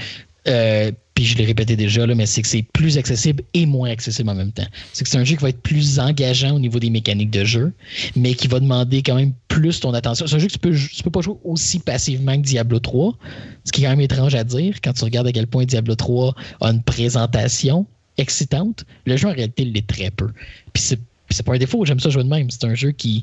euh, 0.49 0.91
puis 1.15 1.25
je 1.25 1.37
l'ai 1.37 1.45
répété 1.45 1.75
déjà, 1.75 2.07
là, 2.07 2.15
mais 2.15 2.27
c'est 2.27 2.43
que 2.43 2.49
c'est 2.49 2.63
plus 2.73 2.97
accessible 2.97 3.43
et 3.53 3.67
moins 3.67 3.91
accessible 3.91 4.31
en 4.31 4.37
même 4.37 4.53
temps. 4.53 4.67
C'est 4.93 5.03
que 5.03 5.11
c'est 5.11 5.19
un 5.19 5.25
jeu 5.25 5.35
qui 5.35 5.43
va 5.43 5.49
être 5.49 5.61
plus 5.61 5.99
engageant 5.99 6.55
au 6.55 6.61
niveau 6.61 6.79
des 6.79 6.91
mécaniques 6.91 7.31
de 7.33 7.45
jeu, 7.45 7.73
mais 8.15 8.35
qui 8.35 8.47
va 8.47 8.61
demander 8.61 9.03
quand 9.03 9.17
même 9.17 9.33
plus 9.49 9.81
ton 9.81 9.93
attention. 9.95 10.29
C'est 10.29 10.37
un 10.37 10.39
jeu 10.39 10.47
que 10.47 10.53
tu 10.53 10.59
peux, 10.61 10.73
tu 10.77 11.03
peux 11.03 11.11
pas 11.11 11.21
jouer 11.23 11.35
aussi 11.43 11.81
passivement 11.81 12.37
que 12.37 12.43
Diablo 12.47 12.79
3, 12.79 13.17
ce 13.65 13.73
qui 13.73 13.81
est 13.81 13.85
quand 13.85 13.91
même 13.91 14.01
étrange 14.01 14.37
à 14.37 14.45
dire 14.45 14.77
quand 14.83 14.93
tu 14.93 15.03
regardes 15.05 15.27
à 15.27 15.33
quel 15.33 15.49
point 15.49 15.65
Diablo 15.65 15.97
3 15.97 16.35
a 16.61 16.71
une 16.71 16.83
présentation 16.85 17.85
excitante. 18.17 18.85
Le 19.05 19.17
jeu, 19.17 19.29
en 19.29 19.33
réalité, 19.33 19.65
il 19.65 19.73
l'est 19.73 19.87
très 19.87 20.11
peu. 20.13 20.29
Puis 20.73 20.83
c'est 20.85 21.01
puis 21.29 21.37
c'est 21.37 21.45
pas 21.45 21.55
un 21.55 21.59
défaut, 21.59 21.85
j'aime 21.85 22.01
ça 22.01 22.09
jouer 22.11 22.25
de 22.25 22.29
même. 22.29 22.51
C'est 22.51 22.65
un 22.65 22.75
jeu 22.75 22.91
qui, 22.91 23.23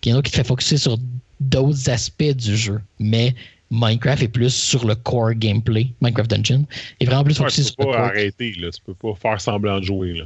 qui, 0.00 0.12
qui 0.12 0.22
te 0.22 0.28
fait 0.30 0.44
focuser 0.46 0.76
sur 0.76 0.98
d'autres 1.40 1.88
aspects 1.88 2.34
du 2.34 2.56
jeu. 2.56 2.80
Mais 2.98 3.34
Minecraft 3.70 4.22
est 4.22 4.28
plus 4.28 4.50
sur 4.54 4.86
le 4.86 4.94
core 4.96 5.34
gameplay. 5.34 5.88
Minecraft 6.00 6.30
Dungeon 6.30 6.64
est 7.00 7.04
vraiment 7.06 7.24
plus 7.24 7.38
Ouais, 7.40 7.50
focusé 7.50 7.62
tu 7.62 7.68
sur 7.68 7.76
peux 7.76 7.84
le 7.84 7.88
pas 7.92 7.96
core. 7.96 8.06
arrêter, 8.06 8.52
là. 8.58 8.70
Tu 8.70 8.80
peux 8.84 8.94
pas 8.94 9.14
faire 9.14 9.40
semblant 9.40 9.78
de 9.80 9.84
jouer, 9.84 10.12
là. 10.14 10.24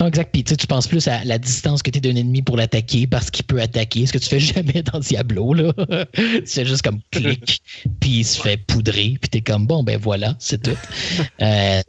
Non, 0.00 0.06
exact. 0.06 0.30
Puis 0.32 0.44
tu 0.44 0.50
sais, 0.50 0.56
tu 0.56 0.66
penses 0.66 0.86
plus 0.86 1.06
à 1.08 1.24
la 1.24 1.38
distance 1.38 1.82
que 1.82 1.90
tu 1.90 1.98
es 1.98 2.00
d'un 2.00 2.16
ennemi 2.16 2.42
pour 2.42 2.56
l'attaquer 2.56 3.06
parce 3.06 3.30
qu'il 3.30 3.44
peut 3.44 3.60
attaquer, 3.60 4.06
ce 4.06 4.12
que 4.12 4.18
tu 4.18 4.28
fais 4.28 4.40
jamais 4.54 4.82
dans 4.82 4.98
Diablo. 5.00 5.54
Là. 5.54 5.72
tu 6.14 6.42
fais 6.46 6.64
juste 6.64 6.82
comme 6.82 7.00
clic, 7.10 7.62
puis 8.00 8.10
il 8.10 8.24
se 8.24 8.40
fait 8.40 8.56
poudrer, 8.56 9.16
puis 9.20 9.28
tu 9.30 9.38
es 9.38 9.40
comme 9.40 9.66
bon, 9.66 9.82
ben 9.82 9.98
voilà, 9.98 10.36
c'est 10.38 10.62
tout. 10.62 10.76
Euh, 11.40 11.80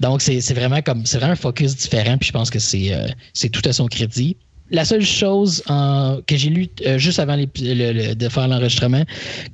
donc, 0.00 0.20
c'est 0.20 0.52
vraiment 0.52 0.82
comme 0.82 1.06
c'est 1.06 1.16
vraiment 1.18 1.32
un 1.32 1.36
focus 1.36 1.74
différent, 1.76 2.18
puis 2.18 2.26
je 2.28 2.32
pense 2.32 2.50
que 2.50 2.58
c'est 2.58 2.92
euh, 2.92 3.06
tout 3.52 3.62
à 3.64 3.72
son 3.72 3.86
crédit. 3.86 4.36
La 4.70 4.84
seule 4.84 5.04
chose 5.04 5.62
en- 5.68 6.18
que 6.26 6.36
j'ai 6.36 6.50
lu 6.50 6.66
euh, 6.84 6.98
juste 6.98 7.20
avant 7.20 7.36
l'épi- 7.36 7.72
le- 7.72 7.92
le- 7.92 8.14
de 8.16 8.28
faire 8.28 8.48
l'enregistrement, 8.48 9.04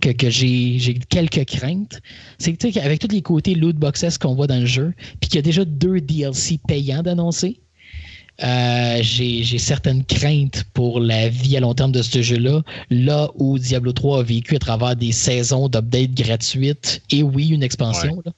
que, 0.01 0.09
que 0.09 0.31
j'ai 0.31 0.79
j'ai 0.79 0.95
quelques 0.95 1.45
craintes, 1.45 2.01
c'est 2.39 2.53
que 2.53 2.57
tu 2.57 2.69
sais, 2.69 2.73
qu'avec 2.81 2.99
tous 2.99 3.09
les 3.15 3.21
côtés 3.23 3.55
loot 3.55 3.77
boxes 3.77 4.17
qu'on 4.19 4.35
voit 4.35 4.47
dans 4.47 4.59
le 4.59 4.67
jeu, 4.67 4.95
puis 5.21 5.29
qu'il 5.29 5.37
y 5.37 5.39
a 5.39 5.43
déjà 5.43 5.65
deux 5.67 6.01
DLC 6.01 6.59
payants 6.67 7.03
d'annoncer, 7.03 7.61
euh, 8.43 8.99
j'ai 9.03 9.59
certaines 9.59 10.05
craintes 10.05 10.65
pour 10.75 11.01
la 11.01 11.29
vie 11.29 11.57
à 11.57 11.61
long 11.61 11.75
terme 11.75 11.93
de 11.93 12.03
ce 12.03 12.23
jeu-là, 12.23 12.63
là 12.91 13.31
où 13.37 13.59
Diablo 13.59 13.93
3 13.93 14.21
a 14.21 14.23
vécu 14.23 14.57
à 14.57 14.59
travers 14.59 14.97
des 14.97 15.13
saisons 15.13 15.69
d'updates 15.69 16.15
gratuites, 16.15 17.03
et 17.11 17.23
oui, 17.23 17.49
une 17.49 17.63
expansion, 17.63 18.23
là, 18.25 18.33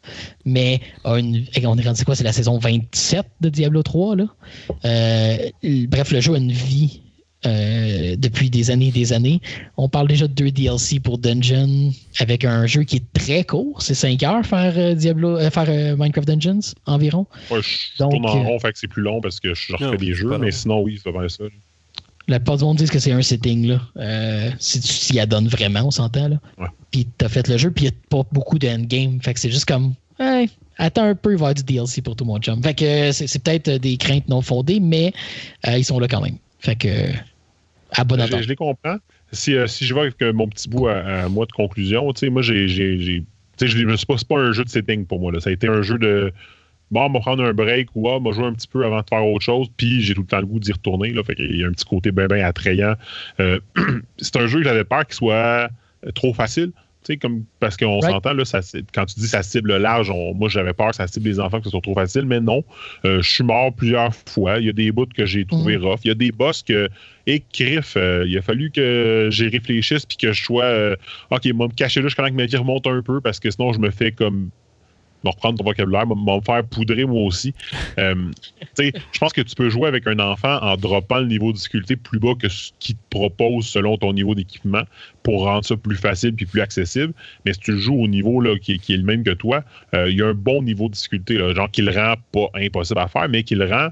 mais 0.44 0.80
a 1.04 1.18
une, 1.18 1.44
on 1.64 1.78
est 1.78 1.86
rendu 1.86 2.04
quoi, 2.04 2.14
c'est 2.14 2.24
la 2.24 2.32
saison 2.32 2.58
27 2.58 3.24
de 3.40 3.48
Diablo 3.48 3.82
3, 3.82 4.16
là? 4.16 4.24
Euh, 4.84 5.50
bref, 5.88 6.10
le 6.10 6.20
jeu 6.20 6.34
a 6.34 6.38
une 6.38 6.52
vie 6.52 7.03
euh, 7.46 8.16
depuis 8.16 8.50
des 8.50 8.70
années 8.70 8.88
et 8.88 8.92
des 8.92 9.12
années. 9.12 9.40
On 9.76 9.88
parle 9.88 10.08
déjà 10.08 10.26
de 10.26 10.32
deux 10.32 10.50
DLC 10.50 11.00
pour 11.00 11.18
Dungeon 11.18 11.92
avec 12.18 12.44
un 12.44 12.66
jeu 12.66 12.82
qui 12.84 12.96
est 12.96 13.12
très 13.12 13.44
court. 13.44 13.80
C'est 13.82 13.94
5 13.94 14.22
heures 14.22 14.46
faire 14.46 14.74
euh, 14.76 14.94
Diablo, 14.94 15.36
euh, 15.36 15.50
faire 15.50 15.66
euh, 15.68 15.96
Minecraft 15.96 16.28
Dungeons 16.28 16.60
environ. 16.86 17.26
Ouais, 17.50 17.60
je 17.62 17.98
Donc, 17.98 18.12
tourne 18.12 18.26
en 18.26 18.42
rond, 18.44 18.58
fait 18.58 18.72
que 18.72 18.78
c'est 18.78 18.88
plus 18.88 19.02
long 19.02 19.20
parce 19.20 19.40
que 19.40 19.54
je 19.54 19.72
refais 19.72 19.84
Non, 19.84 19.94
des 19.94 20.14
jeux, 20.14 20.36
mais 20.38 20.46
long. 20.46 20.50
sinon, 20.52 20.82
oui, 20.82 21.00
c'est 21.02 21.12
pas 21.12 21.28
ça. 21.28 21.44
La 22.26 22.38
plupart 22.38 22.56
du 22.56 22.64
monde 22.64 22.78
disent 22.78 22.90
que 22.90 22.98
c'est 22.98 23.12
un 23.12 23.20
setting, 23.20 23.66
là. 23.66 23.82
Euh, 23.98 24.50
si 24.58 24.80
tu 24.80 24.88
t'y 24.88 25.20
adonnes 25.20 25.48
vraiment, 25.48 25.82
on 25.82 25.90
s'entend, 25.90 26.28
là. 26.28 26.40
Ouais. 26.58 26.68
Puis 26.90 27.06
t'as 27.18 27.28
fait 27.28 27.46
le 27.48 27.58
jeu, 27.58 27.70
puis 27.70 27.84
il 27.84 27.88
n'y 27.88 27.94
a 27.94 27.98
pas 28.08 28.26
beaucoup 28.32 28.58
de 28.58 28.66
endgame. 28.66 29.20
Fait 29.20 29.34
que 29.34 29.40
c'est 29.40 29.50
juste 29.50 29.66
comme, 29.66 29.92
hey, 30.18 30.48
attends 30.78 31.04
un 31.04 31.14
peu, 31.14 31.32
il 31.32 31.36
va 31.36 31.48
y 31.48 31.50
avoir 31.50 31.54
du 31.54 31.62
DLC 31.64 32.00
pour 32.00 32.16
tout 32.16 32.24
mon 32.24 32.38
chum. 32.38 32.62
Fait 32.62 32.72
que 32.72 33.12
c'est 33.12 33.26
c'est 33.26 33.40
peut-être 33.40 33.70
des 33.72 33.98
craintes 33.98 34.26
non 34.28 34.40
fondées, 34.40 34.80
mais 34.80 35.12
euh, 35.68 35.76
ils 35.76 35.84
sont 35.84 35.98
là 35.98 36.08
quand 36.08 36.22
même. 36.22 36.38
Fait 36.60 36.76
que, 36.76 36.88
euh, 36.88 37.12
à 37.96 38.04
bon 38.04 38.18
Je, 38.18 38.48
les 38.48 38.56
comprends. 38.56 38.96
Si, 39.32 39.54
euh, 39.54 39.66
si 39.66 39.84
je 39.84 39.94
vais 39.94 40.00
avec 40.00 40.20
mon 40.34 40.48
petit 40.48 40.68
bout 40.68 40.88
à, 40.88 41.24
à 41.24 41.28
moi 41.28 41.46
de 41.46 41.52
conclusion, 41.52 42.12
moi, 42.30 42.42
j'ai. 42.42 42.68
je 42.68 43.84
me 43.86 43.96
suis 43.96 44.06
pas, 44.06 44.18
c'est 44.18 44.28
pas 44.28 44.38
un 44.38 44.52
jeu 44.52 44.64
de 44.64 44.68
setting 44.68 45.06
pour 45.06 45.20
moi. 45.20 45.32
Là. 45.32 45.40
Ça 45.40 45.50
a 45.50 45.52
été 45.52 45.68
un 45.68 45.82
jeu 45.82 45.98
de. 45.98 46.32
Bon, 46.90 47.06
on 47.06 47.12
va 47.12 47.20
prendre 47.20 47.42
un 47.42 47.52
break 47.52 47.88
ou 47.94 48.08
ah, 48.08 48.18
on 48.18 48.20
va 48.20 48.32
jouer 48.32 48.44
un 48.44 48.52
petit 48.52 48.68
peu 48.68 48.84
avant 48.84 49.00
de 49.00 49.06
faire 49.08 49.26
autre 49.26 49.44
chose, 49.44 49.68
puis 49.76 50.00
j'ai 50.02 50.14
tout 50.14 50.20
le 50.20 50.26
temps 50.26 50.40
le 50.40 50.46
goût 50.46 50.60
d'y 50.60 50.70
retourner. 50.70 51.10
Là, 51.12 51.24
fait 51.24 51.34
qu'il 51.34 51.56
y 51.56 51.64
a 51.64 51.66
un 51.66 51.72
petit 51.72 51.84
côté 51.84 52.12
bien, 52.12 52.26
bien 52.26 52.44
attrayant. 52.46 52.94
Euh, 53.40 53.58
c'est 54.18 54.36
un 54.36 54.46
jeu 54.46 54.58
que 54.58 54.64
j'avais 54.64 54.84
peur 54.84 55.06
qu'il 55.06 55.14
soit 55.14 55.68
euh, 56.06 56.10
trop 56.14 56.34
facile. 56.34 56.72
Comme, 57.20 57.44
parce 57.60 57.76
qu'on 57.76 58.00
Right. 58.00 58.12
s'entend, 58.14 58.32
là, 58.32 58.44
ça, 58.44 58.60
quand 58.94 59.04
tu 59.06 59.20
dis 59.20 59.26
ça 59.28 59.42
cible 59.42 59.76
large, 59.76 60.10
on- 60.10 60.34
moi 60.34 60.48
j'avais 60.48 60.72
peur 60.72 60.88
que 60.90 60.96
ça 60.96 61.06
cible 61.06 61.28
les 61.28 61.38
enfants, 61.38 61.58
que 61.58 61.64
ce 61.64 61.70
soit 61.70 61.80
trop 61.82 61.94
facile, 61.94 62.24
mais 62.24 62.40
non. 62.40 62.64
Euh, 63.04 63.20
je 63.20 63.30
suis 63.30 63.44
mort 63.44 63.72
plusieurs 63.74 64.14
fois. 64.14 64.58
Il 64.58 64.66
y 64.66 64.70
a 64.70 64.72
des 64.72 64.90
bouts 64.90 65.06
que 65.14 65.26
j'ai 65.26 65.44
trouvé 65.44 65.76
rough. 65.76 66.00
Il 66.04 66.08
y 66.08 66.10
a 66.10 66.14
des 66.14 66.32
boss 66.32 66.62
que, 66.62 66.88
et 67.26 67.42
euh, 67.96 68.24
il 68.26 68.38
a 68.38 68.42
fallu 68.42 68.70
que 68.70 69.28
j'y 69.30 69.48
réfléchisse 69.48 70.06
puis 70.06 70.16
que 70.16 70.32
je 70.32 70.42
sois, 70.42 70.64
euh, 70.64 70.96
OK, 71.30 71.44
moi, 71.54 71.68
me 71.68 71.74
cacher 71.74 72.00
là, 72.02 72.08
je 72.08 72.16
connais 72.16 72.30
que 72.30 72.36
ma 72.36 72.46
vie 72.46 72.56
remonte 72.56 72.86
un 72.86 73.02
peu 73.02 73.20
parce 73.20 73.38
que 73.40 73.50
sinon, 73.50 73.72
je 73.72 73.78
me 73.80 73.90
fais 73.90 74.12
comme 74.12 74.50
me 75.24 75.30
reprendre 75.30 75.58
ton 75.58 75.64
vocabulaire, 75.64 76.06
me 76.06 76.40
faire 76.42 76.64
poudrer 76.64 77.04
moi 77.04 77.22
aussi. 77.22 77.54
Euh, 77.96 78.30
je 78.76 79.18
pense 79.20 79.32
que 79.32 79.40
tu 79.40 79.54
peux 79.54 79.68
jouer 79.68 79.86
avec 79.86 80.06
un 80.08 80.18
enfant 80.18 80.58
en 80.60 80.76
droppant 80.76 81.18
le 81.18 81.26
niveau 81.26 81.52
de 81.52 81.56
difficulté 81.56 81.94
plus 81.94 82.18
bas 82.18 82.34
que 82.34 82.48
ce 82.48 82.72
qu'il 82.80 82.96
te 82.96 83.00
propose 83.08 83.66
selon 83.66 83.96
ton 83.96 84.12
niveau 84.12 84.34
d'équipement 84.34 84.82
pour 85.22 85.44
rendre 85.44 85.64
ça 85.64 85.76
plus 85.76 85.96
facile 85.96 86.34
puis 86.34 86.46
plus 86.46 86.60
accessible. 86.60 87.12
Mais 87.44 87.52
si 87.52 87.60
tu 87.60 87.72
le 87.72 87.78
joues 87.78 88.02
au 88.02 88.08
niveau 88.08 88.40
là, 88.40 88.58
qui, 88.58 88.80
qui 88.80 88.94
est 88.94 88.96
le 88.96 89.04
même 89.04 89.22
que 89.22 89.30
toi, 89.30 89.62
euh, 89.94 90.10
il 90.10 90.18
y 90.18 90.22
a 90.22 90.26
un 90.26 90.34
bon 90.34 90.62
niveau 90.62 90.88
de 90.88 90.94
difficulté, 90.94 91.38
là, 91.38 91.54
genre 91.54 91.70
qui 91.70 91.82
le 91.82 91.92
rend 91.92 92.14
pas 92.32 92.48
impossible 92.60 92.98
à 92.98 93.06
faire, 93.06 93.28
mais 93.28 93.44
qui 93.44 93.54
le 93.54 93.66
rend 93.66 93.90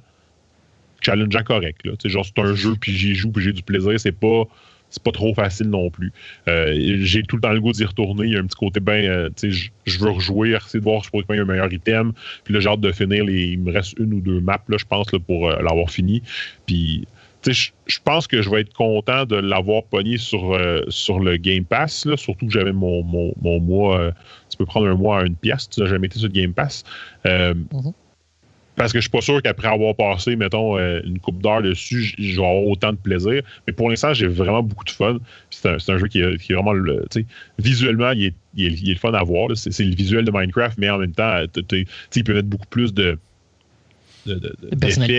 challengeant 1.00 1.42
correct. 1.42 1.80
Là. 1.84 1.92
Genre, 2.04 2.24
c'est 2.24 2.42
un 2.42 2.54
jeu, 2.54 2.74
puis 2.80 2.92
j'y 2.92 3.14
joue, 3.14 3.30
puis 3.30 3.44
j'ai 3.44 3.52
du 3.52 3.62
plaisir. 3.62 3.98
C'est 3.98 4.12
pas 4.12 4.44
c'est 4.92 5.02
pas 5.02 5.10
trop 5.10 5.34
facile 5.34 5.68
non 5.70 5.90
plus. 5.90 6.12
Euh, 6.48 6.74
j'ai 7.00 7.22
tout 7.22 7.36
le 7.36 7.42
temps 7.42 7.52
le 7.52 7.60
goût 7.60 7.72
d'y 7.72 7.84
retourner. 7.84 8.26
Il 8.26 8.32
y 8.34 8.36
a 8.36 8.40
un 8.40 8.46
petit 8.46 8.56
côté 8.56 8.78
bien, 8.78 8.94
euh, 9.02 9.30
tu 9.34 9.50
sais, 9.52 9.70
je- 9.86 9.98
veux 9.98 10.10
rejouer, 10.10 10.50
essayer 10.50 10.78
de 10.80 10.84
voir 10.84 11.02
je 11.02 11.10
pourrais 11.10 11.22
trouver 11.24 11.38
un 11.38 11.44
meilleur 11.46 11.72
item. 11.72 12.12
Puis 12.44 12.52
là, 12.54 12.60
j'ai 12.60 12.68
hâte 12.68 12.80
de 12.80 12.92
finir. 12.92 13.24
Les, 13.24 13.46
il 13.52 13.60
me 13.60 13.72
reste 13.72 13.98
une 13.98 14.12
ou 14.14 14.20
deux 14.20 14.40
maps, 14.40 14.62
là, 14.68 14.76
je 14.78 14.84
pense, 14.84 15.10
là, 15.12 15.18
pour 15.18 15.48
euh, 15.48 15.62
l'avoir 15.62 15.90
fini. 15.90 16.22
Puis, 16.66 17.06
tu 17.42 17.52
sais, 17.54 17.72
je- 17.86 17.98
pense 18.04 18.26
que 18.26 18.42
je 18.42 18.50
vais 18.50 18.60
être 18.60 18.72
content 18.74 19.24
de 19.24 19.36
l'avoir 19.36 19.82
pogné 19.84 20.18
sur, 20.18 20.56
sur 20.88 21.20
le 21.20 21.36
Game 21.38 21.64
Pass, 21.64 22.04
là, 22.04 22.16
surtout 22.16 22.46
que 22.46 22.52
j'avais 22.52 22.72
mon, 22.72 23.02
mon, 23.02 23.32
mon 23.40 23.60
mois. 23.60 24.12
tu 24.50 24.56
peux 24.58 24.66
prendre 24.66 24.86
un 24.88 24.94
mois 24.94 25.20
à 25.20 25.24
une 25.24 25.36
pièce, 25.36 25.68
tu 25.70 25.80
n'as 25.80 25.86
jamais 25.86 26.06
été 26.06 26.18
sur 26.18 26.28
le 26.28 26.34
Game 26.34 26.52
Pass. 26.52 26.84
Euh, 27.26 27.54
parce 28.76 28.92
que 28.92 28.98
je 28.98 29.02
suis 29.02 29.10
pas 29.10 29.20
sûr 29.20 29.42
qu'après 29.42 29.68
avoir 29.68 29.94
passé, 29.94 30.36
mettons, 30.36 30.78
euh, 30.78 31.00
une 31.04 31.18
coupe 31.18 31.42
d'heure 31.42 31.62
dessus, 31.62 32.14
je 32.18 32.40
vais 32.40 32.46
avoir 32.46 32.64
autant 32.64 32.92
de 32.92 32.96
plaisir. 32.96 33.42
Mais 33.66 33.72
pour 33.72 33.90
l'instant, 33.90 34.14
j'ai 34.14 34.26
vraiment 34.26 34.62
beaucoup 34.62 34.84
de 34.84 34.90
fun. 34.90 35.18
C'est 35.50 35.68
un, 35.68 35.98
jeu 35.98 36.08
qui 36.08 36.20
est, 36.20 36.52
vraiment, 36.52 36.72
le- 36.72 37.04
visuellement, 37.58 38.12
il 38.12 38.26
est, 38.26 38.34
il, 38.54 38.66
est, 38.66 38.80
il 38.80 38.90
est 38.90 38.94
le 38.94 38.98
fun 38.98 39.12
à 39.12 39.22
voir. 39.22 39.50
C'est 39.56 39.84
le 39.84 39.94
visuel 39.94 40.24
de 40.24 40.30
Minecraft, 40.30 40.78
mais 40.78 40.88
en 40.88 40.98
même 40.98 41.12
temps, 41.12 41.34
euh, 41.34 41.46
il 42.14 42.24
peut 42.24 42.34
mettre 42.34 42.48
beaucoup 42.48 42.68
plus 42.68 42.94
de 42.94 43.18
de- 44.26 44.34
de- 44.34 44.54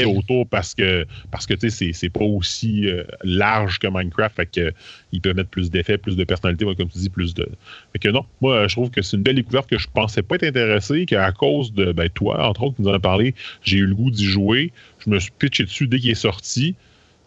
autour 0.06 0.48
parce 0.48 0.74
que 0.76 1.06
parce 1.32 1.46
que 1.46 1.54
tu 1.54 1.70
sais 1.70 1.70
c'est- 1.70 1.94
c'est 1.94 2.10
pas 2.10 2.24
aussi 2.24 2.88
euh, 2.88 3.04
large 3.24 3.80
que 3.80 3.88
Minecraft. 3.88 4.36
Fait 4.36 4.46
que 4.46 4.74
il 5.12 5.22
peut 5.22 5.34
mettre 5.34 5.50
plus 5.50 5.70
d'effets 5.70 5.98
plus 5.98 6.16
de 6.16 6.24
personnalité 6.24 6.66
ouais, 6.66 6.76
comme 6.76 6.90
tu 6.90 6.98
dis 6.98 7.10
plus 7.10 7.34
de 7.34 7.48
fait 7.92 8.00
que 8.00 8.10
non. 8.10 8.26
Moi 8.42 8.68
je 8.68 8.74
trouve 8.76 8.90
que 8.90 9.02
c'est 9.02 9.18
une 9.18 9.24
belle 9.24 9.36
découverte 9.36 9.70
que 9.70 9.78
je 9.78 9.88
pensais 9.94 10.22
pas 10.22 10.36
être 10.36 10.44
intéressé 10.44 11.06
qu'à 11.06 11.32
cause 11.32 11.74
de 11.74 11.92
ben, 11.92 12.10
toi 12.10 12.48
entre 12.48 12.64
autres 12.64 12.76
qui 12.78 12.82
nous 12.84 12.90
en 12.90 12.94
a 12.94 13.00
parlé 13.00 13.36
j'ai 13.64 13.78
eu 13.78 13.86
le 13.86 13.96
goût 13.96 14.12
d'y 14.12 14.26
jouer. 14.26 14.72
Je 15.06 15.10
me 15.10 15.20
suis 15.20 15.32
pitché 15.38 15.64
dessus 15.64 15.88
dès 15.88 16.00
qu'il 16.00 16.12
est 16.12 16.16
sorti 16.16 16.76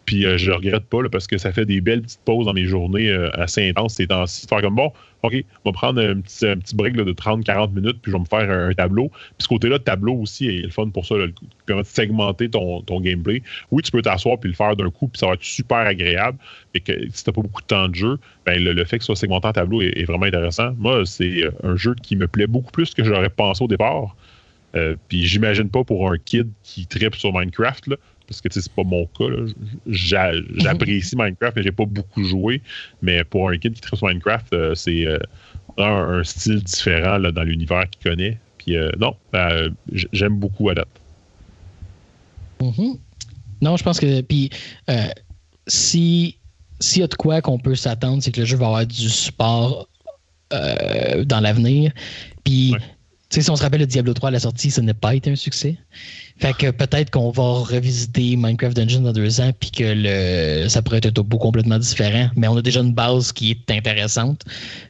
puis 0.06 0.24
euh, 0.24 0.38
je 0.38 0.50
le 0.50 0.56
regrette 0.56 0.84
pas 0.84 0.98
parce 1.10 1.26
que 1.26 1.36
ça 1.36 1.52
fait 1.52 1.66
des 1.66 1.80
belles 1.80 2.02
petites 2.02 2.20
pauses 2.24 2.46
dans 2.46 2.54
mes 2.54 2.64
journées 2.64 3.10
euh, 3.10 3.28
assez 3.34 3.68
intenses 3.68 3.94
ces 3.94 4.06
temps-ci. 4.06 4.46
Faire 4.46 4.62
comme 4.62 4.76
bon, 4.76 4.92
OK, 5.24 5.34
on 5.64 5.70
va 5.70 5.72
prendre 5.72 6.00
un 6.00 6.20
petit, 6.20 6.46
un 6.46 6.56
petit 6.56 6.76
break 6.76 6.94
de 6.94 7.12
30-40 7.12 7.72
minutes, 7.72 7.98
puis 8.00 8.12
je 8.12 8.16
vais 8.16 8.20
me 8.20 8.24
faire 8.24 8.48
un, 8.48 8.72
tableau. 8.72 9.08
Puis 9.08 9.34
ce 9.40 9.48
côté-là 9.48 9.78
de 9.78 9.82
tableau 9.82 10.14
aussi 10.14 10.46
est 10.46 10.62
le 10.62 10.70
fun 10.70 10.88
pour 10.90 11.04
ça, 11.04 11.16
là, 11.16 11.26
de 11.26 11.82
segmenter 11.82 12.48
ton, 12.48 12.82
ton 12.82 13.00
gameplay. 13.00 13.42
Oui, 13.72 13.82
tu 13.82 13.90
peux 13.90 14.00
t'asseoir 14.00 14.38
puis 14.38 14.48
le 14.48 14.54
faire 14.54 14.76
d'un 14.76 14.90
coup, 14.90 15.08
puis 15.08 15.18
ça 15.18 15.26
va 15.26 15.32
être 15.32 15.42
super 15.42 15.78
agréable. 15.78 16.38
Mais 16.72 16.80
que 16.80 16.92
si 17.12 17.24
t'as 17.24 17.32
pas 17.32 17.42
beaucoup 17.42 17.62
de 17.62 17.66
temps 17.66 17.88
de 17.88 17.94
jeu, 17.96 18.18
ben, 18.44 18.62
le, 18.62 18.72
le 18.72 18.84
fait 18.84 18.98
que 18.98 19.02
ce 19.02 19.06
soit 19.06 19.16
segmenté 19.16 19.48
en 19.48 19.52
tableau 19.52 19.82
est, 19.82 20.04
vraiment 20.04 20.26
intéressant. 20.26 20.72
Moi, 20.78 21.04
c'est 21.04 21.42
euh, 21.42 21.50
un 21.64 21.74
jeu 21.74 21.96
qui 22.00 22.14
me 22.14 22.28
plaît 22.28 22.46
beaucoup 22.46 22.70
plus 22.70 22.94
que 22.94 23.02
j'aurais 23.02 23.30
pensé 23.30 23.64
au 23.64 23.68
départ. 23.68 24.14
Puis 25.08 25.26
j'imagine 25.26 25.70
pas 25.70 25.84
pour 25.84 26.12
un 26.12 26.18
kid 26.18 26.50
qui 26.62 26.86
tripe 26.86 27.14
sur 27.14 27.32
Minecraft, 27.32 27.86
là, 27.86 27.96
parce 28.26 28.40
que 28.40 28.48
c'est 28.52 28.68
pas 28.72 28.82
mon 28.84 29.06
cas. 29.06 29.24
J'apprécie 29.86 31.16
Minecraft, 31.16 31.56
mais 31.56 31.62
j'ai 31.62 31.72
pas 31.72 31.84
beaucoup 31.86 32.24
joué. 32.24 32.62
Mais 33.02 33.24
pour 33.24 33.48
un 33.50 33.56
kid 33.58 33.74
qui 33.78 33.96
sur 33.96 34.06
Minecraft, 34.06 34.52
euh, 34.52 34.74
c'est 34.74 35.06
euh, 35.06 35.18
un, 35.78 36.18
un 36.18 36.24
style 36.24 36.62
différent 36.62 37.18
là, 37.18 37.32
dans 37.32 37.42
l'univers 37.42 37.84
qu'il 37.90 38.10
connaît. 38.10 38.38
Puis 38.58 38.76
euh, 38.76 38.90
non, 38.98 39.14
j- 39.92 40.08
j'aime 40.12 40.38
beaucoup 40.38 40.68
à 40.70 40.74
date. 40.74 40.88
Mhm. 42.60 42.96
Non, 43.62 43.76
je 43.76 43.82
pense 43.84 44.00
que. 44.00 44.20
Puis, 44.22 44.50
si 45.66 46.36
s'il 46.78 47.00
y 47.00 47.04
a 47.04 47.06
de 47.08 47.14
quoi 47.14 47.40
qu'on 47.40 47.58
peut 47.58 47.74
s'attendre, 47.74 48.22
c'est 48.22 48.30
que 48.32 48.40
le 48.40 48.46
jeu 48.46 48.56
va 48.58 48.66
avoir 48.66 48.86
du 48.86 49.08
support 49.08 49.88
dans 50.50 51.40
l'avenir. 51.40 51.92
Puis, 52.44 52.74
si 53.30 53.50
on 53.50 53.56
se 53.56 53.62
rappelle 53.62 53.80
le 53.80 53.86
Diablo 53.86 54.14
3 54.14 54.28
à 54.28 54.32
la 54.32 54.38
sortie, 54.40 54.70
ça 54.70 54.82
n'a 54.82 54.94
pas 54.94 55.14
été 55.14 55.30
un 55.30 55.36
succès. 55.36 55.76
Fait 56.38 56.54
que 56.54 56.70
peut-être 56.70 57.10
qu'on 57.10 57.30
va 57.30 57.60
revisiter 57.60 58.36
Minecraft 58.36 58.76
Dungeon 58.76 59.00
dans 59.00 59.12
deux 59.12 59.40
ans, 59.40 59.52
puis 59.58 59.70
que 59.70 59.84
le, 59.84 60.68
ça 60.68 60.82
pourrait 60.82 60.98
être 60.98 61.06
un 61.06 61.12
topo 61.12 61.38
complètement 61.38 61.78
différent. 61.78 62.28
Mais 62.36 62.46
on 62.46 62.56
a 62.56 62.62
déjà 62.62 62.80
une 62.80 62.92
base 62.92 63.32
qui 63.32 63.52
est 63.52 63.70
intéressante. 63.70 64.42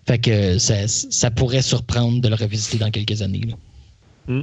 Fait 0.06 0.18
que 0.18 0.58
ça, 0.58 0.88
ça 0.88 1.30
pourrait 1.30 1.62
surprendre 1.62 2.20
de 2.20 2.28
le 2.28 2.34
revisiter 2.34 2.78
dans 2.78 2.90
quelques 2.90 3.22
années. 3.22 3.42
Hmm. 4.26 4.42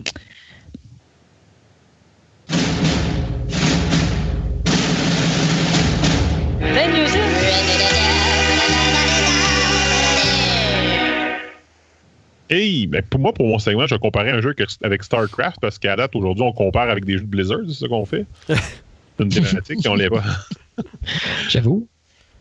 Hey, 12.50 12.88
ben 12.88 13.02
pour 13.10 13.20
moi, 13.20 13.34
pour 13.34 13.48
mon 13.48 13.58
segment, 13.60 13.88
je 13.88 13.96
vais 13.96 14.00
comparer 14.00 14.32
un 14.32 14.42
jeu 14.42 14.54
que- 14.54 14.64
avec 14.84 15.04
StarCraft 15.04 15.60
parce 15.62 15.80
qu'à 15.80 15.96
date, 15.96 16.16
aujourd'hui, 16.16 16.44
on 16.44 16.52
compare 16.52 16.90
avec 16.90 17.06
des 17.06 17.14
jeux 17.14 17.24
de 17.24 17.28
Blizzard, 17.28 17.60
c'est 17.68 17.74
ça 17.80 17.88
qu'on 17.88 18.06
fait? 18.06 18.26
C'est 18.48 18.56
une 19.24 19.30
thématique 19.30 19.84
qu'on 19.84 19.96
l'est 19.96 20.10
pas. 20.10 20.24
J'avoue. 21.50 21.88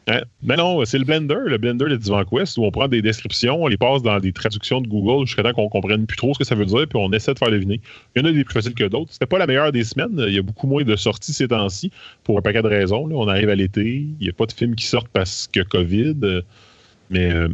Hein? 0.09 0.23
Mais 0.43 0.57
non, 0.57 0.85
c'est 0.85 0.99
le 0.99 1.05
Blender, 1.05 1.37
le 1.47 1.59
Blender 1.59 1.85
de 1.85 1.95
Divan 1.95 2.24
Quest, 2.24 2.59
où 2.59 2.65
on 2.65 2.73
prend 2.73 2.89
des 2.89 3.03
descriptions, 3.03 3.62
on 3.62 3.69
les 3.69 3.77
passe 3.77 4.03
dans 4.03 4.19
des 4.19 4.33
traductions 4.33 4.81
de 4.81 4.89
Google 4.89 5.27
jusqu'à 5.27 5.45
temps 5.45 5.53
qu'on 5.53 5.69
comprenne 5.69 6.07
plus 6.07 6.16
trop 6.16 6.35
ce 6.35 6.41
que 6.41 6.45
ça 6.45 6.57
veut 6.57 6.66
dire, 6.66 6.89
puis 6.89 6.99
on 6.99 7.12
essaie 7.12 7.33
de 7.33 7.39
faire 7.39 7.53
deviner. 7.53 7.81
Il 8.16 8.23
y 8.23 8.24
en 8.24 8.29
a 8.29 8.33
des 8.33 8.43
plus 8.43 8.55
faciles 8.55 8.74
que 8.74 8.83
d'autres. 8.83 9.12
C'était 9.12 9.27
pas 9.27 9.39
la 9.39 9.47
meilleure 9.47 9.70
des 9.70 9.85
semaines. 9.85 10.24
Il 10.27 10.35
y 10.35 10.39
a 10.39 10.43
beaucoup 10.43 10.66
moins 10.66 10.83
de 10.83 10.97
sorties 10.97 11.33
ces 11.33 11.47
temps-ci, 11.47 11.93
pour 12.24 12.37
un 12.37 12.43
paquet 12.43 12.62
de 12.62 12.66
raisons. 12.66 13.07
là. 13.07 13.15
On 13.15 13.29
arrive 13.29 13.49
à 13.49 13.55
l'été, 13.55 14.05
il 14.19 14.24
n'y 14.24 14.29
a 14.29 14.33
pas 14.33 14.47
de 14.47 14.53
films 14.53 14.74
qui 14.74 14.87
sortent 14.87 15.07
parce 15.12 15.49
que 15.53 15.61
COVID. 15.61 16.16
euh, 16.24 16.43
Mais 17.11 17.33
euh, 17.33 17.47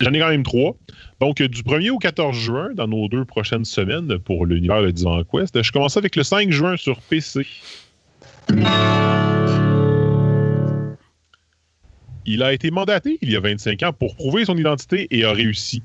j'en 0.00 0.12
ai 0.12 0.18
quand 0.18 0.28
même 0.28 0.42
trois. 0.42 0.76
Donc, 1.20 1.40
du 1.40 1.62
1er 1.62 1.90
au 1.90 1.98
14 1.98 2.36
juin, 2.36 2.70
dans 2.74 2.88
nos 2.88 3.08
deux 3.08 3.24
prochaines 3.24 3.64
semaines 3.64 4.18
pour 4.18 4.46
l'univers 4.46 4.82
de 4.82 4.90
Divan 4.90 5.22
Quest, 5.24 5.62
je 5.62 5.72
commence 5.72 5.96
avec 5.96 6.16
le 6.16 6.22
5 6.22 6.50
juin 6.50 6.76
sur 6.76 7.00
PC. 7.00 7.46
Il 12.24 12.42
a 12.42 12.52
été 12.52 12.70
mandaté 12.70 13.18
il 13.20 13.30
y 13.30 13.36
a 13.36 13.40
25 13.40 13.82
ans 13.82 13.92
pour 13.92 14.14
prouver 14.16 14.44
son 14.44 14.56
identité 14.56 15.08
et 15.10 15.24
a 15.24 15.32
réussi. 15.32 15.82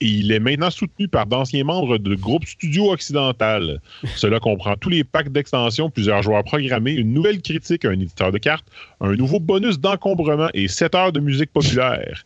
Et 0.00 0.06
il 0.06 0.30
est 0.30 0.38
maintenant 0.38 0.70
soutenu 0.70 1.08
par 1.08 1.26
d'anciens 1.26 1.64
membres 1.64 1.98
de 1.98 2.14
groupes 2.14 2.46
studio 2.46 2.92
occidental. 2.92 3.80
Cela 4.14 4.38
comprend 4.38 4.76
tous 4.76 4.90
les 4.90 5.02
packs 5.02 5.32
d'extension, 5.32 5.90
plusieurs 5.90 6.22
joueurs 6.22 6.44
programmés, 6.44 6.92
une 6.92 7.12
nouvelle 7.12 7.42
critique, 7.42 7.84
un 7.84 7.92
éditeur 7.92 8.30
de 8.30 8.38
cartes, 8.38 8.66
un 9.00 9.16
nouveau 9.16 9.40
bonus 9.40 9.80
d'encombrement 9.80 10.50
et 10.54 10.68
7 10.68 10.94
heures 10.94 11.12
de 11.12 11.20
musique 11.20 11.52
populaire. 11.52 12.24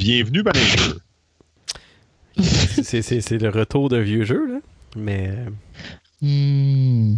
Bienvenue, 0.00 0.42
Manager. 0.42 0.96
C'est- 2.82 3.02
C'est 3.02 3.20
c'est 3.20 3.36
le 3.38 3.50
retour 3.50 3.90
d'un 3.90 4.00
vieux 4.00 4.24
jeu, 4.24 4.46
là. 4.50 4.60
Mais 4.96 5.28
euh. 5.28 5.50
Hmm, 6.22 7.16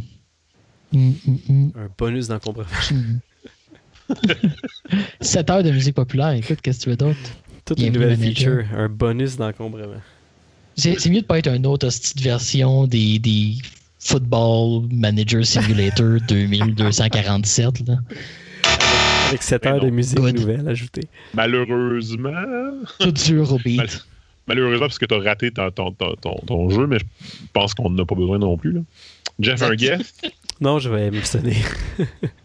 hmm, 0.93 1.13
hmm. 1.49 1.69
un 1.77 1.89
bonus 1.97 2.27
d'encombrement. 2.27 2.67
7 5.21 5.51
heures 5.51 5.63
de 5.63 5.71
musique 5.71 5.95
populaire, 5.95 6.33
écoute, 6.33 6.61
qu'est-ce 6.61 6.79
que 6.81 6.85
tu 6.85 6.91
veux 6.91 6.97
d'autre? 6.97 7.19
Toutes 7.65 7.79
les 7.79 7.87
un 7.89 7.93
nouvelles 7.93 8.17
features, 8.19 8.65
un 8.77 8.89
bonus 8.89 9.37
d'encombrement. 9.37 10.03
C'est 10.75 10.99
c'est 10.99 11.09
mieux 11.11 11.21
de 11.21 11.27
pas 11.27 11.39
être 11.39 11.55
une 11.55 11.67
autre 11.67 11.87
petite 11.89 12.21
version 12.21 12.89
des, 12.89 13.21
des 13.21 13.55
Football 14.01 14.89
Manager 14.91 15.47
Simulator 15.47 16.19
2247. 16.29 17.87
Là. 17.87 17.99
Avec 19.33 19.43
7 19.43 19.65
Mais 19.65 19.71
heures 19.71 19.81
de 19.81 19.91
musique 19.91 20.19
Good. 20.19 20.39
nouvelle 20.39 20.69
ajoutée. 20.69 21.09
Malheureusement. 21.35 22.33
Tout 23.01 23.13
dur 23.13 23.53
au 23.53 23.59
beat. 23.59 23.77
Mal- 23.79 23.89
Malheureusement, 24.49 24.87
parce 24.87 24.99
que 24.99 25.07
tu 25.07 25.15
as 25.15 25.19
raté 25.21 25.51
ton, 25.53 25.71
ton, 25.71 25.93
ton, 25.93 26.15
ton- 26.17 26.41
ton 26.47 26.69
jeu, 26.71 26.87
mais 26.87 26.99
je 26.99 27.05
pense 27.53 27.75
qu'on 27.75 27.89
n'en 27.91 28.03
a 28.03 28.07
pas 28.07 28.15
besoin 28.17 28.39
non 28.39 28.57
plus. 28.59 28.73
Là. 28.73 28.81
Jeff, 29.41 29.63
un 29.63 29.75
guess? 29.75 30.15
Non, 30.61 30.79
je 30.79 30.89
vais 30.91 31.11
m'abstenir. 31.11 31.55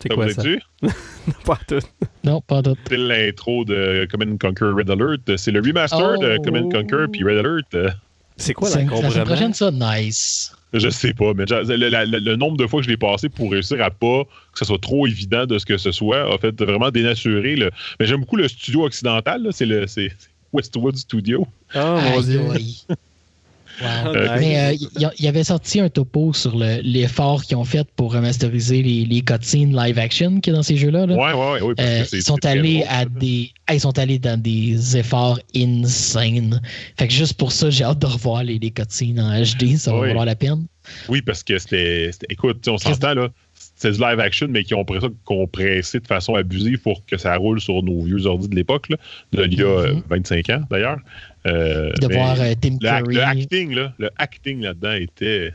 C'est 0.00 0.08
quoi 0.10 0.28
ça? 0.30 0.42
dit? 0.42 0.56
Pas 1.44 1.58
tout. 1.66 1.80
Non, 2.24 2.40
pas 2.40 2.62
tout. 2.62 2.76
C'est 2.88 2.96
l'intro 2.96 3.64
de 3.64 4.06
Command 4.10 4.38
Conquer 4.38 4.64
Red 4.66 4.90
Alert. 4.90 5.36
C'est 5.36 5.50
le 5.50 5.60
remaster 5.60 6.18
de 6.18 6.36
Oh. 6.38 6.42
Command 6.42 6.72
Conquer 6.72 7.06
puis 7.12 7.24
Red 7.24 7.38
Alert. 7.44 7.94
C'est 8.36 8.54
quoi 8.54 8.68
C'est- 8.68 8.78
La 8.78 8.84
l'encombrement? 8.84 9.24
prochaine, 9.24 9.54
ça, 9.54 9.70
nice. 9.72 10.54
Je 10.72 10.88
sais 10.90 11.14
pas, 11.14 11.32
mais 11.34 11.44
le, 11.46 11.88
la- 11.88 12.04
le- 12.04 12.18
le 12.18 12.36
nombre 12.36 12.56
de 12.58 12.66
fois 12.66 12.80
que 12.80 12.84
je 12.84 12.90
l'ai 12.90 12.96
passé 12.98 13.28
pour 13.28 13.50
réussir 13.50 13.82
à 13.82 13.90
pas 13.90 14.24
que 14.52 14.58
ce 14.58 14.64
soit 14.66 14.78
trop 14.78 15.06
évident 15.06 15.46
de 15.46 15.58
ce 15.58 15.64
que 15.66 15.78
ce 15.78 15.90
soit, 15.92 16.32
a 16.32 16.38
fait 16.38 16.58
vraiment 16.62 16.90
dénaturer. 16.90 17.56
Mais 17.98 18.06
j'aime 18.06 18.20
beaucoup 18.20 18.36
le 18.36 18.46
studio 18.48 18.84
occidental, 18.84 19.48
c'est 19.52 19.66
Westwood 20.52 20.96
Studio. 20.96 21.46
Oh 21.74 21.78
mon 22.00 22.20
dieu. 22.20 22.40
Wow. 23.80 24.14
Euh, 24.16 24.36
Mais 24.40 24.58
euh, 24.58 24.72
il 24.72 24.88
il 25.18 25.24
y 25.24 25.28
avait 25.28 25.44
sorti 25.44 25.78
un 25.80 25.88
topo 25.88 26.32
sur 26.32 26.56
le- 26.56 26.80
l'effort 26.82 27.44
qu'ils 27.44 27.56
ont 27.56 27.64
fait 27.64 27.86
pour 27.96 28.12
remasteriser 28.12 28.82
les, 28.82 29.04
les 29.04 29.20
cutscenes 29.20 29.74
live 29.76 29.98
action 29.98 30.40
qu'il 30.40 30.52
y 30.52 30.54
a 30.54 30.56
dans 30.56 30.62
ces 30.62 30.76
jeux-là. 30.76 31.06
là. 31.06 31.14
Ouais, 31.14 31.32
ouais, 31.32 31.62
ouais, 31.62 31.74
Euh, 31.78 32.04
ils 32.12 32.22
sont 32.22 32.44
allés 32.44 32.84
à 32.88 33.04
des 33.04 33.50
ah, 33.66 33.74
ils 33.74 33.80
sont 33.80 33.96
allés 33.98 34.18
dans 34.18 34.40
des 34.40 34.96
efforts 34.96 35.38
insane. 35.54 36.60
Fait 36.98 37.06
que 37.08 37.12
juste 37.14 37.34
pour 37.34 37.52
ça, 37.52 37.70
j'ai 37.70 37.84
hâte 37.84 37.98
de 38.00 38.06
revoir 38.06 38.42
les, 38.44 38.58
les 38.58 38.70
cutscenes 38.70 39.20
en 39.20 39.30
HD, 39.42 39.76
ça 39.76 39.92
va 39.92 40.00
valoir 40.00 40.24
la 40.24 40.34
peine. 40.36 40.66
Oui, 41.08 41.22
parce 41.22 41.42
que 41.42 41.58
c'était. 41.58 42.10
Écoute, 42.30 42.66
on 42.68 42.78
s'entend 42.78 43.14
là. 43.14 43.28
C'est 43.80 43.92
du 43.92 43.98
live 44.00 44.18
action, 44.18 44.48
mais 44.50 44.64
qui 44.64 44.74
ont 44.74 44.84
compressé 45.24 46.00
de 46.00 46.06
façon 46.06 46.34
abusive 46.34 46.78
pour 46.80 47.04
que 47.06 47.16
ça 47.16 47.36
roule 47.36 47.60
sur 47.60 47.80
nos 47.82 48.02
vieux 48.02 48.26
ordi 48.26 48.48
de 48.48 48.56
l'époque, 48.56 48.88
l'il 49.32 49.54
y 49.54 49.62
a 49.62 49.66
euh, 49.66 49.94
Mhm. 49.94 50.02
25 50.10 50.50
ans 50.50 50.62
d'ailleurs. 50.70 50.98
Euh, 51.48 51.92
De 52.00 52.12
voir 52.14 52.40
euh, 52.40 52.54
Tim 52.60 52.78
le, 52.80 52.88
Curry. 52.88 53.14
le 53.16 53.22
acting, 53.22 53.74
là, 53.74 53.94
le 53.98 54.10
acting 54.18 54.60
là-dedans 54.60 54.92
était. 54.92 55.52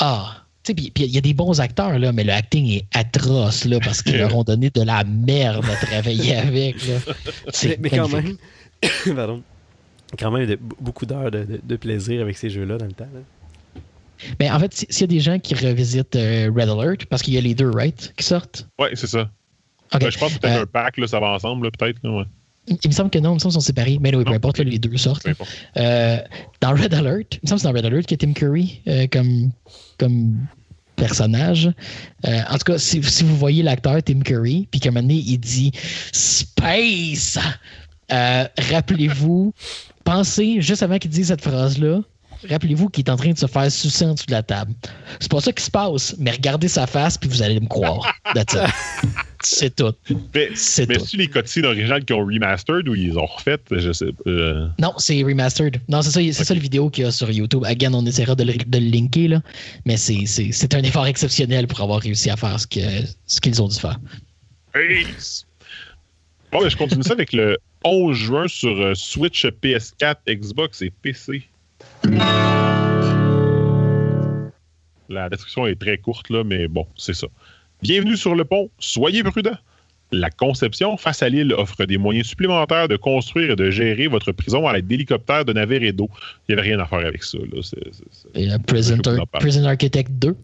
Ah, 0.00 0.42
tu 0.62 0.70
sais, 0.70 0.74
puis 0.74 0.90
puis 0.90 1.04
il 1.04 1.10
y 1.10 1.18
a 1.18 1.20
des 1.20 1.34
bons 1.34 1.60
acteurs, 1.60 1.98
là, 1.98 2.12
mais 2.12 2.24
le 2.24 2.32
acting 2.32 2.66
est 2.68 2.84
atroce, 2.94 3.64
là, 3.64 3.78
parce 3.80 4.02
qu'ils 4.02 4.16
leur 4.18 4.36
ont 4.36 4.44
donné 4.44 4.70
de 4.70 4.82
la 4.82 5.04
merde 5.04 5.64
à 5.66 5.76
travailler 5.86 6.36
avec, 6.36 6.76
là. 6.86 6.94
Mais, 7.78 7.90
quand 7.90 8.08
même, 8.08 8.36
pardon, 9.16 9.42
quand 10.18 10.30
même 10.30 10.46
de- 10.46 10.58
beaucoup 10.80 11.06
d'heures 11.06 11.30
de, 11.30 11.44
de- 11.44 11.60
de 11.62 11.76
plaisir 11.76 12.20
avec 12.22 12.36
ces 12.36 12.50
jeux-là 12.50 12.78
dans 12.78 12.86
le 12.86 12.92
temps. 12.92 13.08
là. 13.12 13.80
Mais 14.40 14.50
en 14.50 14.58
fait, 14.60 14.72
si- 14.74 14.86
s'il 14.90 15.02
y 15.02 15.04
a 15.04 15.06
des 15.08 15.20
gens 15.20 15.38
qui 15.38 15.54
revisitent 15.54 16.16
euh, 16.16 16.50
Red 16.54 16.68
Alert, 16.68 17.06
parce 17.06 17.22
qu'il 17.22 17.34
y 17.34 17.38
a 17.38 17.40
les 17.40 17.54
deux, 17.54 17.70
right, 17.70 18.12
qui 18.16 18.24
sortent? 18.24 18.68
Ouais, 18.78 18.90
c'est 18.94 19.06
ça. 19.08 19.30
Ben, 19.92 20.10
je 20.10 20.18
pense 20.18 20.34
que 20.34 20.38
peut-être 20.40 20.56
Euh, 20.58 20.62
un 20.62 20.66
pack, 20.66 20.96
là, 20.98 21.06
ça 21.06 21.20
va 21.20 21.28
ensemble, 21.32 21.70
peut-être. 21.72 21.98
là, 22.02 22.10
ouais. 22.10 22.24
Il 22.66 22.78
me 22.88 22.92
semble 22.92 23.10
que 23.10 23.18
non, 23.18 23.32
il 23.32 23.34
me 23.34 23.38
semble 23.38 23.52
qu'ils 23.52 23.60
sont 23.60 23.66
séparés. 23.66 23.98
Mais 24.00 24.14
oui, 24.14 24.24
peu 24.24 24.32
importe, 24.32 24.58
là, 24.58 24.64
les 24.64 24.78
deux 24.78 24.96
sortent. 24.96 25.26
Euh, 25.76 26.18
dans 26.60 26.74
Red 26.74 26.94
Alert, 26.94 27.34
il 27.34 27.40
me 27.42 27.48
semble 27.48 27.60
que 27.60 27.66
c'est 27.66 27.72
dans 27.72 27.76
Red 27.76 27.84
Alert 27.84 28.06
qu'il 28.06 28.18
y 28.20 28.24
a 28.24 28.26
Tim 28.26 28.32
Curry 28.32 28.80
euh, 28.88 29.06
comme, 29.10 29.50
comme 29.98 30.36
personnage. 30.96 31.70
Euh, 32.26 32.40
en 32.48 32.58
tout 32.58 32.72
cas, 32.72 32.78
si, 32.78 33.02
si 33.02 33.24
vous 33.24 33.36
voyez 33.36 33.62
l'acteur 33.62 34.02
Tim 34.02 34.20
Curry, 34.20 34.68
puis 34.70 34.80
qu'à 34.80 34.88
un 34.88 34.92
moment 34.92 35.02
donné, 35.02 35.22
il 35.26 35.38
dit 35.38 35.72
Space, 36.12 37.38
rappelez-vous, 38.10 39.52
pensez, 40.04 40.60
juste 40.60 40.82
avant 40.82 40.98
qu'il 40.98 41.10
dise 41.10 41.28
cette 41.28 41.42
phrase-là, 41.42 42.00
rappelez-vous 42.48 42.88
qu'il 42.88 43.04
est 43.04 43.10
en 43.10 43.16
train 43.16 43.32
de 43.32 43.38
se 43.38 43.46
faire 43.46 43.70
sucer 43.70 44.04
en 44.04 44.14
dessous 44.14 44.26
de 44.26 44.32
la 44.32 44.42
table. 44.42 44.72
C'est 45.20 45.30
pas 45.30 45.40
ça 45.40 45.52
qui 45.52 45.62
se 45.62 45.70
passe, 45.70 46.14
mais 46.18 46.30
regardez 46.30 46.68
sa 46.68 46.86
face, 46.86 47.18
puis 47.18 47.28
vous 47.28 47.42
allez 47.42 47.60
me 47.60 47.66
croire. 47.66 48.14
That's 48.34 48.54
it. 48.54 49.10
C'est 49.42 49.76
tout. 49.76 49.92
Mais, 50.34 50.48
C'est 50.54 50.88
mais 50.88 50.98
si 50.98 51.18
les 51.18 51.28
cutscenes 51.28 51.66
originales 51.66 52.04
qui 52.04 52.14
ont 52.14 52.24
remastered 52.24 52.88
ou 52.88 52.94
ils 52.94 53.18
ont 53.18 53.26
refaites, 53.26 53.66
je 53.70 53.92
sais 53.92 54.06
euh, 54.26 54.66
Non, 54.78 54.94
c'est 54.96 55.22
remastered. 55.22 55.82
Non, 55.86 56.00
c'est 56.00 56.12
ça, 56.12 56.20
c'est 56.32 56.44
ça 56.44 56.54
le 56.54 56.60
vidéo 56.60 56.88
qu'il 56.88 57.04
y 57.04 57.06
a 57.06 57.10
sur 57.10 57.30
YouTube. 57.30 57.62
Again, 57.66 57.92
on 57.92 58.06
essaiera 58.06 58.34
de 58.34 58.44
le, 58.44 58.54
de 58.54 58.78
le 58.78 58.86
linker, 58.86 59.28
là. 59.28 59.42
Mais 59.84 59.98
c'est, 59.98 60.24
c'est, 60.24 60.50
c'est 60.50 60.74
un 60.74 60.82
effort 60.82 61.06
exceptionnel 61.06 61.66
pour 61.66 61.82
avoir 61.82 62.00
réussi 62.00 62.30
à 62.30 62.36
faire 62.36 62.58
ce, 62.58 62.66
que, 62.66 62.80
ce 63.26 63.38
qu'ils 63.38 63.60
ont 63.60 63.68
dû 63.68 63.78
faire. 63.78 64.00
Ace! 64.74 65.44
Bon, 66.50 66.60
ben, 66.60 66.68
je 66.70 66.76
continue 66.78 67.02
ça 67.02 67.12
avec 67.12 67.34
le 67.34 67.58
11 67.84 68.16
juin 68.16 68.48
sur 68.48 68.80
euh, 68.80 68.94
Switch, 68.94 69.44
PS4, 69.44 70.16
Xbox 70.26 70.80
et 70.80 70.90
PC. 70.90 71.42
La 75.08 75.28
description 75.28 75.66
est 75.66 75.78
très 75.78 75.98
courte, 75.98 76.30
là, 76.30 76.42
mais 76.44 76.66
bon, 76.68 76.86
c'est 76.96 77.14
ça. 77.14 77.26
Bienvenue 77.82 78.16
sur 78.16 78.34
le 78.34 78.44
pont, 78.44 78.70
soyez 78.78 79.22
prudents. 79.22 79.56
La 80.12 80.30
conception 80.30 80.96
face 80.96 81.22
à 81.22 81.28
l'île 81.28 81.52
offre 81.54 81.84
des 81.86 81.98
moyens 81.98 82.26
supplémentaires 82.28 82.88
de 82.88 82.96
construire 82.96 83.50
et 83.52 83.56
de 83.56 83.70
gérer 83.70 84.06
votre 84.06 84.32
prison 84.32 84.66
à 84.68 84.72
l'aide 84.72 84.86
d'hélicoptères, 84.86 85.44
de 85.44 85.52
navires 85.52 85.82
et 85.82 85.92
d'eau. 85.92 86.08
Il 86.48 86.54
n'y 86.54 86.60
avait 86.60 86.68
rien 86.70 86.78
à 86.80 86.86
faire 86.86 87.00
avec 87.00 87.22
ça. 87.22 87.38
Là. 87.38 87.60
Et, 88.34 88.52
euh, 88.52 88.58
Prison, 88.58 89.64
Architect 89.64 90.10
2. 90.12 90.36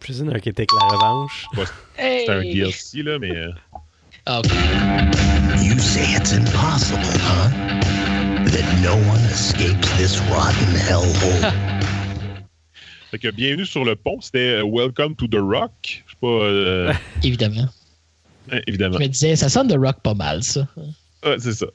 Prison 0.00 0.28
Architect, 0.28 0.70
la 0.72 0.96
revanche. 0.96 1.46
C'est 1.96 2.28
un 2.28 2.40
DLC, 2.42 3.02
là, 3.02 3.18
mais. 3.18 3.36
euh, 3.36 3.50
Ah. 4.26 4.40
You 5.62 5.78
say 5.78 6.14
it's 6.16 6.32
impossible, 6.32 7.00
huh? 7.04 7.50
That 8.54 8.62
no 8.84 8.94
one 9.10 9.18
escapes 9.32 9.90
this 9.96 10.20
rotten 10.30 10.76
hellhole. 10.76 11.52
Fait 13.10 13.18
que 13.18 13.28
bienvenue 13.32 13.66
sur 13.66 13.84
le 13.84 13.96
pont, 13.96 14.20
c'était 14.20 14.60
euh, 14.60 14.64
Welcome 14.64 15.16
to 15.16 15.26
the 15.26 15.40
Rock. 15.40 15.72
Je 16.06 16.12
sais 16.12 16.16
pas. 16.20 16.26
euh, 16.28 16.92
Évidemment. 17.24 17.68
évidemment. 18.68 18.98
Je 18.98 19.02
me 19.02 19.08
disais, 19.08 19.34
ça 19.34 19.48
sonne 19.48 19.66
de 19.66 19.76
rock 19.76 19.96
pas 20.04 20.14
mal, 20.14 20.44
ça. 20.44 20.68
Ouais, 21.24 21.36
c'est 21.40 21.52
ça. 21.54 21.66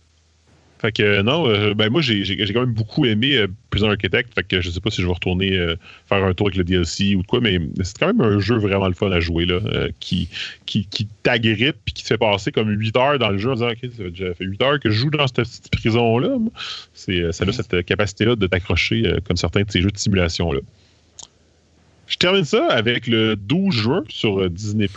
Fait 0.79 0.93
que 0.93 1.21
non, 1.21 1.45
euh, 1.49 1.73
ben 1.73 1.89
moi 1.89 2.01
j'ai 2.01 2.53
quand 2.53 2.61
même 2.61 2.73
beaucoup 2.73 3.05
aimé 3.05 3.35
euh, 3.35 3.47
Prison 3.69 3.89
Architect. 3.89 4.33
Fait 4.33 4.43
que 4.43 4.61
je 4.61 4.69
sais 4.69 4.79
pas 4.79 4.89
si 4.89 5.01
je 5.01 5.07
vais 5.07 5.13
retourner 5.13 5.57
euh, 5.57 5.75
faire 6.07 6.23
un 6.23 6.33
tour 6.33 6.47
avec 6.47 6.57
le 6.57 6.63
DLC 6.63 7.15
ou 7.15 7.21
de 7.21 7.27
quoi, 7.27 7.41
mais 7.41 7.59
c'est 7.83 7.99
quand 7.99 8.07
même 8.07 8.21
un 8.21 8.39
jeu 8.39 8.55
vraiment 8.55 8.87
le 8.87 8.93
fun 8.93 9.11
à 9.11 9.19
jouer 9.19 9.45
là, 9.45 9.59
qui, 9.99 10.29
qui, 10.65 10.85
qui 10.85 11.05
t'agrippe 11.23 11.75
puis 11.83 11.93
qui 11.93 12.03
te 12.03 12.07
fait 12.07 12.17
passer 12.17 12.53
comme 12.53 12.69
8 12.69 12.95
heures 12.95 13.19
dans 13.19 13.29
le 13.29 13.37
jeu 13.37 13.51
en 13.51 13.55
disant 13.55 13.69
Ok, 13.69 13.79
ça 13.81 14.03
fait 14.03 14.09
déjà 14.09 14.33
fait 14.33 14.45
8 14.45 14.61
heures 14.61 14.79
que 14.79 14.89
je 14.89 14.95
joue 14.95 15.09
dans 15.09 15.27
cette 15.27 15.69
petite. 15.69 15.69
C'est, 16.93 17.19
euh, 17.19 17.31
ça 17.33 17.43
a 17.45 17.51
cette 17.51 17.85
capacité-là 17.85 18.37
de 18.37 18.47
t'accrocher 18.47 19.03
comme 19.27 19.35
certains 19.35 19.63
de 19.63 19.71
ces 19.71 19.81
jeux 19.81 19.91
de 19.91 19.97
simulation-là. 19.97 20.61
Je 22.07 22.15
termine 22.15 22.45
ça 22.45 22.67
avec 22.67 23.05
le 23.05 23.35
12 23.35 23.75
juin 23.75 24.03
sur 24.07 24.49
Disney. 24.49 24.87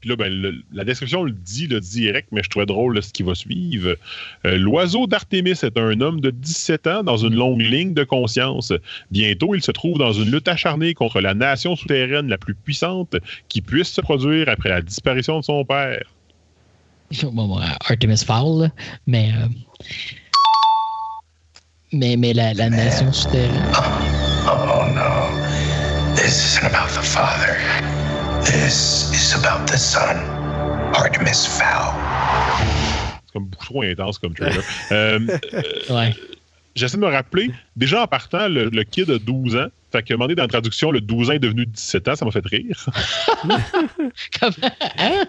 Puis 0.00 0.08
là, 0.10 0.16
ben, 0.16 0.32
le- 0.32 0.62
la 0.72 0.84
description 0.84 1.22
le 1.24 1.32
dit, 1.32 1.66
le 1.66 1.78
direct, 1.80 2.28
mais 2.32 2.42
je 2.42 2.48
trouvais 2.48 2.66
drôle 2.66 2.94
là, 2.94 3.02
ce 3.02 3.12
qui 3.12 3.22
va 3.22 3.34
suivre. 3.34 3.96
Euh, 4.46 4.56
L'oiseau 4.58 5.06
d'Artémis 5.06 5.50
est 5.50 5.76
un 5.76 6.00
homme 6.00 6.20
de 6.20 6.30
17 6.30 6.86
ans 6.86 7.02
dans 7.02 7.18
une 7.18 7.34
longue 7.34 7.60
ligne 7.60 7.92
de 7.94 8.04
conscience. 8.04 8.72
Bientôt, 9.10 9.54
il 9.54 9.62
se 9.62 9.70
trouve 9.72 9.98
dans 9.98 10.12
une 10.12 10.30
lutte 10.30 10.48
acharnée 10.48 10.94
contre 10.94 11.20
la 11.20 11.34
nation 11.34 11.76
souterraine 11.76 12.28
la 12.28 12.38
plus 12.38 12.54
puissante 12.54 13.16
qui 13.48 13.60
puisse 13.60 13.88
se 13.90 14.00
produire 14.00 14.48
après 14.48 14.70
la 14.70 14.80
disparition 14.82 15.40
de 15.40 15.44
son 15.44 15.64
père. 15.64 16.04
Bon, 17.24 17.48
bon, 17.48 17.58
Artemis 17.58 18.22
Fowl, 18.24 18.62
là. 18.62 18.70
mais. 19.06 19.30
euh, 19.32 19.46
mais, 21.92 22.16
mais 22.16 22.32
la, 22.32 22.54
la 22.54 22.70
nation 22.70 23.12
souterraine. 23.12 23.64
Oh 24.46 24.84
no. 24.94 26.14
This 26.14 26.56
isn't 26.56 26.64
about 26.64 26.88
the 26.94 27.02
father. 27.02 27.56
This 28.44 29.10
is 29.12 29.34
about 29.34 29.66
the 29.66 29.76
son. 29.76 30.16
Artemis 30.94 31.46
Fowl. 31.46 31.94
C'est 33.26 33.32
comme 33.32 33.44
beaucoup 33.46 33.64
trop 33.66 33.82
intense 33.82 34.18
comme 34.18 34.34
trailer. 34.34 34.62
Euh, 34.92 35.20
euh, 35.54 35.62
Ouais. 35.94 36.14
J'essaie 36.74 36.96
de 36.96 37.02
me 37.02 37.08
rappeler, 37.08 37.50
déjà 37.76 38.02
en 38.02 38.06
partant, 38.06 38.48
le, 38.48 38.68
le 38.70 38.84
kid 38.84 39.10
a 39.10 39.18
12 39.18 39.56
ans. 39.56 39.66
Fait 39.92 40.02
que, 40.04 40.12
demandé 40.14 40.34
dans 40.36 40.44
la 40.44 40.48
traduction, 40.48 40.90
le 40.92 41.00
12 41.00 41.30
ans 41.30 41.32
est 41.34 41.38
devenu 41.40 41.66
17 41.66 42.08
ans, 42.08 42.14
ça 42.16 42.24
m'a 42.24 42.30
fait 42.30 42.46
rire. 42.46 42.86
Comment? 44.40 44.70
Hein? 44.98 45.24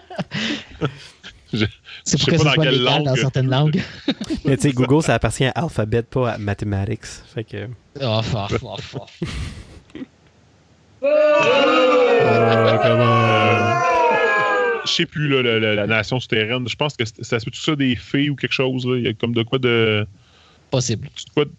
Je- 1.52 1.66
C'est 2.04 2.18
je 2.18 2.24
sais 2.24 2.30
que 2.30 2.36
pas 2.36 2.44
dans 2.56 2.62
quelle 2.62 2.78
légal 2.78 3.02
dans 3.04 3.10
langue. 3.10 3.18
certaines 3.18 3.50
langues. 3.50 3.82
Mais 4.44 4.56
tu 4.56 4.62
sais, 4.68 4.72
Google, 4.72 5.02
ça 5.02 5.14
appartient 5.14 5.44
à 5.44 5.50
Alphabet, 5.50 6.02
pas 6.02 6.32
à 6.32 6.38
Mathematics. 6.38 7.04
Fait 7.34 7.44
que. 7.44 7.66
Oh. 8.00 8.20
Ah, 8.34 8.48
comment- 8.48 8.76
je 14.84 14.90
sais 14.92 15.06
plus, 15.06 15.28
là, 15.28 15.42
la, 15.42 15.58
la- 15.58 15.74
la 15.74 15.86
nation 15.86 16.18
souterraine. 16.20 16.66
Je 16.68 16.76
pense 16.76 16.96
que 16.96 17.04
ça 17.04 17.38
se 17.38 17.44
peut 17.44 17.50
tout 17.50 17.60
ça 17.60 17.76
des 17.76 17.96
fées 17.96 18.30
ou 18.30 18.36
quelque 18.36 18.52
chose. 18.52 18.86
là. 18.86 18.96
Il 18.96 19.04
y 19.04 19.08
a 19.08 19.12
comme 19.12 19.34
de 19.34 19.42
quoi 19.42 19.58
de. 19.58 20.06
Possible. 20.70 21.06
de 21.08 21.30
quoi 21.34 21.44
de 21.44 21.50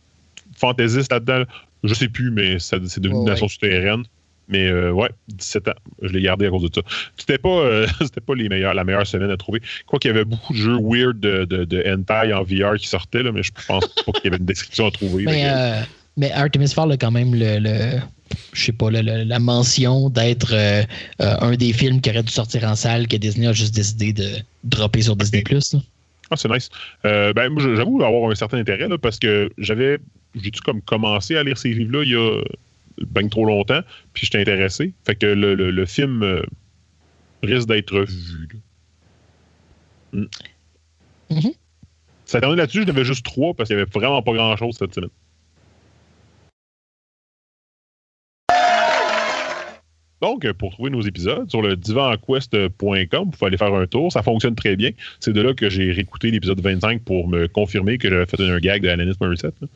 fantaisiste 0.57 1.11
là-dedans. 1.11 1.39
là. 1.39 1.45
Je 1.83 1.93
sais 1.93 2.07
plus, 2.07 2.31
mais 2.31 2.59
ça- 2.59 2.77
c'est 2.87 3.01
devenu 3.01 3.19
une 3.19 3.25
Ouais. 3.25 3.31
nation 3.31 3.47
souterraine. 3.47 4.03
Mais 4.49 4.67
euh, 4.67 4.91
ouais, 4.91 5.09
17 5.29 5.69
ans. 5.69 5.73
Je 6.01 6.09
l'ai 6.09 6.21
gardé 6.21 6.47
à 6.47 6.49
cause 6.49 6.69
de 6.69 6.75
ça. 6.75 6.81
C'était 7.17 7.37
pas, 7.37 7.49
euh, 7.49 7.87
c'était 8.01 8.19
pas 8.21 8.35
les 8.35 8.49
meilleurs, 8.49 8.73
la 8.73 8.83
meilleure 8.83 9.07
semaine 9.07 9.31
à 9.31 9.37
trouver. 9.37 9.61
Quoi 9.87 9.99
qu'il 9.99 10.09
y 10.11 10.13
avait 10.13 10.25
beaucoup 10.25 10.51
de 10.53 10.57
jeux 10.57 10.77
weird 10.81 11.17
de, 11.19 11.45
de, 11.45 11.63
de 11.63 11.81
hentai 11.87 12.33
en 12.33 12.43
VR 12.43 12.75
qui 12.77 12.87
sortaient, 12.87 13.23
là, 13.23 13.31
mais 13.31 13.41
je 13.43 13.51
pense 13.67 13.87
pas 13.87 14.11
qu'il 14.11 14.25
y 14.25 14.27
avait 14.27 14.37
une 14.37 14.45
description 14.45 14.87
à 14.87 14.91
trouver. 14.91 15.23
Mais, 15.23 15.43
euh, 15.45 15.79
mais 16.17 16.29
Artemis 16.33 16.67
Fowl 16.73 16.91
a 16.91 16.97
quand 16.97 17.11
même 17.11 17.33
le, 17.33 17.57
le- 17.59 17.99
je 18.53 18.65
sais 18.65 18.71
pas, 18.71 18.89
la 18.91 19.39
mention 19.39 20.09
d'être 20.09 20.53
euh, 20.53 20.83
euh, 21.21 21.35
un 21.41 21.55
des 21.55 21.73
films 21.73 22.01
qui 22.01 22.09
aurait 22.09 22.23
dû 22.23 22.31
sortir 22.31 22.63
en 22.65 22.75
salle 22.75 23.07
que 23.07 23.17
Disney 23.17 23.47
a 23.47 23.53
juste 23.53 23.73
décidé 23.75 24.13
de 24.13 24.29
dropper 24.63 25.01
sur 25.01 25.15
Disney+. 25.15 25.43
là. 25.49 25.59
Ah, 26.31 26.37
c'est 26.37 26.49
nice. 26.49 26.69
Euh, 27.05 27.33
ben, 27.33 27.49
moi, 27.49 27.61
j'avoue 27.75 28.03
avoir 28.03 28.31
un 28.31 28.35
certain 28.35 28.57
intérêt 28.57 28.87
là, 28.87 28.97
parce 28.97 29.19
que 29.19 29.49
j'avais, 29.57 29.99
j'ai-tu 30.35 30.61
comme 30.61 30.81
commencé 30.81 31.35
à 31.35 31.43
lire 31.43 31.57
ces 31.57 31.69
livres-là 31.73 32.03
il 32.03 32.11
y 32.11 32.15
a 32.15 32.41
ben 33.07 33.27
trop 33.29 33.45
longtemps, 33.45 33.81
puis 34.13 34.25
j'étais 34.25 34.39
intéressé. 34.39 34.93
Fait 35.05 35.15
que 35.15 35.25
le, 35.25 35.55
le- 35.55 35.71
le 35.71 35.85
film 35.85 36.21
euh, 36.23 36.41
risque 37.41 37.67
d'être 37.67 37.99
vu. 38.01 38.47
là. 40.13 40.19
Mm. 40.21 40.25
Mhm. 41.29 41.51
Cette 42.25 42.43
année 42.43 42.55
là-dessus, 42.55 42.81
je 42.81 42.87
n'avais 42.87 43.03
juste 43.05 43.25
trois 43.25 43.53
parce 43.53 43.67
qu'il 43.67 43.75
n'y 43.75 43.81
avait 43.81 43.91
vraiment 43.91 44.21
pas 44.21 44.33
grand-chose 44.33 44.75
cette 44.77 44.93
semaine. 44.93 45.09
Donc, 50.23 50.49
pour 50.53 50.71
trouver 50.71 50.89
nos 50.89 51.01
épisodes 51.01 51.49
sur 51.49 51.61
le 51.61 51.75
divanquest.com, 51.75 53.25
vous 53.25 53.31
pouvez 53.31 53.45
aller 53.45 53.57
faire 53.57 53.73
un 53.73 53.85
tour. 53.87 54.09
Ça 54.09 54.23
fonctionne 54.23 54.55
très 54.55 54.77
bien. 54.77 54.91
C'est 55.19 55.33
de 55.33 55.41
là 55.41 55.53
que 55.53 55.69
j'ai 55.69 55.91
réécouté 55.91 56.31
l'épisode 56.31 56.61
25 56.61 57.03
pour 57.03 57.27
me 57.27 57.49
confirmer 57.49 57.97
que 57.97 58.09
j'avais 58.09 58.25
fait 58.25 58.39
un 58.39 58.57
gag 58.59 58.83
de 58.83 58.87
Alanis 58.87 59.15
Morissette. 59.19 59.55
là. 59.59 59.67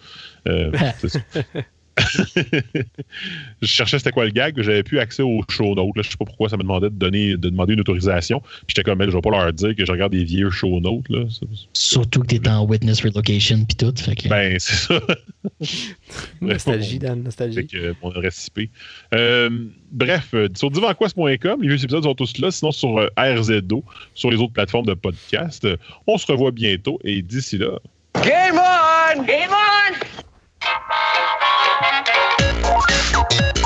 Euh, 0.48 0.72
c'est 1.00 1.10
ça. 1.10 1.20
je 3.62 3.68
cherchais 3.68 3.98
c'était 3.98 4.12
quoi 4.12 4.26
le 4.26 4.32
gag, 4.32 4.62
j'avais 4.62 4.84
plus 4.84 5.00
accès 5.00 5.24
aux 5.24 5.42
show 5.50 5.76
notes. 5.76 5.96
Là. 5.96 6.04
Je 6.04 6.12
sais 6.12 6.18
pas 6.18 6.26
pourquoi 6.26 6.50
ça 6.50 6.58
me 6.58 6.64
demandait 6.64 6.90
de 6.90 6.96
donner 6.96 7.32
de 7.32 7.50
demander 7.50 7.74
une 7.74 7.82
autorisation. 7.82 8.40
Puis 8.40 8.76
j'étais 8.76 8.84
comme, 8.84 9.02
je 9.04 9.10
vais 9.10 9.22
pas 9.22 9.32
leur 9.32 9.54
dire 9.54 9.76
que 9.76 9.86
je 9.86 9.92
regarde 9.92 10.12
des 10.12 10.24
vieux 10.24 10.50
show 10.50 10.80
notes. 10.80 11.10
Là. 11.10 11.26
Surtout 11.74 12.22
que 12.22 12.28
t'es 12.28 12.48
en 12.50 12.66
witness 12.66 13.02
relocation 13.02 13.66
puis 13.66 13.76
tout. 13.76 13.94
Fait 13.98 14.16
que... 14.16 14.28
Ben, 14.30 14.58
c'est 14.60 14.76
ça. 14.76 15.02
Nostalgie, 16.42 17.00
Dan, 17.00 17.24
nostalgie. 17.24 17.56
Fait 17.56 17.66
que, 17.66 17.78
euh, 17.78 17.94
mon 18.02 18.12
adresse 18.12 18.48
IP. 18.56 18.70
Euh, 19.14 19.50
bref, 19.92 20.30
euh, 20.34 20.48
sur 20.56 20.72
divanquest.com, 20.72 21.62
les 21.62 21.68
vieux 21.68 21.84
épisodes 21.84 22.04
sont 22.04 22.16
tous 22.16 22.38
là. 22.40 22.52
Sinon, 22.52 22.72
sur 22.72 22.98
euh, 22.98 23.08
RZO, 23.18 23.84
sur 24.14 24.32
les 24.32 24.38
autres 24.38 24.54
plateformes 24.54 24.86
de 24.86 24.94
podcast. 24.94 25.66
Euh, 25.66 25.78
on 26.06 26.18
se 26.18 26.32
revoit 26.32 26.52
bientôt. 26.52 27.00
Et 27.04 27.22
d'ici 27.22 27.58
là, 27.58 27.80
Game 28.16 28.56
on! 28.56 29.24
Game 29.24 29.52
on! 29.52 29.94
thank 31.80 33.57